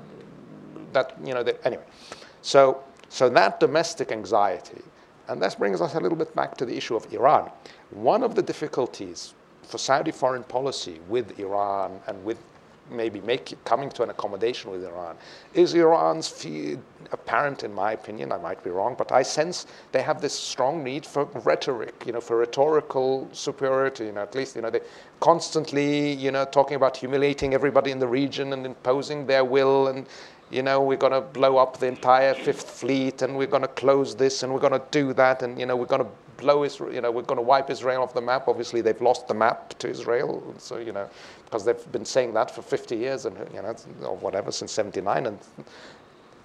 that 0.93 1.17
you 1.25 1.35
know 1.35 1.43
they, 1.43 1.55
anyway. 1.65 1.83
So 2.43 2.85
so 3.13 3.29
that 3.29 3.61
domestic 3.61 4.11
anxiety, 4.11 4.81
and 5.29 5.41
that 5.43 5.59
brings 5.59 5.83
us 5.83 5.95
a 5.95 6.01
little 6.01 6.17
bit 6.17 6.35
back 6.35 6.57
to 6.57 6.65
the 6.65 6.75
issue 6.75 6.97
of 6.97 7.13
Iran. 7.13 7.51
One 7.91 8.23
of 8.23 8.35
the 8.35 8.43
difficulties 8.43 9.35
for 9.63 9.77
Saudi 9.77 10.11
foreign 10.11 10.45
policy 10.45 10.99
with 11.11 11.39
Iran 11.39 12.01
and 12.07 12.25
with 12.25 12.39
maybe 12.91 13.21
make, 13.21 13.55
coming 13.67 13.91
to 13.91 14.03
an 14.03 14.09
accommodation 14.09 14.71
with 14.71 14.83
Iran 14.83 15.17
is 15.53 15.75
Iran's 15.75 16.27
fear, 16.27 16.79
apparent, 17.13 17.65
in 17.65 17.75
my 17.75 17.93
opinion. 17.93 18.33
I 18.33 18.39
might 18.39 18.65
be 18.65 18.71
wrong, 18.71 18.95
but 18.97 19.13
I 19.13 19.23
sense 19.23 19.67
they 19.93 20.01
have 20.01 20.23
this 20.23 20.33
strong 20.33 20.83
need 20.83 21.05
for 21.05 21.25
rhetoric, 21.45 22.05
you 22.07 22.13
know, 22.13 22.21
for 22.21 22.39
rhetorical 22.39 23.29
superiority. 23.33 24.07
You 24.07 24.13
know, 24.13 24.23
at 24.23 24.35
least 24.35 24.57
you 24.57 24.63
know 24.63 24.71
they 24.71 24.81
constantly, 25.21 26.13
you 26.15 26.31
know, 26.31 26.47
talking 26.47 26.77
about 26.77 26.97
humiliating 26.97 27.53
everybody 27.53 27.91
in 27.91 27.99
the 27.99 28.09
region 28.09 28.55
and 28.55 28.65
imposing 28.65 29.27
their 29.27 29.45
will 29.45 29.89
and. 29.89 30.07
You 30.53 30.63
know, 30.63 30.83
we're 30.83 30.99
going 30.99 31.15
to 31.15 31.23
blow 31.23 31.57
up 31.57 31.79
the 31.79 31.87
entire 31.87 32.35
Fifth 32.35 32.69
Fleet, 32.71 33.23
and 33.23 33.39
we're 33.39 33.47
going 33.47 33.63
to 33.63 33.69
close 33.69 34.15
this, 34.15 34.43
and 34.43 34.53
we're 34.53 34.61
going 34.61 34.75
to 34.75 34.83
do 34.91 35.15
that, 35.15 35.43
and 35.43 35.59
you 35.59 35.65
know, 35.65 35.75
we're 35.75 35.87
going 35.87 36.05
to 36.05 36.11
blow 36.37 36.63
Israel, 36.63 36.93
you 36.93 37.01
know, 37.01 37.11
we're 37.11 37.23
going 37.23 37.39
to 37.39 37.43
wipe 37.43 37.71
Israel 37.71 38.03
off 38.03 38.13
the 38.13 38.21
map. 38.21 38.49
Obviously, 38.49 38.83
they've 38.83 39.01
lost 39.01 39.29
the 39.29 39.35
map 39.35 39.79
to 39.79 39.89
Israel, 39.89 40.55
so 40.59 40.77
you 40.77 40.93
know, 40.93 41.09
because 41.47 41.65
they've 41.65 41.93
been 41.93 42.05
saying 42.05 42.35
that 42.35 42.51
for 42.51 42.61
50 42.61 42.97
years 42.97 43.25
and 43.25 43.37
you 43.55 43.63
know, 43.63 43.75
or 44.03 44.17
whatever 44.17 44.53
since 44.53 44.73
79, 44.73 45.27
and 45.27 45.39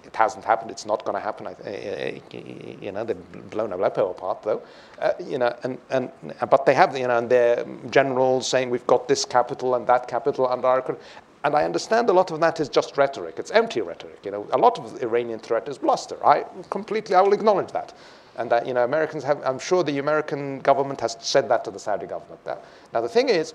it 0.04 0.16
hasn't 0.16 0.44
happened. 0.44 0.70
It's 0.70 0.86
not 0.86 1.04
going 1.04 1.16
to 1.16 1.20
happen. 1.20 1.46
Eh, 1.46 1.52
eh, 1.66 2.18
eh, 2.32 2.76
you 2.80 2.92
know, 2.92 3.04
they've 3.04 3.50
blown 3.50 3.72
Aleppo 3.74 4.10
apart, 4.10 4.42
though. 4.42 4.62
Uh, 4.98 5.12
you 5.20 5.36
know, 5.36 5.54
and, 5.64 5.76
and 5.90 6.10
but 6.48 6.64
they 6.64 6.72
have, 6.72 6.96
you 6.96 7.06
know, 7.06 7.18
and 7.18 7.28
their 7.28 7.66
generals 7.90 8.48
saying 8.48 8.70
we've 8.70 8.86
got 8.86 9.06
this 9.06 9.26
capital 9.26 9.74
and 9.74 9.86
that 9.86 10.08
capital 10.08 10.48
under 10.48 10.66
our 10.66 10.96
and 11.44 11.54
I 11.54 11.64
understand 11.64 12.08
a 12.10 12.12
lot 12.12 12.30
of 12.30 12.40
that 12.40 12.58
is 12.58 12.68
just 12.68 12.96
rhetoric. 12.96 13.38
It's 13.38 13.50
empty 13.52 13.80
rhetoric. 13.80 14.24
You 14.24 14.32
know, 14.32 14.46
a 14.52 14.58
lot 14.58 14.78
of 14.78 14.98
the 14.98 15.06
Iranian 15.06 15.38
threat 15.38 15.68
is 15.68 15.78
bluster. 15.78 16.24
I 16.26 16.44
completely, 16.70 17.14
I 17.14 17.20
will 17.22 17.32
acknowledge 17.32 17.70
that. 17.72 17.94
And 18.36 18.50
that, 18.50 18.66
you 18.66 18.74
know, 18.74 18.84
Americans 18.84 19.24
have, 19.24 19.40
I'm 19.44 19.58
sure 19.58 19.82
the 19.82 19.98
American 19.98 20.60
government 20.60 21.00
has 21.00 21.16
said 21.20 21.48
that 21.48 21.64
to 21.64 21.70
the 21.70 21.78
Saudi 21.78 22.06
government. 22.06 22.44
There. 22.44 22.58
Now, 22.92 23.00
the 23.00 23.08
thing 23.08 23.28
is, 23.28 23.54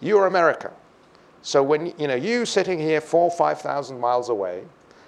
you're 0.00 0.26
America. 0.26 0.72
So 1.42 1.62
when, 1.62 1.92
you 1.98 2.08
know, 2.08 2.14
you 2.14 2.44
sitting 2.44 2.78
here 2.78 3.00
four, 3.00 3.30
5,000 3.30 3.98
miles 3.98 4.28
away, 4.28 4.64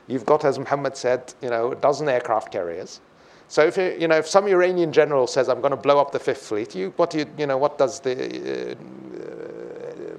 you've 0.07 0.27
got, 0.27 0.45
as 0.45 0.59
Mohammed 0.59 0.97
said, 0.97 1.35
you 1.43 1.51
know, 1.51 1.73
a 1.73 1.77
dozen 1.77 2.09
aircraft 2.09 2.53
carriers. 2.53 3.01
So 3.49 3.67
if, 3.67 3.77
you, 3.77 3.97
you 3.99 4.09
know, 4.09 4.17
if 4.17 4.27
some 4.27 4.47
Iranian 4.47 4.93
general 4.93 5.27
says, 5.27 5.49
I'm 5.49 5.61
going 5.61 5.71
to 5.71 5.77
blow 5.77 5.99
up 5.99 6.13
the 6.13 6.19
Fifth 6.19 6.43
Fleet, 6.43 6.75
you, 6.75 6.93
what, 6.97 7.11
do 7.11 7.19
you, 7.19 7.27
you 7.39 7.47
know, 7.47 7.57
what 7.57 7.79
does 7.79 8.01
the 8.01 8.73
uh, 8.73 8.75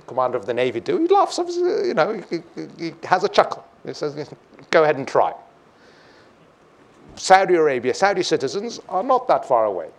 commander 0.09 0.37
of 0.37 0.45
the 0.45 0.53
Navy 0.53 0.79
do? 0.79 0.97
He 0.97 1.07
laughs, 1.07 1.37
you 1.37 1.93
know, 1.93 2.21
he, 2.29 2.41
he 2.77 2.93
has 3.03 3.23
a 3.23 3.29
chuckle. 3.29 3.65
He 3.85 3.93
says, 3.93 4.29
go 4.71 4.83
ahead 4.83 4.97
and 4.97 5.07
try. 5.07 5.33
Saudi 7.15 7.55
Arabia, 7.55 7.93
Saudi 7.93 8.23
citizens 8.23 8.79
are 8.89 9.03
not 9.03 9.27
that 9.27 9.45
far 9.45 9.65
away. 9.65 9.89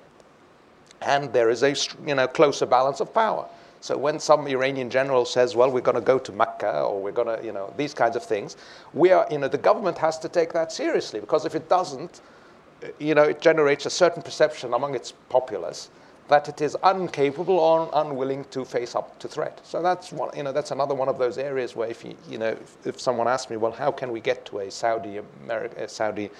And 1.03 1.33
there 1.33 1.49
is 1.49 1.63
a 1.63 1.75
you 2.07 2.15
know, 2.15 2.27
closer 2.27 2.67
balance 2.67 3.01
of 3.01 3.15
power. 3.15 3.49
So 3.81 3.97
when 3.97 4.21
some 4.21 4.47
Iranian 4.47 4.91
general 4.91 5.25
says, 5.25 5.57
well, 5.57 5.71
we're 5.71 5.81
going 5.81 5.95
to 5.95 6.03
go 6.03 6.19
to 6.19 6.33
Mecca 6.33 6.83
or 6.83 7.01
we're 7.01 7.13
going 7.13 7.39
to, 7.39 7.43
you 7.45 7.53
know, 7.53 7.73
these 7.79 7.95
kinds 7.95 8.17
of 8.17 8.23
things, 8.23 8.57
we 8.93 9.11
are, 9.11 9.27
you 9.31 9.39
know, 9.39 9.49
the 9.49 9.59
government 9.59 9.97
has 9.99 10.19
to 10.19 10.29
take 10.29 10.53
that 10.53 10.71
seriously 10.71 11.21
because 11.21 11.47
if 11.47 11.55
it 11.55 11.69
doesn't, 11.71 12.21
you 12.99 13.15
know, 13.15 13.23
it 13.23 13.41
generates 13.41 13.87
a 13.87 13.91
certain 13.91 14.23
perception 14.23 14.75
among 14.75 14.95
its 14.95 15.13
populace 15.31 15.89
that 16.31 16.49
it 16.49 16.61
is 16.61 16.77
incapable 16.85 17.59
or 17.59 17.91
unwilling 17.93 18.45
to 18.53 18.65
face 18.65 18.95
up 18.95 19.19
to 19.19 19.27
threat. 19.27 19.61
So 19.65 19.83
that's 19.83 20.13
one, 20.13 20.31
you 20.37 20.45
know, 20.45 20.53
that's 20.53 20.71
another 20.71 20.95
one 20.95 21.09
of 21.09 21.19
those 21.19 21.39
areas 21.39 21.75
where 21.75 21.89
if 21.89 22.05
you, 22.05 22.17
you 22.29 22.39
know, 22.39 22.51
if, 22.51 22.87
if 22.87 23.01
someone 23.01 23.27
asks 23.27 23.51
me, 23.51 23.57
well, 23.57 23.73
how 23.73 23.91
can 23.91 24.13
we 24.13 24.21
get 24.21 24.47
to 24.47 24.61
a 24.61 24.71
Saudi, 24.71 25.21
America, 25.45 25.89
Saudi 25.89 26.31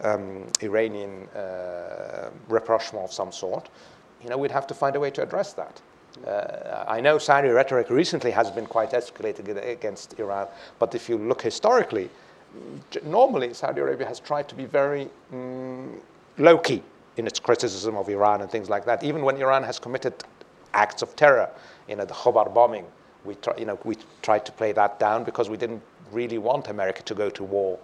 um, 0.00 0.46
Iranian 0.62 1.28
uh, 1.28 2.30
rapprochement 2.48 3.04
of 3.04 3.12
some 3.12 3.30
sort, 3.30 3.68
you 4.22 4.30
know, 4.30 4.38
we'd 4.38 4.50
have 4.50 4.66
to 4.66 4.74
find 4.74 4.96
a 4.96 5.00
way 5.00 5.10
to 5.10 5.22
address 5.22 5.52
that. 5.52 5.80
Uh, 6.26 6.84
I 6.88 7.02
know 7.02 7.18
Saudi 7.18 7.48
rhetoric 7.48 7.90
recently 7.90 8.30
has 8.30 8.50
been 8.50 8.66
quite 8.66 8.92
escalated 8.92 9.46
against 9.70 10.18
Iran, 10.18 10.48
but 10.78 10.94
if 10.94 11.06
you 11.08 11.18
look 11.18 11.42
historically, 11.42 12.08
normally 13.04 13.52
Saudi 13.52 13.82
Arabia 13.82 14.06
has 14.06 14.20
tried 14.20 14.48
to 14.48 14.54
be 14.54 14.64
very 14.64 15.10
um, 15.32 16.00
low 16.38 16.56
key 16.56 16.82
in 17.16 17.26
its 17.26 17.38
criticism 17.38 17.96
of 17.96 18.08
Iran 18.08 18.40
and 18.40 18.50
things 18.50 18.68
like 18.68 18.84
that. 18.86 19.02
Even 19.04 19.22
when 19.22 19.36
Iran 19.36 19.62
has 19.62 19.78
committed 19.78 20.14
acts 20.72 21.02
of 21.02 21.14
terror, 21.16 21.48
you 21.88 21.96
know, 21.96 22.04
the 22.04 22.14
Khobar 22.14 22.52
bombing, 22.52 22.86
we, 23.24 23.34
try, 23.36 23.56
you 23.56 23.64
know, 23.64 23.78
we 23.84 23.96
tried 24.22 24.44
to 24.46 24.52
play 24.52 24.72
that 24.72 24.98
down 24.98 25.24
because 25.24 25.48
we 25.48 25.56
didn't 25.56 25.82
really 26.12 26.38
want 26.38 26.68
America 26.68 27.02
to 27.02 27.14
go 27.14 27.30
to 27.30 27.44
war 27.44 27.78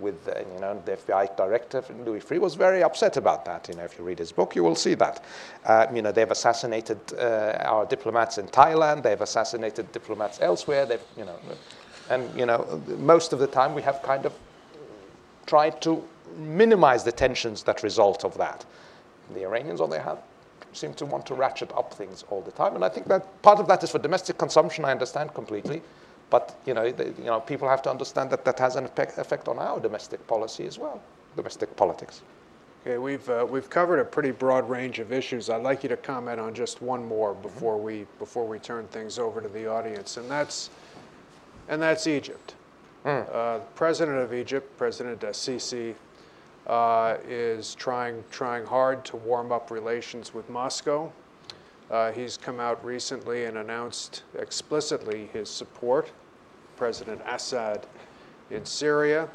with 0.00 0.28
uh, 0.28 0.34
you 0.54 0.60
know 0.60 0.80
the 0.84 0.92
FBI 0.92 1.36
director 1.36 1.84
Louis 2.04 2.20
Freeh, 2.20 2.40
was 2.40 2.54
very 2.54 2.82
upset 2.82 3.16
about 3.16 3.44
that. 3.44 3.68
You 3.68 3.74
know, 3.74 3.84
if 3.84 3.98
you 3.98 4.04
read 4.04 4.18
his 4.18 4.32
book, 4.32 4.56
you 4.56 4.64
will 4.64 4.74
see 4.74 4.94
that. 4.94 5.22
Uh, 5.64 5.86
you 5.92 6.02
know, 6.02 6.10
they've 6.10 6.30
assassinated 6.30 6.98
uh, 7.18 7.58
our 7.60 7.86
diplomats 7.86 8.38
in 8.38 8.46
Thailand. 8.46 9.02
They've 9.02 9.20
assassinated 9.20 9.92
diplomats 9.92 10.40
elsewhere. 10.40 10.86
They've 10.86 11.02
you 11.16 11.24
know, 11.24 11.38
and 12.08 12.38
you 12.38 12.46
know, 12.46 12.82
most 12.98 13.32
of 13.32 13.38
the 13.38 13.46
time 13.46 13.74
we 13.74 13.82
have 13.82 14.02
kind 14.02 14.26
of 14.26 14.32
tried 15.46 15.80
to 15.82 16.02
minimize 16.36 17.04
the 17.04 17.12
tensions 17.12 17.62
that 17.64 17.82
result 17.82 18.24
of 18.24 18.36
that. 18.38 18.64
The 19.34 19.44
Iranians, 19.44 19.80
on 19.80 19.90
the 19.90 19.96
other 19.96 20.04
hand, 20.04 20.18
seem 20.72 20.94
to 20.94 21.06
want 21.06 21.26
to 21.26 21.34
ratchet 21.34 21.72
up 21.72 21.92
things 21.94 22.24
all 22.30 22.42
the 22.42 22.52
time, 22.52 22.74
and 22.74 22.84
I 22.84 22.88
think 22.88 23.06
that 23.08 23.42
part 23.42 23.58
of 23.58 23.66
that 23.68 23.82
is 23.82 23.90
for 23.90 23.98
domestic 23.98 24.38
consumption. 24.38 24.84
I 24.84 24.92
understand 24.92 25.34
completely. 25.34 25.82
But 26.30 26.56
you 26.64 26.74
know, 26.74 26.90
the, 26.90 27.06
you 27.06 27.24
know, 27.24 27.40
people 27.40 27.68
have 27.68 27.82
to 27.82 27.90
understand 27.90 28.30
that 28.30 28.44
that 28.44 28.58
has 28.60 28.76
an 28.76 28.84
effect, 28.84 29.48
on 29.48 29.58
our 29.58 29.80
domestic 29.80 30.24
policy 30.26 30.66
as 30.66 30.78
well, 30.78 31.02
domestic 31.36 31.74
politics. 31.76 32.22
Okay, 32.86 32.96
we've, 32.96 33.28
uh, 33.28 33.46
we've 33.48 33.68
covered 33.68 33.98
a 33.98 34.04
pretty 34.04 34.30
broad 34.30 34.70
range 34.70 35.00
of 35.00 35.12
issues. 35.12 35.50
I'd 35.50 35.62
like 35.62 35.82
you 35.82 35.90
to 35.90 35.98
comment 35.98 36.40
on 36.40 36.54
just 36.54 36.80
one 36.80 37.04
more 37.04 37.34
before 37.34 37.76
we, 37.76 38.06
before 38.18 38.46
we 38.46 38.58
turn 38.58 38.86
things 38.86 39.18
over 39.18 39.42
to 39.42 39.48
the 39.48 39.66
audience, 39.66 40.16
and 40.16 40.30
that's, 40.30 40.70
and 41.68 41.82
that's 41.82 42.06
Egypt. 42.06 42.54
Uh, 43.04 43.58
the 43.58 43.62
president 43.74 44.18
of 44.18 44.32
Egypt, 44.32 44.76
President 44.78 45.20
Sisi, 45.20 45.94
uh, 46.70 47.16
is 47.28 47.74
trying, 47.74 48.22
trying 48.30 48.64
hard 48.64 49.04
to 49.04 49.16
warm 49.16 49.50
up 49.50 49.72
relations 49.72 50.32
with 50.32 50.48
Moscow. 50.48 51.12
Uh, 51.90 52.12
he's 52.12 52.36
come 52.36 52.60
out 52.60 52.82
recently 52.84 53.46
and 53.46 53.58
announced 53.58 54.22
explicitly 54.38 55.28
his 55.32 55.50
support 55.50 56.12
President 56.76 57.20
Assad 57.26 57.88
in 58.50 58.64
Syria. 58.64 59.28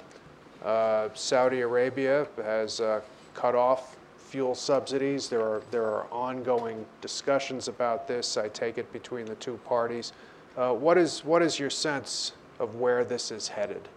Uh, 0.63 1.09
Saudi 1.13 1.59
Arabia 1.59 2.25
has 2.38 2.79
uh, 2.79 3.01
cut 3.33 3.53
off 3.53 3.97
fuel 4.17 4.55
subsidies. 4.55 5.27
There 5.27 5.41
are, 5.41 5.61
there 5.71 5.83
are 5.83 6.07
ongoing 6.13 6.86
discussions 7.01 7.67
about 7.67 8.07
this, 8.07 8.38
I 8.38 8.47
take 8.47 8.77
it, 8.77 8.91
between 8.93 9.25
the 9.25 9.36
two 9.36 9.59
parties. 9.65 10.13
Uh, 10.55 10.71
what, 10.71 10.97
is, 10.97 11.25
what 11.25 11.41
is 11.41 11.59
your 11.59 11.69
sense 11.69 12.31
of 12.59 12.75
where 12.75 13.03
this 13.03 13.29
is 13.29 13.49
headed? 13.49 13.89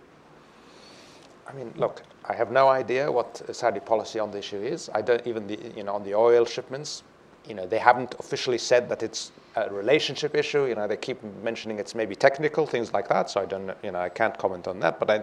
I 1.49 1.55
mean, 1.55 1.73
look, 1.77 2.03
I 2.25 2.35
have 2.35 2.51
no 2.53 2.69
idea 2.69 3.11
what 3.11 3.43
Saudi 3.57 3.81
policy 3.81 4.19
on 4.19 4.31
the 4.31 4.39
issue 4.39 4.61
is. 4.61 4.91
I 4.95 5.01
don't 5.01 5.27
even, 5.27 5.47
the, 5.47 5.59
you 5.75 5.83
know, 5.83 5.95
on 5.95 6.05
the 6.05 6.15
oil 6.15 6.45
shipments, 6.45 7.03
you 7.47 7.55
know, 7.55 7.67
they 7.67 7.79
haven't 7.79 8.15
officially 8.19 8.59
said 8.59 8.89
that 8.91 9.03
it's 9.03 9.33
a 9.57 9.71
relationship 9.71 10.35
issue. 10.35 10.67
You 10.67 10.75
know, 10.75 10.87
they 10.87 10.99
keep 10.99 11.23
mentioning 11.43 11.79
it's 11.79 11.95
maybe 11.95 12.15
technical 12.15 12.67
things 12.67 12.93
like 12.93 13.09
that. 13.09 13.31
So 13.31 13.41
I 13.41 13.47
don't, 13.47 13.73
you 13.83 13.93
know, 13.93 14.01
I 14.01 14.11
can't 14.11 14.37
comment 14.37 14.69
on 14.69 14.79
that. 14.81 15.01
But 15.01 15.11
I 15.11 15.23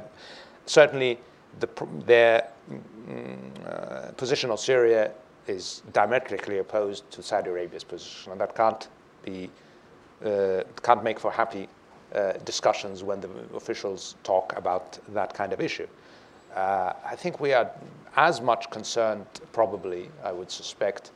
certainly 0.66 1.20
the, 1.60 1.70
their 2.06 2.48
mm, 2.72 3.38
uh, 3.68 4.12
position 4.14 4.50
on 4.50 4.58
Syria 4.58 5.12
is 5.48 5.84
diametrically 5.94 6.58
opposed 6.58 7.10
to 7.12 7.22
Saudi 7.22 7.52
Arabia's 7.52 7.84
position, 7.84 8.32
and 8.32 8.42
that 8.42 8.56
can't 8.56 8.88
be 9.24 9.50
uh, 10.26 10.64
can't 10.82 11.04
make 11.04 11.20
for 11.20 11.30
happy 11.30 11.68
uh, 12.16 12.34
discussions 12.46 13.04
when 13.04 13.22
the 13.22 13.30
officials 13.56 14.16
talk 14.24 14.54
about 14.58 14.98
that 15.10 15.34
kind 15.34 15.54
of 15.54 15.62
issue. 15.62 15.88
Uh, 16.56 16.94
I 17.06 17.16
think 17.16 17.40
we 17.40 17.54
are 17.54 17.70
as 18.16 18.40
much 18.40 18.70
concerned, 18.70 19.26
probably, 19.52 20.10
I 20.24 20.32
would 20.32 20.50
suspect, 20.50 21.12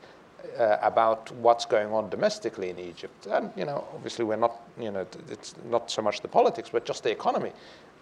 uh, 0.57 0.77
about 0.81 1.31
what's 1.35 1.65
going 1.65 1.93
on 1.93 2.09
domestically 2.09 2.69
in 2.69 2.77
Egypt. 2.79 3.25
And, 3.27 3.51
you 3.55 3.65
know, 3.65 3.87
obviously 3.93 4.25
we're 4.25 4.35
not, 4.35 4.61
you 4.77 4.91
know, 4.91 5.05
it's 5.29 5.55
not 5.69 5.89
so 5.89 6.01
much 6.01 6.21
the 6.21 6.27
politics, 6.27 6.69
but 6.71 6.85
just 6.85 7.03
the 7.03 7.11
economy. 7.11 7.53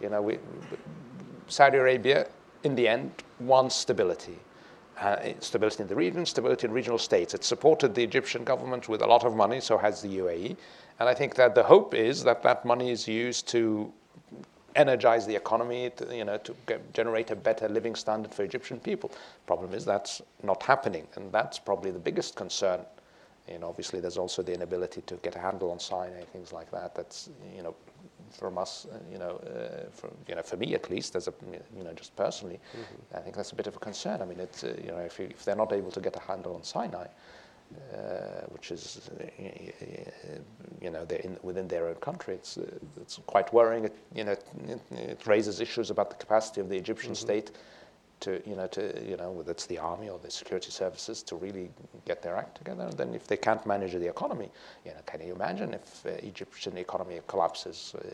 You 0.01 0.09
know, 0.09 0.21
we, 0.21 0.39
Saudi 1.47 1.77
Arabia, 1.77 2.27
in 2.63 2.75
the 2.75 2.87
end, 2.87 3.11
wants 3.39 3.75
stability. 3.75 4.39
Uh, 4.99 5.17
stability 5.39 5.83
in 5.83 5.87
the 5.87 5.95
region, 5.95 6.25
stability 6.25 6.65
in 6.65 6.73
regional 6.73 6.97
states. 6.97 7.35
It 7.35 7.43
supported 7.43 7.93
the 7.93 8.03
Egyptian 8.03 8.43
government 8.43 8.89
with 8.89 9.03
a 9.03 9.05
lot 9.05 9.25
of 9.25 9.35
money, 9.35 9.59
so 9.59 9.77
has 9.77 10.01
the 10.01 10.07
UAE. 10.17 10.57
And 10.99 11.07
I 11.07 11.13
think 11.13 11.35
that 11.35 11.53
the 11.53 11.61
hope 11.61 11.93
is 11.93 12.23
that 12.23 12.41
that 12.41 12.65
money 12.65 12.89
is 12.89 13.07
used 13.07 13.47
to 13.49 13.93
energize 14.77 15.25
the 15.25 15.35
economy, 15.35 15.91
to, 15.97 16.15
you 16.15 16.23
know, 16.23 16.37
to 16.37 16.55
get, 16.65 16.93
generate 16.93 17.31
a 17.31 17.35
better 17.35 17.67
living 17.67 17.95
standard 17.95 18.33
for 18.33 18.43
Egyptian 18.43 18.79
people. 18.79 19.11
Problem 19.45 19.73
is 19.73 19.83
that's 19.83 20.21
not 20.43 20.63
happening, 20.63 21.07
and 21.15 21.31
that's 21.31 21.59
probably 21.59 21.91
the 21.91 21.99
biggest 21.99 22.35
concern. 22.35 22.79
You 23.49 23.59
know, 23.59 23.69
obviously, 23.69 23.99
there's 23.99 24.17
also 24.17 24.41
the 24.41 24.53
inability 24.53 25.01
to 25.01 25.15
get 25.17 25.35
a 25.35 25.39
handle 25.39 25.71
on 25.71 25.79
Sinai, 25.79 26.21
things 26.23 26.53
like 26.53 26.69
that. 26.71 26.95
That's 26.95 27.29
you 27.55 27.63
know, 27.63 27.75
from 28.31 28.57
us, 28.57 28.87
you 29.11 29.17
know, 29.17 29.37
uh, 29.37 29.89
from, 29.91 30.11
you 30.27 30.35
know, 30.35 30.41
for 30.41 30.57
me 30.57 30.75
at 30.75 30.89
least, 30.89 31.15
as 31.15 31.27
a, 31.27 31.33
you 31.75 31.83
know, 31.83 31.93
just 31.93 32.15
personally, 32.15 32.59
mm-hmm. 32.73 33.17
I 33.17 33.21
think 33.21 33.35
that's 33.35 33.51
a 33.51 33.55
bit 33.55 33.67
of 33.67 33.75
a 33.75 33.79
concern. 33.79 34.21
I 34.21 34.25
mean, 34.25 34.39
it's, 34.39 34.63
uh, 34.63 34.75
you 34.83 34.91
know, 34.91 34.97
if, 34.97 35.19
you, 35.19 35.27
if, 35.29 35.45
they're 35.45 35.55
not 35.55 35.71
able 35.71 35.91
to 35.91 35.99
get 36.01 36.15
a 36.15 36.19
handle 36.19 36.55
on 36.55 36.63
Sinai, 36.63 37.07
uh, 37.93 38.45
which 38.49 38.71
is, 38.71 39.09
you 40.81 40.89
know, 40.89 41.05
they're 41.05 41.19
in, 41.19 41.37
within 41.43 41.67
their 41.67 41.87
own 41.87 41.95
country. 41.95 42.33
It's, 42.35 42.57
uh, 42.57 42.65
it's 43.01 43.19
quite 43.27 43.51
worrying. 43.53 43.85
It, 43.85 43.95
you 44.13 44.23
know, 44.23 44.31
it, 44.31 44.81
it, 44.91 45.27
raises 45.27 45.59
issues 45.59 45.89
about 45.89 46.09
the 46.09 46.15
capacity 46.15 46.61
of 46.61 46.69
the 46.69 46.77
Egyptian 46.77 47.11
mm-hmm. 47.11 47.27
state 47.27 47.51
to, 48.21 48.41
you 48.49 48.55
know, 48.55 48.67
to, 48.67 49.03
you 49.05 49.17
know, 49.17 49.31
whether 49.31 49.51
it's 49.51 49.65
the 49.65 49.77
army 49.77 50.09
or 50.09 50.17
the 50.19 50.31
security 50.31 50.71
services 50.71 51.21
to 51.23 51.35
really 51.35 51.69
get 52.05 52.21
their 52.21 52.35
act 52.35 52.57
together. 52.57 52.83
And 52.83 52.97
then 52.97 53.13
if 53.13 53.27
they 53.27 53.37
can't 53.37 53.65
manage 53.65 53.93
the 53.93 54.09
economy, 54.09 54.49
you 54.85 54.91
know, 54.91 55.01
can 55.05 55.21
you 55.21 55.33
imagine 55.33 55.73
if 55.73 56.05
uh, 56.05 56.09
Egyptian 56.25 56.77
economy 56.77 57.19
collapses 57.27 57.95
uh, 57.97 58.07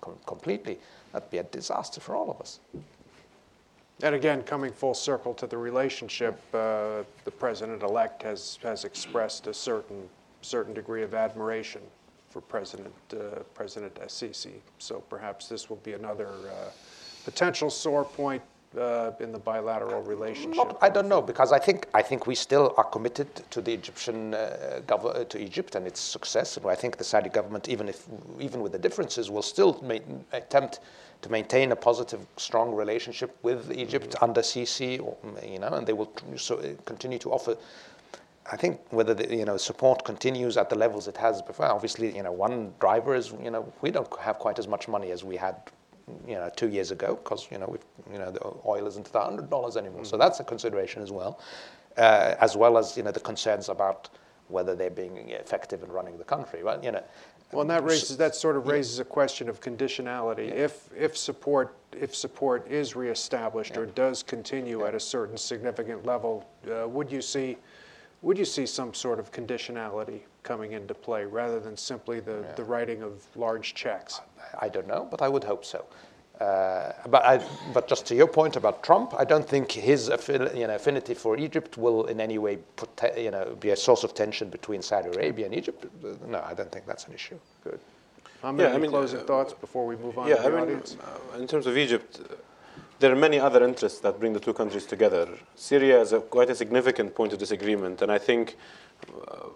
com- 0.00 0.18
completely? 0.26 0.78
That'd 1.12 1.30
be 1.30 1.38
a 1.38 1.44
disaster 1.44 2.00
for 2.00 2.16
all 2.16 2.30
of 2.30 2.40
us. 2.40 2.60
And 4.02 4.14
again, 4.14 4.42
coming 4.42 4.72
full 4.72 4.94
circle 4.94 5.34
to 5.34 5.46
the 5.46 5.58
relationship, 5.58 6.40
uh, 6.54 7.02
the 7.24 7.30
president-elect 7.30 8.22
has, 8.22 8.58
has 8.62 8.84
expressed 8.84 9.46
a 9.46 9.54
certain, 9.54 10.08
certain 10.42 10.72
degree 10.72 11.02
of 11.02 11.14
admiration 11.14 11.82
for 12.30 12.40
President, 12.40 12.94
uh, 13.12 13.40
President 13.54 13.94
Sisi. 14.06 14.60
So 14.78 15.00
perhaps 15.10 15.48
this 15.48 15.68
will 15.68 15.76
be 15.78 15.92
another 15.92 16.28
uh, 16.28 16.70
potential 17.24 17.68
sore 17.68 18.04
point 18.04 18.42
uh, 18.78 19.10
in 19.20 19.32
the 19.32 19.38
bilateral 19.38 20.02
relationship? 20.02 20.56
Not, 20.56 20.78
I 20.80 20.88
don't 20.88 21.08
know 21.08 21.20
because 21.20 21.52
I 21.52 21.58
think 21.58 21.86
I 21.92 22.02
think 22.02 22.26
we 22.26 22.34
still 22.34 22.74
are 22.76 22.84
committed 22.84 23.28
to 23.50 23.60
the 23.60 23.72
Egyptian 23.72 24.34
uh, 24.34 24.80
gov- 24.86 25.28
to 25.28 25.38
Egypt 25.38 25.74
and 25.74 25.86
its 25.86 26.00
success, 26.00 26.56
and 26.56 26.66
I 26.66 26.74
think 26.74 26.96
the 26.96 27.04
Saudi 27.04 27.28
government, 27.28 27.68
even 27.68 27.88
if 27.88 28.06
even 28.38 28.62
with 28.62 28.72
the 28.72 28.78
differences, 28.78 29.30
will 29.30 29.42
still 29.42 29.82
attempt 30.32 30.80
to 31.22 31.28
maintain 31.30 31.72
a 31.72 31.76
positive, 31.76 32.26
strong 32.36 32.74
relationship 32.74 33.36
with 33.42 33.70
Egypt 33.72 34.10
mm-hmm. 34.10 34.24
under 34.24 34.40
Sisi, 34.40 35.00
or, 35.00 35.16
you 35.46 35.58
know, 35.58 35.68
and 35.68 35.86
they 35.86 35.92
will 35.92 36.12
so 36.36 36.58
uh, 36.58 36.68
continue 36.84 37.18
to 37.18 37.30
offer. 37.30 37.56
I 38.50 38.56
think 38.56 38.80
whether 38.90 39.14
the 39.14 39.34
you 39.36 39.44
know 39.44 39.56
support 39.56 40.04
continues 40.04 40.56
at 40.56 40.70
the 40.70 40.76
levels 40.76 41.06
it 41.08 41.16
has 41.18 41.42
before. 41.42 41.66
Obviously, 41.66 42.16
you 42.16 42.22
know, 42.22 42.32
one 42.32 42.72
driver 42.80 43.14
is 43.14 43.32
you 43.42 43.50
know 43.50 43.72
we 43.82 43.90
don't 43.90 44.08
have 44.18 44.38
quite 44.38 44.58
as 44.58 44.66
much 44.66 44.88
money 44.88 45.10
as 45.12 45.22
we 45.22 45.36
had 45.36 45.56
you 46.26 46.34
know, 46.34 46.50
two 46.56 46.68
years 46.68 46.90
ago 46.90 47.18
because 47.22 47.48
you 47.50 47.58
know, 47.58 47.66
we 47.66 47.78
you 48.12 48.18
know, 48.18 48.30
the 48.30 48.40
oil 48.66 48.86
isn't 48.86 49.06
at 49.14 49.22
hundred 49.22 49.50
dollars 49.50 49.76
anymore. 49.76 50.02
Mm-hmm. 50.02 50.10
So 50.10 50.16
that's 50.16 50.40
a 50.40 50.44
consideration 50.44 51.02
as 51.02 51.10
well, 51.10 51.40
uh, 51.96 52.34
as 52.40 52.56
well 52.56 52.78
as 52.78 52.96
you 52.96 53.02
know 53.02 53.12
the 53.12 53.20
concerns 53.20 53.68
about 53.68 54.08
whether 54.50 54.74
they're 54.74 54.90
being 54.90 55.30
effective 55.30 55.82
in 55.82 55.90
running 55.90 56.18
the 56.18 56.24
country. 56.24 56.62
Well, 56.62 56.82
you 56.82 56.92
know. 56.92 57.02
Well, 57.52 57.62
and 57.62 57.70
that 57.70 57.82
raises 57.82 58.16
that 58.16 58.36
sort 58.36 58.56
of 58.56 58.68
raises 58.68 58.98
yeah. 58.98 59.02
a 59.02 59.04
question 59.06 59.48
of 59.48 59.60
conditionality. 59.60 60.48
Yeah. 60.48 60.66
If 60.66 60.88
if 60.96 61.16
support 61.16 61.76
if 61.92 62.14
support 62.14 62.68
is 62.70 62.94
reestablished 62.94 63.74
yeah. 63.74 63.80
or 63.80 63.86
does 63.86 64.22
continue 64.22 64.86
at 64.86 64.94
a 64.94 65.00
certain 65.00 65.36
significant 65.36 66.06
level, 66.06 66.48
uh, 66.70 66.88
would 66.88 67.10
you 67.10 67.20
see 67.20 67.56
would 68.22 68.38
you 68.38 68.44
see 68.44 68.66
some 68.66 68.92
sort 68.94 69.18
of 69.18 69.32
conditionality 69.32 70.20
coming 70.42 70.72
into 70.72 70.94
play 70.94 71.24
rather 71.24 71.58
than 71.58 71.76
simply 71.76 72.20
the, 72.20 72.44
the 72.54 72.64
writing 72.64 73.02
of 73.02 73.24
large 73.34 73.74
checks? 73.74 74.20
I 74.60 74.68
don't 74.68 74.86
know, 74.86 75.08
but 75.10 75.22
I 75.22 75.28
would 75.28 75.44
hope 75.44 75.64
so. 75.64 75.86
Uh, 76.40 76.92
but, 77.10 77.22
I, 77.22 77.44
but 77.74 77.86
just 77.86 78.06
to 78.06 78.14
your 78.14 78.26
point 78.26 78.56
about 78.56 78.82
Trump, 78.82 79.12
I 79.16 79.24
don't 79.24 79.46
think 79.46 79.70
his 79.70 80.08
you 80.08 80.66
know, 80.66 80.74
affinity 80.74 81.12
for 81.12 81.36
Egypt 81.36 81.76
will 81.76 82.06
in 82.06 82.18
any 82.18 82.38
way 82.38 82.58
put, 82.76 82.88
you 83.16 83.30
know, 83.30 83.54
be 83.60 83.70
a 83.70 83.76
source 83.76 84.04
of 84.04 84.14
tension 84.14 84.48
between 84.48 84.80
Saudi 84.80 85.08
Arabia 85.08 85.44
and 85.44 85.54
Egypt. 85.54 85.84
No, 86.26 86.42
I 86.42 86.54
don't 86.54 86.72
think 86.72 86.86
that's 86.86 87.06
an 87.06 87.12
issue. 87.12 87.38
Good. 87.62 87.78
How 88.40 88.52
many 88.52 88.70
yeah, 88.70 88.74
I 88.74 88.78
mean, 88.78 88.90
closing 88.90 89.20
uh, 89.20 89.24
thoughts 89.24 89.52
before 89.52 89.86
we 89.86 89.96
move 89.96 90.16
on 90.16 90.28
yeah, 90.28 90.36
to 90.36 90.42
the 90.42 90.48
I 90.48 90.50
mean, 90.50 90.60
audience? 90.60 90.96
Uh, 90.98 91.38
in 91.38 91.46
terms 91.46 91.66
of 91.66 91.76
Egypt, 91.76 92.20
there 93.00 93.12
are 93.12 93.16
many 93.16 93.38
other 93.38 93.62
interests 93.62 94.00
that 94.00 94.18
bring 94.18 94.32
the 94.32 94.40
two 94.40 94.54
countries 94.54 94.86
together. 94.86 95.28
Syria 95.56 96.00
is 96.00 96.14
a, 96.14 96.20
quite 96.20 96.48
a 96.48 96.54
significant 96.54 97.14
point 97.14 97.34
of 97.34 97.38
disagreement, 97.38 98.00
and 98.00 98.10
I 98.10 98.16
think 98.16 98.56
uh, 99.28 99.48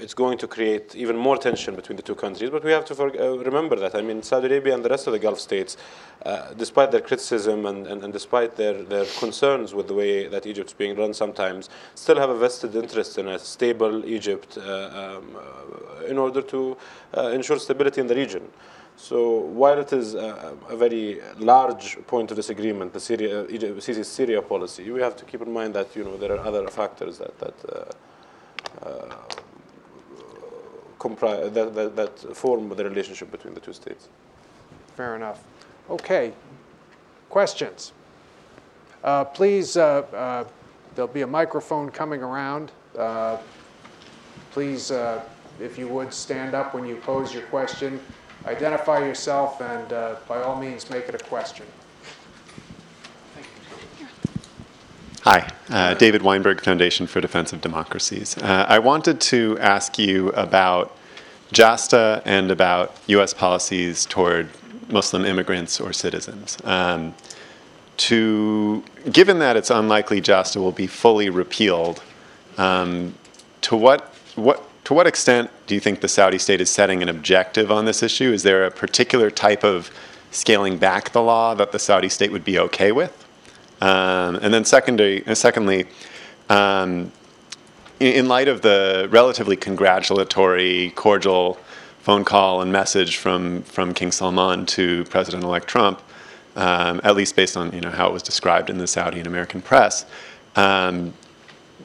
it's 0.00 0.14
going 0.14 0.38
to 0.38 0.46
create 0.46 0.94
even 0.94 1.16
more 1.16 1.36
tension 1.36 1.74
between 1.74 1.96
the 1.96 2.02
two 2.02 2.14
countries. 2.14 2.50
But 2.50 2.64
we 2.64 2.72
have 2.72 2.84
to 2.86 2.94
uh, 3.02 3.36
remember 3.36 3.76
that. 3.76 3.94
I 3.94 4.02
mean, 4.02 4.22
Saudi 4.22 4.46
Arabia 4.46 4.74
and 4.74 4.84
the 4.84 4.88
rest 4.88 5.06
of 5.06 5.12
the 5.12 5.18
Gulf 5.18 5.38
states, 5.38 5.76
uh, 6.24 6.52
despite 6.54 6.90
their 6.90 7.00
criticism 7.00 7.66
and, 7.66 7.86
and, 7.86 8.04
and, 8.04 8.12
despite 8.12 8.56
their, 8.56 8.82
their 8.82 9.04
concerns 9.18 9.74
with 9.74 9.88
the 9.88 9.94
way 9.94 10.28
that 10.28 10.46
Egypt's 10.46 10.72
being 10.72 10.96
run 10.96 11.14
sometimes, 11.14 11.68
still 11.94 12.18
have 12.18 12.30
a 12.30 12.38
vested 12.38 12.74
interest 12.74 13.18
in 13.18 13.28
a 13.28 13.38
stable 13.38 14.04
Egypt 14.04 14.58
uh, 14.58 14.62
um, 14.62 15.36
uh, 15.36 16.04
in 16.06 16.18
order 16.18 16.42
to 16.42 16.76
uh, 17.16 17.28
ensure 17.28 17.58
stability 17.58 18.00
in 18.00 18.06
the 18.06 18.14
region. 18.14 18.48
So 18.96 19.38
while 19.38 19.78
it 19.78 19.94
is 19.94 20.14
a, 20.14 20.54
a 20.68 20.76
very 20.76 21.20
large 21.38 21.96
point 22.06 22.30
of 22.30 22.36
disagreement, 22.36 22.92
the 22.92 23.00
Syria, 23.00 23.46
Egypt, 23.48 23.82
Syria 24.04 24.42
policy, 24.42 24.90
we 24.90 25.00
have 25.00 25.16
to 25.16 25.24
keep 25.24 25.40
in 25.40 25.50
mind 25.50 25.74
that 25.74 25.96
you 25.96 26.04
know 26.04 26.18
there 26.18 26.32
are 26.32 26.46
other 26.46 26.68
factors 26.68 27.16
that 27.16 27.38
that 27.38 27.54
uh, 27.72 28.86
uh, 28.86 29.14
compri- 31.00 31.52
that, 31.52 31.74
that, 31.74 31.96
that 31.96 32.36
form 32.36 32.68
the 32.68 32.84
relationship 32.84 33.32
between 33.32 33.54
the 33.54 33.60
two 33.60 33.72
states. 33.72 34.08
Fair 34.96 35.16
enough. 35.16 35.42
Okay. 35.88 36.32
Questions? 37.30 37.92
Uh, 39.02 39.24
Please, 39.24 39.76
uh, 39.76 40.02
uh, 40.14 40.44
there'll 40.94 41.08
be 41.08 41.22
a 41.22 41.26
microphone 41.26 41.90
coming 41.90 42.22
around. 42.22 42.70
Uh, 42.96 43.38
Please, 44.52 44.90
uh, 44.90 45.22
if 45.60 45.78
you 45.78 45.88
would, 45.88 46.12
stand 46.12 46.54
up 46.54 46.74
when 46.74 46.84
you 46.84 46.96
pose 46.96 47.32
your 47.32 47.44
question. 47.44 48.00
Identify 48.46 48.98
yourself 49.00 49.60
and 49.60 49.92
uh, 49.92 50.16
by 50.28 50.42
all 50.42 50.60
means, 50.60 50.90
make 50.90 51.08
it 51.08 51.14
a 51.14 51.24
question. 51.24 51.66
Hi, 55.24 55.52
uh, 55.68 55.92
David 55.92 56.22
Weinberg, 56.22 56.62
Foundation 56.62 57.06
for 57.06 57.20
Defense 57.20 57.52
of 57.52 57.60
Democracies. 57.60 58.38
Uh, 58.38 58.64
I 58.66 58.78
wanted 58.78 59.20
to 59.20 59.58
ask 59.58 59.98
you 59.98 60.30
about 60.30 60.96
JASTA 61.52 62.22
and 62.24 62.50
about 62.50 62.96
U.S. 63.08 63.34
policies 63.34 64.06
toward 64.06 64.48
Muslim 64.88 65.26
immigrants 65.26 65.78
or 65.78 65.92
citizens. 65.92 66.56
Um, 66.64 67.14
to, 67.98 68.82
given 69.12 69.40
that 69.40 69.58
it's 69.58 69.68
unlikely 69.68 70.22
JASTA 70.22 70.56
will 70.56 70.72
be 70.72 70.86
fully 70.86 71.28
repealed, 71.28 72.02
um, 72.56 73.14
to 73.60 73.76
what, 73.76 74.14
what, 74.36 74.66
to 74.84 74.94
what 74.94 75.06
extent 75.06 75.50
do 75.66 75.74
you 75.74 75.82
think 75.82 76.00
the 76.00 76.08
Saudi 76.08 76.38
state 76.38 76.62
is 76.62 76.70
setting 76.70 77.02
an 77.02 77.10
objective 77.10 77.70
on 77.70 77.84
this 77.84 78.02
issue? 78.02 78.32
Is 78.32 78.42
there 78.42 78.64
a 78.64 78.70
particular 78.70 79.30
type 79.30 79.64
of 79.64 79.90
scaling 80.30 80.78
back 80.78 81.10
the 81.10 81.20
law 81.20 81.52
that 81.56 81.72
the 81.72 81.78
Saudi 81.78 82.08
state 82.08 82.32
would 82.32 82.44
be 82.44 82.58
okay 82.58 82.90
with? 82.90 83.26
Um, 83.80 84.36
and 84.36 84.52
then 84.52 84.64
secondary, 84.64 85.26
uh, 85.26 85.34
secondly, 85.34 85.86
um, 86.48 87.12
in, 87.98 88.12
in 88.14 88.28
light 88.28 88.48
of 88.48 88.62
the 88.62 89.08
relatively 89.10 89.56
congratulatory, 89.56 90.92
cordial 90.96 91.58
phone 92.00 92.24
call 92.24 92.62
and 92.62 92.72
message 92.72 93.16
from, 93.16 93.62
from 93.62 93.94
King 93.94 94.12
Salman 94.12 94.66
to 94.66 95.04
President-elect 95.04 95.66
Trump, 95.66 96.02
um, 96.56 97.00
at 97.04 97.14
least 97.14 97.36
based 97.36 97.56
on 97.56 97.72
you 97.72 97.80
know 97.80 97.90
how 97.90 98.08
it 98.08 98.12
was 98.12 98.22
described 98.22 98.70
in 98.70 98.78
the 98.78 98.86
Saudi 98.86 99.18
and 99.18 99.26
American 99.26 99.62
press, 99.62 100.04
um, 100.56 101.14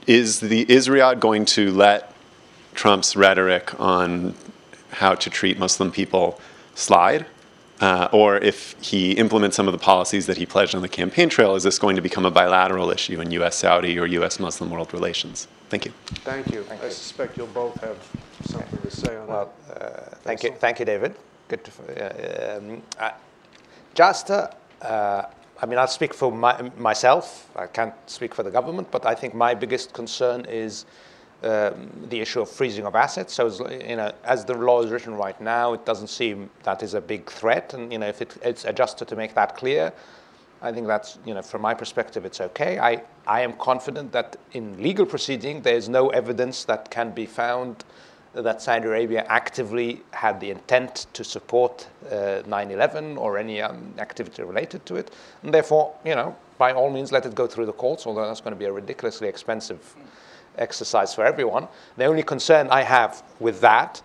is 0.08 0.40
the 0.40 0.70
is 0.70 0.88
Riyadh 0.88 1.20
going 1.20 1.46
to 1.46 1.72
let 1.72 2.14
Trump's 2.74 3.16
rhetoric 3.16 3.80
on 3.80 4.34
how 4.92 5.16
to 5.16 5.30
treat 5.30 5.60
Muslim 5.60 5.92
people 5.92 6.40
slide? 6.74 7.26
Uh, 7.82 8.08
or 8.14 8.38
if 8.38 8.76
he 8.82 9.12
implements 9.14 9.58
some 9.58 9.68
of 9.68 9.74
the 9.74 9.78
policies 9.78 10.28
that 10.28 10.38
he 10.38 10.46
pledged 10.46 10.74
on 10.74 10.82
the 10.82 10.88
campaign 10.88 11.28
trail, 11.28 11.56
is 11.56 11.64
this 11.64 11.78
going 11.78 11.96
to 11.96 12.02
become 12.02 12.26
a 12.26 12.32
bilateral 12.32 12.90
issue 12.90 13.20
in 13.20 13.32
U.S. 13.32 13.58
Saudi 13.58 14.00
or 14.00 14.06
U.S. 14.06 14.40
Muslim 14.40 14.70
world 14.70 14.94
relations? 14.94 15.48
Thank 15.70 15.86
you. 15.86 15.92
Thank 16.24 16.54
you. 16.54 16.66
I 16.70 16.88
suspect 16.88 17.38
you'll 17.38 17.48
both 17.48 17.76
have 17.82 17.98
something 18.46 18.80
to 18.80 18.92
say 18.92 19.18
on 19.18 19.28
that. 19.28 19.34
Well, 19.34 19.54
uh, 19.70 20.16
thank 20.24 20.44
you, 20.44 20.52
thank 20.52 20.80
you, 20.80 20.86
David. 20.86 21.16
Good. 21.50 21.66
To, 21.66 22.56
uh, 22.56 22.58
um, 22.58 22.82
uh, 22.98 23.12
JASTA. 23.94 24.56
Uh, 24.82 25.24
I 25.62 25.66
mean, 25.66 25.80
I'll 25.80 25.88
speak 25.88 26.14
for 26.14 26.32
my, 26.32 26.70
myself. 26.78 27.50
I 27.56 27.68
can't 27.68 27.94
speak 28.08 28.36
for 28.36 28.44
the 28.44 28.52
government, 28.52 28.90
but 28.92 29.06
I 29.06 29.16
think 29.16 29.34
my 29.34 29.54
biggest 29.54 29.94
concern 29.94 30.46
is 30.46 30.86
um, 31.44 31.90
the 32.10 32.20
issue 32.22 32.42
of 32.42 32.50
freezing 32.50 32.86
of 32.86 32.96
assets. 32.96 33.34
So, 33.34 33.70
you 33.70 33.96
know, 33.96 34.12
as 34.24 34.46
the 34.46 34.54
law 34.54 34.82
is 34.82 34.92
written 34.92 35.16
right 35.16 35.40
now, 35.40 35.74
it 35.74 35.86
doesn't 35.86 36.08
seem 36.08 36.50
that 36.64 36.82
is 36.82 36.94
a 36.94 37.02
big 37.02 37.30
threat. 37.30 37.74
And 37.74 37.92
you 37.92 38.00
know, 38.00 38.08
if 38.08 38.22
it, 38.22 38.36
it's 38.42 38.66
adjusted 38.66 39.08
to 39.10 39.16
make 39.16 39.36
that 39.36 39.56
clear, 39.56 39.94
I 40.62 40.72
think 40.72 40.88
that's 40.88 41.20
you 41.26 41.34
know, 41.34 41.42
from 41.42 41.62
my 41.62 41.74
perspective, 41.74 42.26
it's 42.26 42.42
okay. 42.42 42.80
I, 42.80 43.04
I 43.28 43.42
am 43.42 43.54
confident 43.54 44.12
that 44.14 44.38
in 44.54 44.82
legal 44.82 45.06
proceeding, 45.06 45.62
there 45.62 45.76
is 45.76 45.90
no 45.90 46.10
evidence 46.10 46.64
that 46.66 46.90
can 46.90 47.12
be 47.12 47.26
found 47.26 47.84
that 48.34 48.62
Saudi 48.62 48.86
Arabia 48.86 49.26
actively 49.30 50.02
had 50.12 50.40
the 50.42 50.52
intent 50.52 51.08
to 51.14 51.24
support 51.24 51.88
uh, 52.10 52.42
9/11 52.48 53.18
or 53.18 53.38
any 53.38 53.62
um, 53.62 53.94
activity 53.98 54.44
related 54.44 54.86
to 54.86 54.96
it, 54.96 55.12
and 55.44 55.54
therefore, 55.54 55.94
you 56.04 56.16
know, 56.16 56.36
by 56.58 56.74
all 56.74 56.90
means, 56.90 57.12
let 57.12 57.26
it 57.26 57.36
go 57.36 57.48
through 57.48 57.66
the 57.66 57.74
courts. 57.74 58.06
Although 58.08 58.28
that's 58.28 58.42
going 58.42 58.54
to 58.54 58.60
be 58.60 58.66
a 58.66 58.72
ridiculously 58.72 59.28
expensive 59.28 59.96
exercise 60.58 61.14
for 61.14 61.26
everyone. 61.26 61.68
The 61.98 62.06
only 62.06 62.24
concern 62.24 62.68
I 62.70 62.82
have 62.84 63.24
with 63.40 63.62
that 63.62 64.02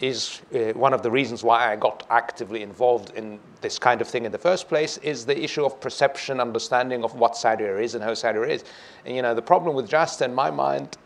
is 0.00 0.40
uh, 0.52 0.72
one 0.72 0.92
of 0.92 1.02
the 1.02 1.10
reasons 1.10 1.44
why 1.44 1.72
I 1.72 1.76
got 1.76 2.06
actively 2.10 2.62
involved 2.62 3.10
in 3.16 3.38
this 3.60 3.78
kind 3.78 4.00
of 4.00 4.08
thing 4.08 4.24
in 4.24 4.32
the 4.32 4.38
first 4.38 4.68
place 4.68 4.98
is 4.98 5.24
the 5.24 5.40
issue 5.40 5.64
of 5.64 5.80
perception, 5.80 6.40
understanding 6.40 7.04
of 7.04 7.14
what 7.14 7.36
Saudi 7.36 7.64
Arabia 7.64 7.84
is 7.84 7.94
and 7.94 8.02
how 8.02 8.12
Saudi 8.14 8.38
Arabia 8.38 8.56
is. 8.56 8.64
And, 9.04 9.14
you 9.14 9.22
know, 9.22 9.34
the 9.34 9.42
problem 9.42 9.76
with 9.76 9.88
JASTA 9.88 10.24
in 10.24 10.34
my 10.34 10.50
mind 10.50 10.96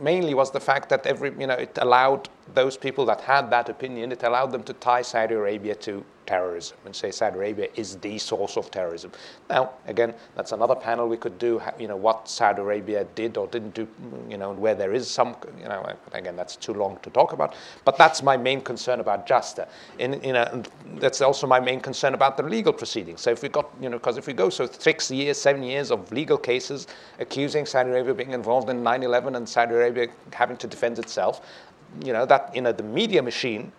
mainly 0.00 0.34
was 0.34 0.50
the 0.50 0.60
fact 0.60 0.88
that 0.88 1.06
every, 1.06 1.32
you 1.38 1.46
know, 1.46 1.54
it 1.54 1.78
allowed 1.80 2.28
those 2.54 2.76
people 2.76 3.04
that 3.06 3.20
had 3.20 3.50
that 3.50 3.68
opinion, 3.68 4.12
it 4.12 4.22
allowed 4.22 4.52
them 4.52 4.62
to 4.64 4.72
tie 4.74 5.02
Saudi 5.02 5.34
Arabia 5.34 5.74
to 5.76 6.04
terrorism 6.30 6.76
and 6.84 6.94
say 6.94 7.10
Saudi 7.10 7.36
Arabia 7.36 7.68
is 7.74 7.96
the 7.96 8.16
source 8.16 8.56
of 8.56 8.70
terrorism. 8.70 9.10
Now, 9.48 9.70
again, 9.86 10.14
that's 10.36 10.52
another 10.52 10.76
panel 10.76 11.08
we 11.08 11.16
could 11.16 11.38
do, 11.38 11.60
you 11.76 11.88
know, 11.88 11.96
what 11.96 12.28
Saudi 12.28 12.62
Arabia 12.62 13.04
did 13.16 13.36
or 13.36 13.48
didn't 13.48 13.74
do, 13.74 13.88
you 14.28 14.38
know, 14.38 14.52
where 14.52 14.76
there 14.76 14.92
is 14.92 15.10
some, 15.10 15.34
you 15.60 15.68
know, 15.68 15.92
again, 16.12 16.36
that's 16.36 16.54
too 16.54 16.72
long 16.72 16.98
to 17.02 17.10
talk 17.10 17.32
about. 17.32 17.56
But 17.84 17.98
that's 17.98 18.22
my 18.22 18.36
main 18.36 18.60
concern 18.60 19.00
about 19.00 19.26
JASTA. 19.26 19.66
And, 19.98 20.24
you 20.24 20.32
know, 20.32 20.44
and 20.52 20.68
that's 21.00 21.20
also 21.20 21.48
my 21.48 21.58
main 21.58 21.80
concern 21.80 22.14
about 22.14 22.36
the 22.36 22.44
legal 22.44 22.72
proceedings. 22.72 23.20
So 23.22 23.30
if 23.30 23.42
we 23.42 23.48
got, 23.48 23.68
you 23.80 23.88
know, 23.88 23.98
because 23.98 24.16
if 24.16 24.28
we 24.28 24.32
go 24.32 24.50
so 24.50 24.66
six 24.66 25.10
years, 25.10 25.36
seven 25.36 25.64
years 25.64 25.90
of 25.90 26.12
legal 26.12 26.38
cases 26.38 26.86
accusing 27.18 27.66
Saudi 27.66 27.90
Arabia 27.90 28.14
being 28.14 28.32
involved 28.32 28.70
in 28.70 28.84
9-11 28.84 29.36
and 29.36 29.48
Saudi 29.48 29.74
Arabia 29.74 30.06
having 30.32 30.56
to 30.58 30.68
defend 30.68 31.00
itself, 31.00 31.40
you 32.04 32.12
know, 32.12 32.26
that, 32.26 32.54
you 32.54 32.62
know, 32.62 32.72
the 32.72 32.82
media 32.82 33.22
machine 33.22 33.72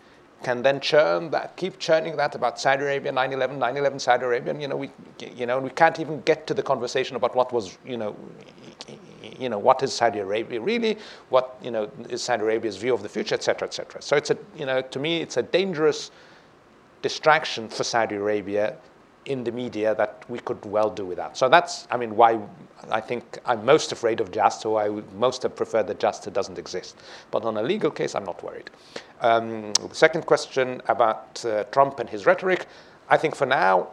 can 0.43 0.63
then 0.63 0.79
churn 0.79 1.29
that, 1.31 1.55
keep 1.55 1.77
churning 1.79 2.17
that 2.17 2.35
about 2.35 2.59
Saudi 2.59 2.83
Arabia, 2.83 3.11
9/11, 3.11 3.57
9/11 3.59 4.01
Saudi 4.01 4.25
Arabia, 4.25 4.51
and 4.51 4.61
you 4.61 4.67
know 4.67 4.75
we, 4.75 4.89
you 5.19 5.45
know, 5.45 5.59
we 5.59 5.69
can't 5.69 5.99
even 5.99 6.21
get 6.21 6.47
to 6.47 6.53
the 6.53 6.63
conversation 6.63 7.15
about 7.15 7.35
what 7.35 7.53
was, 7.53 7.77
you 7.85 7.97
know, 7.97 8.15
you 9.37 9.49
know, 9.49 9.59
what 9.59 9.83
is 9.83 9.93
Saudi 9.93 10.19
Arabia 10.19 10.59
really, 10.59 10.97
what 11.29 11.57
you 11.61 11.71
know 11.71 11.89
is 12.09 12.23
Saudi 12.23 12.43
Arabia's 12.43 12.77
view 12.77 12.93
of 12.93 13.03
the 13.03 13.09
future, 13.09 13.35
etc., 13.35 13.67
etc. 13.67 14.01
So 14.01 14.15
it's 14.15 14.31
a, 14.31 14.37
you 14.55 14.65
know, 14.65 14.81
to 14.81 14.99
me, 14.99 15.21
it's 15.21 15.37
a 15.37 15.43
dangerous 15.43 16.09
distraction 17.01 17.69
for 17.69 17.83
Saudi 17.83 18.15
Arabia 18.15 18.77
in 19.25 19.43
the 19.43 19.51
media 19.51 19.93
that 19.95 20.23
we 20.27 20.39
could 20.39 20.63
well 20.65 20.89
do 20.89 21.05
without. 21.05 21.37
So 21.37 21.49
that's, 21.49 21.87
I 21.91 21.97
mean, 21.97 22.15
why 22.15 22.39
I 22.89 23.01
think 23.01 23.39
I'm 23.45 23.65
most 23.65 23.91
afraid 23.91 24.19
of 24.19 24.31
JASTA, 24.31 24.65
or 24.65 24.81
I 24.81 24.89
would 24.89 25.11
most 25.13 25.43
have 25.43 25.55
preferred 25.55 25.87
that 25.87 25.99
JASTA 25.99 26.31
doesn't 26.31 26.57
exist. 26.57 26.97
But 27.29 27.43
on 27.43 27.57
a 27.57 27.61
legal 27.63 27.91
case, 27.91 28.15
I'm 28.15 28.25
not 28.25 28.43
worried. 28.43 28.69
Um, 29.21 29.73
the 29.73 29.95
second 29.95 30.25
question 30.25 30.81
about 30.87 31.43
uh, 31.45 31.63
Trump 31.65 31.99
and 31.99 32.09
his 32.09 32.25
rhetoric, 32.25 32.67
I 33.09 33.17
think 33.17 33.35
for 33.35 33.45
now, 33.45 33.89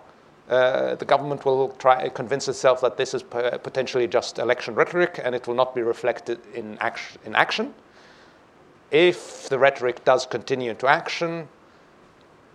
uh, 0.49 0.95
the 0.95 1.05
government 1.05 1.45
will 1.45 1.71
try 1.79 2.09
convince 2.09 2.49
itself 2.49 2.81
that 2.81 2.97
this 2.97 3.13
is 3.13 3.23
potentially 3.23 4.07
just 4.07 4.39
election 4.39 4.75
rhetoric 4.75 5.21
and 5.23 5.35
it 5.35 5.47
will 5.47 5.55
not 5.55 5.75
be 5.75 5.83
reflected 5.83 6.41
in, 6.55 6.79
act- 6.81 7.19
in 7.27 7.35
action. 7.35 7.75
If 8.91 9.51
the 9.51 9.59
rhetoric 9.59 10.05
does 10.05 10.25
continue 10.25 10.71
into 10.71 10.87
action, 10.87 11.49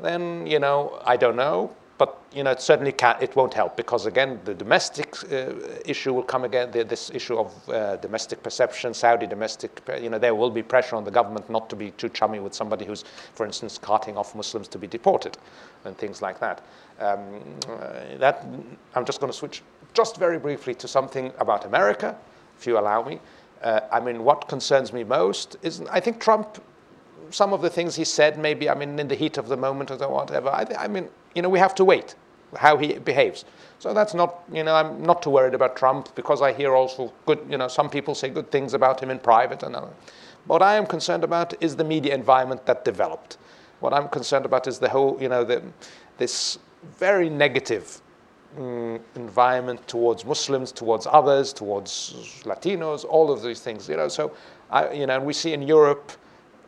then, 0.01 0.47
you 0.47 0.57
know, 0.57 0.99
I 1.05 1.17
don't 1.17 1.35
know 1.35 1.75
but 2.03 2.21
you 2.35 2.43
know, 2.43 2.51
it 2.51 2.59
certainly 2.59 2.91
can, 2.91 3.15
it 3.21 3.33
won't 3.33 3.53
help 3.53 3.77
because 3.77 4.05
again, 4.07 4.37
the 4.43 4.53
domestic 4.53 5.15
uh, 5.31 5.53
issue 5.85 6.11
will 6.11 6.23
come 6.23 6.43
again. 6.43 6.69
The, 6.69 6.83
this 6.83 7.09
issue 7.11 7.37
of 7.37 7.69
uh, 7.69 7.95
domestic 7.95 8.43
perception, 8.43 8.93
Saudi 8.93 9.25
domestic, 9.25 9.79
you 10.01 10.09
know, 10.09 10.19
there 10.19 10.35
will 10.35 10.49
be 10.49 10.61
pressure 10.61 10.97
on 10.97 11.05
the 11.05 11.11
government 11.11 11.49
not 11.49 11.69
to 11.69 11.77
be 11.77 11.91
too 11.91 12.09
chummy 12.09 12.41
with 12.41 12.53
somebody 12.53 12.83
who's, 12.83 13.05
for 13.35 13.45
instance, 13.45 13.77
carting 13.77 14.17
off 14.17 14.35
Muslims 14.35 14.67
to 14.67 14.77
be 14.77 14.85
deported, 14.85 15.37
and 15.85 15.97
things 15.97 16.21
like 16.21 16.41
that. 16.41 16.61
Um, 16.99 17.19
uh, 17.69 18.17
that 18.17 18.45
I'm 18.95 19.05
just 19.05 19.21
going 19.21 19.31
to 19.31 19.37
switch 19.37 19.61
just 19.93 20.17
very 20.17 20.39
briefly 20.39 20.75
to 20.75 20.89
something 20.89 21.31
about 21.39 21.63
America, 21.63 22.17
if 22.59 22.67
you 22.67 22.77
allow 22.77 23.01
me. 23.07 23.21
Uh, 23.61 23.79
I 23.93 24.01
mean, 24.01 24.25
what 24.25 24.49
concerns 24.49 24.91
me 24.91 25.05
most 25.05 25.55
is 25.61 25.79
I 25.89 26.01
think 26.01 26.19
Trump 26.19 26.61
some 27.29 27.53
of 27.53 27.61
the 27.61 27.69
things 27.69 27.95
he 27.95 28.03
said, 28.03 28.37
maybe, 28.37 28.69
I 28.69 28.75
mean, 28.75 28.99
in 28.99 29.07
the 29.07 29.15
heat 29.15 29.37
of 29.37 29.47
the 29.47 29.57
moment 29.57 29.89
or 29.89 29.97
whatever, 30.09 30.49
I, 30.49 30.67
I 30.77 30.87
mean, 30.87 31.09
you 31.35 31.41
know, 31.41 31.49
we 31.49 31.59
have 31.59 31.75
to 31.75 31.85
wait 31.85 32.15
how 32.57 32.77
he 32.77 32.93
behaves. 32.99 33.45
So 33.79 33.93
that's 33.93 34.13
not, 34.13 34.43
you 34.51 34.63
know, 34.63 34.75
I'm 34.75 35.03
not 35.03 35.21
too 35.21 35.29
worried 35.29 35.53
about 35.53 35.75
Trump 35.75 36.13
because 36.15 36.41
I 36.41 36.53
hear 36.53 36.73
also 36.75 37.11
good, 37.25 37.45
you 37.49 37.57
know, 37.57 37.67
some 37.67 37.89
people 37.89 38.15
say 38.15 38.29
good 38.29 38.51
things 38.51 38.73
about 38.73 39.01
him 39.01 39.09
in 39.09 39.19
private 39.19 39.63
and 39.63 39.75
other. 39.75 39.91
What 40.47 40.61
I 40.61 40.75
am 40.75 40.85
concerned 40.85 41.23
about 41.23 41.61
is 41.61 41.75
the 41.75 41.83
media 41.83 42.13
environment 42.13 42.65
that 42.65 42.85
developed. 42.85 43.37
What 43.79 43.93
I'm 43.93 44.07
concerned 44.07 44.45
about 44.45 44.67
is 44.67 44.79
the 44.79 44.89
whole, 44.89 45.17
you 45.21 45.29
know, 45.29 45.43
the, 45.43 45.61
this 46.17 46.59
very 46.97 47.29
negative 47.29 48.01
um, 48.57 48.99
environment 49.15 49.85
towards 49.87 50.25
Muslims, 50.25 50.71
towards 50.71 51.07
others, 51.09 51.53
towards 51.53 52.43
Latinos, 52.43 53.03
all 53.03 53.31
of 53.31 53.41
these 53.41 53.61
things, 53.61 53.89
you 53.89 53.97
know. 53.97 54.07
So, 54.07 54.31
I, 54.69 54.91
you 54.91 55.07
know, 55.07 55.19
we 55.19 55.33
see 55.33 55.53
in 55.53 55.61
Europe 55.61 56.11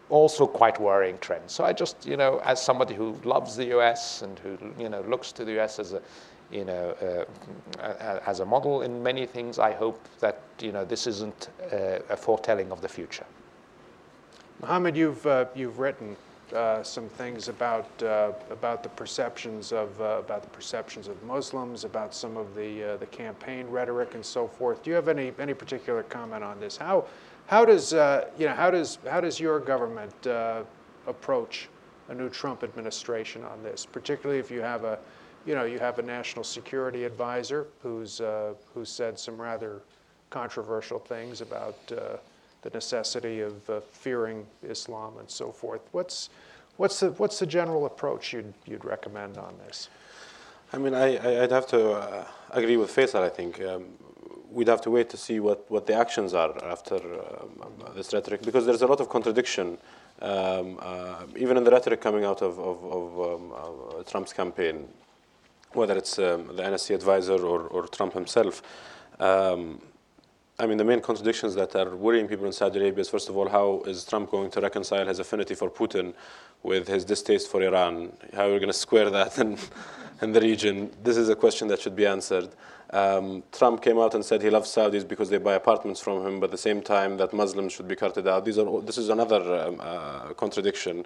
also 0.09 0.45
quite 0.45 0.79
worrying 0.79 1.17
trend. 1.19 1.43
So 1.47 1.63
I 1.63 1.73
just, 1.73 2.05
you 2.05 2.17
know, 2.17 2.39
as 2.43 2.61
somebody 2.61 2.93
who 2.93 3.17
loves 3.23 3.55
the 3.55 3.77
US 3.77 4.21
and 4.21 4.37
who, 4.39 4.57
you 4.77 4.89
know, 4.89 5.01
looks 5.01 5.31
to 5.33 5.45
the 5.45 5.59
US 5.59 5.79
as 5.79 5.93
a, 5.93 6.01
you 6.51 6.65
know, 6.65 7.25
uh, 7.81 8.19
as 8.25 8.39
a 8.39 8.45
model 8.45 8.83
in 8.83 9.01
many 9.01 9.25
things, 9.25 9.57
I 9.57 9.71
hope 9.71 9.99
that, 10.19 10.41
you 10.59 10.71
know, 10.71 10.85
this 10.85 11.07
isn't 11.07 11.49
uh, 11.71 11.99
a 12.09 12.17
foretelling 12.17 12.71
of 12.71 12.81
the 12.81 12.89
future. 12.89 13.25
Mohammed, 14.61 14.95
you've, 14.95 15.25
uh, 15.25 15.45
you've 15.55 15.79
written 15.79 16.15
uh, 16.53 16.83
some 16.83 17.09
things 17.09 17.49
about, 17.49 17.89
uh, 18.03 18.31
about 18.51 18.83
the 18.83 18.89
perceptions 18.89 19.71
of, 19.71 19.99
uh, 19.99 20.19
about 20.19 20.43
the 20.43 20.49
perceptions 20.49 21.07
of 21.07 21.21
Muslims, 21.23 21.83
about 21.83 22.13
some 22.13 22.37
of 22.37 22.53
the, 22.55 22.95
the 22.99 23.07
campaign 23.07 23.67
rhetoric 23.67 24.13
and 24.13 24.23
so 24.23 24.47
forth. 24.47 24.83
Do 24.83 24.91
you 24.91 24.95
have 24.95 25.07
any, 25.07 25.33
any 25.39 25.55
particular 25.55 26.03
comment 26.03 26.43
on 26.43 26.59
this? 26.59 26.77
How, 26.77 27.05
how 27.47 27.65
does, 27.65 27.93
uh, 27.93 28.27
you 28.37 28.45
know, 28.45 28.53
how 28.53 28.71
does, 28.71 28.97
how 29.09 29.21
does 29.21 29.39
your 29.39 29.59
government 29.59 30.27
uh, 30.27 30.63
approach 31.07 31.69
a 32.09 32.13
new 32.13 32.29
Trump 32.29 32.63
administration 32.63 33.43
on 33.43 33.61
this, 33.63 33.85
particularly 33.85 34.39
if 34.39 34.51
you 34.51 34.61
have 34.61 34.83
a, 34.83 34.99
you 35.45 35.55
know, 35.55 35.63
you 35.63 35.79
have 35.79 35.99
a 35.99 36.01
national 36.01 36.43
security 36.43 37.03
advisor 37.03 37.67
who's, 37.81 38.21
uh, 38.21 38.53
who's 38.73 38.89
said 38.89 39.17
some 39.19 39.39
rather 39.39 39.81
controversial 40.29 40.99
things 40.99 41.41
about 41.41 41.77
uh, 41.91 42.17
the 42.61 42.69
necessity 42.71 43.41
of 43.41 43.69
uh, 43.69 43.79
fearing 43.91 44.45
Islam 44.63 45.17
and 45.19 45.29
so 45.29 45.51
forth. 45.51 45.81
What's, 45.91 46.29
what's, 46.77 46.99
the, 46.99 47.11
what's 47.11 47.39
the 47.39 47.45
general 47.45 47.85
approach 47.85 48.33
you'd, 48.33 48.53
you'd 48.65 48.85
recommend 48.85 49.37
on 49.37 49.53
this? 49.65 49.89
I 50.73 50.77
mean, 50.77 50.95
I, 50.95 51.43
I'd 51.43 51.51
have 51.51 51.67
to 51.67 51.91
uh, 51.91 52.27
agree 52.51 52.77
with 52.77 52.93
Faisal, 52.93 53.21
I 53.21 53.29
think. 53.29 53.61
Um, 53.61 53.85
we'd 54.55 54.69
have 54.69 54.81
to 54.81 54.89
wait 54.89 55.09
to 55.09 55.17
see 55.17 55.41
what, 55.41 55.69
what 55.69 55.85
the 55.85 55.93
actions 55.93 56.33
are 56.33 56.53
after 56.63 56.95
um, 56.95 57.73
this 57.93 58.13
rhetoric, 58.13 58.41
because 58.41 58.65
there's 58.65 58.81
a 58.81 58.87
lot 58.87 59.01
of 59.01 59.09
contradiction, 59.09 59.77
um, 60.21 60.79
uh, 60.81 61.23
even 61.35 61.57
in 61.57 61.65
the 61.65 61.71
rhetoric 61.71 61.99
coming 61.99 62.23
out 62.23 62.41
of, 62.41 62.57
of, 62.57 62.77
of, 62.85 63.05
um, 63.19 63.51
of 63.51 64.05
Trump's 64.09 64.31
campaign, 64.31 64.87
whether 65.73 65.97
it's 65.97 66.17
um, 66.19 66.47
the 66.55 66.63
NSC 66.63 66.95
advisor 66.95 67.33
or, 67.45 67.67
or 67.67 67.85
Trump 67.87 68.13
himself. 68.13 68.61
I 70.57 70.67
mean, 70.67 70.77
the 70.77 70.85
main 70.85 71.01
contradictions 71.01 71.53
that 71.55 71.75
are 71.75 71.97
worrying 71.97 72.29
people 72.29 72.45
in 72.45 72.53
Saudi 72.53 72.79
Arabia 72.79 73.01
is, 73.01 73.09
first 73.09 73.27
of 73.27 73.35
all, 73.35 73.49
how 73.49 73.83
is 73.85 74.05
Trump 74.05 74.31
going 74.31 74.49
to 74.51 74.61
reconcile 74.61 75.05
his 75.05 75.19
affinity 75.19 75.53
for 75.53 75.69
Putin 75.69 76.13
with 76.63 76.87
his 76.87 77.03
distaste 77.03 77.51
for 77.51 77.61
Iran? 77.61 78.13
How 78.33 78.47
are 78.47 78.53
we 78.53 78.59
going 78.59 78.67
to 78.67 78.73
square 78.73 79.09
that 79.09 79.37
in, 79.37 79.57
in 80.21 80.31
the 80.31 80.39
region? 80.39 80.91
This 81.03 81.17
is 81.17 81.27
a 81.27 81.35
question 81.35 81.67
that 81.67 81.81
should 81.81 81.95
be 81.95 82.05
answered. 82.05 82.51
Um, 82.91 83.43
Trump 83.51 83.81
came 83.81 83.99
out 83.99 84.13
and 84.15 84.23
said 84.23 84.41
he 84.41 84.49
loves 84.49 84.69
Saudis 84.69 85.05
because 85.05 85.29
they 85.29 85.39
buy 85.39 85.55
apartments 85.55 85.99
from 85.99 86.25
him, 86.25 86.39
but 86.39 86.45
at 86.45 86.51
the 86.51 86.57
same 86.57 86.81
time 86.81 87.17
that 87.17 87.33
Muslims 87.33 87.73
should 87.73 87.89
be 87.89 87.97
carted 87.97 88.25
out. 88.25 88.45
These 88.45 88.57
are, 88.57 88.81
this 88.81 88.97
is 88.97 89.09
another 89.09 89.41
um, 89.59 89.81
uh, 89.81 90.33
contradiction. 90.35 91.05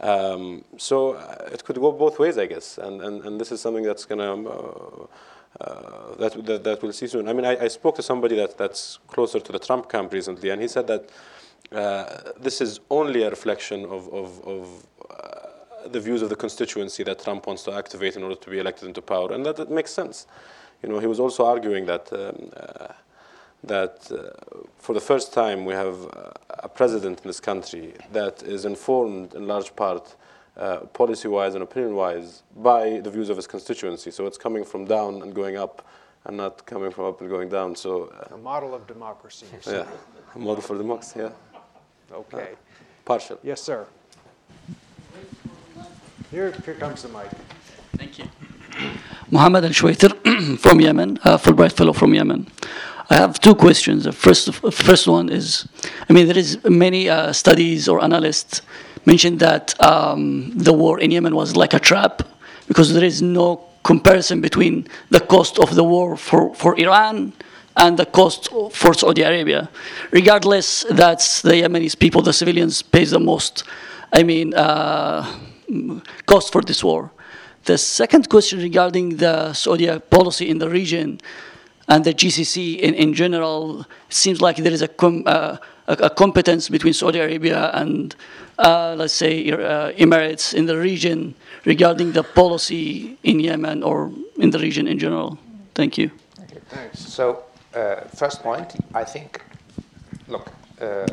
Um, 0.00 0.62
so 0.76 1.14
uh, 1.14 1.48
it 1.50 1.64
could 1.64 1.76
go 1.76 1.92
both 1.92 2.18
ways, 2.18 2.36
I 2.36 2.44
guess, 2.44 2.76
and, 2.76 3.00
and, 3.00 3.24
and 3.24 3.40
this 3.40 3.50
is 3.50 3.62
something 3.62 3.84
that's 3.84 4.04
going 4.04 4.18
to, 4.18 4.50
uh, 4.50 5.06
uh, 5.60 6.14
that, 6.18 6.44
that, 6.46 6.64
that, 6.64 6.82
we'll 6.82 6.92
see 6.92 7.06
soon. 7.06 7.28
I 7.28 7.32
mean, 7.32 7.44
I, 7.44 7.64
I, 7.64 7.68
spoke 7.68 7.96
to 7.96 8.02
somebody 8.02 8.36
that, 8.36 8.56
that's 8.56 8.98
closer 9.08 9.40
to 9.40 9.52
the 9.52 9.58
Trump 9.58 9.88
camp 9.90 10.12
recently, 10.12 10.50
and 10.50 10.62
he 10.62 10.68
said 10.68 10.86
that 10.86 11.10
uh, 11.72 12.32
this 12.38 12.60
is 12.60 12.80
only 12.88 13.22
a 13.24 13.30
reflection 13.30 13.84
of, 13.84 14.08
of, 14.12 14.40
of 14.46 14.86
uh, 15.10 15.88
the 15.88 16.00
views 16.00 16.22
of 16.22 16.28
the 16.28 16.36
constituency 16.36 17.02
that 17.02 17.22
Trump 17.24 17.46
wants 17.46 17.64
to 17.64 17.72
activate 17.72 18.16
in 18.16 18.22
order 18.22 18.36
to 18.36 18.50
be 18.50 18.58
elected 18.58 18.86
into 18.86 19.02
power, 19.02 19.32
and 19.32 19.44
that, 19.44 19.56
that 19.56 19.70
makes 19.70 19.90
sense 19.90 20.26
you 20.82 20.88
know, 20.88 20.98
he 20.98 21.06
was 21.06 21.20
also 21.20 21.44
arguing 21.44 21.86
that 21.86 22.12
um, 22.12 22.50
uh, 22.56 22.92
that 23.62 24.10
uh, 24.10 24.62
for 24.78 24.94
the 24.94 25.00
first 25.00 25.34
time 25.34 25.66
we 25.66 25.74
have 25.74 25.96
a 26.60 26.68
president 26.68 27.20
in 27.20 27.26
this 27.26 27.40
country 27.40 27.92
that 28.12 28.42
is 28.42 28.64
informed 28.64 29.34
in 29.34 29.46
large 29.46 29.76
part, 29.76 30.16
uh, 30.60 30.80
policy-wise 30.92 31.54
and 31.54 31.62
opinion-wise, 31.62 32.42
by 32.56 33.00
the 33.00 33.10
views 33.10 33.30
of 33.30 33.36
his 33.36 33.46
constituency. 33.46 34.10
So 34.10 34.26
it's 34.26 34.38
coming 34.38 34.64
from 34.64 34.84
down 34.84 35.22
and 35.22 35.34
going 35.34 35.56
up, 35.56 35.86
and 36.26 36.36
not 36.36 36.66
coming 36.66 36.90
from 36.90 37.06
up 37.06 37.20
and 37.20 37.30
going 37.30 37.48
down. 37.48 37.74
So 37.74 38.12
uh, 38.30 38.34
a 38.34 38.38
model 38.38 38.74
of 38.74 38.86
democracy. 38.86 39.46
Yeah, 39.66 39.86
a 40.34 40.38
model 40.38 40.62
for 40.62 40.76
democracy. 40.76 41.20
Yeah. 41.20 41.30
Okay. 42.12 42.48
partial. 43.04 43.38
Yes, 43.42 43.60
sir. 43.60 43.86
Here, 46.30 46.52
here 46.64 46.74
comes 46.74 47.02
the 47.02 47.08
mic. 47.08 47.28
Thank 47.96 48.18
you. 48.18 48.26
Mohammed 49.30 49.64
Al 49.64 49.70
Shwaiter 49.70 50.12
from 50.64 50.80
Yemen, 50.80 51.18
a 51.24 51.38
Fulbright 51.38 51.72
Fellow 51.72 51.92
from 51.92 52.14
Yemen. 52.14 52.46
I 53.10 53.16
have 53.16 53.40
two 53.40 53.56
questions. 53.56 54.04
The 54.04 54.12
first, 54.12 54.54
first 54.88 55.08
one 55.08 55.28
is, 55.28 55.66
I 56.08 56.12
mean, 56.12 56.26
there 56.28 56.38
is 56.38 56.62
many 56.64 57.08
uh, 57.08 57.32
studies 57.32 57.88
or 57.88 58.02
analysts 58.02 58.62
mentioned 59.06 59.40
that 59.40 59.80
um, 59.82 60.52
the 60.56 60.72
war 60.72 61.00
in 61.00 61.10
Yemen 61.10 61.34
was 61.34 61.56
like 61.56 61.74
a 61.74 61.78
trap 61.78 62.22
because 62.68 62.92
there 62.92 63.04
is 63.04 63.22
no 63.22 63.64
comparison 63.82 64.40
between 64.40 64.86
the 65.10 65.20
cost 65.20 65.58
of 65.58 65.74
the 65.74 65.84
war 65.84 66.16
for, 66.16 66.54
for 66.54 66.78
Iran 66.78 67.32
and 67.76 67.98
the 67.98 68.06
cost 68.06 68.48
for 68.72 68.94
Saudi 68.94 69.22
Arabia. 69.22 69.70
Regardless, 70.10 70.84
that's 70.90 71.42
the 71.42 71.52
Yemenis 71.52 71.98
people, 71.98 72.22
the 72.22 72.32
civilians, 72.32 72.82
pays 72.82 73.10
the 73.10 73.20
most. 73.20 73.64
I 74.12 74.22
mean, 74.22 74.54
uh, 74.54 75.24
cost 76.26 76.52
for 76.52 76.62
this 76.62 76.82
war. 76.82 77.10
The 77.64 77.78
second 77.78 78.28
question 78.28 78.60
regarding 78.60 79.16
the 79.16 79.52
Saudi 79.52 79.86
policy 80.10 80.48
in 80.48 80.58
the 80.58 80.68
region 80.68 81.20
and 81.88 82.04
the 82.04 82.14
GCC 82.14 82.78
in, 82.78 82.94
in 82.94 83.14
general, 83.14 83.86
seems 84.08 84.40
like 84.40 84.56
there 84.56 84.72
is 84.72 84.82
a, 84.82 84.88
com, 84.88 85.24
uh, 85.26 85.56
a, 85.86 85.92
a, 85.92 86.10
competence 86.10 86.68
between 86.68 86.92
Saudi 86.92 87.18
Arabia 87.18 87.70
and, 87.74 88.14
uh, 88.60 88.94
let's 88.96 89.14
say, 89.14 89.50
uh, 89.50 89.92
Emirates 89.92 90.54
in 90.54 90.66
the 90.66 90.76
region 90.76 91.34
regarding 91.64 92.12
the 92.12 92.22
policy 92.22 93.16
in 93.22 93.40
Yemen 93.40 93.82
or 93.82 94.12
in 94.38 94.50
the 94.50 94.58
region 94.58 94.86
in 94.86 94.98
general. 94.98 95.38
Thank 95.74 95.96
you. 95.98 96.10
Thanks. 96.68 97.00
So, 97.00 97.44
uh, 97.74 98.02
first 98.14 98.42
point, 98.42 98.76
I 98.94 99.04
think, 99.04 99.42
look, 100.28 100.52
uh, 100.80 101.06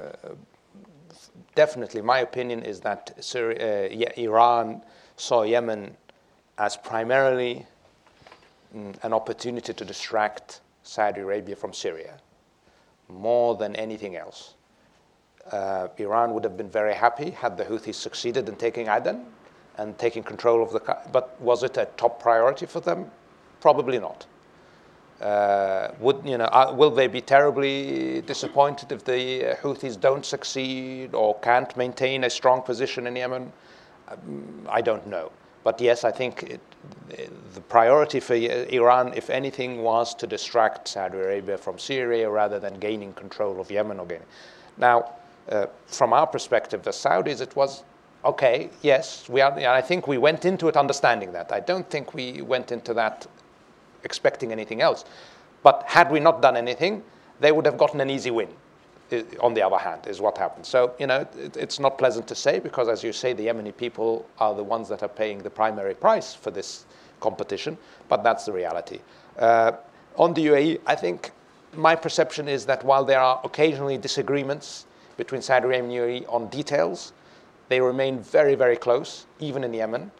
definitely 1.56 2.02
my 2.02 2.20
opinion 2.20 2.64
is 2.64 2.80
that 2.82 3.16
Syria, 3.24 3.90
uh, 3.90 4.22
Iran 4.22 4.82
saw 5.16 5.44
Yemen 5.44 5.96
as 6.58 6.78
primarily 6.78 7.66
mm, 8.76 8.96
an 9.04 9.14
opportunity 9.14 9.74
to 9.74 9.86
distract 9.86 10.62
Saudi 10.84 11.22
Arabia 11.22 11.56
from 11.56 11.74
Syria 11.74 12.20
more 13.10 13.56
than 13.56 13.76
anything 13.76 14.16
else. 14.16 14.54
Uh, 15.52 15.88
Iran 15.98 16.34
would 16.34 16.44
have 16.44 16.58
been 16.58 16.70
very 16.70 16.94
happy 16.94 17.32
had 17.32 17.58
the 17.58 17.64
Houthis 17.64 17.96
succeeded 17.96 18.50
in 18.50 18.56
taking 18.56 18.88
Aden 18.88 19.26
and 19.78 19.98
taking 19.98 20.24
control 20.24 20.64
of 20.64 20.72
the. 20.72 20.98
But 21.12 21.40
was 21.42 21.64
it 21.64 21.78
a 21.78 21.86
top 21.98 22.22
priority 22.22 22.66
for 22.66 22.80
them? 22.80 23.12
Probably 23.62 24.00
not. 24.00 24.26
Uh, 25.22 25.92
would 26.00 26.22
you 26.26 26.38
know? 26.38 26.46
Uh, 26.46 26.74
will 26.76 26.92
they 26.92 27.08
be 27.08 27.22
terribly 27.22 28.22
disappointed 28.22 28.92
if 28.92 29.04
the 29.04 29.56
Houthis 29.62 30.00
don't 30.00 30.26
succeed 30.26 31.16
or 31.16 31.40
can't 31.40 31.76
maintain 31.76 32.24
a 32.24 32.30
strong 32.30 32.62
position 32.62 33.08
in 33.08 33.16
Yemen? 33.16 33.52
Um, 34.10 34.68
I 34.70 34.82
don't 34.82 35.06
know. 35.08 35.32
But 35.64 35.82
yes, 35.82 36.04
I 36.04 36.12
think 36.12 36.44
it, 36.44 36.62
the 37.54 37.62
priority 37.62 38.20
for 38.20 38.36
Iran, 38.36 39.14
if 39.16 39.30
anything, 39.30 39.82
was 39.82 40.14
to 40.16 40.28
distract 40.28 40.88
Saudi 40.88 41.18
Arabia 41.18 41.58
from 41.58 41.80
Syria 41.80 42.30
rather 42.30 42.60
than 42.60 42.80
gaining 42.80 43.14
control 43.14 43.60
of 43.60 43.72
Yemen 43.72 44.00
or 44.00 44.06
gaining. 44.06 44.28
Now, 44.78 45.12
uh, 45.50 45.68
from 45.86 46.14
our 46.14 46.28
perspective, 46.28 46.84
the 46.84 46.92
Saudis, 46.92 47.42
it 47.42 47.56
was 47.56 47.84
okay. 48.26 48.70
Yes, 48.82 49.30
we 49.30 49.42
are. 49.42 49.54
I 49.54 49.82
think 49.82 50.08
we 50.08 50.18
went 50.18 50.46
into 50.46 50.68
it 50.68 50.76
understanding 50.76 51.32
that. 51.34 51.52
I 51.52 51.60
don't 51.60 51.90
think 51.90 52.14
we 52.14 52.42
went 52.42 52.72
into 52.72 52.94
that 52.94 53.28
expecting 54.04 54.52
anything 54.52 54.82
else. 54.82 55.06
But 55.64 55.84
had 55.86 56.12
we 56.12 56.20
not 56.20 56.42
done 56.42 56.58
anything, 56.58 57.04
they 57.40 57.52
would 57.52 57.66
have 57.66 57.78
gotten 57.78 58.00
an 58.02 58.10
easy 58.10 58.32
win 58.32 58.50
on 59.40 59.54
the 59.54 59.62
other 59.62 59.78
hand, 59.78 60.06
is 60.08 60.20
what 60.20 60.38
happened. 60.38 60.66
So, 60.66 60.94
you 61.00 61.08
know, 61.08 61.26
it, 61.38 61.56
it's 61.56 61.80
not 61.80 61.98
pleasant 61.98 62.28
to 62.28 62.36
say 62.36 62.60
because, 62.60 62.90
as 62.90 63.04
you 63.04 63.14
say, 63.14 63.32
the 63.34 63.48
Yemeni 63.48 63.76
people 63.76 64.26
are 64.40 64.54
the 64.54 64.64
ones 64.64 64.90
that 64.90 65.02
are 65.02 65.10
paying 65.10 65.40
the 65.40 65.50
primary 65.50 65.94
price 65.94 66.34
for 66.34 66.52
this 66.52 66.86
competition, 67.22 67.78
but 68.10 68.22
that's 68.24 68.46
the 68.46 68.52
reality. 68.52 69.00
Uh, 69.40 69.74
on 70.18 70.34
the 70.34 70.46
UAE, 70.48 70.82
I 70.86 70.96
think 70.96 71.32
my 71.74 71.96
perception 71.96 72.50
is 72.50 72.66
that 72.66 72.84
while 72.84 73.06
there 73.06 73.20
are 73.20 73.40
occasionally 73.46 73.98
disagreements 73.98 74.87
between 75.18 75.42
Saudi 75.42 75.66
Arabia 75.66 75.84
and 75.84 75.92
UAE 75.92 76.34
on 76.34 76.48
details, 76.48 77.14
they 77.70 77.82
remain 77.82 78.20
very, 78.20 78.56
very 78.56 78.78
close, 78.78 79.26
even 79.40 79.64
in 79.64 79.74
Yemen, 79.74 80.12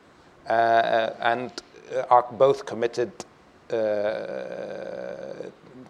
uh, 0.50 1.12
and 1.22 1.52
uh, 1.96 2.04
are 2.10 2.26
both 2.32 2.66
committed 2.66 3.12
uh, 3.70 3.76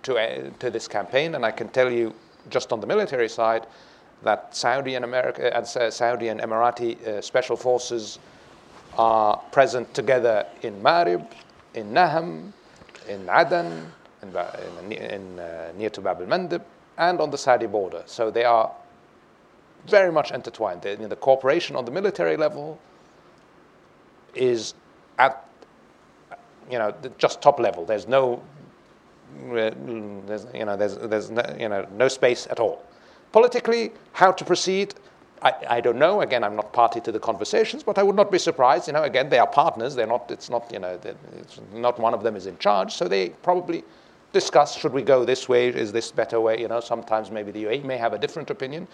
to, 0.04 0.18
uh, 0.18 0.50
to 0.60 0.70
this 0.70 0.88
campaign. 0.88 1.36
And 1.36 1.46
I 1.46 1.52
can 1.52 1.70
tell 1.70 1.92
you 1.92 2.14
just 2.50 2.72
on 2.72 2.80
the 2.80 2.88
military 2.88 3.30
side, 3.30 3.66
that 4.24 4.56
Saudi 4.56 4.96
and 4.96 5.06
America, 5.06 5.56
uh, 5.56 5.90
Saudi 5.92 6.30
and 6.30 6.42
Emirati 6.42 7.24
special 7.24 7.56
forces 7.56 8.20
are 8.98 9.38
present 9.52 9.94
together 9.94 10.46
in 10.64 10.82
Marib, 10.82 11.26
in 11.76 11.92
Naham, 11.92 12.52
in 13.08 13.30
Aden, 13.30 13.92
in, 14.24 14.92
in, 14.92 14.92
in 14.92 15.40
uh, 15.40 15.72
near 15.78 15.90
to 15.92 16.02
Bab 16.02 16.20
al 16.20 16.28
Mandeb, 16.28 16.62
and 16.98 17.22
on 17.22 17.30
the 17.30 17.38
Saudi 17.38 17.68
border. 17.68 18.04
So 18.08 18.32
they 18.32 18.44
are 18.44 18.72
very 19.90 20.12
much 20.12 20.32
intertwined. 20.32 20.82
The, 20.82 20.92
you 20.92 20.98
know, 20.98 21.08
the 21.08 21.16
cooperation 21.16 21.76
on 21.76 21.86
the 21.86 21.92
military 21.92 22.38
level 22.38 22.80
is 24.36 24.74
at 25.18 25.44
you 26.70 26.78
know 26.78 26.94
just 27.18 27.42
top 27.42 27.60
level. 27.60 27.86
There's 27.86 28.08
no 28.08 28.42
uh, 29.50 29.72
there's, 30.26 30.48
you 30.54 30.66
know 30.66 30.78
there's, 30.78 30.98
there's 30.98 31.30
no, 31.32 31.44
you 31.60 31.70
know 31.70 31.88
no 31.94 32.08
space 32.08 32.48
at 32.50 32.60
all. 32.60 32.84
Politically, 33.32 33.92
how 34.14 34.32
to 34.32 34.46
proceed, 34.46 34.96
I, 35.42 35.54
I 35.70 35.82
don't 35.82 35.98
know. 35.98 36.22
Again, 36.22 36.44
I'm 36.44 36.56
not 36.56 36.72
party 36.74 37.00
to 37.02 37.12
the 37.12 37.20
conversations, 37.20 37.84
but 37.84 37.98
I 37.98 38.04
would 38.04 38.16
not 38.16 38.32
be 38.32 38.40
surprised. 38.40 38.88
You 38.88 38.94
know, 38.94 39.04
again, 39.04 39.30
they 39.30 39.40
are 39.40 39.48
partners. 39.48 39.96
They're 39.96 40.08
not. 40.08 40.32
It's 40.32 40.50
not. 40.50 40.72
You 40.72 40.80
know, 40.80 41.00
it's 41.38 41.60
not 41.74 42.00
one 42.00 42.14
of 42.14 42.24
them 42.24 42.36
is 42.36 42.48
in 42.48 42.58
charge. 42.58 42.94
So 42.94 43.08
they 43.08 43.30
probably 43.30 43.84
discuss: 44.34 44.76
should 44.76 44.94
we 44.94 45.02
go 45.02 45.26
this 45.26 45.48
way? 45.48 45.68
Is 45.68 45.92
this 45.92 46.12
better 46.12 46.40
way? 46.40 46.60
You 46.60 46.68
know, 46.68 46.80
sometimes 46.80 47.32
maybe 47.32 47.52
the 47.52 47.66
UAE 47.66 47.84
may 47.84 47.98
have 47.98 48.14
a 48.14 48.18
different 48.18 48.50
opinion, 48.50 48.88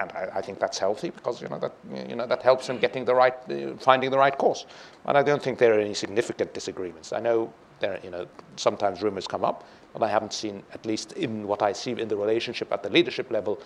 and 0.00 0.10
I, 0.12 0.28
I 0.36 0.40
think 0.40 0.58
that's 0.58 0.78
healthy 0.78 1.10
because 1.10 1.42
you 1.42 1.48
know 1.48 1.58
that 1.58 1.72
you 2.08 2.16
know 2.16 2.26
that 2.26 2.42
helps 2.42 2.68
in 2.68 2.78
getting 2.78 3.04
the 3.04 3.14
right, 3.14 3.34
uh, 3.50 3.76
finding 3.78 4.10
the 4.10 4.18
right 4.18 4.36
course. 4.36 4.66
And 5.04 5.16
I 5.16 5.22
don't 5.22 5.42
think 5.42 5.58
there 5.58 5.74
are 5.74 5.80
any 5.80 5.94
significant 5.94 6.54
disagreements. 6.54 7.12
I 7.12 7.20
know 7.20 7.52
there, 7.80 7.98
you 8.02 8.10
know, 8.10 8.26
sometimes 8.56 9.02
rumors 9.02 9.26
come 9.26 9.44
up, 9.44 9.64
but 9.92 10.02
I 10.02 10.08
haven't 10.08 10.32
seen, 10.32 10.62
at 10.72 10.84
least 10.86 11.12
in 11.12 11.46
what 11.46 11.62
I 11.62 11.72
see 11.72 11.92
in 11.92 12.08
the 12.08 12.16
relationship 12.16 12.72
at 12.72 12.82
the 12.82 12.90
leadership 12.90 13.30
level 13.30 13.60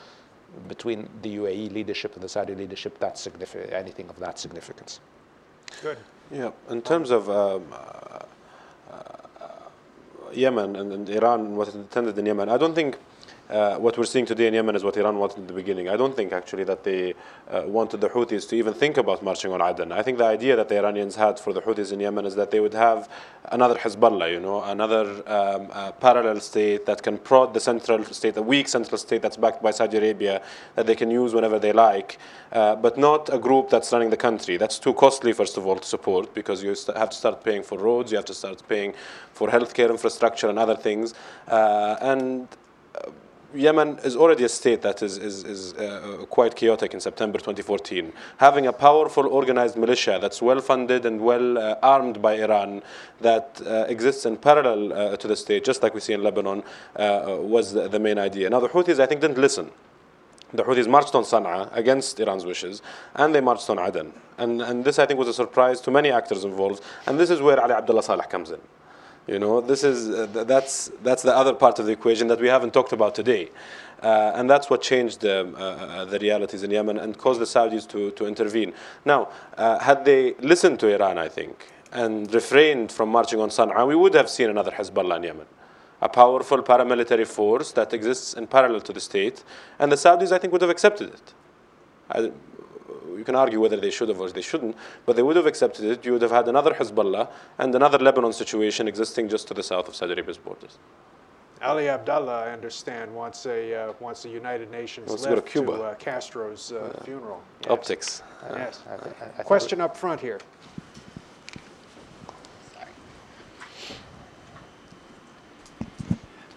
between 0.68 1.09
the 1.22 1.37
UAE 1.37 1.72
leadership 1.72 2.14
and 2.14 2.22
the 2.22 2.28
Saudi 2.28 2.55
leadership, 2.55 2.99
that's 2.99 3.20
significant, 3.20 3.72
anything 3.72 4.09
of 4.09 4.18
that 4.20 4.39
significance. 4.39 5.01
Good. 5.82 5.99
Yeah, 6.30 6.51
in 6.70 6.80
terms 6.82 7.11
of 7.11 7.28
um, 7.28 7.64
uh, 7.72 8.18
uh, 8.91 9.51
Yemen 10.32 10.76
and, 10.76 10.93
and 10.93 11.09
Iran 11.09 11.41
and 11.41 11.57
what 11.57 11.74
intended 11.74 12.16
in 12.18 12.26
Yemen, 12.26 12.49
I 12.49 12.57
don't 12.57 12.74
think 12.74 12.99
uh, 13.51 13.76
what 13.76 13.99
we're 13.99 14.05
seeing 14.05 14.26
today 14.26 14.47
in 14.47 14.55
Yemen 14.55 14.74
is 14.74 14.82
what 14.82 14.97
Iran 14.97 15.18
wanted 15.18 15.38
in 15.38 15.47
the 15.47 15.53
beginning. 15.53 15.88
I 15.88 15.97
don't 15.97 16.16
think 16.16 16.32
actually 16.32 16.64
that 16.64 16.82
they 16.82 17.14
uh, 17.51 17.62
wanted 17.66 18.01
the 18.01 18.09
Houthis 18.09 18.49
to 18.49 18.57
even 18.57 18.72
think 18.72 18.97
about 18.97 19.22
marching 19.22 19.53
on 19.53 19.61
Aden. 19.61 19.92
I 19.92 20.03
think 20.03 20.18
the 20.18 20.24
idea 20.24 20.57
that 20.57 20.68
the 20.68 20.78
Iranians 20.78 21.16
had 21.16 21.38
for 21.38 21.53
the 21.53 21.61
Houthis 21.61 21.92
in 21.92 22.01
Yemen 22.01 22.24
is 22.24 22.34
that 22.36 22.51
they 22.51 22.61
would 22.61 22.74
have 22.74 23.09
another 23.53 23.74
Hezbollah, 23.74 24.32
you 24.32 24.40
know, 24.40 24.62
another 24.62 25.05
um, 25.26 25.68
uh, 25.72 25.92
parallel 25.92 26.40
state 26.40 26.86
that 26.86 27.03
can 27.03 27.18
prod 27.18 27.53
the 27.53 27.61
central 27.61 28.03
state, 28.05 28.36
a 28.36 28.42
weak 28.42 28.68
central 28.68 28.97
state 28.97 29.20
that's 29.20 29.36
backed 29.36 29.62
by 29.62 29.70
Saudi 29.70 29.99
Arabia 29.99 30.42
that 30.74 30.86
they 30.86 30.95
can 30.95 31.11
use 31.11 31.34
whenever 31.34 31.59
they 31.59 31.72
like, 31.72 32.18
uh, 32.53 32.74
but 32.76 32.97
not 32.97 33.32
a 33.32 33.38
group 33.38 33.68
that's 33.68 33.92
running 33.92 34.11
the 34.11 34.16
country. 34.16 34.57
That's 34.57 34.78
too 34.78 34.95
costly, 34.95 35.32
first 35.32 35.57
of 35.57 35.66
all, 35.66 35.76
to 35.76 35.86
support 35.86 36.34
because 36.34 36.62
you 36.62 36.74
have 36.97 37.11
to 37.11 37.16
start 37.16 37.45
paying 37.45 37.62
for 37.62 37.78
roads, 37.78 38.11
you 38.11 38.16
have 38.16 38.24
to 38.26 38.34
start 38.34 38.62
paying 38.68 38.95
for 39.32 39.49
healthcare 39.49 39.90
infrastructure 39.90 40.49
and 40.49 40.59
other 40.59 40.76
things, 40.76 41.12
uh, 41.49 41.97
and 42.01 42.49
Yemen 43.55 43.99
is 44.05 44.17
already 44.17 44.45
a 44.45 44.49
state 44.49 44.83
that 44.83 45.03
is, 45.03 45.17
is, 45.17 45.45
is 45.45 45.75
uh, 45.75 46.27
quite 46.29 46.57
chaotic 46.57 46.93
in 46.93 47.01
September 47.01 47.39
2014. 47.39 48.13
Having 48.39 48.67
a 48.67 48.73
powerful 48.73 49.27
organized 49.29 49.77
militia 49.77 50.19
that's 50.21 50.43
well 50.43 50.61
funded 50.61 51.07
and 51.07 51.21
well 51.21 51.57
uh, 51.57 51.77
armed 51.83 52.21
by 52.21 52.35
Iran 52.35 52.83
that 53.21 53.61
uh, 53.65 53.85
exists 53.89 54.27
in 54.27 54.37
parallel 54.37 54.93
uh, 54.93 55.17
to 55.17 55.29
the 55.29 55.37
state, 55.37 55.65
just 55.65 55.83
like 55.83 55.95
we 55.95 56.01
see 56.01 56.13
in 56.13 56.23
Lebanon, 56.23 56.65
uh, 56.97 57.37
was 57.39 57.73
the, 57.73 57.89
the, 57.89 58.01
main 58.01 58.19
idea. 58.19 58.51
Now, 58.51 58.61
the 58.61 58.69
Houthis, 58.69 58.99
I 58.99 59.07
think, 59.07 59.21
didn't 59.21 59.39
listen. 59.39 59.71
The 60.53 60.65
Houthis 60.65 60.89
marched 60.89 61.15
on 61.15 61.23
Sana'a 61.23 61.75
against 61.77 62.19
Iran's 62.21 62.45
wishes, 62.45 62.83
and 63.15 63.35
they 63.35 63.41
marched 63.41 63.71
on 63.71 63.79
Aden. 63.79 64.13
And, 64.39 64.63
and 64.63 64.85
this, 64.85 64.99
I 64.99 65.07
think, 65.07 65.19
was 65.19 65.29
a 65.29 65.35
surprise 65.35 65.81
to 65.83 65.91
many 65.91 66.11
actors 66.11 66.45
involved. 66.45 66.83
And 67.07 67.19
this 67.19 67.31
is 67.31 67.41
where 67.41 67.61
Ali 67.61 67.75
Abdullah 67.75 68.03
Saleh 68.03 68.29
comes 68.29 68.51
in. 68.51 68.61
You 69.27 69.39
know, 69.39 69.61
this 69.61 69.85
is, 69.85 70.11
uh, 70.11 70.27
that's, 70.45 70.91
that's 71.03 71.22
the 71.22 71.35
other 71.35 71.55
part 71.55 71.79
of 71.79 71.87
the 71.87 71.93
equation 71.93 72.29
that 72.29 72.41
we 72.41 72.49
haven't 72.49 72.75
talked 72.75 72.93
about 72.93 73.14
today. 73.14 73.51
Uh, 74.03 74.33
and 74.35 74.51
that's 74.51 74.68
what 74.68 74.83
changed 74.83 75.22
the, 75.22 75.51
uh, 75.57 75.61
uh 75.61 76.05
the 76.05 76.18
realities 76.18 76.62
in 76.62 76.70
Yemen 76.70 76.99
and 76.99 77.16
caused 77.16 77.41
the 77.41 77.47
Saudis 77.47 77.89
to, 77.89 78.11
to 78.12 78.27
intervene. 78.27 78.75
Now, 79.05 79.31
uh, 79.57 79.79
had 79.79 80.05
they 80.05 80.35
listened 80.41 80.79
to 80.81 80.95
Iran, 80.95 81.16
I 81.16 81.29
think, 81.29 81.72
and 81.91 82.33
refrained 82.35 82.93
from 82.93 83.09
marching 83.09 83.41
on 83.41 83.49
Sana'a, 83.49 83.87
we 83.87 83.95
would 83.95 84.12
have 84.14 84.29
seen 84.29 84.51
another 84.51 84.72
Hezbollah 84.72 85.16
in 85.16 85.22
Yemen. 85.22 85.47
A 86.03 86.09
powerful 86.09 86.62
paramilitary 86.62 87.27
force 87.27 87.72
that 87.72 87.95
exists 87.95 88.35
in 88.35 88.47
parallel 88.47 88.83
to 88.83 88.93
the 88.93 89.01
state. 89.01 89.43
And 89.79 89.91
the 89.91 89.97
Saudis, 89.97 90.33
I 90.33 90.39
think, 90.39 90.53
would 90.53 90.61
have 90.61 90.70
accepted 90.70 91.14
it. 91.14 91.33
I, 92.11 92.31
you 93.17 93.25
can 93.25 93.35
argue 93.35 93.61
whether 93.61 93.77
they 93.77 93.91
should 93.91 94.09
have 94.09 94.21
or 94.21 94.31
they 94.31 94.43
shouldn't, 94.43 94.77
but 95.07 95.17
they 95.17 95.23
would 95.23 95.37
have 95.37 95.47
accepted 95.47 95.85
it. 95.85 96.05
You 96.05 96.12
would 96.12 96.23
have 96.23 96.31
had 96.31 96.49
another 96.49 96.73
Hezbollah 96.75 97.29
and 97.59 97.75
another 97.75 97.99
Lebanon 97.99 98.33
situation 98.33 98.89
existing 98.89 99.29
just 99.29 99.49
to 99.49 99.55
the 99.55 99.62
south 99.62 99.89
of 99.89 99.95
Saudi 99.95 100.12
Arabia's 100.12 100.39
borders. 100.39 100.79
Ali 101.62 101.89
Abdullah, 101.89 102.45
I 102.45 102.51
understand, 102.53 103.15
wants 103.15 103.47
a 103.47 103.75
uh, 103.75 103.93
wants 103.99 104.23
the 104.23 104.29
United 104.29 104.71
Nations 104.71 105.09
Let's 105.09 105.25
left 105.25 105.47
to, 105.49 105.65
to 105.65 105.73
uh, 105.73 105.95
Castro's 105.95 106.73
uh, 106.73 106.93
yeah. 106.95 107.05
funeral. 107.05 107.43
Yes. 107.62 107.71
Optics. 107.71 108.23
Yes. 108.51 108.83
Question 109.45 109.81
up 109.81 109.97
front 109.97 110.21
here. 110.21 110.39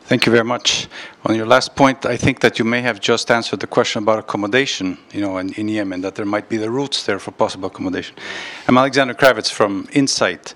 Thank 0.08 0.26
you 0.26 0.32
very 0.32 0.46
much. 0.46 0.88
On 1.26 1.36
your 1.36 1.46
last 1.46 1.76
point, 1.76 2.06
I 2.06 2.16
think 2.16 2.40
that 2.40 2.58
you 2.58 2.64
may 2.64 2.80
have 2.80 3.02
just 3.02 3.30
answered 3.30 3.60
the 3.60 3.68
question 3.68 4.04
about 4.04 4.20
accommodation, 4.20 4.98
you 5.12 5.20
know, 5.20 5.38
in, 5.38 5.52
in 5.56 5.68
Yemen, 5.68 6.00
that 6.00 6.16
there 6.16 6.26
might 6.26 6.48
be 6.48 6.56
the 6.56 6.72
routes 6.72 7.04
there 7.06 7.20
for 7.20 7.32
possible 7.32 7.68
accommodation. 7.68 8.16
I'm 8.70 8.78
Alexander 8.78 9.14
Kravitz 9.14 9.52
from 9.52 9.86
Insight. 9.92 10.56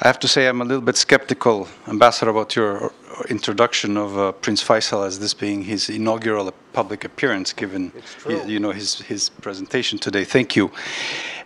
I 0.00 0.06
have 0.06 0.18
to 0.20 0.28
say 0.28 0.46
I'm 0.48 0.62
a 0.62 0.64
little 0.64 0.80
bit 0.80 0.96
skeptical, 0.96 1.68
Ambassador, 1.88 2.30
about 2.30 2.56
your 2.56 2.90
introduction 3.28 3.98
of 3.98 4.16
uh, 4.16 4.32
Prince 4.32 4.64
Faisal 4.64 5.06
as 5.06 5.18
this 5.18 5.34
being 5.34 5.64
his 5.64 5.90
inaugural 5.90 6.50
public 6.72 7.04
appearance, 7.04 7.52
given 7.52 7.92
his, 8.26 8.46
you 8.46 8.60
know 8.60 8.72
his 8.72 9.00
his 9.02 9.28
presentation 9.28 9.98
today. 9.98 10.24
Thank 10.24 10.56
you. 10.56 10.70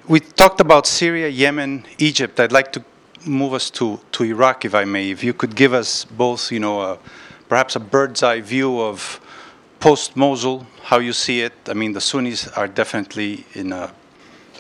We 0.07 0.21
talked 0.21 0.61
about 0.61 0.87
Syria, 0.87 1.27
Yemen, 1.27 1.85
Egypt. 1.99 2.39
I'd 2.39 2.53
like 2.53 2.71
to 2.75 2.85
move 3.27 3.55
us 3.55 3.71
to 3.71 3.99
to 4.13 4.23
Iraq, 4.23 4.65
if 4.65 4.75
I 4.75 4.85
may. 4.85 5.11
If 5.11 5.25
you 5.25 5.35
could 5.35 5.57
give 5.57 5.75
us 5.75 6.05
both, 6.05 6.53
you 6.53 6.61
know. 6.61 6.81
Uh, 6.81 6.97
perhaps 7.51 7.75
a 7.75 7.81
bird's 7.81 8.23
eye 8.23 8.41
view 8.41 8.81
of 8.81 9.21
post 9.81 10.17
Mosul, 10.17 10.67
how 10.85 10.99
you 10.99 11.13
see 11.13 11.43
it. 11.43 11.53
I 11.67 11.75
mean, 11.75 11.93
the 11.93 12.01
Sunnis 12.01 12.47
are 12.49 12.69
definitely 12.69 13.45
in 13.55 13.73
a, 13.73 13.93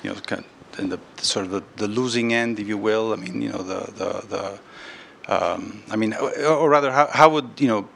you 0.03 0.11
know, 0.11 0.17
in 0.79 0.89
the 0.89 0.99
sort 1.17 1.47
of 1.47 1.53
the, 1.53 1.63
the 1.77 1.87
losing 1.87 2.35
end, 2.35 2.59
if 2.59 2.67
you 2.67 2.77
will. 2.77 3.13
I 3.13 3.17
mean, 3.17 3.41
you 3.41 3.51
know, 3.51 3.63
the 3.63 3.81
the, 4.01 4.11
the 4.33 4.45
um, 5.33 5.83
I 5.91 5.97
mean, 5.97 6.15
or 6.15 6.69
rather, 6.69 6.91
how, 6.91 7.07
how 7.07 7.29
would 7.31 7.49
you 7.59 7.69
know? 7.69 7.89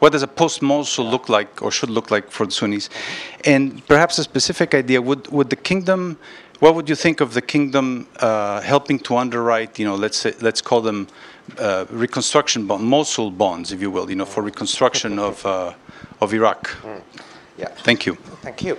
What 0.00 0.12
does 0.12 0.22
a 0.22 0.26
post 0.26 0.60
Mosul 0.60 1.06
look 1.06 1.28
like, 1.28 1.62
or 1.62 1.70
should 1.70 1.90
look 1.90 2.10
like 2.10 2.30
for 2.30 2.46
the 2.46 2.52
Sunnis? 2.52 2.90
And 3.44 3.86
perhaps 3.86 4.18
a 4.18 4.24
specific 4.24 4.74
idea: 4.74 5.00
would 5.02 5.28
would 5.28 5.50
the 5.50 5.56
kingdom 5.56 6.18
what 6.60 6.74
would 6.74 6.88
you 6.88 6.94
think 6.94 7.20
of 7.20 7.34
the 7.34 7.42
kingdom 7.42 8.06
uh, 8.20 8.60
helping 8.60 8.98
to 9.00 9.16
underwrite, 9.16 9.78
you 9.78 9.84
know, 9.84 9.96
let's 9.96 10.18
say, 10.18 10.32
let's 10.40 10.60
call 10.60 10.80
them 10.80 11.08
uh, 11.58 11.84
reconstruction 11.90 12.66
bond, 12.66 12.84
Mosul 12.84 13.30
bonds, 13.30 13.72
if 13.72 13.80
you 13.80 13.90
will, 13.90 14.08
you 14.08 14.16
know, 14.16 14.24
for 14.24 14.42
reconstruction 14.42 15.18
of 15.28 15.44
uh, 15.46 15.74
of 16.20 16.32
Iraq? 16.32 16.68
Mm. 16.82 17.02
Yeah. 17.58 17.68
Thank 17.68 18.06
you. 18.06 18.14
Thank 18.42 18.62
you. 18.62 18.76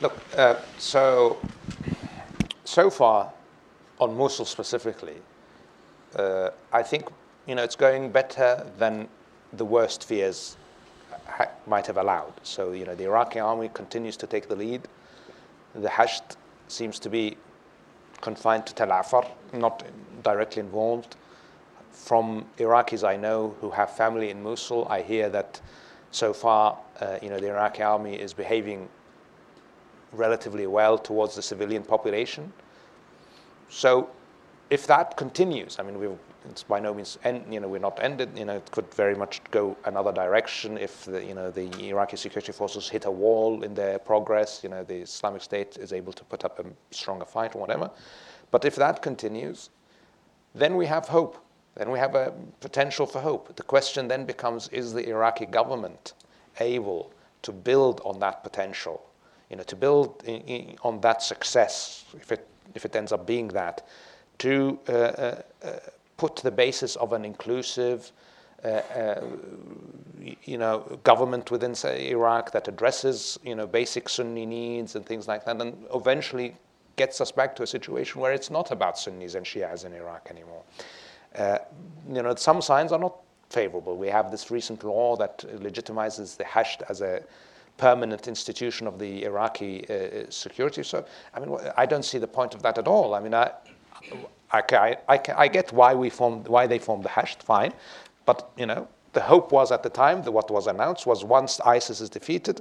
Look, 0.00 0.18
uh, 0.36 0.56
so 0.78 1.36
so 2.64 2.90
far 2.90 3.32
on 3.98 4.16
Mosul 4.16 4.46
specifically, 4.46 5.16
uh, 6.16 6.50
I 6.72 6.82
think 6.82 7.08
you 7.46 7.54
know 7.54 7.62
it's 7.62 7.76
going 7.76 8.10
better 8.10 8.66
than 8.78 9.08
the 9.52 9.64
worst 9.64 10.04
fears 10.04 10.56
ha- 11.26 11.50
might 11.66 11.86
have 11.86 11.96
allowed. 11.98 12.32
So 12.42 12.72
you 12.72 12.84
know 12.84 12.94
the 12.94 13.04
Iraqi 13.04 13.40
army 13.40 13.70
continues 13.74 14.16
to 14.18 14.26
take 14.26 14.48
the 14.48 14.56
lead. 14.56 14.82
The 15.74 15.88
Hashd 15.88 16.36
seems 16.68 16.98
to 17.00 17.10
be 17.10 17.36
confined 18.20 18.64
to 18.66 18.74
Tel 18.74 18.90
Afar, 18.90 19.26
not 19.52 19.82
directly 20.22 20.60
involved. 20.60 21.16
From 21.94 22.44
Iraqis 22.58 23.06
I 23.06 23.16
know 23.16 23.54
who 23.60 23.70
have 23.70 23.90
family 23.96 24.30
in 24.30 24.42
Mosul, 24.42 24.86
I 24.90 25.00
hear 25.00 25.28
that 25.30 25.60
so 26.10 26.32
far, 26.32 26.78
uh, 27.00 27.18
you 27.22 27.30
know, 27.30 27.38
the 27.38 27.48
Iraqi 27.48 27.82
army 27.82 28.14
is 28.14 28.34
behaving 28.34 28.88
relatively 30.12 30.66
well 30.66 30.98
towards 30.98 31.34
the 31.34 31.42
civilian 31.42 31.82
population. 31.82 32.52
So, 33.68 34.10
if 34.70 34.86
that 34.86 35.16
continues, 35.16 35.78
I 35.78 35.82
mean, 35.82 36.18
it's 36.50 36.62
by 36.62 36.78
no 36.78 36.92
means 36.92 37.18
end, 37.24 37.44
you 37.52 37.60
know 37.60 37.68
we're 37.68 37.78
not 37.78 37.98
ended. 38.02 38.36
You 38.36 38.44
know 38.44 38.56
it 38.56 38.70
could 38.70 38.92
very 38.94 39.14
much 39.14 39.40
go 39.50 39.76
another 39.84 40.12
direction 40.12 40.76
if 40.76 41.04
the 41.04 41.24
you 41.24 41.34
know 41.34 41.50
the 41.50 41.70
Iraqi 41.88 42.16
security 42.16 42.52
forces 42.52 42.88
hit 42.88 43.06
a 43.06 43.10
wall 43.10 43.62
in 43.62 43.74
their 43.74 43.98
progress. 43.98 44.60
You 44.62 44.70
know 44.70 44.84
the 44.84 45.02
Islamic 45.02 45.42
State 45.42 45.76
is 45.78 45.92
able 45.92 46.12
to 46.12 46.24
put 46.24 46.44
up 46.44 46.58
a 46.58 46.64
stronger 46.90 47.24
fight 47.24 47.54
or 47.54 47.60
whatever. 47.60 47.90
But 48.50 48.64
if 48.64 48.76
that 48.76 49.02
continues, 49.02 49.70
then 50.54 50.76
we 50.76 50.86
have 50.86 51.08
hope. 51.08 51.43
Then 51.76 51.90
we 51.90 51.98
have 51.98 52.14
a 52.14 52.32
potential 52.60 53.06
for 53.06 53.20
hope. 53.20 53.56
The 53.56 53.62
question 53.62 54.08
then 54.08 54.24
becomes: 54.24 54.68
Is 54.68 54.92
the 54.92 55.08
Iraqi 55.08 55.46
government 55.46 56.12
able 56.60 57.12
to 57.42 57.52
build 57.52 58.00
on 58.04 58.20
that 58.20 58.42
potential? 58.42 59.04
You 59.50 59.56
know, 59.56 59.64
to 59.64 59.76
build 59.76 60.22
in, 60.24 60.40
in, 60.42 60.76
on 60.82 61.00
that 61.00 61.22
success, 61.22 62.04
if 62.16 62.30
it 62.32 62.46
if 62.74 62.84
it 62.84 62.94
ends 62.96 63.12
up 63.12 63.26
being 63.26 63.48
that, 63.48 63.86
to 64.38 64.78
uh, 64.88 64.92
uh, 64.92 65.42
uh 65.62 65.70
put 66.16 66.36
the 66.36 66.50
basis 66.50 66.96
of 66.96 67.12
an 67.12 67.24
inclusive, 67.24 68.12
uh, 68.64 68.68
uh, 68.68 69.20
you 70.44 70.56
know, 70.56 70.78
government 71.02 71.50
within 71.50 71.74
say, 71.74 72.10
Iraq 72.10 72.52
that 72.52 72.68
addresses, 72.68 73.38
you 73.44 73.54
know, 73.54 73.66
basic 73.66 74.08
Sunni 74.08 74.46
needs 74.46 74.94
and 74.94 75.04
things 75.04 75.26
like 75.26 75.44
that, 75.44 75.60
and 75.60 75.74
eventually 75.92 76.56
gets 76.96 77.20
us 77.20 77.32
back 77.32 77.56
to 77.56 77.62
a 77.62 77.66
situation 77.66 78.20
where 78.20 78.32
it's 78.32 78.50
not 78.50 78.70
about 78.70 78.98
Sunnis 78.98 79.34
and 79.34 79.44
Shias 79.44 79.84
in 79.84 79.92
Iraq 79.92 80.28
anymore. 80.30 80.62
Uh, 81.36 81.58
you 82.12 82.22
know, 82.22 82.34
some 82.34 82.60
signs 82.62 82.92
are 82.92 82.98
not 82.98 83.16
favorable. 83.50 83.96
We 83.96 84.08
have 84.08 84.30
this 84.30 84.50
recent 84.50 84.84
law 84.84 85.16
that 85.16 85.38
legitimizes 85.38 86.36
the 86.36 86.44
Hashd 86.44 86.82
as 86.88 87.00
a 87.00 87.22
permanent 87.76 88.28
institution 88.28 88.86
of 88.86 88.98
the 88.98 89.24
Iraqi 89.24 89.88
uh, 89.88 90.30
security. 90.30 90.82
So, 90.82 91.04
I 91.34 91.40
mean, 91.40 91.56
I 91.76 91.86
don't 91.86 92.04
see 92.04 92.18
the 92.18 92.28
point 92.28 92.54
of 92.54 92.62
that 92.62 92.78
at 92.78 92.86
all. 92.86 93.14
I 93.14 93.20
mean, 93.20 93.34
I, 93.34 93.50
I, 94.52 94.96
I, 95.08 95.20
I 95.36 95.48
get 95.48 95.72
why 95.72 95.94
we 95.94 96.10
formed, 96.10 96.46
why 96.48 96.66
they 96.66 96.78
formed 96.78 97.04
the 97.04 97.08
Hashd, 97.08 97.42
fine, 97.42 97.72
but 98.26 98.50
you 98.56 98.66
know, 98.66 98.86
the 99.12 99.20
hope 99.20 99.52
was 99.52 99.72
at 99.72 99.82
the 99.82 99.90
time 99.90 100.22
that 100.22 100.32
what 100.32 100.50
was 100.50 100.66
announced 100.66 101.06
was 101.06 101.24
once 101.24 101.60
ISIS 101.60 102.00
is 102.00 102.10
defeated, 102.10 102.60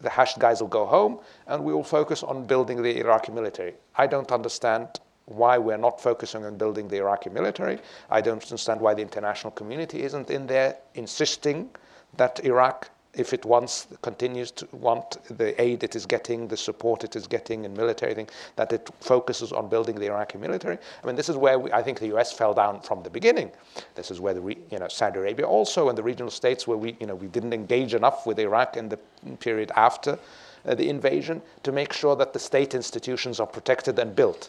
the 0.00 0.08
Hashd 0.08 0.38
guys 0.38 0.60
will 0.60 0.68
go 0.68 0.84
home 0.84 1.20
and 1.46 1.64
we 1.64 1.72
will 1.72 1.84
focus 1.84 2.22
on 2.22 2.44
building 2.44 2.82
the 2.82 2.98
Iraqi 2.98 3.32
military. 3.32 3.74
I 3.96 4.06
don't 4.06 4.30
understand 4.32 4.88
why 5.26 5.58
we're 5.58 5.76
not 5.76 6.00
focusing 6.00 6.44
on 6.44 6.56
building 6.56 6.88
the 6.88 6.96
Iraqi 6.96 7.30
military. 7.30 7.78
I 8.10 8.20
don't 8.20 8.42
understand 8.42 8.80
why 8.80 8.94
the 8.94 9.02
international 9.02 9.52
community 9.52 10.02
isn't 10.02 10.30
in 10.30 10.46
there 10.46 10.76
insisting 10.94 11.70
that 12.16 12.44
Iraq 12.44 12.90
if 13.14 13.34
it 13.34 13.44
wants 13.44 13.86
continues 14.00 14.50
to 14.50 14.66
want 14.72 15.18
the 15.36 15.60
aid 15.60 15.84
it 15.84 15.94
is 15.94 16.06
getting, 16.06 16.48
the 16.48 16.56
support 16.56 17.04
it 17.04 17.14
is 17.14 17.26
getting 17.26 17.64
in 17.64 17.74
military 17.74 18.14
thing, 18.14 18.28
that 18.56 18.72
it 18.72 18.88
focuses 19.00 19.52
on 19.52 19.68
building 19.68 19.96
the 19.96 20.06
Iraqi 20.06 20.38
military. 20.38 20.78
I 21.02 21.06
mean, 21.06 21.16
this 21.16 21.28
is 21.28 21.36
where 21.36 21.58
we, 21.58 21.70
I 21.72 21.82
think 21.82 21.98
the 21.98 22.06
U.S. 22.08 22.32
fell 22.32 22.54
down 22.54 22.80
from 22.80 23.02
the 23.02 23.10
beginning. 23.10 23.50
This 23.94 24.10
is 24.10 24.18
where 24.18 24.32
the 24.32 24.40
re, 24.40 24.56
you 24.70 24.78
know 24.78 24.88
Saudi 24.88 25.18
Arabia 25.18 25.46
also 25.46 25.88
and 25.88 25.98
the 25.98 26.02
regional 26.02 26.30
states 26.30 26.66
where 26.66 26.78
we 26.78 26.96
you 27.00 27.06
know 27.06 27.14
we 27.14 27.28
didn't 27.28 27.52
engage 27.52 27.94
enough 27.94 28.26
with 28.26 28.38
Iraq 28.38 28.76
in 28.76 28.88
the 28.88 28.96
period 29.40 29.70
after 29.76 30.18
uh, 30.64 30.74
the 30.74 30.88
invasion 30.88 31.42
to 31.64 31.72
make 31.72 31.92
sure 31.92 32.16
that 32.16 32.32
the 32.32 32.38
state 32.38 32.74
institutions 32.74 33.40
are 33.40 33.46
protected 33.46 33.98
and 33.98 34.16
built. 34.16 34.48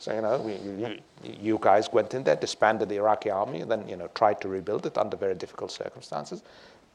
So 0.00 0.14
you 0.14 0.22
know, 0.22 0.38
we, 0.38 1.02
you, 1.38 1.58
guys 1.60 1.92
went 1.92 2.14
in 2.14 2.24
there, 2.24 2.34
disbanded 2.34 2.88
the 2.88 2.96
Iraqi 2.96 3.28
army, 3.28 3.60
and 3.60 3.70
then 3.70 3.86
you 3.86 3.96
know 3.96 4.08
tried 4.14 4.40
to 4.40 4.48
rebuild 4.48 4.86
it 4.86 4.96
under 4.96 5.14
very 5.14 5.34
difficult 5.34 5.70
circumstances. 5.70 6.42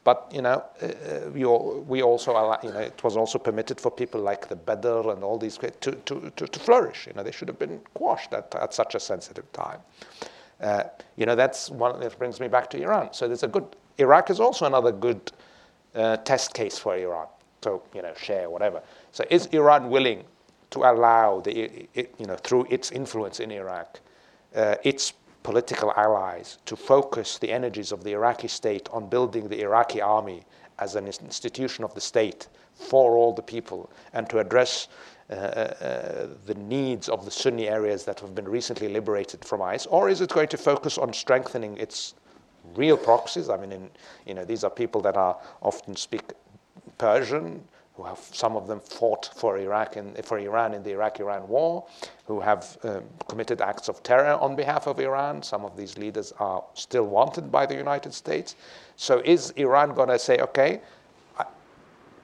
But 0.02 0.28
you 0.34 0.42
know, 0.42 0.64
uh, 0.82 1.30
we, 1.32 1.44
all, 1.44 1.84
we 1.86 2.02
also 2.02 2.32
you 2.64 2.72
know, 2.72 2.80
it 2.80 3.02
was 3.04 3.16
also 3.16 3.38
permitted 3.38 3.80
for 3.80 3.92
people 3.92 4.20
like 4.20 4.48
the 4.48 4.56
Badr 4.56 5.10
and 5.10 5.22
all 5.22 5.38
these 5.38 5.56
to, 5.58 5.70
to, 5.70 6.32
to, 6.34 6.46
to 6.48 6.58
flourish. 6.58 7.06
You 7.06 7.12
know, 7.12 7.22
they 7.22 7.30
should 7.30 7.46
have 7.46 7.60
been 7.60 7.80
quashed 7.94 8.32
at, 8.32 8.52
at 8.56 8.74
such 8.74 8.96
a 8.96 9.00
sensitive 9.00 9.50
time. 9.52 9.78
Uh, 10.60 10.84
you 11.14 11.26
know, 11.26 11.36
that's 11.36 11.70
one 11.70 12.00
that 12.00 12.18
brings 12.18 12.40
me 12.40 12.48
back 12.48 12.68
to 12.70 12.82
Iran. 12.82 13.12
So 13.12 13.28
there's 13.28 13.44
a 13.44 13.48
good. 13.48 13.76
Iraq 13.98 14.30
is 14.30 14.40
also 14.40 14.66
another 14.66 14.90
good 14.90 15.30
uh, 15.94 16.16
test 16.16 16.54
case 16.54 16.76
for 16.76 16.96
Iran. 16.96 17.28
So 17.62 17.84
you 17.94 18.02
know, 18.02 18.14
share 18.14 18.50
whatever. 18.50 18.82
So 19.12 19.24
is 19.30 19.46
Iran 19.46 19.90
willing 19.90 20.24
to 20.70 20.80
allow 20.80 21.40
the, 21.40 21.88
it, 21.94 22.14
you 22.18 22.26
know, 22.26 22.36
through 22.36 22.66
its 22.70 22.90
influence 22.90 23.40
in 23.40 23.50
Iraq, 23.50 24.00
uh, 24.54 24.76
its 24.84 25.12
political 25.42 25.92
allies 25.96 26.58
to 26.66 26.74
focus 26.74 27.38
the 27.38 27.52
energies 27.52 27.92
of 27.92 28.02
the 28.02 28.12
Iraqi 28.12 28.48
state 28.48 28.88
on 28.90 29.08
building 29.08 29.48
the 29.48 29.60
Iraqi 29.60 30.00
army 30.00 30.44
as 30.78 30.96
an 30.96 31.06
institution 31.06 31.84
of 31.84 31.94
the 31.94 32.00
state 32.00 32.48
for 32.74 33.16
all 33.16 33.32
the 33.32 33.42
people 33.42 33.90
and 34.12 34.28
to 34.28 34.38
address 34.38 34.88
uh, 35.30 35.34
uh, 35.34 36.28
the 36.46 36.54
needs 36.54 37.08
of 37.08 37.24
the 37.24 37.30
Sunni 37.30 37.68
areas 37.68 38.04
that 38.04 38.20
have 38.20 38.34
been 38.34 38.48
recently 38.48 38.88
liberated 38.88 39.44
from 39.44 39.62
ISIS? 39.62 39.86
Or 39.86 40.08
is 40.08 40.20
it 40.20 40.30
going 40.30 40.48
to 40.48 40.56
focus 40.56 40.98
on 40.98 41.12
strengthening 41.12 41.76
its 41.78 42.14
real 42.74 42.96
proxies? 42.96 43.48
I 43.48 43.56
mean, 43.56 43.72
in, 43.72 43.90
you 44.26 44.34
know, 44.34 44.44
these 44.44 44.62
are 44.62 44.70
people 44.70 45.00
that 45.02 45.16
are 45.16 45.36
often 45.62 45.96
speak 45.96 46.32
Persian, 46.98 47.66
who 47.96 48.02
have 48.02 48.18
some 48.18 48.56
of 48.56 48.66
them 48.66 48.78
fought 48.78 49.30
for 49.34 49.58
Iraq 49.58 49.96
and 49.96 50.22
for 50.24 50.38
Iran 50.38 50.74
in 50.74 50.82
the 50.82 50.90
Iraq-Iran 50.90 51.48
war, 51.48 51.86
who 52.26 52.40
have 52.40 52.76
um, 52.82 53.04
committed 53.26 53.62
acts 53.62 53.88
of 53.88 54.02
terror 54.02 54.34
on 54.34 54.54
behalf 54.54 54.86
of 54.86 55.00
Iran. 55.00 55.42
Some 55.42 55.64
of 55.64 55.76
these 55.76 55.96
leaders 55.96 56.32
are 56.38 56.62
still 56.74 57.06
wanted 57.06 57.50
by 57.50 57.64
the 57.64 57.74
United 57.74 58.12
States. 58.12 58.54
So 58.96 59.22
is 59.24 59.50
Iran 59.52 59.94
going 59.94 60.10
to 60.10 60.18
say, 60.18 60.38
okay, 60.38 60.80
I, 61.38 61.44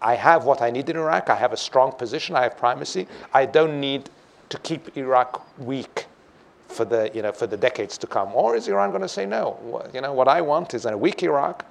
I 0.03 0.14
have 0.14 0.45
what 0.45 0.61
I 0.61 0.70
need 0.70 0.91
in 0.91 0.97
Iraq. 0.97 1.31
I 1.31 1.37
have 1.37 1.55
a 1.55 1.57
strong 1.57 1.93
position. 1.93 2.37
I 2.37 2.43
have 2.43 2.59
primacy. 2.59 3.09
I 3.33 3.47
don't 3.47 3.81
need 3.81 4.11
to 4.51 4.59
keep 4.59 4.95
Iraq 4.99 5.47
weak 5.59 6.07
for 6.68 6.85
the 6.85 7.11
you 7.14 7.23
know 7.23 7.33
for 7.33 7.47
the 7.47 7.57
decades 7.57 7.97
to 7.99 8.07
come. 8.07 8.35
Or 8.35 8.57
is 8.57 8.68
Iran 8.68 8.91
going 8.91 9.03
to 9.03 9.09
say 9.09 9.25
no? 9.25 9.89
You 9.95 10.03
know 10.03 10.12
what 10.12 10.29
I 10.29 10.43
want 10.43 10.75
is 10.75 10.85
a 10.85 10.97
weak 10.97 11.23
Iraq 11.23 11.64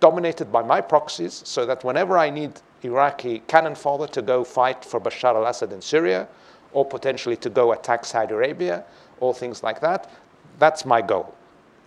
dominated 0.00 0.52
by 0.52 0.62
my 0.62 0.80
proxies, 0.80 1.42
so 1.44 1.66
that 1.66 1.84
whenever 1.84 2.18
I 2.18 2.30
need 2.30 2.60
Iraqi 2.82 3.40
cannon 3.46 3.74
fodder 3.74 4.06
to 4.08 4.22
go 4.22 4.44
fight 4.44 4.84
for 4.84 5.00
Bashar 5.00 5.34
al 5.34 5.46
Assad 5.46 5.72
in 5.72 5.80
Syria, 5.80 6.28
or 6.72 6.84
potentially 6.84 7.36
to 7.36 7.50
go 7.50 7.72
attack 7.72 8.04
Saudi 8.04 8.34
Arabia, 8.34 8.84
or 9.20 9.32
things 9.32 9.62
like 9.62 9.80
that. 9.80 10.10
That's 10.58 10.84
my 10.84 11.00
goal. 11.00 11.34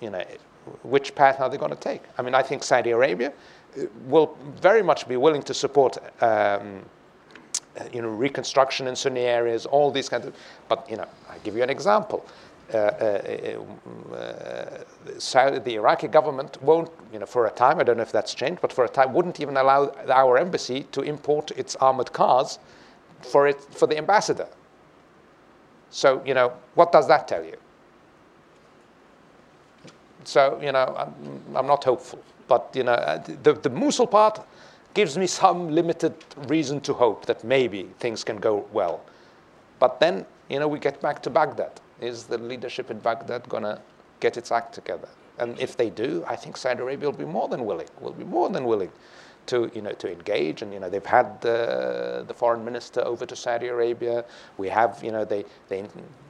You 0.01 0.09
know, 0.11 0.23
which 0.83 1.15
path 1.15 1.39
are 1.39 1.49
they 1.49 1.57
going 1.57 1.71
to 1.71 1.77
take? 1.77 2.01
I 2.17 2.21
mean, 2.21 2.33
I 2.33 2.41
think 2.41 2.63
Saudi 2.63 2.91
Arabia 2.91 3.31
uh, 3.77 3.83
will 4.05 4.37
very 4.61 4.81
much 4.81 5.07
be 5.07 5.17
willing 5.17 5.43
to 5.43 5.53
support. 5.53 5.97
Um, 6.23 6.85
you 7.93 8.01
know, 8.01 8.09
reconstruction 8.09 8.87
in 8.87 8.95
Sunni 8.95 9.21
areas, 9.21 9.65
all 9.65 9.89
these 9.91 10.09
kinds 10.09 10.25
of. 10.25 10.35
But 10.67 10.89
you 10.89 10.97
know, 10.97 11.07
I 11.29 11.37
give 11.43 11.55
you 11.55 11.63
an 11.63 11.69
example. 11.69 12.25
Uh, 12.71 12.77
uh, 12.77 14.13
uh, 14.13 15.59
the 15.59 15.75
Iraqi 15.75 16.07
government 16.07 16.61
won't, 16.61 16.91
you 17.11 17.17
know, 17.17 17.25
for 17.25 17.47
a 17.47 17.51
time, 17.51 17.79
I 17.79 17.83
don't 17.83 17.97
know 17.97 18.03
if 18.03 18.11
that's 18.11 18.35
changed, 18.35 18.61
but 18.61 18.71
for 18.71 18.85
a 18.85 18.89
time 18.89 19.11
wouldn't 19.11 19.39
even 19.39 19.57
allow 19.57 19.91
our 20.09 20.37
embassy 20.37 20.83
to 20.91 21.01
import 21.01 21.51
its 21.57 21.75
armored 21.77 22.13
cars 22.13 22.59
for, 23.21 23.47
it, 23.47 23.59
for 23.59 23.87
the 23.87 23.97
ambassador. 23.97 24.47
So, 25.89 26.21
you 26.25 26.35
know, 26.35 26.53
what 26.75 26.91
does 26.91 27.07
that 27.07 27.27
tell 27.27 27.43
you? 27.43 27.57
So, 30.23 30.59
you 30.61 30.71
know, 30.71 30.93
I'm, 30.95 31.55
I'm 31.55 31.65
not 31.65 31.83
hopeful. 31.83 32.23
But, 32.47 32.69
you 32.75 32.83
know, 32.83 33.23
the, 33.43 33.53
the 33.53 33.69
Mosul 33.69 34.05
part 34.05 34.45
gives 34.93 35.17
me 35.17 35.25
some 35.25 35.69
limited 35.69 36.13
reason 36.47 36.81
to 36.81 36.93
hope 36.93 37.25
that 37.25 37.43
maybe 37.43 37.89
things 37.99 38.23
can 38.23 38.37
go 38.37 38.67
well. 38.73 39.01
But 39.79 39.99
then, 39.99 40.25
you 40.49 40.59
know, 40.59 40.67
we 40.67 40.77
get 40.77 41.01
back 41.01 41.21
to 41.23 41.29
Baghdad. 41.29 41.79
Is 42.01 42.25
the 42.25 42.37
leadership 42.37 42.91
in 42.91 42.99
Baghdad 42.99 43.47
going 43.49 43.63
to 43.63 43.81
get 44.19 44.37
its 44.37 44.51
act 44.51 44.73
together? 44.73 45.09
And 45.37 45.57
if 45.59 45.77
they 45.77 45.89
do, 45.89 46.23
I 46.27 46.35
think 46.35 46.57
Saudi 46.57 46.81
Arabia 46.81 47.09
will 47.09 47.17
be 47.17 47.25
more 47.25 47.47
than 47.47 47.65
willing, 47.65 47.87
will 48.01 48.11
be 48.11 48.25
more 48.25 48.49
than 48.49 48.65
willing 48.65 48.91
to, 49.47 49.71
you 49.73 49.81
know, 49.81 49.93
to 49.93 50.11
engage. 50.11 50.61
And, 50.61 50.73
you 50.73 50.79
know, 50.79 50.89
they've 50.89 51.05
had 51.05 51.41
the, 51.41 52.25
the 52.27 52.33
foreign 52.33 52.63
minister 52.63 53.01
over 53.01 53.25
to 53.25 53.35
Saudi 53.35 53.67
Arabia. 53.67 54.25
We 54.57 54.69
have, 54.69 55.01
you 55.03 55.11
know, 55.11 55.25
they, 55.25 55.45
they 55.69 55.85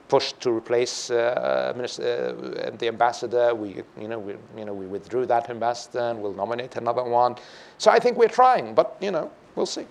pushed 0.07 0.39
to 0.41 0.51
replace 0.51 1.11
uh, 1.11 1.73
minister, 1.75 2.35
uh, 2.63 2.77
the 2.77 2.87
ambassador. 2.87 3.53
We, 3.53 3.83
you 3.99 4.07
know, 4.07 4.19
we, 4.19 4.35
you 4.57 4.65
know, 4.65 4.73
we 4.73 4.85
withdrew 4.85 5.25
that 5.25 5.49
ambassador 5.49 5.99
and 5.99 6.21
we'll 6.21 6.33
nominate 6.33 6.75
another 6.75 7.03
one. 7.03 7.35
So 7.77 7.91
I 7.91 7.99
think 7.99 8.17
we're 8.17 8.27
trying, 8.27 8.73
but, 8.73 8.95
you 9.01 9.11
know, 9.11 9.31
we'll 9.55 9.65
see. 9.65 9.85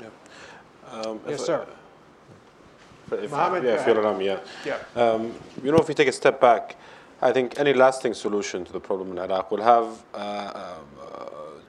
Yeah. 0.00 0.08
Um, 0.90 1.20
yes, 1.28 1.44
sir. 1.44 1.66
If, 3.12 3.30
Mohammed, 3.30 3.64
yeah, 3.64 3.80
if 3.80 3.86
you're 3.86 4.00
around, 4.00 4.20
yeah. 4.20 4.40
Yeah. 4.64 4.78
Um, 4.94 5.34
you 5.62 5.70
know, 5.72 5.78
if 5.78 5.88
we 5.88 5.94
take 5.94 6.08
a 6.08 6.12
step 6.12 6.40
back, 6.40 6.76
I 7.22 7.32
think 7.32 7.58
any 7.58 7.74
lasting 7.74 8.14
solution 8.14 8.64
to 8.64 8.72
the 8.72 8.80
problem 8.80 9.10
in 9.12 9.18
Iraq 9.18 9.50
will 9.50 9.62
have 9.62 10.04
uh, 10.14 10.16
uh, 10.16 10.74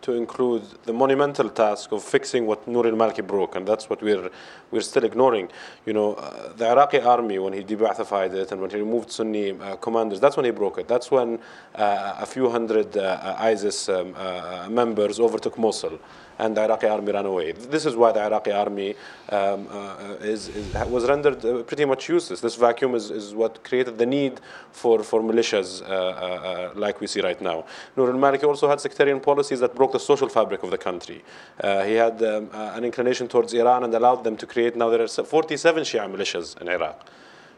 to 0.02 0.14
include 0.14 0.64
the 0.86 0.94
monumental 0.94 1.50
task 1.50 1.92
of 1.92 2.04
fixing 2.04 2.46
what 2.46 2.66
Nouri 2.68 2.88
al-Maliki 2.88 3.26
broke, 3.26 3.56
and 3.56 3.68
that's 3.68 3.90
what 3.90 4.02
we're 4.02 4.30
we're 4.72 4.82
still 4.82 5.04
ignoring. 5.04 5.50
You 5.86 5.94
know, 5.94 6.14
uh, 6.14 6.54
the 6.54 6.70
Iraqi 6.70 7.00
army 7.00 7.38
when 7.40 7.54
he 7.54 7.64
de-Ba'athified 7.64 8.34
it 8.34 8.52
and 8.52 8.62
when 8.62 8.70
he 8.70 8.78
removed 8.78 9.12
Sunni 9.12 9.52
uh, 9.52 9.76
commanders, 9.76 10.20
that's 10.20 10.38
when 10.38 10.46
he 10.46 10.52
broke 10.52 10.78
it. 10.78 10.88
That's 10.88 11.12
when 11.12 11.40
uh, 11.76 12.16
a 12.20 12.26
few 12.26 12.50
hundred 12.50 12.98
uh, 12.98 13.36
ISIS 13.38 13.90
um, 13.90 14.16
uh, 14.18 14.68
members 14.70 15.20
overtook 15.20 15.58
Mosul 15.58 16.00
and 16.42 16.58
the 16.58 16.62
Iraqi 16.64 16.88
army 16.88 17.12
ran 17.12 17.28
away. 17.28 17.52
This 17.52 17.86
is 17.86 17.96
why 17.96 18.12
the 18.12 18.24
Iraqi 18.24 18.52
army 18.52 18.96
um, 19.30 19.68
uh, 19.70 20.16
is, 20.22 20.50
is, 20.50 20.74
was 20.88 21.08
rendered 21.08 21.46
uh, 21.46 21.62
pretty 21.64 21.86
much 21.86 22.10
useless. 22.10 22.42
This 22.42 22.56
vacuum 22.56 22.96
is, 22.96 23.12
is 23.12 23.36
what 23.36 23.64
created 23.64 24.00
the 24.00 24.08
need 24.08 24.42
for, 24.72 25.04
for 25.04 25.22
militias 25.22 25.84
uh, 25.84 25.86
uh, 25.86 25.92
uh 25.92 26.72
like 26.76 27.00
we 27.00 27.08
see 27.08 27.22
right 27.22 27.40
now. 27.42 27.64
Nouri 27.96 28.14
al-Maliki 28.16 28.44
also 28.44 28.68
had 28.68 28.82
sectarian 28.82 29.20
policies 29.20 29.60
that 29.60 29.76
broke 29.76 29.92
the 29.92 30.00
social 30.00 30.28
fabric 30.28 30.64
of 30.64 30.72
the 30.72 30.78
country. 30.78 31.24
He 31.62 31.94
had 32.06 32.22
um, 32.24 32.50
an 32.54 32.84
inclination 32.84 33.28
towards 33.28 33.54
Iran 33.54 33.84
and 33.84 33.94
allowed 33.94 34.24
them 34.24 34.36
to 34.38 34.48
create, 34.48 34.76
now 34.76 34.90
there 34.90 35.02
are 35.02 35.08
47 35.08 35.84
Shia 35.84 36.12
militias 36.12 36.60
in 36.60 36.68
Iraq. 36.68 37.06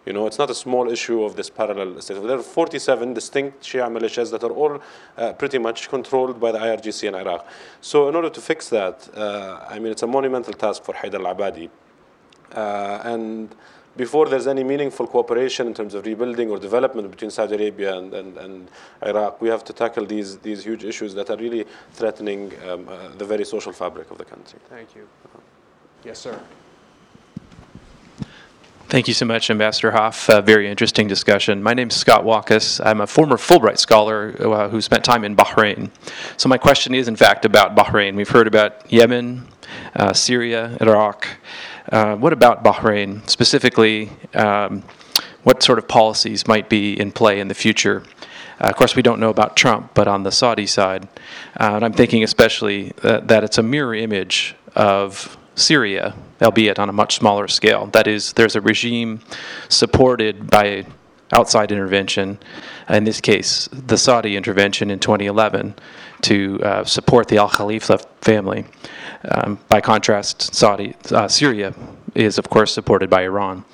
You 0.06 0.12
know, 0.12 0.28
it's 0.28 0.38
not 0.38 0.50
a 0.50 0.56
small 0.56 0.90
issue 0.90 1.24
of 1.24 1.36
this 1.36 1.50
parallel 1.50 2.02
state. 2.02 2.22
There 2.22 2.38
are 2.38 2.44
47 2.44 3.14
distinct 3.14 3.64
Shia 3.64 3.90
militias 3.90 4.32
that 4.32 4.44
are 4.44 4.52
all 4.52 4.82
uh, 5.18 5.34
pretty 5.34 5.60
much 5.60 5.90
controlled 5.90 6.40
by 6.40 6.52
the 6.52 6.60
IRGC 6.60 7.08
in 7.08 7.16
Iraq. 7.16 7.48
So 7.80 8.10
in 8.10 8.16
order 8.16 8.30
to 8.30 8.42
fix 8.42 8.68
that, 8.70 9.10
uh, 9.16 9.66
I 9.70 9.80
mean, 9.80 9.92
it's 9.94 10.04
a 10.04 10.08
monumental 10.08 10.54
task 10.54 10.84
for 10.84 10.94
Haider 10.94 11.26
al-Abadi. 11.26 11.70
Uh, 12.54 13.00
and 13.06 13.56
before 13.96 14.28
there's 14.28 14.48
any 14.48 14.64
meaningful 14.64 15.08
cooperation 15.08 15.68
in 15.68 15.74
terms 15.74 15.94
of 15.94 16.06
rebuilding 16.06 16.50
or 16.50 16.60
development 16.60 17.10
between 17.10 17.32
Saudi 17.32 17.56
Arabia 17.56 17.98
and, 17.98 18.14
and, 18.14 18.38
and 18.38 18.72
Iraq, 19.06 19.40
we 19.40 19.48
have 19.48 19.64
to 19.64 19.74
tackle 19.74 20.06
these, 20.06 20.38
these 20.40 20.64
huge 20.66 20.84
issues 20.84 21.14
that 21.14 21.30
are 21.30 21.38
really 21.38 21.66
threatening 21.94 22.52
um, 22.68 22.90
uh, 22.90 23.10
the 23.18 23.26
very 23.26 23.46
social 23.46 23.72
fabric 23.72 24.12
of 24.12 24.18
the 24.18 24.26
country. 24.26 24.60
Thank 24.70 24.96
you. 24.96 25.08
Yes, 26.04 26.20
sir. 26.20 26.38
Thank 28.90 29.08
you 29.08 29.14
so 29.16 29.26
much, 29.26 29.50
Ambassador 29.50 29.92
Hof. 29.92 30.28
Very 30.46 30.70
interesting 30.70 31.08
discussion. 31.08 31.64
My 31.64 31.74
name 31.74 31.88
is 31.88 31.96
Scott 31.96 32.24
Walkus. 32.24 32.80
I'm 32.86 33.02
a 33.02 33.08
former 33.08 33.38
Fulbright 33.38 33.80
scholar 33.80 34.36
uh, 34.40 34.70
who 34.70 34.82
spent 34.82 35.04
time 35.04 35.24
in 35.24 35.36
Bahrain. 35.36 35.90
So, 36.38 36.48
my 36.48 36.60
question 36.60 36.94
is, 36.94 37.08
in 37.08 37.16
fact, 37.16 37.44
about 37.44 37.76
Bahrain. 37.76 38.16
We've 38.16 38.30
heard 38.30 38.46
about 38.46 38.92
Yemen, 38.92 39.48
uh, 39.96 40.14
Syria, 40.14 40.78
Iraq. 40.80 41.28
Uh, 41.92 42.16
what 42.16 42.34
about 42.34 42.64
Bahrain? 42.64 43.28
Specifically, 43.28 44.12
um, 44.36 44.84
what 45.44 45.64
sort 45.64 45.80
of 45.80 45.88
policies 45.88 46.48
might 46.48 46.70
be 46.70 46.94
in 47.00 47.12
play 47.12 47.40
in 47.40 47.48
the 47.48 47.56
future? 47.56 48.04
Uh, 48.62 48.68
of 48.68 48.76
course, 48.76 48.96
we 48.96 49.02
don't 49.02 49.20
know 49.20 49.30
about 49.30 49.58
Trump, 49.58 49.92
but 49.96 50.08
on 50.08 50.22
the 50.22 50.32
Saudi 50.32 50.68
side, 50.68 51.06
uh, 51.60 51.74
and 51.76 51.84
I'm 51.84 51.94
thinking 51.94 52.24
especially 52.24 52.92
that, 53.02 53.28
that 53.28 53.44
it's 53.44 53.58
a 53.58 53.64
mirror 53.64 53.96
image 53.96 54.56
of 54.76 55.36
Syria, 55.56 56.16
albeit 56.42 56.80
on 56.80 56.90
a 56.90 56.94
much 56.94 57.16
smaller 57.16 57.48
scale. 57.48 57.88
That 57.88 58.08
is, 58.08 58.34
there's 58.34 58.56
a 58.56 58.62
regime 58.62 59.22
supported 59.70 60.50
by 60.50 60.86
outside 61.32 61.72
intervention, 61.72 62.40
in 62.90 63.04
this 63.04 63.20
case, 63.22 63.68
the 63.72 63.98
Saudi 63.98 64.36
intervention 64.36 64.92
in 64.92 65.00
2011, 65.00 65.76
to 66.22 66.60
uh, 66.64 66.84
support 66.84 67.28
the 67.28 67.38
Al 67.38 67.50
Khalifa 67.50 67.98
family. 68.22 68.66
Um, 69.30 69.60
by 69.70 69.82
contrast, 69.82 70.54
Saudi, 70.54 70.96
uh, 71.12 71.28
Syria 71.28 71.74
is, 72.15 72.38
of 72.38 72.49
course, 72.49 72.73
supported 72.73 73.10
by 73.10 73.23
Iran. 73.23 73.65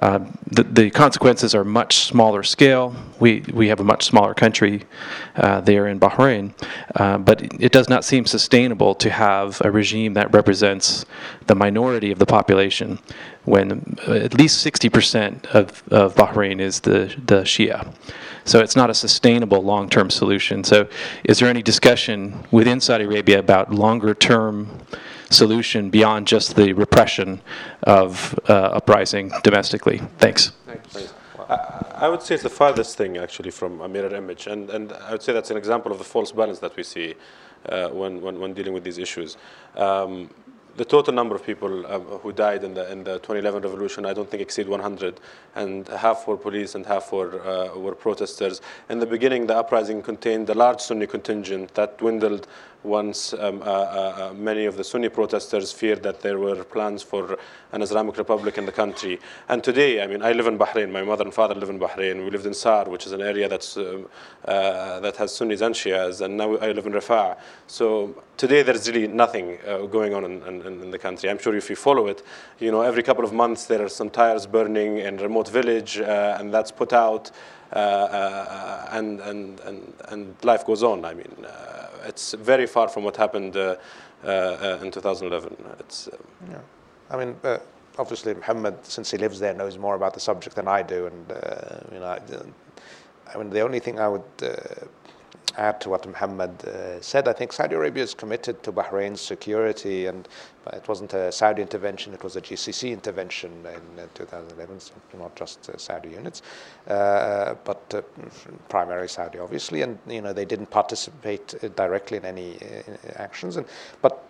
Uh, 0.00 0.20
the, 0.50 0.62
the, 0.62 0.90
consequences 0.90 1.54
are 1.54 1.64
much 1.64 1.96
smaller 1.96 2.42
scale. 2.42 2.94
We, 3.20 3.44
we 3.52 3.68
have 3.68 3.80
a 3.80 3.84
much 3.84 4.04
smaller 4.04 4.32
country 4.32 4.84
uh, 5.36 5.60
there 5.60 5.86
in 5.86 6.00
Bahrain, 6.00 6.54
uh, 6.94 7.18
but 7.18 7.42
it 7.60 7.72
does 7.72 7.90
not 7.90 8.04
seem 8.04 8.24
sustainable 8.24 8.94
to 8.96 9.10
have 9.10 9.60
a 9.62 9.70
regime 9.70 10.14
that 10.14 10.32
represents 10.32 11.04
the 11.46 11.54
minority 11.54 12.10
of 12.10 12.18
the 12.18 12.26
population 12.26 12.98
when 13.44 13.98
at 14.06 14.34
least 14.34 14.64
60% 14.64 15.46
of, 15.46 15.82
of 15.92 16.14
Bahrain 16.14 16.60
is 16.60 16.80
the, 16.80 17.14
the 17.26 17.42
Shia. 17.42 17.92
So 18.44 18.60
it's 18.60 18.76
not 18.76 18.90
a 18.90 18.94
sustainable 18.94 19.62
long 19.62 19.88
term 19.88 20.10
solution. 20.10 20.64
So, 20.64 20.88
is 21.24 21.38
there 21.38 21.48
any 21.48 21.62
discussion 21.62 22.44
within 22.50 22.80
Saudi 22.80 23.04
Arabia 23.04 23.38
about 23.38 23.72
longer 23.72 24.14
term? 24.14 24.68
Solution 25.32 25.90
beyond 25.90 26.26
just 26.26 26.56
the 26.56 26.72
repression 26.72 27.40
of 27.84 28.38
uh, 28.48 28.52
uprising 28.52 29.32
domestically. 29.42 29.98
Thanks. 30.18 30.52
I, 31.48 32.08
would 32.08 32.22
say 32.22 32.34
it's 32.34 32.42
the 32.42 32.50
farthest 32.50 32.96
thing 32.96 33.18
actually 33.18 33.50
from 33.50 33.80
a 33.80 33.88
mirror 33.88 34.14
image, 34.14 34.46
and, 34.46 34.70
and 34.70 34.92
I 34.92 35.12
would 35.12 35.22
say 35.22 35.32
that's 35.32 35.50
an 35.50 35.56
example 35.56 35.92
of 35.92 35.98
the 35.98 36.04
false 36.04 36.32
balance 36.32 36.58
that 36.60 36.76
we 36.76 36.82
see 36.82 37.14
uh, 37.68 37.88
when, 37.88 38.20
when, 38.20 38.38
when 38.40 38.54
dealing 38.54 38.72
with 38.72 38.84
these 38.84 38.98
issues. 38.98 39.36
Um, 39.76 40.30
the 40.76 40.84
total 40.84 41.12
number 41.12 41.34
of 41.34 41.44
people 41.44 41.86
um, 41.86 42.02
who 42.02 42.32
died 42.32 42.64
in 42.64 42.74
the 42.74 42.90
in 42.90 43.04
the 43.04 43.18
2011 43.18 43.62
revolution, 43.62 44.06
I 44.06 44.14
don't 44.14 44.30
think 44.30 44.42
exceed 44.42 44.68
100, 44.68 45.20
and 45.54 45.86
half 45.88 46.26
were 46.26 46.36
police 46.36 46.74
and 46.74 46.86
half 46.86 47.12
were 47.12 47.40
uh, 47.46 47.78
were 47.78 47.94
protesters. 47.94 48.60
In 48.88 48.98
the 48.98 49.06
beginning, 49.06 49.46
the 49.46 49.56
uprising 49.56 50.02
contained 50.02 50.48
a 50.48 50.54
large 50.54 50.80
Sunni 50.80 51.06
contingent 51.06 51.74
that 51.74 51.98
dwindled 51.98 52.46
once 52.84 53.32
um, 53.34 53.62
uh, 53.62 53.64
uh, 53.64 54.30
uh, 54.30 54.34
many 54.34 54.64
of 54.64 54.76
the 54.76 54.84
Sunni 54.84 55.08
protesters 55.08 55.72
feared 55.72 56.02
that 56.02 56.20
there 56.20 56.38
were 56.38 56.64
plans 56.64 57.02
for 57.02 57.38
an 57.72 57.82
Islamic 57.82 58.16
Republic 58.16 58.58
in 58.58 58.66
the 58.66 58.72
country. 58.72 59.18
And 59.48 59.62
today, 59.62 60.02
I 60.02 60.06
mean, 60.06 60.22
I 60.22 60.32
live 60.32 60.46
in 60.46 60.58
Bahrain. 60.58 60.90
My 60.90 61.02
mother 61.02 61.24
and 61.24 61.32
father 61.32 61.54
live 61.54 61.70
in 61.70 61.78
Bahrain. 61.78 62.24
We 62.24 62.30
lived 62.30 62.46
in 62.46 62.54
Sar, 62.54 62.88
which 62.88 63.06
is 63.06 63.12
an 63.12 63.22
area 63.22 63.48
that's, 63.48 63.76
um, 63.76 64.08
uh, 64.44 65.00
that 65.00 65.16
has 65.16 65.34
Sunnis 65.34 65.60
and 65.60 65.74
Shias, 65.74 66.20
and 66.20 66.36
now 66.36 66.56
I 66.56 66.72
live 66.72 66.86
in 66.86 66.92
Riffa. 66.92 67.36
So 67.66 68.22
today, 68.36 68.62
there's 68.62 68.90
really 68.90 69.06
nothing 69.06 69.58
uh, 69.66 69.86
going 69.86 70.14
on 70.14 70.24
in, 70.24 70.42
in, 70.42 70.62
in, 70.66 70.90
the 70.90 70.98
country. 70.98 71.30
I'm 71.30 71.38
sure 71.38 71.54
if 71.54 71.70
you 71.70 71.76
follow 71.76 72.08
it, 72.08 72.22
you 72.58 72.70
know, 72.70 72.82
every 72.82 73.02
couple 73.02 73.24
of 73.24 73.32
months 73.32 73.66
there 73.66 73.82
are 73.82 73.88
some 73.88 74.10
tires 74.10 74.46
burning 74.46 74.98
in 74.98 75.16
remote 75.16 75.48
village, 75.48 75.98
uh, 75.98 76.36
and 76.38 76.52
that's 76.52 76.70
put 76.70 76.92
out. 76.92 77.30
And, 77.72 79.20
and, 79.20 79.60
and, 79.60 79.92
and 80.08 80.36
life 80.44 80.66
goes 80.66 80.82
on. 80.82 81.04
I 81.04 81.14
mean, 81.14 81.34
it's 82.06 82.34
very 82.34 82.66
far 82.66 82.88
from 82.88 83.04
what 83.04 83.16
happened 83.16 83.56
uh, 83.56 83.76
uh, 84.24 84.78
in 84.82 84.90
2011. 84.90 85.56
It's, 85.80 86.08
um, 86.08 86.18
yeah. 86.50 86.58
I 87.10 87.16
mean, 87.16 87.36
uh, 87.44 87.58
obviously, 87.98 88.34
Mohammed, 88.34 88.84
since 88.84 89.10
he 89.10 89.18
lives 89.18 89.38
there, 89.40 89.54
knows 89.54 89.78
more 89.78 89.94
about 89.94 90.14
the 90.14 90.20
subject 90.20 90.56
than 90.56 90.68
I 90.68 90.82
do. 90.82 91.06
And, 91.06 91.26
you 91.92 92.00
know, 92.00 92.06
I, 92.06 92.20
I, 93.34 93.38
mean, 93.38 93.50
the 93.50 93.60
only 93.60 93.80
thing 93.80 93.98
I 93.98 94.08
would 94.08 94.22
add 95.56 95.80
to 95.82 95.90
what 95.90 96.06
Mohammed 96.06 96.64
uh, 96.64 97.00
said, 97.00 97.28
I 97.28 97.32
think 97.32 97.52
Saudi 97.52 97.74
Arabia 97.74 98.02
is 98.02 98.14
committed 98.14 98.62
to 98.62 98.72
Bahrain's 98.72 99.20
security, 99.20 100.06
and 100.06 100.28
it 100.72 100.86
wasn't 100.88 101.12
a 101.14 101.32
Saudi 101.32 101.62
intervention; 101.62 102.14
it 102.14 102.22
was 102.22 102.36
a 102.36 102.40
GCC 102.40 102.92
intervention 102.92 103.52
in 103.66 104.00
uh, 104.00 104.06
2011, 104.14 104.80
so 104.80 104.92
not 105.18 105.34
just 105.36 105.68
uh, 105.68 105.76
Saudi 105.76 106.10
units, 106.10 106.42
uh, 106.88 107.54
but 107.64 107.82
uh, 107.94 108.02
primarily 108.68 109.08
Saudi, 109.08 109.38
obviously. 109.38 109.82
And 109.82 109.98
you 110.08 110.20
know 110.20 110.32
they 110.32 110.44
didn't 110.44 110.70
participate 110.70 111.54
uh, 111.62 111.68
directly 111.68 112.16
in 112.18 112.24
any 112.24 112.58
actions, 113.16 113.56
and 113.56 113.66
but. 114.00 114.28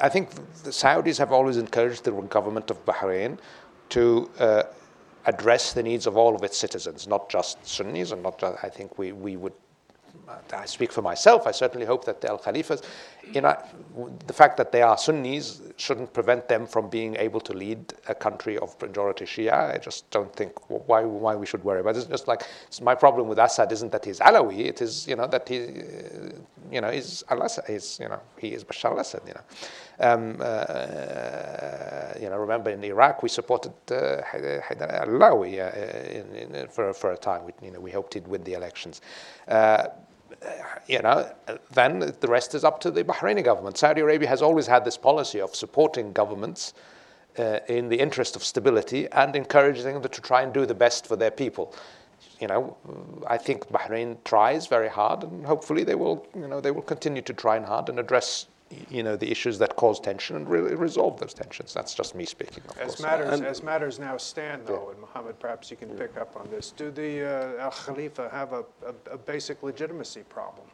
I 0.00 0.08
think 0.08 0.30
the 0.62 0.70
Saudis 0.70 1.18
have 1.18 1.32
always 1.32 1.56
encouraged 1.56 2.04
the 2.04 2.12
government 2.12 2.70
of 2.70 2.84
Bahrain 2.86 3.36
to 3.88 4.30
address 5.26 5.72
the 5.72 5.82
needs 5.82 6.06
of 6.06 6.16
all 6.16 6.34
of 6.34 6.42
its 6.42 6.56
citizens, 6.56 7.06
not 7.06 7.28
just 7.28 7.64
Sunnis, 7.66 8.12
and 8.12 8.22
not 8.22 8.38
just, 8.38 8.62
I 8.64 8.68
think 8.68 8.98
we, 8.98 9.12
we 9.12 9.36
would 9.36 9.52
I 10.52 10.66
speak 10.66 10.92
for 10.92 11.02
myself, 11.02 11.46
I 11.46 11.50
certainly 11.52 11.86
hope 11.86 12.04
that 12.04 12.20
the 12.20 12.28
Al 12.28 12.38
Khalifas, 12.38 12.82
you 13.32 13.40
know, 13.40 13.56
the 14.26 14.32
fact 14.32 14.56
that 14.56 14.72
they 14.72 14.82
are 14.82 14.96
Sunnis 14.98 15.62
shouldn't 15.76 16.12
prevent 16.12 16.48
them 16.48 16.66
from 16.66 16.88
being 16.88 17.16
able 17.16 17.40
to 17.40 17.52
lead 17.52 17.94
a 18.08 18.14
country 18.14 18.58
of 18.58 18.80
majority 18.80 19.24
Shia. 19.24 19.74
I 19.74 19.78
just 19.78 20.10
don't 20.10 20.34
think 20.34 20.52
why, 20.68 21.04
why 21.04 21.34
we 21.34 21.46
should 21.46 21.64
worry 21.64 21.80
about 21.80 21.96
it. 21.96 21.98
It's 21.98 22.06
just 22.06 22.28
like 22.28 22.42
it's 22.66 22.80
my 22.80 22.94
problem 22.94 23.28
with 23.28 23.38
Assad 23.38 23.72
isn't 23.72 23.92
that 23.92 24.04
he's 24.04 24.18
Alawi, 24.20 24.66
it 24.66 24.82
is, 24.82 25.06
you 25.06 25.16
know, 25.16 25.26
that 25.26 25.48
he, 25.48 25.56
you 26.70 26.80
know, 26.80 26.90
he's 26.90 27.22
al-Assad, 27.30 27.64
he's, 27.66 27.98
you 28.00 28.08
know, 28.08 28.20
he 28.38 28.48
is 28.48 28.64
Bashar 28.64 28.90
al-Assad, 28.92 29.22
you 29.26 29.34
know. 29.34 29.42
Um, 30.00 30.36
uh, 30.40 32.18
you 32.20 32.28
know, 32.28 32.38
remember 32.38 32.70
in 32.70 32.82
Iraq 32.82 33.22
we 33.22 33.28
supported 33.28 33.72
uh, 33.90 34.22
Haidar 34.22 34.90
al-Alawi 34.90 35.60
uh, 35.60 36.66
for, 36.68 36.92
for 36.92 37.12
a 37.12 37.16
time. 37.16 37.44
We, 37.44 37.52
you 37.62 37.72
know, 37.72 37.80
we 37.80 37.90
hoped 37.90 38.14
he'd 38.14 38.26
win 38.26 38.42
the 38.42 38.54
elections. 38.54 39.00
Uh, 39.46 39.88
you 40.86 41.00
know, 41.00 41.30
then 41.72 42.14
the 42.20 42.28
rest 42.28 42.54
is 42.54 42.64
up 42.64 42.80
to 42.80 42.90
the 42.90 43.04
Bahraini 43.04 43.44
government. 43.44 43.78
Saudi 43.78 44.00
Arabia 44.00 44.28
has 44.28 44.42
always 44.42 44.66
had 44.66 44.84
this 44.84 44.96
policy 44.96 45.40
of 45.40 45.54
supporting 45.54 46.12
governments 46.12 46.74
uh, 47.38 47.60
in 47.68 47.88
the 47.88 47.98
interest 47.98 48.36
of 48.36 48.44
stability 48.44 49.08
and 49.12 49.34
encouraging 49.36 49.84
them 49.84 50.02
to 50.02 50.20
try 50.20 50.42
and 50.42 50.52
do 50.52 50.66
the 50.66 50.74
best 50.74 51.06
for 51.06 51.16
their 51.16 51.30
people. 51.30 51.74
You 52.40 52.48
know, 52.48 52.76
I 53.26 53.38
think 53.38 53.68
Bahrain 53.68 54.16
tries 54.24 54.66
very 54.66 54.88
hard, 54.88 55.22
and 55.22 55.46
hopefully 55.46 55.84
they 55.84 55.94
will, 55.94 56.26
you 56.34 56.48
know, 56.48 56.60
they 56.60 56.70
will 56.70 56.82
continue 56.82 57.22
to 57.22 57.32
try 57.32 57.56
and 57.56 57.64
hard 57.64 57.88
and 57.88 57.98
address 57.98 58.46
you 58.90 59.02
know, 59.02 59.16
the 59.16 59.30
issues 59.30 59.58
that 59.58 59.76
cause 59.76 60.00
tension 60.00 60.36
and 60.36 60.48
really 60.48 60.74
resolve 60.74 61.18
those 61.18 61.34
tensions. 61.34 61.74
That's 61.74 61.94
just 61.94 62.14
me 62.14 62.24
speaking, 62.24 62.62
of 62.68 62.78
as 62.78 62.86
course. 62.96 63.00
Matters, 63.02 63.40
as 63.40 63.62
matters 63.62 63.98
now 63.98 64.16
stand, 64.16 64.66
though, 64.66 64.84
yeah. 64.86 64.90
and 64.92 65.00
Mohammed, 65.00 65.38
perhaps 65.38 65.70
you 65.70 65.76
can 65.76 65.90
pick 65.90 66.16
up 66.16 66.36
on 66.36 66.48
this, 66.50 66.72
do 66.76 66.90
the 66.90 67.56
uh, 67.58 67.62
Al 67.62 67.70
Khalifa 67.70 68.28
have 68.30 68.52
a, 68.52 68.64
a, 68.86 69.12
a, 69.12 69.18
basic 69.18 69.62
legitimacy 69.62 70.22
problem? 70.28 70.66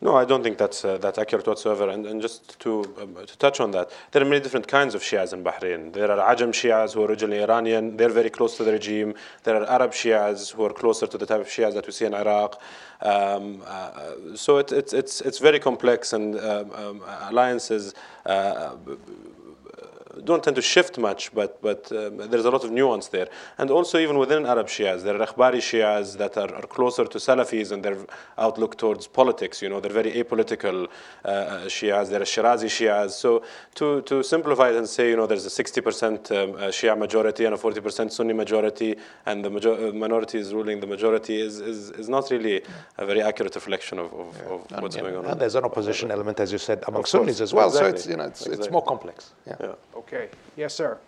No, 0.00 0.14
I 0.16 0.24
don't 0.24 0.44
think 0.44 0.58
that's, 0.58 0.84
uh, 0.84 0.96
that's 0.98 1.18
accurate 1.18 1.46
whatsoever. 1.46 1.88
And, 1.88 2.06
and 2.06 2.22
just 2.22 2.58
to, 2.60 2.84
um, 3.00 3.16
to 3.26 3.38
touch 3.38 3.58
on 3.58 3.72
that, 3.72 3.90
there 4.12 4.22
are 4.22 4.24
many 4.24 4.40
different 4.40 4.68
kinds 4.68 4.94
of 4.94 5.02
Shias 5.02 5.32
in 5.32 5.42
Bahrain. 5.42 5.92
There 5.92 6.10
are 6.10 6.34
Ajam 6.34 6.50
Shias 6.50 6.94
who 6.94 7.02
are 7.02 7.08
originally 7.08 7.42
Iranian, 7.42 7.96
they're 7.96 8.08
very 8.08 8.30
close 8.30 8.56
to 8.58 8.64
the 8.64 8.72
regime. 8.72 9.14
There 9.42 9.56
are 9.56 9.66
Arab 9.66 9.92
Shias 9.92 10.52
who 10.52 10.64
are 10.64 10.72
closer 10.72 11.08
to 11.08 11.18
the 11.18 11.26
type 11.26 11.40
of 11.40 11.48
Shias 11.48 11.74
that 11.74 11.86
we 11.86 11.92
see 11.92 12.04
in 12.04 12.14
Iraq. 12.14 12.60
Um, 13.00 13.62
uh, 13.66 14.36
so 14.36 14.58
it, 14.58 14.72
it's, 14.72 14.92
it's, 14.92 15.20
it's 15.20 15.38
very 15.38 15.58
complex, 15.60 16.12
and 16.12 16.38
um, 16.38 16.70
um, 16.72 17.02
alliances 17.30 17.94
uh, 18.26 18.74
don't 20.28 20.44
tend 20.44 20.56
to 20.56 20.62
shift 20.74 20.94
much, 20.98 21.34
but, 21.34 21.60
but 21.68 21.90
um, 21.90 22.18
there's 22.30 22.44
a 22.44 22.50
lot 22.50 22.62
of 22.62 22.70
nuance 22.70 23.08
there. 23.08 23.28
And 23.56 23.70
also, 23.70 23.98
even 23.98 24.16
within 24.18 24.44
Arab 24.54 24.68
Shias, 24.68 25.02
there 25.02 25.16
are 25.20 25.26
Akhbari 25.26 25.62
Shias 25.68 26.18
that 26.18 26.36
are, 26.36 26.52
are 26.54 26.68
closer 26.76 27.04
to 27.14 27.18
Salafis 27.18 27.72
and 27.72 27.82
their 27.82 27.96
outlook 28.36 28.76
towards 28.76 29.04
politics. 29.20 29.62
You 29.62 29.70
know, 29.70 29.80
they're 29.80 29.98
very 30.02 30.12
apolitical 30.22 30.76
uh, 31.24 31.28
uh 31.28 31.66
Shias. 31.76 32.06
There 32.10 32.22
are 32.26 32.32
Shirazi 32.34 32.70
Shias. 32.78 33.12
So, 33.22 33.30
to, 33.76 34.02
to 34.02 34.22
simplify 34.22 34.68
it 34.72 34.76
and 34.76 34.88
say, 34.88 35.04
you 35.10 35.16
know, 35.16 35.26
there's 35.26 35.46
a 35.46 35.62
60% 35.62 35.80
um, 36.30 36.54
uh, 36.54 36.58
Shia 36.78 36.96
majority 37.04 37.42
and 37.46 37.54
a 37.54 37.58
40% 37.58 38.12
Sunni 38.12 38.34
majority, 38.44 38.90
and 39.26 39.36
the 39.44 39.50
major- 39.56 39.78
uh, 39.88 39.92
minority 39.92 40.38
is 40.44 40.52
ruling 40.58 40.80
the 40.84 40.90
majority, 40.96 41.40
is, 41.40 41.54
is, 41.72 41.90
is 42.02 42.08
not 42.16 42.30
really 42.30 42.56
a 42.98 43.06
very 43.06 43.22
accurate 43.22 43.54
reflection 43.54 43.98
of, 43.98 44.12
of, 44.12 44.28
yeah. 44.36 44.76
of 44.76 44.82
what's 44.82 44.96
going 44.96 45.16
on. 45.16 45.24
And 45.24 45.40
there's 45.40 45.54
an 45.54 45.64
opposition 45.64 46.10
element, 46.10 46.36
as 46.40 46.52
you 46.52 46.60
said, 46.68 46.78
among 46.88 47.04
Sunnis 47.06 47.40
as 47.40 47.54
well. 47.54 47.68
Exactly. 47.68 47.90
So, 47.90 47.96
it's, 47.96 48.06
you 48.06 48.16
know, 48.18 48.24
it's, 48.24 48.42
exactly. 48.42 48.64
it's 48.66 48.72
more 48.76 48.86
complex. 48.92 49.18
Yeah. 49.46 49.56
yeah. 49.60 50.00
Okay. 50.02 50.17
Okay. 50.18 50.30
Yes, 50.56 50.74
sir. 50.74 50.98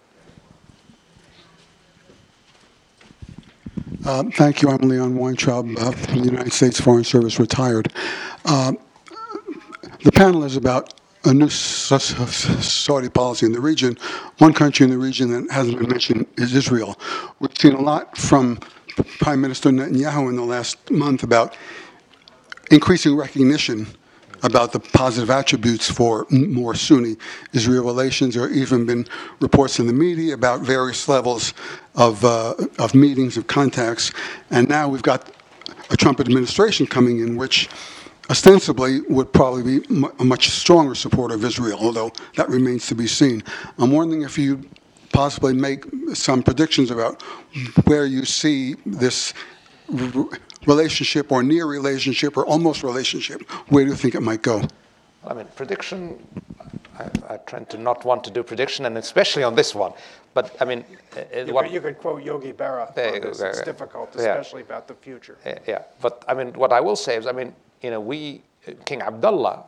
Uh, 4.04 4.22
thank 4.34 4.62
you. 4.62 4.68
I'm 4.70 4.88
Leon 4.88 5.16
Weintraub 5.16 5.68
uh, 5.78 5.90
from 5.90 6.20
the 6.20 6.26
United 6.26 6.52
States 6.52 6.80
Foreign 6.80 7.02
Service, 7.02 7.40
retired. 7.40 7.92
Uh, 8.44 8.72
the 10.04 10.12
panel 10.12 10.44
is 10.44 10.56
about 10.56 10.94
a 11.24 11.34
new 11.34 11.48
Saudi 11.48 13.08
policy 13.08 13.46
in 13.46 13.52
the 13.52 13.60
region. 13.60 13.98
One 14.38 14.52
country 14.52 14.84
in 14.84 14.90
the 14.90 14.98
region 14.98 15.30
that 15.32 15.52
hasn't 15.52 15.80
been 15.80 15.88
mentioned 15.88 16.26
is 16.38 16.54
Israel. 16.54 16.96
We've 17.40 17.50
seen 17.58 17.72
a 17.72 17.80
lot 17.80 18.16
from 18.16 18.60
Prime 19.18 19.40
Minister 19.40 19.70
Netanyahu 19.70 20.28
in 20.28 20.36
the 20.36 20.44
last 20.44 20.88
month 20.88 21.24
about 21.24 21.56
increasing 22.70 23.16
recognition 23.16 23.88
about 24.42 24.72
the 24.72 24.80
positive 24.80 25.30
attributes 25.30 25.90
for 25.90 26.26
more 26.30 26.74
Sunni 26.74 27.16
Israel 27.52 27.84
relations. 27.84 28.34
There 28.34 28.48
have 28.48 28.56
even 28.56 28.86
been 28.86 29.06
reports 29.40 29.78
in 29.78 29.86
the 29.86 29.92
media 29.92 30.34
about 30.34 30.60
various 30.60 31.08
levels 31.08 31.54
of, 31.94 32.24
uh, 32.24 32.54
of 32.78 32.94
meetings, 32.94 33.36
of 33.36 33.46
contacts. 33.46 34.12
And 34.50 34.68
now 34.68 34.88
we've 34.88 35.02
got 35.02 35.30
a 35.90 35.96
Trump 35.96 36.20
administration 36.20 36.86
coming 36.86 37.20
in, 37.20 37.36
which 37.36 37.68
ostensibly 38.30 39.00
would 39.02 39.32
probably 39.32 39.80
be 39.80 40.10
a 40.20 40.24
much 40.24 40.50
stronger 40.50 40.94
supporter 40.94 41.34
of 41.34 41.44
Israel, 41.44 41.78
although 41.80 42.12
that 42.36 42.48
remains 42.48 42.86
to 42.86 42.94
be 42.94 43.06
seen. 43.06 43.42
I'm 43.78 43.90
wondering 43.90 44.22
if 44.22 44.38
you 44.38 44.64
possibly 45.12 45.52
make 45.52 45.84
some 46.14 46.42
predictions 46.42 46.90
about 46.90 47.22
where 47.84 48.06
you 48.06 48.24
see 48.24 48.76
this 48.86 49.34
relationship 50.66 51.32
or 51.32 51.42
near 51.42 51.66
relationship 51.66 52.36
or 52.36 52.44
almost 52.46 52.82
relationship. 52.82 53.42
Where 53.68 53.84
do 53.84 53.90
you 53.90 53.96
think 53.96 54.14
it 54.14 54.20
might 54.22 54.42
go? 54.42 54.62
I 55.26 55.34
mean, 55.34 55.46
prediction, 55.56 56.24
I, 56.98 57.10
I 57.34 57.36
tend 57.38 57.68
to 57.70 57.78
not 57.78 58.04
want 58.04 58.24
to 58.24 58.30
do 58.30 58.42
prediction, 58.42 58.86
and 58.86 58.96
especially 58.98 59.42
on 59.42 59.54
this 59.54 59.74
one. 59.74 59.92
But 60.32 60.54
I 60.60 60.64
mean, 60.64 60.84
uh, 61.16 61.20
uh, 61.20 61.44
You 61.44 61.52
what, 61.54 61.64
could- 61.64 61.74
you 61.74 61.80
could 61.80 61.98
quote 61.98 62.22
Yogi 62.22 62.52
Berra 62.52 62.94
There 62.94 63.08
on 63.08 63.14
you 63.14 63.20
go. 63.20 63.28
It's 63.30 63.40
yeah. 63.40 63.64
difficult, 63.64 64.10
Yeah. 64.16 64.22
especially 64.22 64.62
about 64.62 64.86
the 64.88 64.94
future. 64.94 65.36
Uh, 65.44 65.54
yeah, 65.66 65.82
but 66.00 66.24
I 66.28 66.34
mean, 66.34 66.52
what 66.54 66.72
I 66.72 66.80
will 66.80 66.96
say 66.96 67.16
is, 67.16 67.26
I 67.26 67.32
mean, 67.32 67.54
you 67.82 67.90
know, 67.90 68.00
we, 68.00 68.42
uh, 68.66 68.72
King 68.84 69.02
Abdullah, 69.02 69.64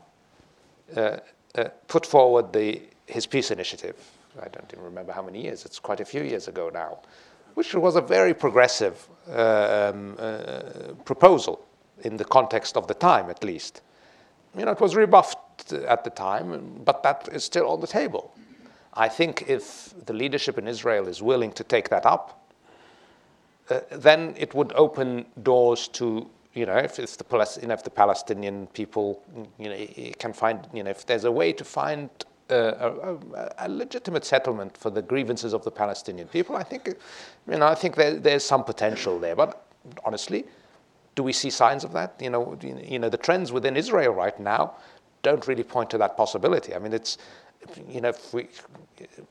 uh, 0.97 1.17
uh, 1.55 1.65
put 1.89 2.07
forward 2.07 2.53
the, 2.53 2.81
his 3.07 3.27
peace 3.27 3.51
initiative. 3.51 3.97
I 4.41 4.49
don't 4.49 4.71
even 4.73 4.85
remember 4.85 5.13
how 5.13 5.23
many 5.23 5.43
years. 5.43 5.67
It's 5.67 5.79
quite 5.79 6.01
a 6.01 6.05
few 6.07 6.23
years 6.23 6.49
ago 6.49 6.71
now, 6.73 7.01
which 7.55 7.75
was 7.75 7.97
a 7.97 8.01
very 8.01 8.35
progressive 8.35 9.09
um, 9.29 10.17
uh, 10.19 10.95
proposal 11.05 11.65
in 12.03 12.17
the 12.17 12.25
context 12.25 12.77
of 12.77 12.87
the 12.87 12.95
time, 12.95 13.31
at 13.31 13.45
least. 13.45 13.83
You 14.57 14.65
know, 14.65 14.73
it 14.73 14.81
was 14.81 14.97
rebuffed 14.97 15.73
at 15.73 16.05
the 16.05 16.11
time, 16.11 16.83
but 16.85 17.03
that 17.03 17.29
is 17.33 17.45
still 17.45 17.69
on 17.69 17.81
the 17.81 17.87
table. 17.87 18.35
I 18.95 19.09
think 19.09 19.45
if 19.49 19.95
the 20.07 20.13
leadership 20.13 20.59
in 20.59 20.69
Israel 20.69 21.09
is 21.09 21.23
willing 21.23 21.53
to 21.53 21.65
take 21.65 21.89
that 21.89 22.05
up, 22.05 22.43
uh, 23.71 23.81
then 23.91 24.35
it 24.37 24.55
would 24.55 24.73
open 24.75 25.25
doors 25.43 25.89
to 25.89 26.29
you 26.53 26.67
know 26.67 26.77
if, 26.77 26.99
if 26.99 27.17
the 27.17 27.25
know, 27.67 27.75
if 27.75 27.85
the 27.85 27.91
Palestinian 27.91 28.67
people 28.69 29.23
you 29.59 29.69
know 29.71 30.13
can 30.19 30.33
find 30.33 30.67
you 30.75 30.83
know 30.83 30.91
if 30.91 31.07
there's 31.07 31.25
a 31.25 31.33
way 31.33 31.53
to 31.53 31.65
find 31.65 32.11
uh, 32.11 32.25
Uh, 32.51 32.55
a, 32.55 33.39
a, 33.39 33.55
a 33.59 33.69
legitimate 33.69 34.25
settlement 34.25 34.77
for 34.77 34.91
the 34.91 35.01
grievances 35.01 35.55
of 35.55 35.65
the 35.65 35.71
Palestinian 35.71 36.29
people, 36.29 36.57
I 36.57 36.63
think 36.63 36.89
you 37.49 37.57
know 37.57 37.67
I 37.67 37.75
think 37.75 37.95
there, 37.95 38.15
there's 38.15 38.45
some 38.45 38.65
potential 38.65 39.19
there. 39.19 39.37
But 39.37 39.65
honestly, 40.05 40.45
do 41.15 41.23
we 41.23 41.33
see 41.33 41.51
signs 41.51 41.85
of 41.85 41.93
that? 41.93 42.15
You 42.21 42.31
know, 42.31 42.59
you 42.63 42.99
know 42.99 43.09
the 43.09 43.17
trends 43.17 43.53
within 43.53 43.77
Israel 43.77 44.13
right 44.13 44.39
now 44.39 44.75
don't 45.23 45.47
really 45.47 45.63
point 45.63 45.89
to 45.91 45.99
that 45.99 46.17
possibility. 46.17 46.75
I 46.75 46.79
mean, 46.79 46.93
it's 46.93 47.19
you 47.89 48.01
know 48.01 48.09
if 48.09 48.35
we 48.35 48.49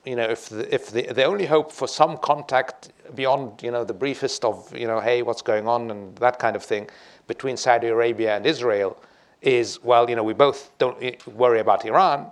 you 0.05 0.15
know 0.15 0.23
if 0.23 0.49
the, 0.49 0.73
if 0.73 0.91
the, 0.91 1.01
the 1.13 1.23
only 1.23 1.45
hope 1.45 1.71
for 1.71 1.87
some 1.87 2.17
contact 2.17 2.91
beyond 3.15 3.61
you 3.61 3.71
know 3.71 3.83
the 3.83 3.93
briefest 3.93 4.45
of 4.45 4.75
you 4.75 4.87
know 4.87 4.99
hey 4.99 5.21
what's 5.21 5.41
going 5.41 5.67
on 5.67 5.91
and 5.91 6.15
that 6.17 6.39
kind 6.39 6.55
of 6.55 6.63
thing 6.63 6.89
between 7.27 7.57
Saudi 7.57 7.87
Arabia 7.87 8.35
and 8.35 8.45
Israel 8.45 8.97
is 9.41 9.83
well 9.83 10.09
you 10.09 10.15
know 10.15 10.23
we 10.23 10.33
both 10.33 10.71
don't 10.77 11.27
worry 11.27 11.59
about 11.59 11.85
Iran. 11.85 12.31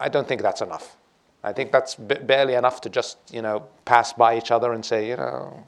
I 0.00 0.08
don't 0.08 0.26
think 0.26 0.42
that's 0.42 0.60
enough. 0.60 0.96
I 1.42 1.52
think 1.52 1.72
that's 1.72 1.94
b- 1.94 2.14
barely 2.14 2.54
enough 2.54 2.80
to 2.82 2.88
just 2.88 3.18
you 3.30 3.42
know 3.42 3.66
pass 3.84 4.12
by 4.12 4.36
each 4.36 4.50
other 4.50 4.72
and 4.72 4.84
say 4.84 5.08
you 5.08 5.16
know 5.16 5.64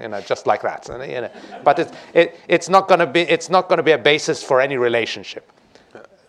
you 0.00 0.08
know 0.08 0.20
just 0.20 0.46
like 0.46 0.62
that. 0.62 0.88
You 0.88 1.20
know, 1.22 1.30
but 1.64 1.78
it, 1.78 1.92
it, 2.14 2.40
it's 2.48 2.68
not 2.68 2.88
going 2.88 3.00
to 3.00 3.06
be 3.06 3.20
it's 3.22 3.48
not 3.48 3.68
going 3.68 3.78
to 3.78 3.82
be 3.82 3.92
a 3.92 3.98
basis 3.98 4.42
for 4.42 4.60
any 4.60 4.76
relationship. 4.76 5.50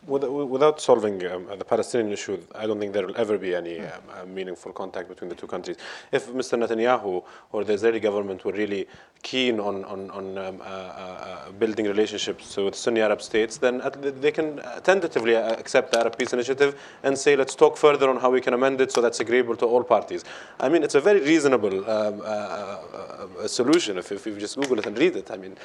With- 0.08 0.24
Without 0.24 0.80
solving 0.80 1.26
um, 1.28 1.48
the 1.58 1.66
Palestinian 1.66 2.12
issue, 2.14 2.38
I 2.56 2.66
don't 2.66 2.80
think 2.80 2.94
there 2.94 3.06
will 3.06 3.18
ever 3.18 3.38
be 3.38 3.54
any 3.54 3.82
um, 3.82 4.34
meaningful 4.34 4.72
contact 4.72 5.10
between 5.10 5.30
the 5.30 5.36
two 5.36 5.48
countries. 5.48 5.76
If 6.12 6.28
Mr. 6.32 6.58
Netanyahu 6.58 7.24
or 7.52 7.64
the 7.66 7.74
Israeli 7.74 8.00
government 8.00 8.46
were 8.46 8.54
really 8.54 8.88
keen 9.22 9.60
on, 9.60 9.84
on, 9.86 10.10
on 10.12 10.38
um, 10.38 10.62
uh, 10.62 10.64
uh, 10.64 11.52
building 11.60 11.88
relationships 11.88 12.56
with 12.56 12.76
Sunni 12.76 13.02
Arab 13.02 13.22
states, 13.22 13.58
then 13.58 13.82
they 14.22 14.32
can 14.32 14.62
tentatively 14.84 15.36
uh, 15.36 15.54
accept 15.54 15.92
the 15.92 16.00
Arab 16.00 16.18
Peace 16.18 16.32
Initiative 16.34 16.80
and 17.04 17.18
say, 17.18 17.36
let's 17.36 17.56
talk 17.56 17.76
further 17.78 18.10
on 18.10 18.18
how 18.18 18.30
we 18.30 18.40
can 18.40 18.54
amend 18.54 18.80
it 18.80 18.92
so 18.92 19.02
that's 19.02 19.20
agreeable 19.20 19.56
to 19.58 19.66
all 19.66 19.84
parties. 19.84 20.24
I 20.60 20.70
mean, 20.70 20.84
it's 20.84 20.96
a 20.96 21.02
very 21.02 21.20
reasonable 21.20 21.90
um, 21.90 22.22
uh, 22.22 22.24
uh, 22.24 23.48
solution 23.48 23.98
if, 23.98 24.12
if 24.12 24.26
you 24.26 24.38
just 24.38 24.56
Google 24.56 24.80
it 24.80 24.86
and 24.86 24.98
read 24.98 25.16
it. 25.18 25.32
I 25.32 25.38
mean, 25.38 25.58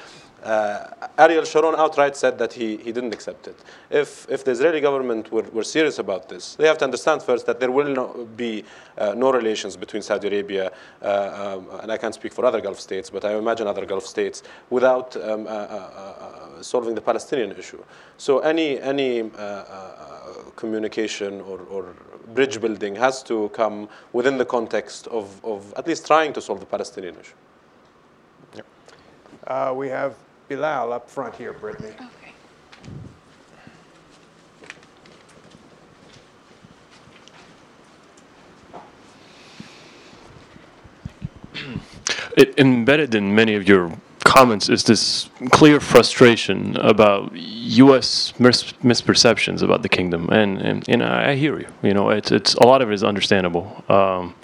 uh, 0.43 0.87
Ariel 1.17 1.45
Sharon 1.45 1.75
outright 1.75 2.17
said 2.17 2.37
that 2.39 2.51
he, 2.53 2.77
he 2.77 2.91
didn't 2.91 3.13
accept 3.13 3.47
it. 3.47 3.57
If, 3.89 4.27
if 4.33 4.43
the 4.43 4.51
Israeli 4.51 4.81
government 4.81 5.31
were, 5.31 5.43
were 5.53 5.63
serious 5.63 5.99
about 5.99 6.27
this, 6.27 6.55
they 6.55 6.65
have 6.65 6.79
to 6.79 6.85
understand 6.85 7.21
first 7.21 7.45
that 7.45 7.59
there 7.59 7.69
will 7.69 7.93
not 8.01 8.35
be 8.35 8.65
uh, 8.97 9.13
no 9.15 9.31
relations 9.31 9.77
between 9.77 10.01
Saudi 10.01 10.27
Arabia, 10.27 10.71
uh, 11.03 11.59
um, 11.61 11.79
and 11.81 11.91
I 11.91 11.97
can't 11.97 12.15
speak 12.15 12.33
for 12.33 12.43
other 12.43 12.59
Gulf 12.59 12.79
states, 12.79 13.11
but 13.11 13.23
I 13.25 13.35
imagine 13.35 13.67
other 13.67 13.85
Gulf 13.85 14.07
states, 14.07 14.41
without 14.71 15.15
um, 15.17 15.45
uh, 15.45 15.49
uh, 15.49 15.53
uh, 15.53 16.63
solving 16.63 16.95
the 16.95 17.01
Palestinian 17.01 17.51
issue. 17.51 17.83
So 18.17 18.39
any, 18.39 18.81
any 18.81 19.21
uh, 19.21 19.25
uh, 19.37 20.33
communication 20.55 21.39
or, 21.41 21.59
or 21.69 21.95
bridge 22.33 22.59
building 22.59 22.95
has 22.95 23.21
to 23.23 23.49
come 23.49 23.87
within 24.13 24.39
the 24.39 24.45
context 24.45 25.05
of, 25.07 25.43
of 25.45 25.71
at 25.77 25.85
least 25.85 26.07
trying 26.07 26.33
to 26.33 26.41
solve 26.41 26.59
the 26.59 26.65
Palestinian 26.65 27.15
issue. 27.21 28.63
Uh, 29.45 29.73
we 29.75 29.89
have 29.89 30.15
Bilal 30.47 30.91
up 30.93 31.07
front 31.07 31.35
here, 31.35 31.53
Brittany. 31.53 31.93
It, 42.37 42.57
embedded 42.59 43.15
in 43.15 43.33
many 43.33 43.55
of 43.55 43.67
your 43.67 43.91
comments 44.23 44.69
is 44.69 44.83
this 44.83 45.29
clear 45.51 45.79
frustration 45.79 46.75
about 46.77 47.31
U.S. 47.35 48.33
mis- 48.39 48.73
misperceptions 48.83 49.61
about 49.61 49.81
the 49.81 49.89
kingdom, 49.89 50.29
and 50.29 50.61
and, 50.61 50.89
and 50.89 51.03
I 51.03 51.35
hear 51.35 51.59
you. 51.59 51.67
You 51.81 51.93
know, 51.93 52.09
it's 52.09 52.31
it's 52.31 52.53
a 52.55 52.65
lot 52.65 52.81
of 52.81 52.89
it 52.89 52.93
is 52.93 53.03
understandable. 53.03 53.83
Um, 53.89 54.35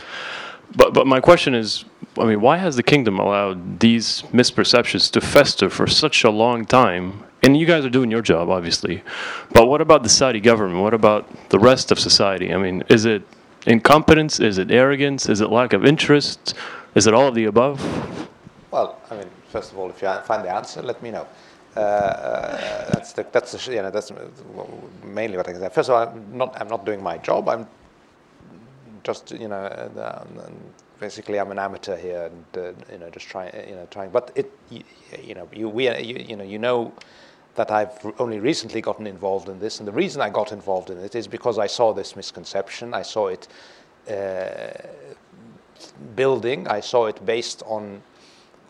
but 0.75 0.93
but 0.93 1.07
my 1.07 1.19
question 1.19 1.55
is, 1.55 1.85
I 2.17 2.25
mean, 2.25 2.41
why 2.41 2.57
has 2.57 2.75
the 2.75 2.83
kingdom 2.83 3.19
allowed 3.19 3.79
these 3.79 4.23
misperceptions 4.33 5.11
to 5.11 5.21
fester 5.21 5.69
for 5.69 5.87
such 5.87 6.23
a 6.23 6.29
long 6.29 6.65
time? 6.65 7.23
And 7.41 7.55
you 7.55 7.65
guys 7.65 7.85
are 7.85 7.89
doing 7.89 8.11
your 8.11 8.21
job, 8.21 8.49
obviously. 8.49 9.01
But 9.53 9.67
what 9.67 9.79
about 9.79 10.03
the 10.03 10.09
Saudi 10.09 10.41
government? 10.41 10.81
What 10.81 10.93
about 10.93 11.49
the 11.49 11.57
rest 11.57 11.89
of 11.89 11.97
society? 11.97 12.53
I 12.53 12.57
mean, 12.57 12.83
is 12.89 13.05
it 13.05 13.23
incompetence? 13.65 14.41
Is 14.41 14.57
it 14.57 14.71
arrogance? 14.71 15.29
Is 15.29 15.39
it 15.39 15.49
lack 15.49 15.71
of 15.71 15.85
interest? 15.85 16.53
Is 16.95 17.05
it 17.05 17.13
all 17.13 17.27
of 17.27 17.35
the 17.35 17.45
above? 17.45 17.79
Well, 18.71 18.99
I 19.11 19.17
mean, 19.17 19.29
first 19.49 19.71
of 19.71 19.77
all, 19.77 19.89
if 19.89 20.01
you 20.01 20.11
find 20.25 20.43
the 20.43 20.49
answer, 20.49 20.81
let 20.81 21.01
me 21.03 21.11
know. 21.11 21.27
Uh, 21.75 21.79
uh, 21.79 22.89
that's 22.89 23.13
the, 23.13 23.25
that's 23.31 23.51
the, 23.51 23.73
you 23.73 23.81
know 23.81 23.91
that's 23.91 24.11
mainly 25.03 25.37
what 25.37 25.47
I 25.47 25.51
can 25.51 25.61
say. 25.61 25.69
First 25.69 25.89
of 25.89 25.95
all, 25.95 26.07
I'm 26.07 26.37
not 26.37 26.59
I'm 26.59 26.67
not 26.67 26.83
doing 26.83 27.01
my 27.01 27.17
job. 27.19 27.47
I'm 27.47 27.67
just 29.03 29.31
you 29.31 29.47
know 29.47 29.55
uh, 29.55 30.23
um, 30.25 30.53
basically 30.99 31.39
I'm 31.39 31.51
an 31.51 31.59
amateur 31.59 31.95
here 31.95 32.31
and 32.31 32.45
uh, 32.57 32.71
you 32.91 32.97
know 32.97 33.09
just 33.11 33.27
trying 33.27 33.53
you 33.69 33.75
know 33.75 33.87
trying. 33.91 34.09
But 34.09 34.31
it 34.35 34.51
you, 34.69 34.83
you 35.23 35.35
know 35.35 35.47
you 35.53 35.69
we 35.69 35.89
you, 35.99 36.17
you 36.27 36.35
know 36.35 36.43
you 36.43 36.57
know 36.57 36.91
that 37.53 37.69
I've 37.69 38.13
only 38.17 38.39
recently 38.39 38.81
gotten 38.81 39.05
involved 39.05 39.47
in 39.47 39.59
this, 39.59 39.79
and 39.79 39.87
the 39.87 39.91
reason 39.91 40.21
I 40.23 40.29
got 40.31 40.51
involved 40.51 40.89
in 40.89 40.97
it 40.97 41.13
is 41.13 41.27
because 41.27 41.59
I 41.59 41.67
saw 41.67 41.93
this 41.93 42.15
misconception. 42.15 42.95
I 42.95 43.03
saw 43.03 43.27
it. 43.27 43.47
Building. 46.15 46.67
I 46.67 46.79
saw 46.79 47.05
it 47.05 47.25
based 47.25 47.63
on 47.65 48.01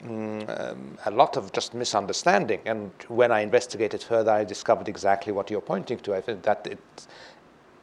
mm, 0.04 0.72
um, 0.72 0.98
a 1.06 1.12
lot 1.12 1.38
of 1.38 1.52
just 1.52 1.74
misunderstanding. 1.74 2.62
And 2.66 2.92
when 3.08 3.32
I 3.32 3.42
investigated 3.42 4.02
further, 4.02 4.32
I 4.32 4.44
discovered 4.44 4.88
exactly 4.88 5.34
what 5.34 5.50
you're 5.50 5.62
pointing 5.62 6.00
to. 6.00 6.16
I 6.16 6.22
think 6.22 6.44
that 6.44 6.68
it, 6.68 6.80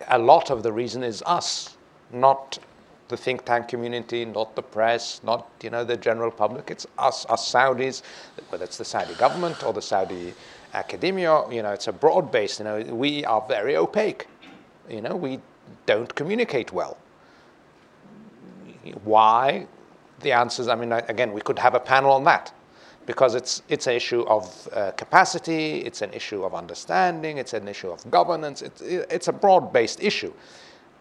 a 0.08 0.18
lot 0.18 0.50
of 0.50 0.62
the 0.62 0.72
reason 0.72 1.02
is 1.02 1.22
us, 1.26 1.76
not 2.12 2.58
the 3.08 3.16
think 3.16 3.44
tank 3.44 3.68
community, 3.68 4.24
not 4.24 4.54
the 4.56 4.62
press, 4.62 5.20
not 5.22 5.48
you 5.62 5.70
know 5.70 5.84
the 5.84 5.96
general 5.96 6.30
public. 6.30 6.70
It's 6.70 6.86
us, 6.98 7.26
us 7.28 7.52
Saudis, 7.52 8.02
whether 8.48 8.64
it's 8.64 8.78
the 8.78 8.84
Saudi 8.84 9.14
government 9.14 9.62
or 9.62 9.72
the 9.72 9.82
Saudi 9.82 10.34
academia. 10.74 11.48
You 11.50 11.62
know, 11.62 11.70
it's 11.72 11.88
a 11.88 11.92
broad 11.92 12.32
base. 12.32 12.58
You 12.58 12.64
know, 12.64 12.80
we 12.82 13.24
are 13.24 13.44
very 13.46 13.76
opaque. 13.76 14.26
You 14.88 15.00
know, 15.00 15.16
we 15.16 15.40
don't 15.86 16.12
communicate 16.14 16.72
well. 16.72 16.96
Why? 19.04 19.66
The 20.20 20.32
answers, 20.32 20.68
I 20.68 20.74
mean, 20.74 20.92
again, 20.92 21.32
we 21.32 21.40
could 21.40 21.58
have 21.58 21.74
a 21.74 21.80
panel 21.80 22.12
on 22.12 22.24
that. 22.24 22.52
because 23.06 23.36
it's, 23.36 23.62
it's 23.68 23.86
an 23.86 23.94
issue 23.94 24.22
of 24.22 24.68
uh, 24.72 24.90
capacity, 24.92 25.78
it's 25.78 26.02
an 26.02 26.12
issue 26.12 26.44
of 26.44 26.54
understanding, 26.54 27.38
it's 27.38 27.54
an 27.54 27.68
issue 27.68 27.90
of 27.90 28.08
governance, 28.10 28.62
it's, 28.62 28.82
it's 28.82 29.28
a 29.28 29.32
broad 29.32 29.72
based 29.72 30.02
issue. 30.02 30.32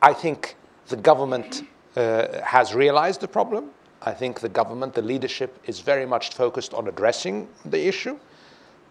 I 0.01 0.13
think 0.13 0.55
the 0.87 0.95
government 0.95 1.63
uh, 1.95 2.41
has 2.43 2.75
realized 2.75 3.21
the 3.21 3.27
problem. 3.27 3.71
I 4.03 4.11
think 4.11 4.39
the 4.39 4.49
government, 4.49 4.93
the 4.93 5.01
leadership, 5.01 5.57
is 5.65 5.79
very 5.79 6.05
much 6.05 6.29
focused 6.35 6.75
on 6.75 6.87
addressing 6.87 7.47
the 7.65 7.87
issue. 7.87 8.19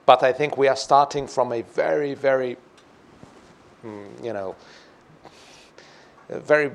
But 0.06 0.22
I 0.22 0.32
think 0.32 0.58
we 0.58 0.66
are 0.66 0.76
starting 0.76 1.28
from 1.28 1.52
a 1.52 1.62
very, 1.62 2.14
very, 2.14 2.56
mm, 3.84 4.24
you 4.24 4.32
know, 4.32 4.56
very 6.28 6.72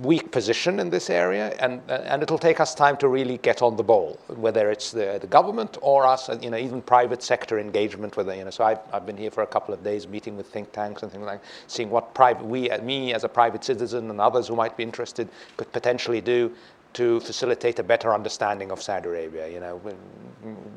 weak 0.00 0.30
position 0.30 0.80
in 0.80 0.88
this 0.88 1.10
area, 1.10 1.54
and, 1.58 1.82
and 1.88 2.22
it'll 2.22 2.38
take 2.38 2.60
us 2.60 2.74
time 2.74 2.96
to 2.96 3.08
really 3.08 3.36
get 3.38 3.60
on 3.60 3.76
the 3.76 3.82
ball, 3.82 4.18
whether 4.28 4.70
it's 4.70 4.90
the, 4.90 5.18
the 5.20 5.26
government 5.26 5.76
or 5.82 6.06
us, 6.06 6.30
you 6.40 6.50
know, 6.50 6.56
even 6.56 6.80
private 6.80 7.22
sector 7.22 7.58
engagement. 7.58 8.16
Whether 8.16 8.34
you 8.34 8.44
know, 8.44 8.50
so 8.50 8.64
I've, 8.64 8.80
I've 8.92 9.04
been 9.04 9.18
here 9.18 9.30
for 9.30 9.42
a 9.42 9.46
couple 9.46 9.74
of 9.74 9.84
days, 9.84 10.08
meeting 10.08 10.36
with 10.36 10.46
think 10.46 10.72
tanks 10.72 11.02
and 11.02 11.12
things 11.12 11.24
like, 11.24 11.42
seeing 11.66 11.90
what 11.90 12.14
private 12.14 12.46
we, 12.46 12.70
uh, 12.70 12.80
me 12.82 13.12
as 13.12 13.24
a 13.24 13.28
private 13.28 13.64
citizen 13.64 14.08
and 14.08 14.20
others 14.20 14.48
who 14.48 14.56
might 14.56 14.76
be 14.76 14.82
interested, 14.82 15.28
could 15.56 15.70
potentially 15.72 16.22
do 16.22 16.52
to 16.94 17.20
facilitate 17.20 17.78
a 17.78 17.82
better 17.82 18.12
understanding 18.12 18.70
of 18.70 18.82
Saudi 18.82 19.08
Arabia, 19.08 19.48
you 19.48 19.60
know, 19.60 19.78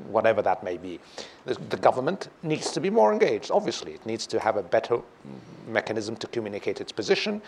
whatever 0.07 0.41
that 0.41 0.63
may 0.63 0.77
be. 0.77 0.99
The, 1.45 1.55
the, 1.69 1.77
government 1.77 2.29
needs 2.41 2.71
to 2.71 2.79
be 2.79 2.89
more 2.89 3.11
engaged, 3.11 3.51
obviously. 3.51 3.93
It 3.93 4.05
needs 4.05 4.25
to 4.27 4.39
have 4.39 4.55
a 4.55 4.63
better 4.63 4.99
mechanism 5.67 6.15
to 6.17 6.27
communicate 6.27 6.79
its 6.79 6.91
position. 6.91 7.41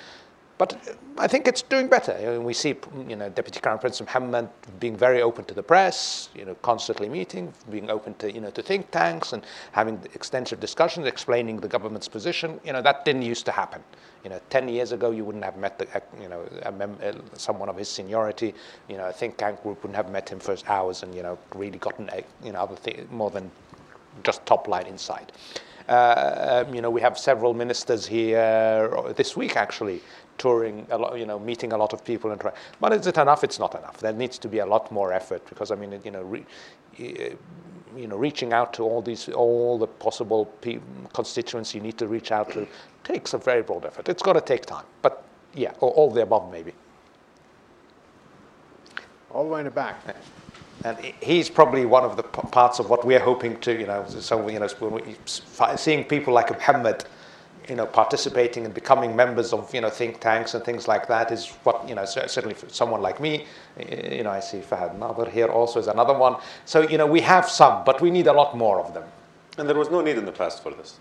But 0.58 0.76
I 1.20 1.28
think 1.28 1.48
it's 1.48 1.62
doing 1.62 1.88
better. 1.88 2.18
You 2.20 2.26
know, 2.26 2.42
we 2.42 2.54
see, 2.54 2.76
you 3.08 3.16
know, 3.16 3.30
Deputy 3.30 3.60
Crown 3.60 3.78
Prince 3.78 4.02
Mohammed 4.02 4.50
being 4.80 4.98
very 4.98 5.22
open 5.22 5.46
to 5.46 5.54
the 5.54 5.62
press, 5.62 6.30
you 6.34 6.46
know, 6.46 6.56
constantly 6.56 7.08
meeting, 7.10 7.54
being 7.70 7.92
open 7.92 8.16
to, 8.16 8.32
you 8.32 8.42
know, 8.42 8.50
to 8.50 8.64
think 8.64 8.90
tanks 8.90 9.34
and 9.34 9.46
having 9.72 10.02
extensive 10.16 10.60
discussions, 10.60 11.06
explaining 11.06 11.60
the 11.60 11.68
government's 11.68 12.08
position. 12.08 12.60
You 12.64 12.74
know, 12.74 12.82
that 12.82 13.06
didn't 13.06 13.22
used 13.22 13.46
to 13.46 13.52
happen. 13.52 13.84
You 14.24 14.32
know, 14.32 14.42
10 14.50 14.68
years 14.68 14.92
ago, 14.94 15.12
you 15.12 15.24
wouldn't 15.26 15.46
have 15.46 15.58
met, 15.58 15.78
the, 15.78 15.88
you 16.20 16.28
know, 16.28 16.44
mem- 16.74 16.98
uh, 17.04 17.14
someone 17.38 17.70
of 17.70 17.78
his 17.78 17.88
seniority. 17.88 18.56
You 18.90 18.98
know, 18.98 19.08
a 19.10 19.14
think 19.14 19.38
tank 19.38 19.62
group 19.62 19.84
wouldn't 19.84 19.96
have 19.96 20.10
met 20.10 20.28
him 20.28 20.40
for 20.40 20.56
hours 20.68 21.04
and, 21.04 21.14
you 21.14 21.22
know, 21.22 21.38
really 21.54 21.78
gotten, 21.78 22.10
you 22.44 22.52
know, 22.52 22.60
other 22.60 22.78
more 23.12 23.30
than 23.30 23.52
just 24.24 24.44
top 24.48 24.68
line 24.68 24.88
insight. 24.88 25.32
Uh, 25.88 26.64
um, 26.68 26.74
you 26.74 26.82
know, 26.82 26.90
we 26.90 27.00
have 27.02 27.18
several 27.18 27.54
ministers 27.54 28.06
here 28.06 28.90
this 29.16 29.38
week 29.38 29.56
actually 29.56 30.02
touring 30.38 30.86
a 30.90 30.98
lot, 30.98 31.18
you 31.18 31.26
know, 31.26 31.40
meeting 31.40 31.72
a 31.74 31.78
lot 31.78 31.94
of 31.94 32.04
people 32.04 32.32
and 32.32 32.42
trying. 32.42 32.56
But 32.80 32.94
is 32.94 33.08
it 33.08 33.18
enough? 33.18 33.44
It's 33.44 33.60
not 33.60 33.74
enough. 33.74 33.98
There 33.98 34.14
needs 34.14 34.38
to 34.40 34.50
be 34.50 34.60
a 34.60 34.66
lot 34.66 34.92
more 34.92 35.14
effort 35.14 35.48
because 35.48 35.72
I 35.72 35.76
mean, 35.76 36.00
you 36.04 36.12
know, 36.12 36.24
re, 36.24 36.46
you 36.98 38.08
know, 38.08 38.18
reaching 38.18 38.54
out 38.54 38.74
to 38.74 38.84
all 38.84 39.02
these, 39.02 39.30
all 39.30 39.78
the 39.78 39.88
possible 39.88 40.46
pe- 40.62 40.80
constituents 41.14 41.74
you 41.74 41.82
need 41.82 41.98
to 41.98 42.08
reach 42.08 42.32
out 42.32 42.52
to 42.52 42.68
takes 43.04 43.34
a 43.34 43.38
very 43.38 43.64
broad 43.64 43.86
effort. 43.86 44.10
It's 44.10 44.22
got 44.22 44.34
to 44.34 44.42
take 44.42 44.66
time. 44.66 44.86
But 45.02 45.24
yeah, 45.54 45.72
all, 45.80 45.90
all 45.92 46.12
the 46.12 46.22
above 46.22 46.52
maybe. 46.52 46.74
All 49.32 49.44
the 49.44 49.50
way 49.50 49.60
in 49.62 49.66
the 49.66 49.72
back. 49.72 50.04
And 50.84 50.98
he's 51.22 51.50
probably 51.50 51.86
one 51.86 52.04
of 52.04 52.18
the 52.18 52.24
parts 52.24 52.80
of 52.80 52.90
what 52.90 53.06
we're 53.06 53.20
hoping 53.20 53.60
to, 53.62 53.78
you 53.78 53.88
know, 53.88 54.06
so, 54.08 54.48
you 54.48 54.60
know, 54.60 54.68
seeing 55.76 56.04
people 56.04 56.34
like 56.34 56.52
Muhammad 56.52 57.06
you 57.70 57.76
know, 57.76 57.86
participating 57.86 58.66
and 58.66 58.74
becoming 58.74 59.16
members 59.16 59.52
of, 59.54 59.74
you 59.74 59.82
know, 59.82 59.90
think 59.90 60.20
tanks 60.20 60.54
and 60.54 60.64
things 60.64 60.88
like 60.88 61.08
that 61.08 61.32
is 61.32 61.50
what, 61.64 61.88
you 61.88 61.96
know, 61.96 62.06
certainly 62.06 62.54
for 62.54 62.70
someone 62.70 63.02
like 63.02 63.20
me, 63.20 63.46
you 63.78 64.24
know, 64.24 64.32
I 64.32 64.40
see 64.40 64.60
Fahad 64.60 64.98
Nazer 64.98 65.30
here 65.30 65.48
also 65.48 65.80
is 65.80 65.88
another 65.88 66.14
one. 66.14 66.38
So, 66.66 66.88
you 66.88 66.98
know, 66.98 67.06
we 67.06 67.22
have 67.22 67.50
some, 67.50 67.84
but 67.84 68.02
we 68.02 68.10
need 68.10 68.28
a 68.28 68.34
lot 68.34 68.56
more 68.56 68.80
of 68.80 68.94
them. 68.94 69.04
And 69.58 69.68
there 69.68 69.78
was 69.78 69.90
no 69.90 70.02
need 70.02 70.18
in 70.18 70.26
the 70.26 70.32
past 70.32 70.64
for 70.64 70.72
this. 70.72 70.98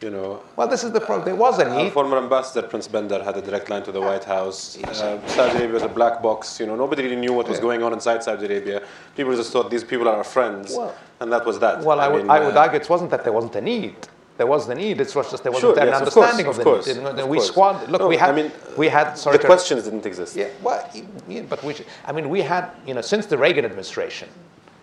You 0.00 0.10
know, 0.10 0.42
well, 0.54 0.68
this 0.68 0.84
is 0.84 0.92
the 0.92 1.00
problem. 1.00 1.24
There 1.24 1.34
was 1.34 1.58
a 1.58 1.68
need. 1.76 1.92
former 1.92 2.18
ambassador 2.18 2.66
Prince 2.68 2.86
Bandar 2.86 3.24
had 3.24 3.36
a 3.36 3.42
direct 3.42 3.68
line 3.68 3.82
to 3.82 3.90
the 3.90 4.00
White 4.00 4.22
House. 4.22 4.78
Uh, 4.84 5.26
Saudi 5.26 5.58
Arabia 5.58 5.74
was 5.74 5.82
a 5.82 5.88
black 5.88 6.22
box. 6.22 6.60
You 6.60 6.66
know, 6.66 6.76
nobody 6.76 7.02
really 7.02 7.16
knew 7.16 7.32
what 7.32 7.48
was 7.48 7.58
going 7.58 7.82
on 7.82 7.92
inside 7.92 8.22
Saudi 8.22 8.46
Arabia. 8.46 8.82
People 9.16 9.34
just 9.34 9.52
thought 9.52 9.70
these 9.70 9.82
people 9.82 10.06
are 10.06 10.16
our 10.16 10.24
friends, 10.24 10.72
well, 10.76 10.94
and 11.18 11.32
that 11.32 11.44
was 11.44 11.58
that. 11.58 11.82
Well, 11.82 11.98
I, 11.98 12.04
I, 12.04 12.08
would, 12.08 12.28
I 12.28 12.38
would 12.38 12.56
uh, 12.56 12.60
argue 12.60 12.78
it 12.78 12.88
wasn't 12.88 13.10
that 13.10 13.24
there 13.24 13.32
wasn't 13.32 13.56
a 13.56 13.60
need 13.60 13.96
there 14.38 14.46
was 14.46 14.66
the 14.68 14.74
need. 14.74 15.00
It 15.00 15.14
was 15.14 15.30
just 15.30 15.42
there 15.42 15.52
wasn't 15.52 15.74
sure, 15.74 15.82
an 15.82 15.88
yes, 15.88 15.98
understanding 15.98 16.46
of, 16.46 16.58
course, 16.60 16.86
of 16.86 16.94
the 16.94 17.02
course, 17.02 17.16
need. 17.16 17.22
Of 17.22 17.28
we 17.28 17.40
squad. 17.40 17.90
Look, 17.90 18.00
no, 18.00 18.06
we 18.06 18.16
had. 18.16 18.30
I 18.30 18.42
mean, 18.42 18.52
we 18.76 18.88
had. 18.88 19.14
Sorry, 19.14 19.36
the 19.36 19.44
questions 19.44 19.82
didn't 19.82 20.06
exist. 20.06 20.36
Yeah, 20.36 20.48
well, 20.62 20.88
yeah, 21.28 21.42
but 21.42 21.62
we. 21.64 21.74
I 22.06 22.12
mean, 22.12 22.30
we 22.30 22.40
had. 22.40 22.70
You 22.86 22.94
know, 22.94 23.00
since 23.00 23.26
the 23.26 23.36
Reagan 23.36 23.64
administration, 23.64 24.28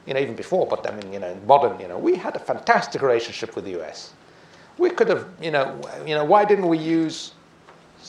you 0.05 0.13
know, 0.13 0.19
even 0.19 0.35
before, 0.35 0.67
but 0.67 0.85
I 0.91 0.93
mean, 0.93 1.13
you 1.13 1.19
know, 1.19 1.33
modern. 1.47 1.79
You 1.79 1.87
know, 1.87 1.97
we 1.97 2.15
had 2.15 2.35
a 2.35 2.39
fantastic 2.39 3.01
relationship 3.01 3.55
with 3.55 3.63
the 3.63 3.71
U.S. 3.71 4.11
We 4.77 4.89
could 4.89 5.09
have. 5.09 5.27
You 5.41 5.51
know, 5.51 5.79
you 6.05 6.15
know, 6.15 6.25
why 6.25 6.45
didn't 6.45 6.67
we 6.67 6.77
use 6.77 7.33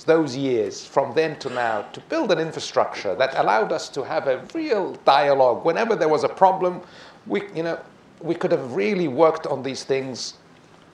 those 0.05 0.36
years 0.36 0.84
from 0.84 1.14
then 1.14 1.38
to 1.38 1.48
now 1.51 1.82
to 1.93 2.01
build 2.02 2.30
an 2.30 2.38
infrastructure 2.38 3.14
that 3.14 3.34
allowed 3.36 3.72
us 3.72 3.88
to 3.88 4.05
have 4.05 4.26
a 4.26 4.44
real 4.55 4.94
dialogue 5.05 5.64
whenever 5.64 5.97
there 5.97 6.09
was 6.09 6.24
a 6.24 6.28
problem? 6.28 6.80
We, 7.26 7.43
you 7.55 7.62
know, 7.62 7.80
we 8.20 8.34
could 8.34 8.52
have 8.52 8.74
really 8.74 9.09
worked 9.09 9.47
on 9.47 9.62
these 9.62 9.84
things 9.84 10.34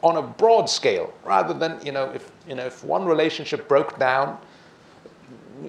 on 0.02 0.16
a 0.16 0.22
broad 0.22 0.68
scale 0.68 1.12
rather 1.24 1.54
than, 1.54 1.84
you 1.84 1.92
know, 1.92 2.10
if, 2.12 2.30
you 2.48 2.54
know, 2.54 2.66
if 2.66 2.84
one 2.84 3.04
relationship 3.04 3.68
broke 3.68 3.98
down, 3.98 4.38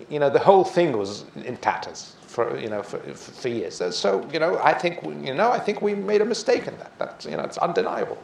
you 0.10 0.20
know, 0.20 0.30
the 0.30 0.40
whole 0.40 0.64
thing 0.64 0.98
was 0.98 1.26
in 1.36 1.58
tatters 1.58 2.16
for, 2.26 2.58
you 2.58 2.70
know, 2.70 2.82
for, 2.82 2.98
for 3.14 3.48
years. 3.48 3.82
So, 3.96 4.28
you 4.34 4.40
know, 4.40 4.60
I 4.64 4.74
think, 4.74 5.04
you 5.04 5.36
know, 5.36 5.52
I 5.52 5.60
think 5.60 5.82
we 5.82 5.94
made 5.94 6.22
a 6.22 6.26
mistake 6.26 6.68
in 6.68 6.76
that. 6.80 6.98
That's, 6.98 7.26
you 7.26 7.38
know, 7.38 7.44
it's 7.44 7.60
undeniable. 7.60 8.18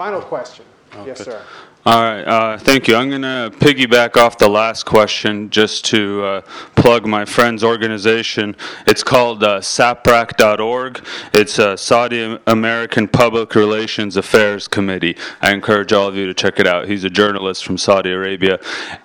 Final 0.00 0.22
question. 0.22 0.64
Okay. 0.94 1.08
Yes, 1.08 1.24
sir. 1.24 1.42
All 1.86 2.02
right, 2.02 2.20
uh, 2.24 2.58
thank 2.58 2.88
you. 2.88 2.94
I'm 2.94 3.08
going 3.08 3.22
to 3.22 3.50
piggyback 3.56 4.18
off 4.18 4.36
the 4.36 4.50
last 4.50 4.84
question 4.84 5.48
just 5.48 5.82
to 5.86 6.22
uh, 6.22 6.40
plug 6.76 7.06
my 7.06 7.24
friend's 7.24 7.64
organization. 7.64 8.54
It's 8.86 9.02
called 9.02 9.42
uh, 9.42 9.60
SAPRAC.org. 9.60 11.02
It's 11.32 11.58
a 11.58 11.78
Saudi 11.78 12.38
American 12.46 13.08
Public 13.08 13.54
Relations 13.54 14.18
Affairs 14.18 14.68
Committee. 14.68 15.16
I 15.40 15.54
encourage 15.54 15.94
all 15.94 16.06
of 16.06 16.16
you 16.16 16.26
to 16.26 16.34
check 16.34 16.60
it 16.60 16.66
out. 16.66 16.86
He's 16.86 17.04
a 17.04 17.10
journalist 17.10 17.64
from 17.64 17.78
Saudi 17.78 18.10
Arabia. 18.10 18.60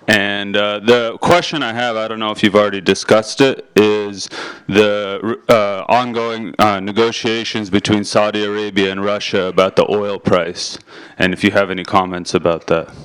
And 0.09 0.57
uh, 0.57 0.79
the 0.79 1.17
question 1.19 1.63
I 1.63 1.71
have, 1.71 1.95
I 1.95 2.09
don't 2.09 2.19
know 2.19 2.31
if 2.31 2.43
you've 2.43 2.55
already 2.55 2.81
discussed 2.81 3.39
it, 3.39 3.71
is 3.77 4.27
the 4.67 5.39
uh, 5.47 5.85
ongoing 5.87 6.53
uh, 6.59 6.81
negotiations 6.81 7.69
between 7.69 8.03
Saudi 8.03 8.43
Arabia 8.43 8.91
and 8.91 9.01
Russia 9.01 9.43
about 9.43 9.77
the 9.77 9.89
oil 9.89 10.19
price. 10.19 10.77
And 11.17 11.31
if 11.31 11.41
you 11.41 11.51
have 11.51 11.71
any 11.71 11.85
comments 11.85 12.33
about 12.33 12.64
about 12.65 12.87
that? 12.87 12.95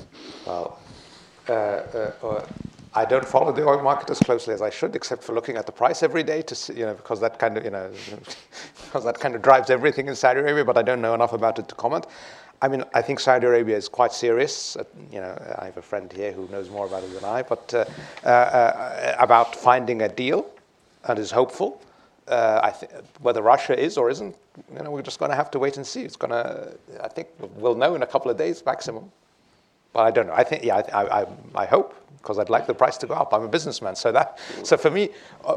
Well, 0.45 0.79
uh, 1.49 1.53
uh, 1.53 2.11
uh, 2.23 2.47
I 2.93 3.05
don't 3.05 3.25
follow 3.25 3.51
the 3.51 3.65
oil 3.65 3.81
market 3.81 4.09
as 4.09 4.19
closely 4.19 4.53
as 4.53 4.61
I 4.61 4.69
should, 4.69 4.95
except 4.95 5.23
for 5.23 5.33
looking 5.33 5.55
at 5.55 5.65
the 5.65 5.71
price 5.71 6.03
every 6.03 6.23
day 6.23 6.41
to 6.41 6.55
see, 6.55 6.73
you 6.73 6.85
know, 6.85 6.93
because 6.93 7.19
that 7.21 7.39
kind 7.39 7.57
of, 7.57 7.63
you 7.63 7.71
know, 7.71 7.89
because 8.85 9.03
that 9.05 9.19
kind 9.19 9.35
of 9.35 9.41
drives 9.41 9.69
everything 9.69 10.07
in 10.07 10.15
Saudi 10.15 10.39
Arabia. 10.39 10.65
But 10.65 10.77
I 10.77 10.81
don't 10.81 11.01
know 11.01 11.13
enough 11.13 11.33
about 11.33 11.57
it 11.59 11.67
to 11.69 11.75
comment. 11.75 12.05
I 12.61 12.67
mean, 12.67 12.83
I 12.93 13.01
think 13.01 13.19
Saudi 13.19 13.47
Arabia 13.47 13.75
is 13.75 13.89
quite 13.89 14.13
serious. 14.13 14.75
Uh, 14.75 14.83
you 15.11 15.19
know, 15.19 15.35
I 15.57 15.65
have 15.65 15.77
a 15.77 15.81
friend 15.81 16.11
here 16.11 16.31
who 16.31 16.47
knows 16.49 16.69
more 16.69 16.85
about 16.85 17.03
it 17.03 17.13
than 17.13 17.23
I, 17.23 17.41
but 17.41 17.73
uh, 17.73 18.27
uh, 18.27 19.15
about 19.19 19.55
finding 19.55 20.03
a 20.03 20.09
deal 20.09 20.45
and 21.05 21.17
is 21.17 21.31
hopeful. 21.31 21.81
I 22.27 22.71
th- 22.79 22.91
whether 23.21 23.41
Russia 23.41 23.77
is 23.77 23.97
or 23.97 24.09
isn't, 24.09 24.35
you 24.73 24.83
know, 24.83 24.91
we're 24.91 25.01
just 25.01 25.19
going 25.19 25.31
to 25.31 25.35
have 25.35 25.51
to 25.51 25.59
wait 25.59 25.75
and 25.75 25.85
see. 25.85 26.03
It's 26.03 26.15
going 26.15 26.31
to, 26.31 26.71
I 27.03 27.09
think, 27.09 27.27
we'll 27.55 27.75
know 27.75 27.95
in 27.95 28.03
a 28.03 28.07
couple 28.07 28.31
of 28.31 28.37
days 28.37 28.63
maximum. 28.65 29.11
But 29.93 30.01
I 30.01 30.11
don't 30.11 30.27
know. 30.27 30.33
I 30.33 30.43
think, 30.43 30.63
yeah, 30.63 30.81
I, 30.93 31.21
I, 31.21 31.25
I 31.55 31.65
hope 31.65 31.95
because 32.17 32.37
I'd 32.37 32.49
like 32.49 32.67
the 32.67 32.73
price 32.73 32.97
to 32.97 33.07
go 33.07 33.15
up. 33.15 33.33
I'm 33.33 33.43
a 33.43 33.47
businessman, 33.47 33.95
so 33.95 34.11
that, 34.11 34.37
so 34.63 34.77
for 34.77 34.91
me, 34.91 35.09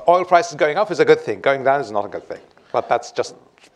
oil 0.08 0.24
prices 0.24 0.54
going 0.54 0.78
up 0.78 0.90
is 0.90 0.98
a 0.98 1.04
good 1.04 1.20
thing. 1.20 1.40
Going 1.40 1.62
down 1.62 1.80
is 1.80 1.90
not 1.90 2.06
a 2.06 2.08
good 2.08 2.26
thing. 2.26 2.40
But 2.72 2.88
that's 2.88 3.12
just 3.12 3.34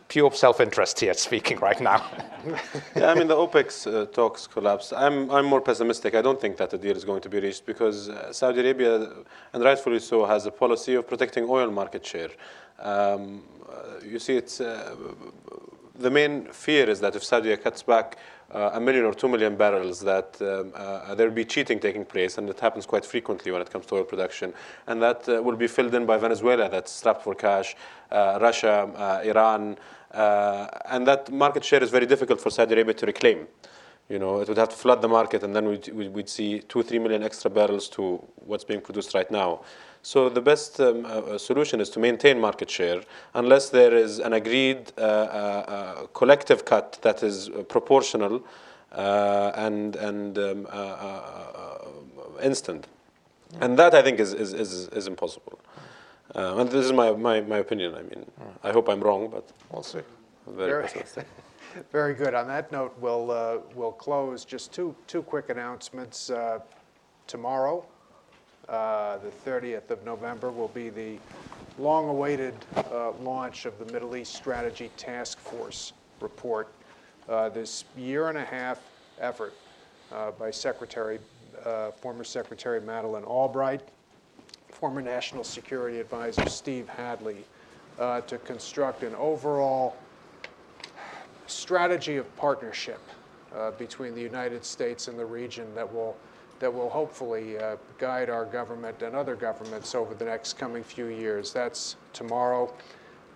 pure 0.08 0.32
self-interest 0.32 0.98
here 0.98 1.14
speaking 1.14 1.58
right 1.58 1.80
now. 1.80 2.04
yeah, 2.96 3.10
I 3.10 3.14
mean 3.14 3.28
the 3.28 3.36
OPEC 3.36 3.68
uh, 3.86 4.06
talks 4.06 4.46
collapsed. 4.46 4.92
I'm 4.96 5.30
I'm 5.30 5.44
more 5.44 5.60
pessimistic. 5.60 6.14
I 6.14 6.22
don't 6.22 6.40
think 6.40 6.56
that 6.56 6.70
the 6.70 6.78
deal 6.78 6.96
is 6.96 7.04
going 7.04 7.20
to 7.20 7.28
be 7.28 7.38
reached 7.40 7.66
because 7.66 8.08
uh, 8.08 8.32
Saudi 8.32 8.60
Arabia, 8.60 9.08
and 9.52 9.62
rightfully 9.62 10.00
so, 10.00 10.24
has 10.24 10.46
a 10.46 10.50
policy 10.50 10.94
of 10.94 11.06
protecting 11.06 11.44
oil 11.48 11.70
market 11.70 12.04
share. 12.04 12.30
Um, 12.78 13.42
uh, 13.70 14.00
you 14.04 14.18
see, 14.18 14.36
it's 14.36 14.60
uh, 14.60 14.96
the 15.98 16.10
main 16.10 16.46
fear 16.46 16.88
is 16.88 17.00
that 17.00 17.14
if 17.14 17.22
Saudi 17.22 17.54
cuts 17.56 17.82
back 17.82 18.16
uh, 18.52 18.70
a 18.72 18.80
million 18.80 19.04
or 19.04 19.14
two 19.14 19.28
million 19.28 19.56
barrels 19.56 20.00
that 20.00 20.36
um, 20.40 20.72
uh, 20.74 21.14
there'll 21.14 21.32
be 21.32 21.44
cheating 21.44 21.78
taking 21.78 22.04
place, 22.04 22.38
and 22.38 22.48
it 22.48 22.58
happens 22.60 22.86
quite 22.86 23.04
frequently 23.04 23.52
when 23.52 23.60
it 23.60 23.70
comes 23.70 23.86
to 23.86 23.96
oil 23.96 24.04
production. 24.04 24.52
And 24.86 25.02
that 25.02 25.28
uh, 25.28 25.42
will 25.42 25.56
be 25.56 25.66
filled 25.66 25.94
in 25.94 26.06
by 26.06 26.18
Venezuela, 26.18 26.68
that's 26.68 26.92
strapped 26.92 27.22
for 27.22 27.34
cash, 27.34 27.76
uh, 28.10 28.38
Russia, 28.40 28.90
uh, 28.96 29.28
Iran, 29.28 29.76
uh, 30.12 30.66
and 30.86 31.06
that 31.06 31.30
market 31.30 31.64
share 31.64 31.82
is 31.82 31.90
very 31.90 32.06
difficult 32.06 32.40
for 32.40 32.50
Saudi 32.50 32.74
Arabia 32.74 32.94
to 32.94 33.06
reclaim. 33.06 33.46
You 34.08 34.18
know, 34.18 34.40
it 34.40 34.48
would 34.48 34.56
have 34.56 34.70
to 34.70 34.76
flood 34.76 35.02
the 35.02 35.08
market, 35.08 35.42
and 35.42 35.54
then 35.54 35.68
we'd, 35.68 35.88
we'd 35.88 36.12
we'd 36.14 36.28
see 36.28 36.60
two, 36.60 36.82
three 36.82 36.98
million 36.98 37.22
extra 37.22 37.50
barrels 37.50 37.88
to 37.90 38.24
what's 38.46 38.64
being 38.64 38.80
produced 38.80 39.12
right 39.14 39.30
now. 39.30 39.60
So 40.02 40.30
the 40.30 40.40
best 40.40 40.80
um, 40.80 41.04
uh, 41.04 41.08
uh, 41.08 41.38
solution 41.38 41.80
is 41.80 41.90
to 41.90 42.00
maintain 42.00 42.40
market 42.40 42.70
share, 42.70 43.02
unless 43.34 43.68
there 43.68 43.94
is 43.94 44.18
an 44.18 44.32
agreed 44.32 44.92
uh, 44.96 45.00
uh, 45.00 45.04
uh, 45.04 46.06
collective 46.14 46.64
cut 46.64 46.98
that 47.02 47.22
is 47.22 47.50
uh, 47.50 47.62
proportional 47.64 48.42
uh, 48.92 49.52
and 49.54 49.96
and 49.96 50.38
um, 50.38 50.66
uh, 50.66 50.76
uh, 50.76 51.84
uh, 52.38 52.42
instant. 52.42 52.86
And 53.60 53.78
that 53.78 53.94
I 53.94 54.02
think 54.02 54.20
is 54.20 54.32
is 54.32 54.54
is, 54.54 54.88
is 54.88 55.06
impossible. 55.06 55.58
And 56.34 56.70
this 56.70 56.84
is 56.84 56.92
my, 56.92 57.10
my, 57.12 57.40
my 57.40 57.58
opinion. 57.58 57.94
I 57.94 58.02
mean, 58.02 58.24
I 58.62 58.70
hope 58.70 58.88
I'm 58.88 59.00
wrong, 59.00 59.28
but 59.28 59.44
We'll 59.70 59.82
see. 59.82 60.00
very 60.46 60.86
Very-. 60.86 61.24
Very 61.92 62.14
good. 62.14 62.34
On 62.34 62.46
that 62.48 62.72
note, 62.72 62.94
we'll, 62.98 63.30
uh, 63.30 63.58
we'll 63.74 63.92
close. 63.92 64.44
Just 64.44 64.72
two, 64.72 64.94
two 65.06 65.22
quick 65.22 65.50
announcements. 65.50 66.30
Uh, 66.30 66.60
Tomorrow, 67.26 67.84
uh, 68.70 69.18
the 69.18 69.50
30th 69.50 69.90
of 69.90 70.02
November, 70.02 70.50
will 70.50 70.68
be 70.68 70.88
the 70.88 71.18
long-awaited 71.78 72.54
uh, 72.74 73.10
launch 73.20 73.66
of 73.66 73.78
the 73.78 73.92
Middle 73.92 74.16
East 74.16 74.34
Strategy 74.34 74.90
Task 74.96 75.38
Force 75.38 75.92
report. 76.20 76.68
Uh, 77.28 77.50
This 77.50 77.84
year-and-a-half 77.98 78.80
effort 79.20 79.52
uh, 80.10 80.30
by 80.32 80.50
Secretary, 80.50 81.18
former 82.00 82.24
Secretary 82.24 82.80
Madeleine 82.80 83.24
Albright, 83.24 83.82
former 84.68 85.02
National 85.02 85.44
Security 85.44 86.00
Advisor 86.00 86.48
Steve 86.48 86.88
Hadley, 86.88 87.44
to 87.98 88.38
construct 88.46 89.02
an 89.02 89.14
overall 89.16 89.96
strategy 91.48 92.16
of 92.16 92.36
partnership 92.36 93.00
uh, 93.54 93.70
between 93.72 94.14
the 94.14 94.20
United 94.20 94.64
States 94.64 95.08
and 95.08 95.18
the 95.18 95.24
region 95.24 95.66
that 95.74 95.92
will, 95.92 96.16
that 96.60 96.72
will 96.72 96.90
hopefully 96.90 97.58
uh, 97.58 97.76
guide 97.98 98.30
our 98.30 98.44
government 98.44 99.02
and 99.02 99.16
other 99.16 99.34
governments 99.34 99.94
over 99.94 100.14
the 100.14 100.24
next 100.24 100.58
coming 100.58 100.84
few 100.84 101.06
years. 101.06 101.52
That's 101.52 101.96
tomorrow. 102.12 102.72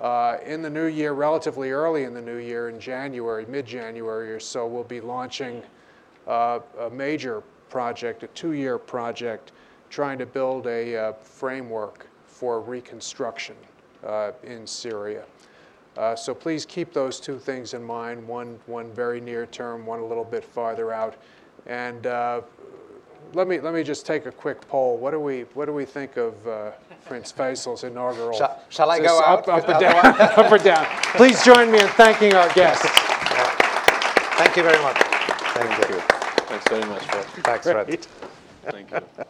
Uh, 0.01 0.39
in 0.45 0.63
the 0.63 0.71
new 0.71 0.87
year, 0.87 1.13
relatively 1.13 1.71
early 1.71 2.05
in 2.05 2.13
the 2.13 2.21
new 2.21 2.39
year, 2.39 2.69
in 2.69 2.81
January, 2.81 3.47
mid-January 3.47 4.33
or 4.33 4.41
so, 4.41 4.67
we'll 4.67 4.83
be 4.85 5.01
launching 5.01 5.63
uh, 6.27 6.59
a 6.81 6.91
major 6.91 7.43
project, 7.69 8.23
a 8.23 8.27
two-year 8.29 8.79
project, 8.79 9.53
trying 9.91 10.19
to 10.19 10.27
build 10.27 10.67
a 10.67 10.97
uh, 10.97 11.13
framework 11.15 12.09
for 12.27 12.61
reconstruction 12.61 13.55
uh, 14.05 14.33
in 14.43 14.67
Syria. 14.67 15.25
Uh, 15.97 16.17
So 16.17 16.35
please 16.35 16.65
keep 16.67 16.93
those 16.93 17.21
two 17.21 17.39
things 17.39 17.75
in 17.75 17.83
mind, 17.85 18.27
one, 18.27 18.59
one 18.67 18.91
very 18.93 19.21
near 19.21 19.47
term, 19.47 19.85
one 19.87 20.01
a 20.01 20.05
little 20.07 20.25
bit 20.25 20.45
farther 20.45 20.93
out. 20.93 21.15
And 21.67 22.07
uh, 22.07 22.41
let 23.35 23.47
me, 23.49 23.61
let 23.61 23.75
me 23.75 23.83
just 23.83 24.07
take 24.07 24.27
a 24.27 24.33
quick 24.33 24.61
poll. 24.69 24.97
What 24.97 25.11
do 25.13 25.21
we, 25.21 25.43
what 25.55 25.67
do 25.67 25.73
we 25.73 25.85
think 25.85 26.17
of 26.17 26.47
uh, 26.47 26.71
Prince 27.07 27.31
Faisal's 27.33 27.85
inaugural? 27.85 28.33
Shall- 28.37 28.61
shall 28.69 28.91
I 28.91 28.99
go 28.99 29.05
this 29.05 29.23
out? 29.27 29.49
Up, 29.49 29.69
up 29.69 29.69
or 29.69 29.81
down? 29.81 30.05
Up 30.47 30.53
or 30.53 30.59
down? 30.59 30.87
Please 31.17 31.43
join 31.45 31.71
me 31.71 31.79
in 31.81 31.89
thanking 31.89 32.35
our 32.35 32.49
guests. 32.55 32.87
Thank 34.39 34.57
you 34.57 34.63
very 34.63 34.83
much. 34.83 34.97
Thank 35.55 35.91
you. 35.91 36.01
Thanks 36.47 36.69
very 36.69 36.85
much 36.87 37.05
for 37.05 37.41
Thanks, 37.43 37.71
Fred. 37.71 38.07
Thank 38.65 38.91
you. 38.91 39.29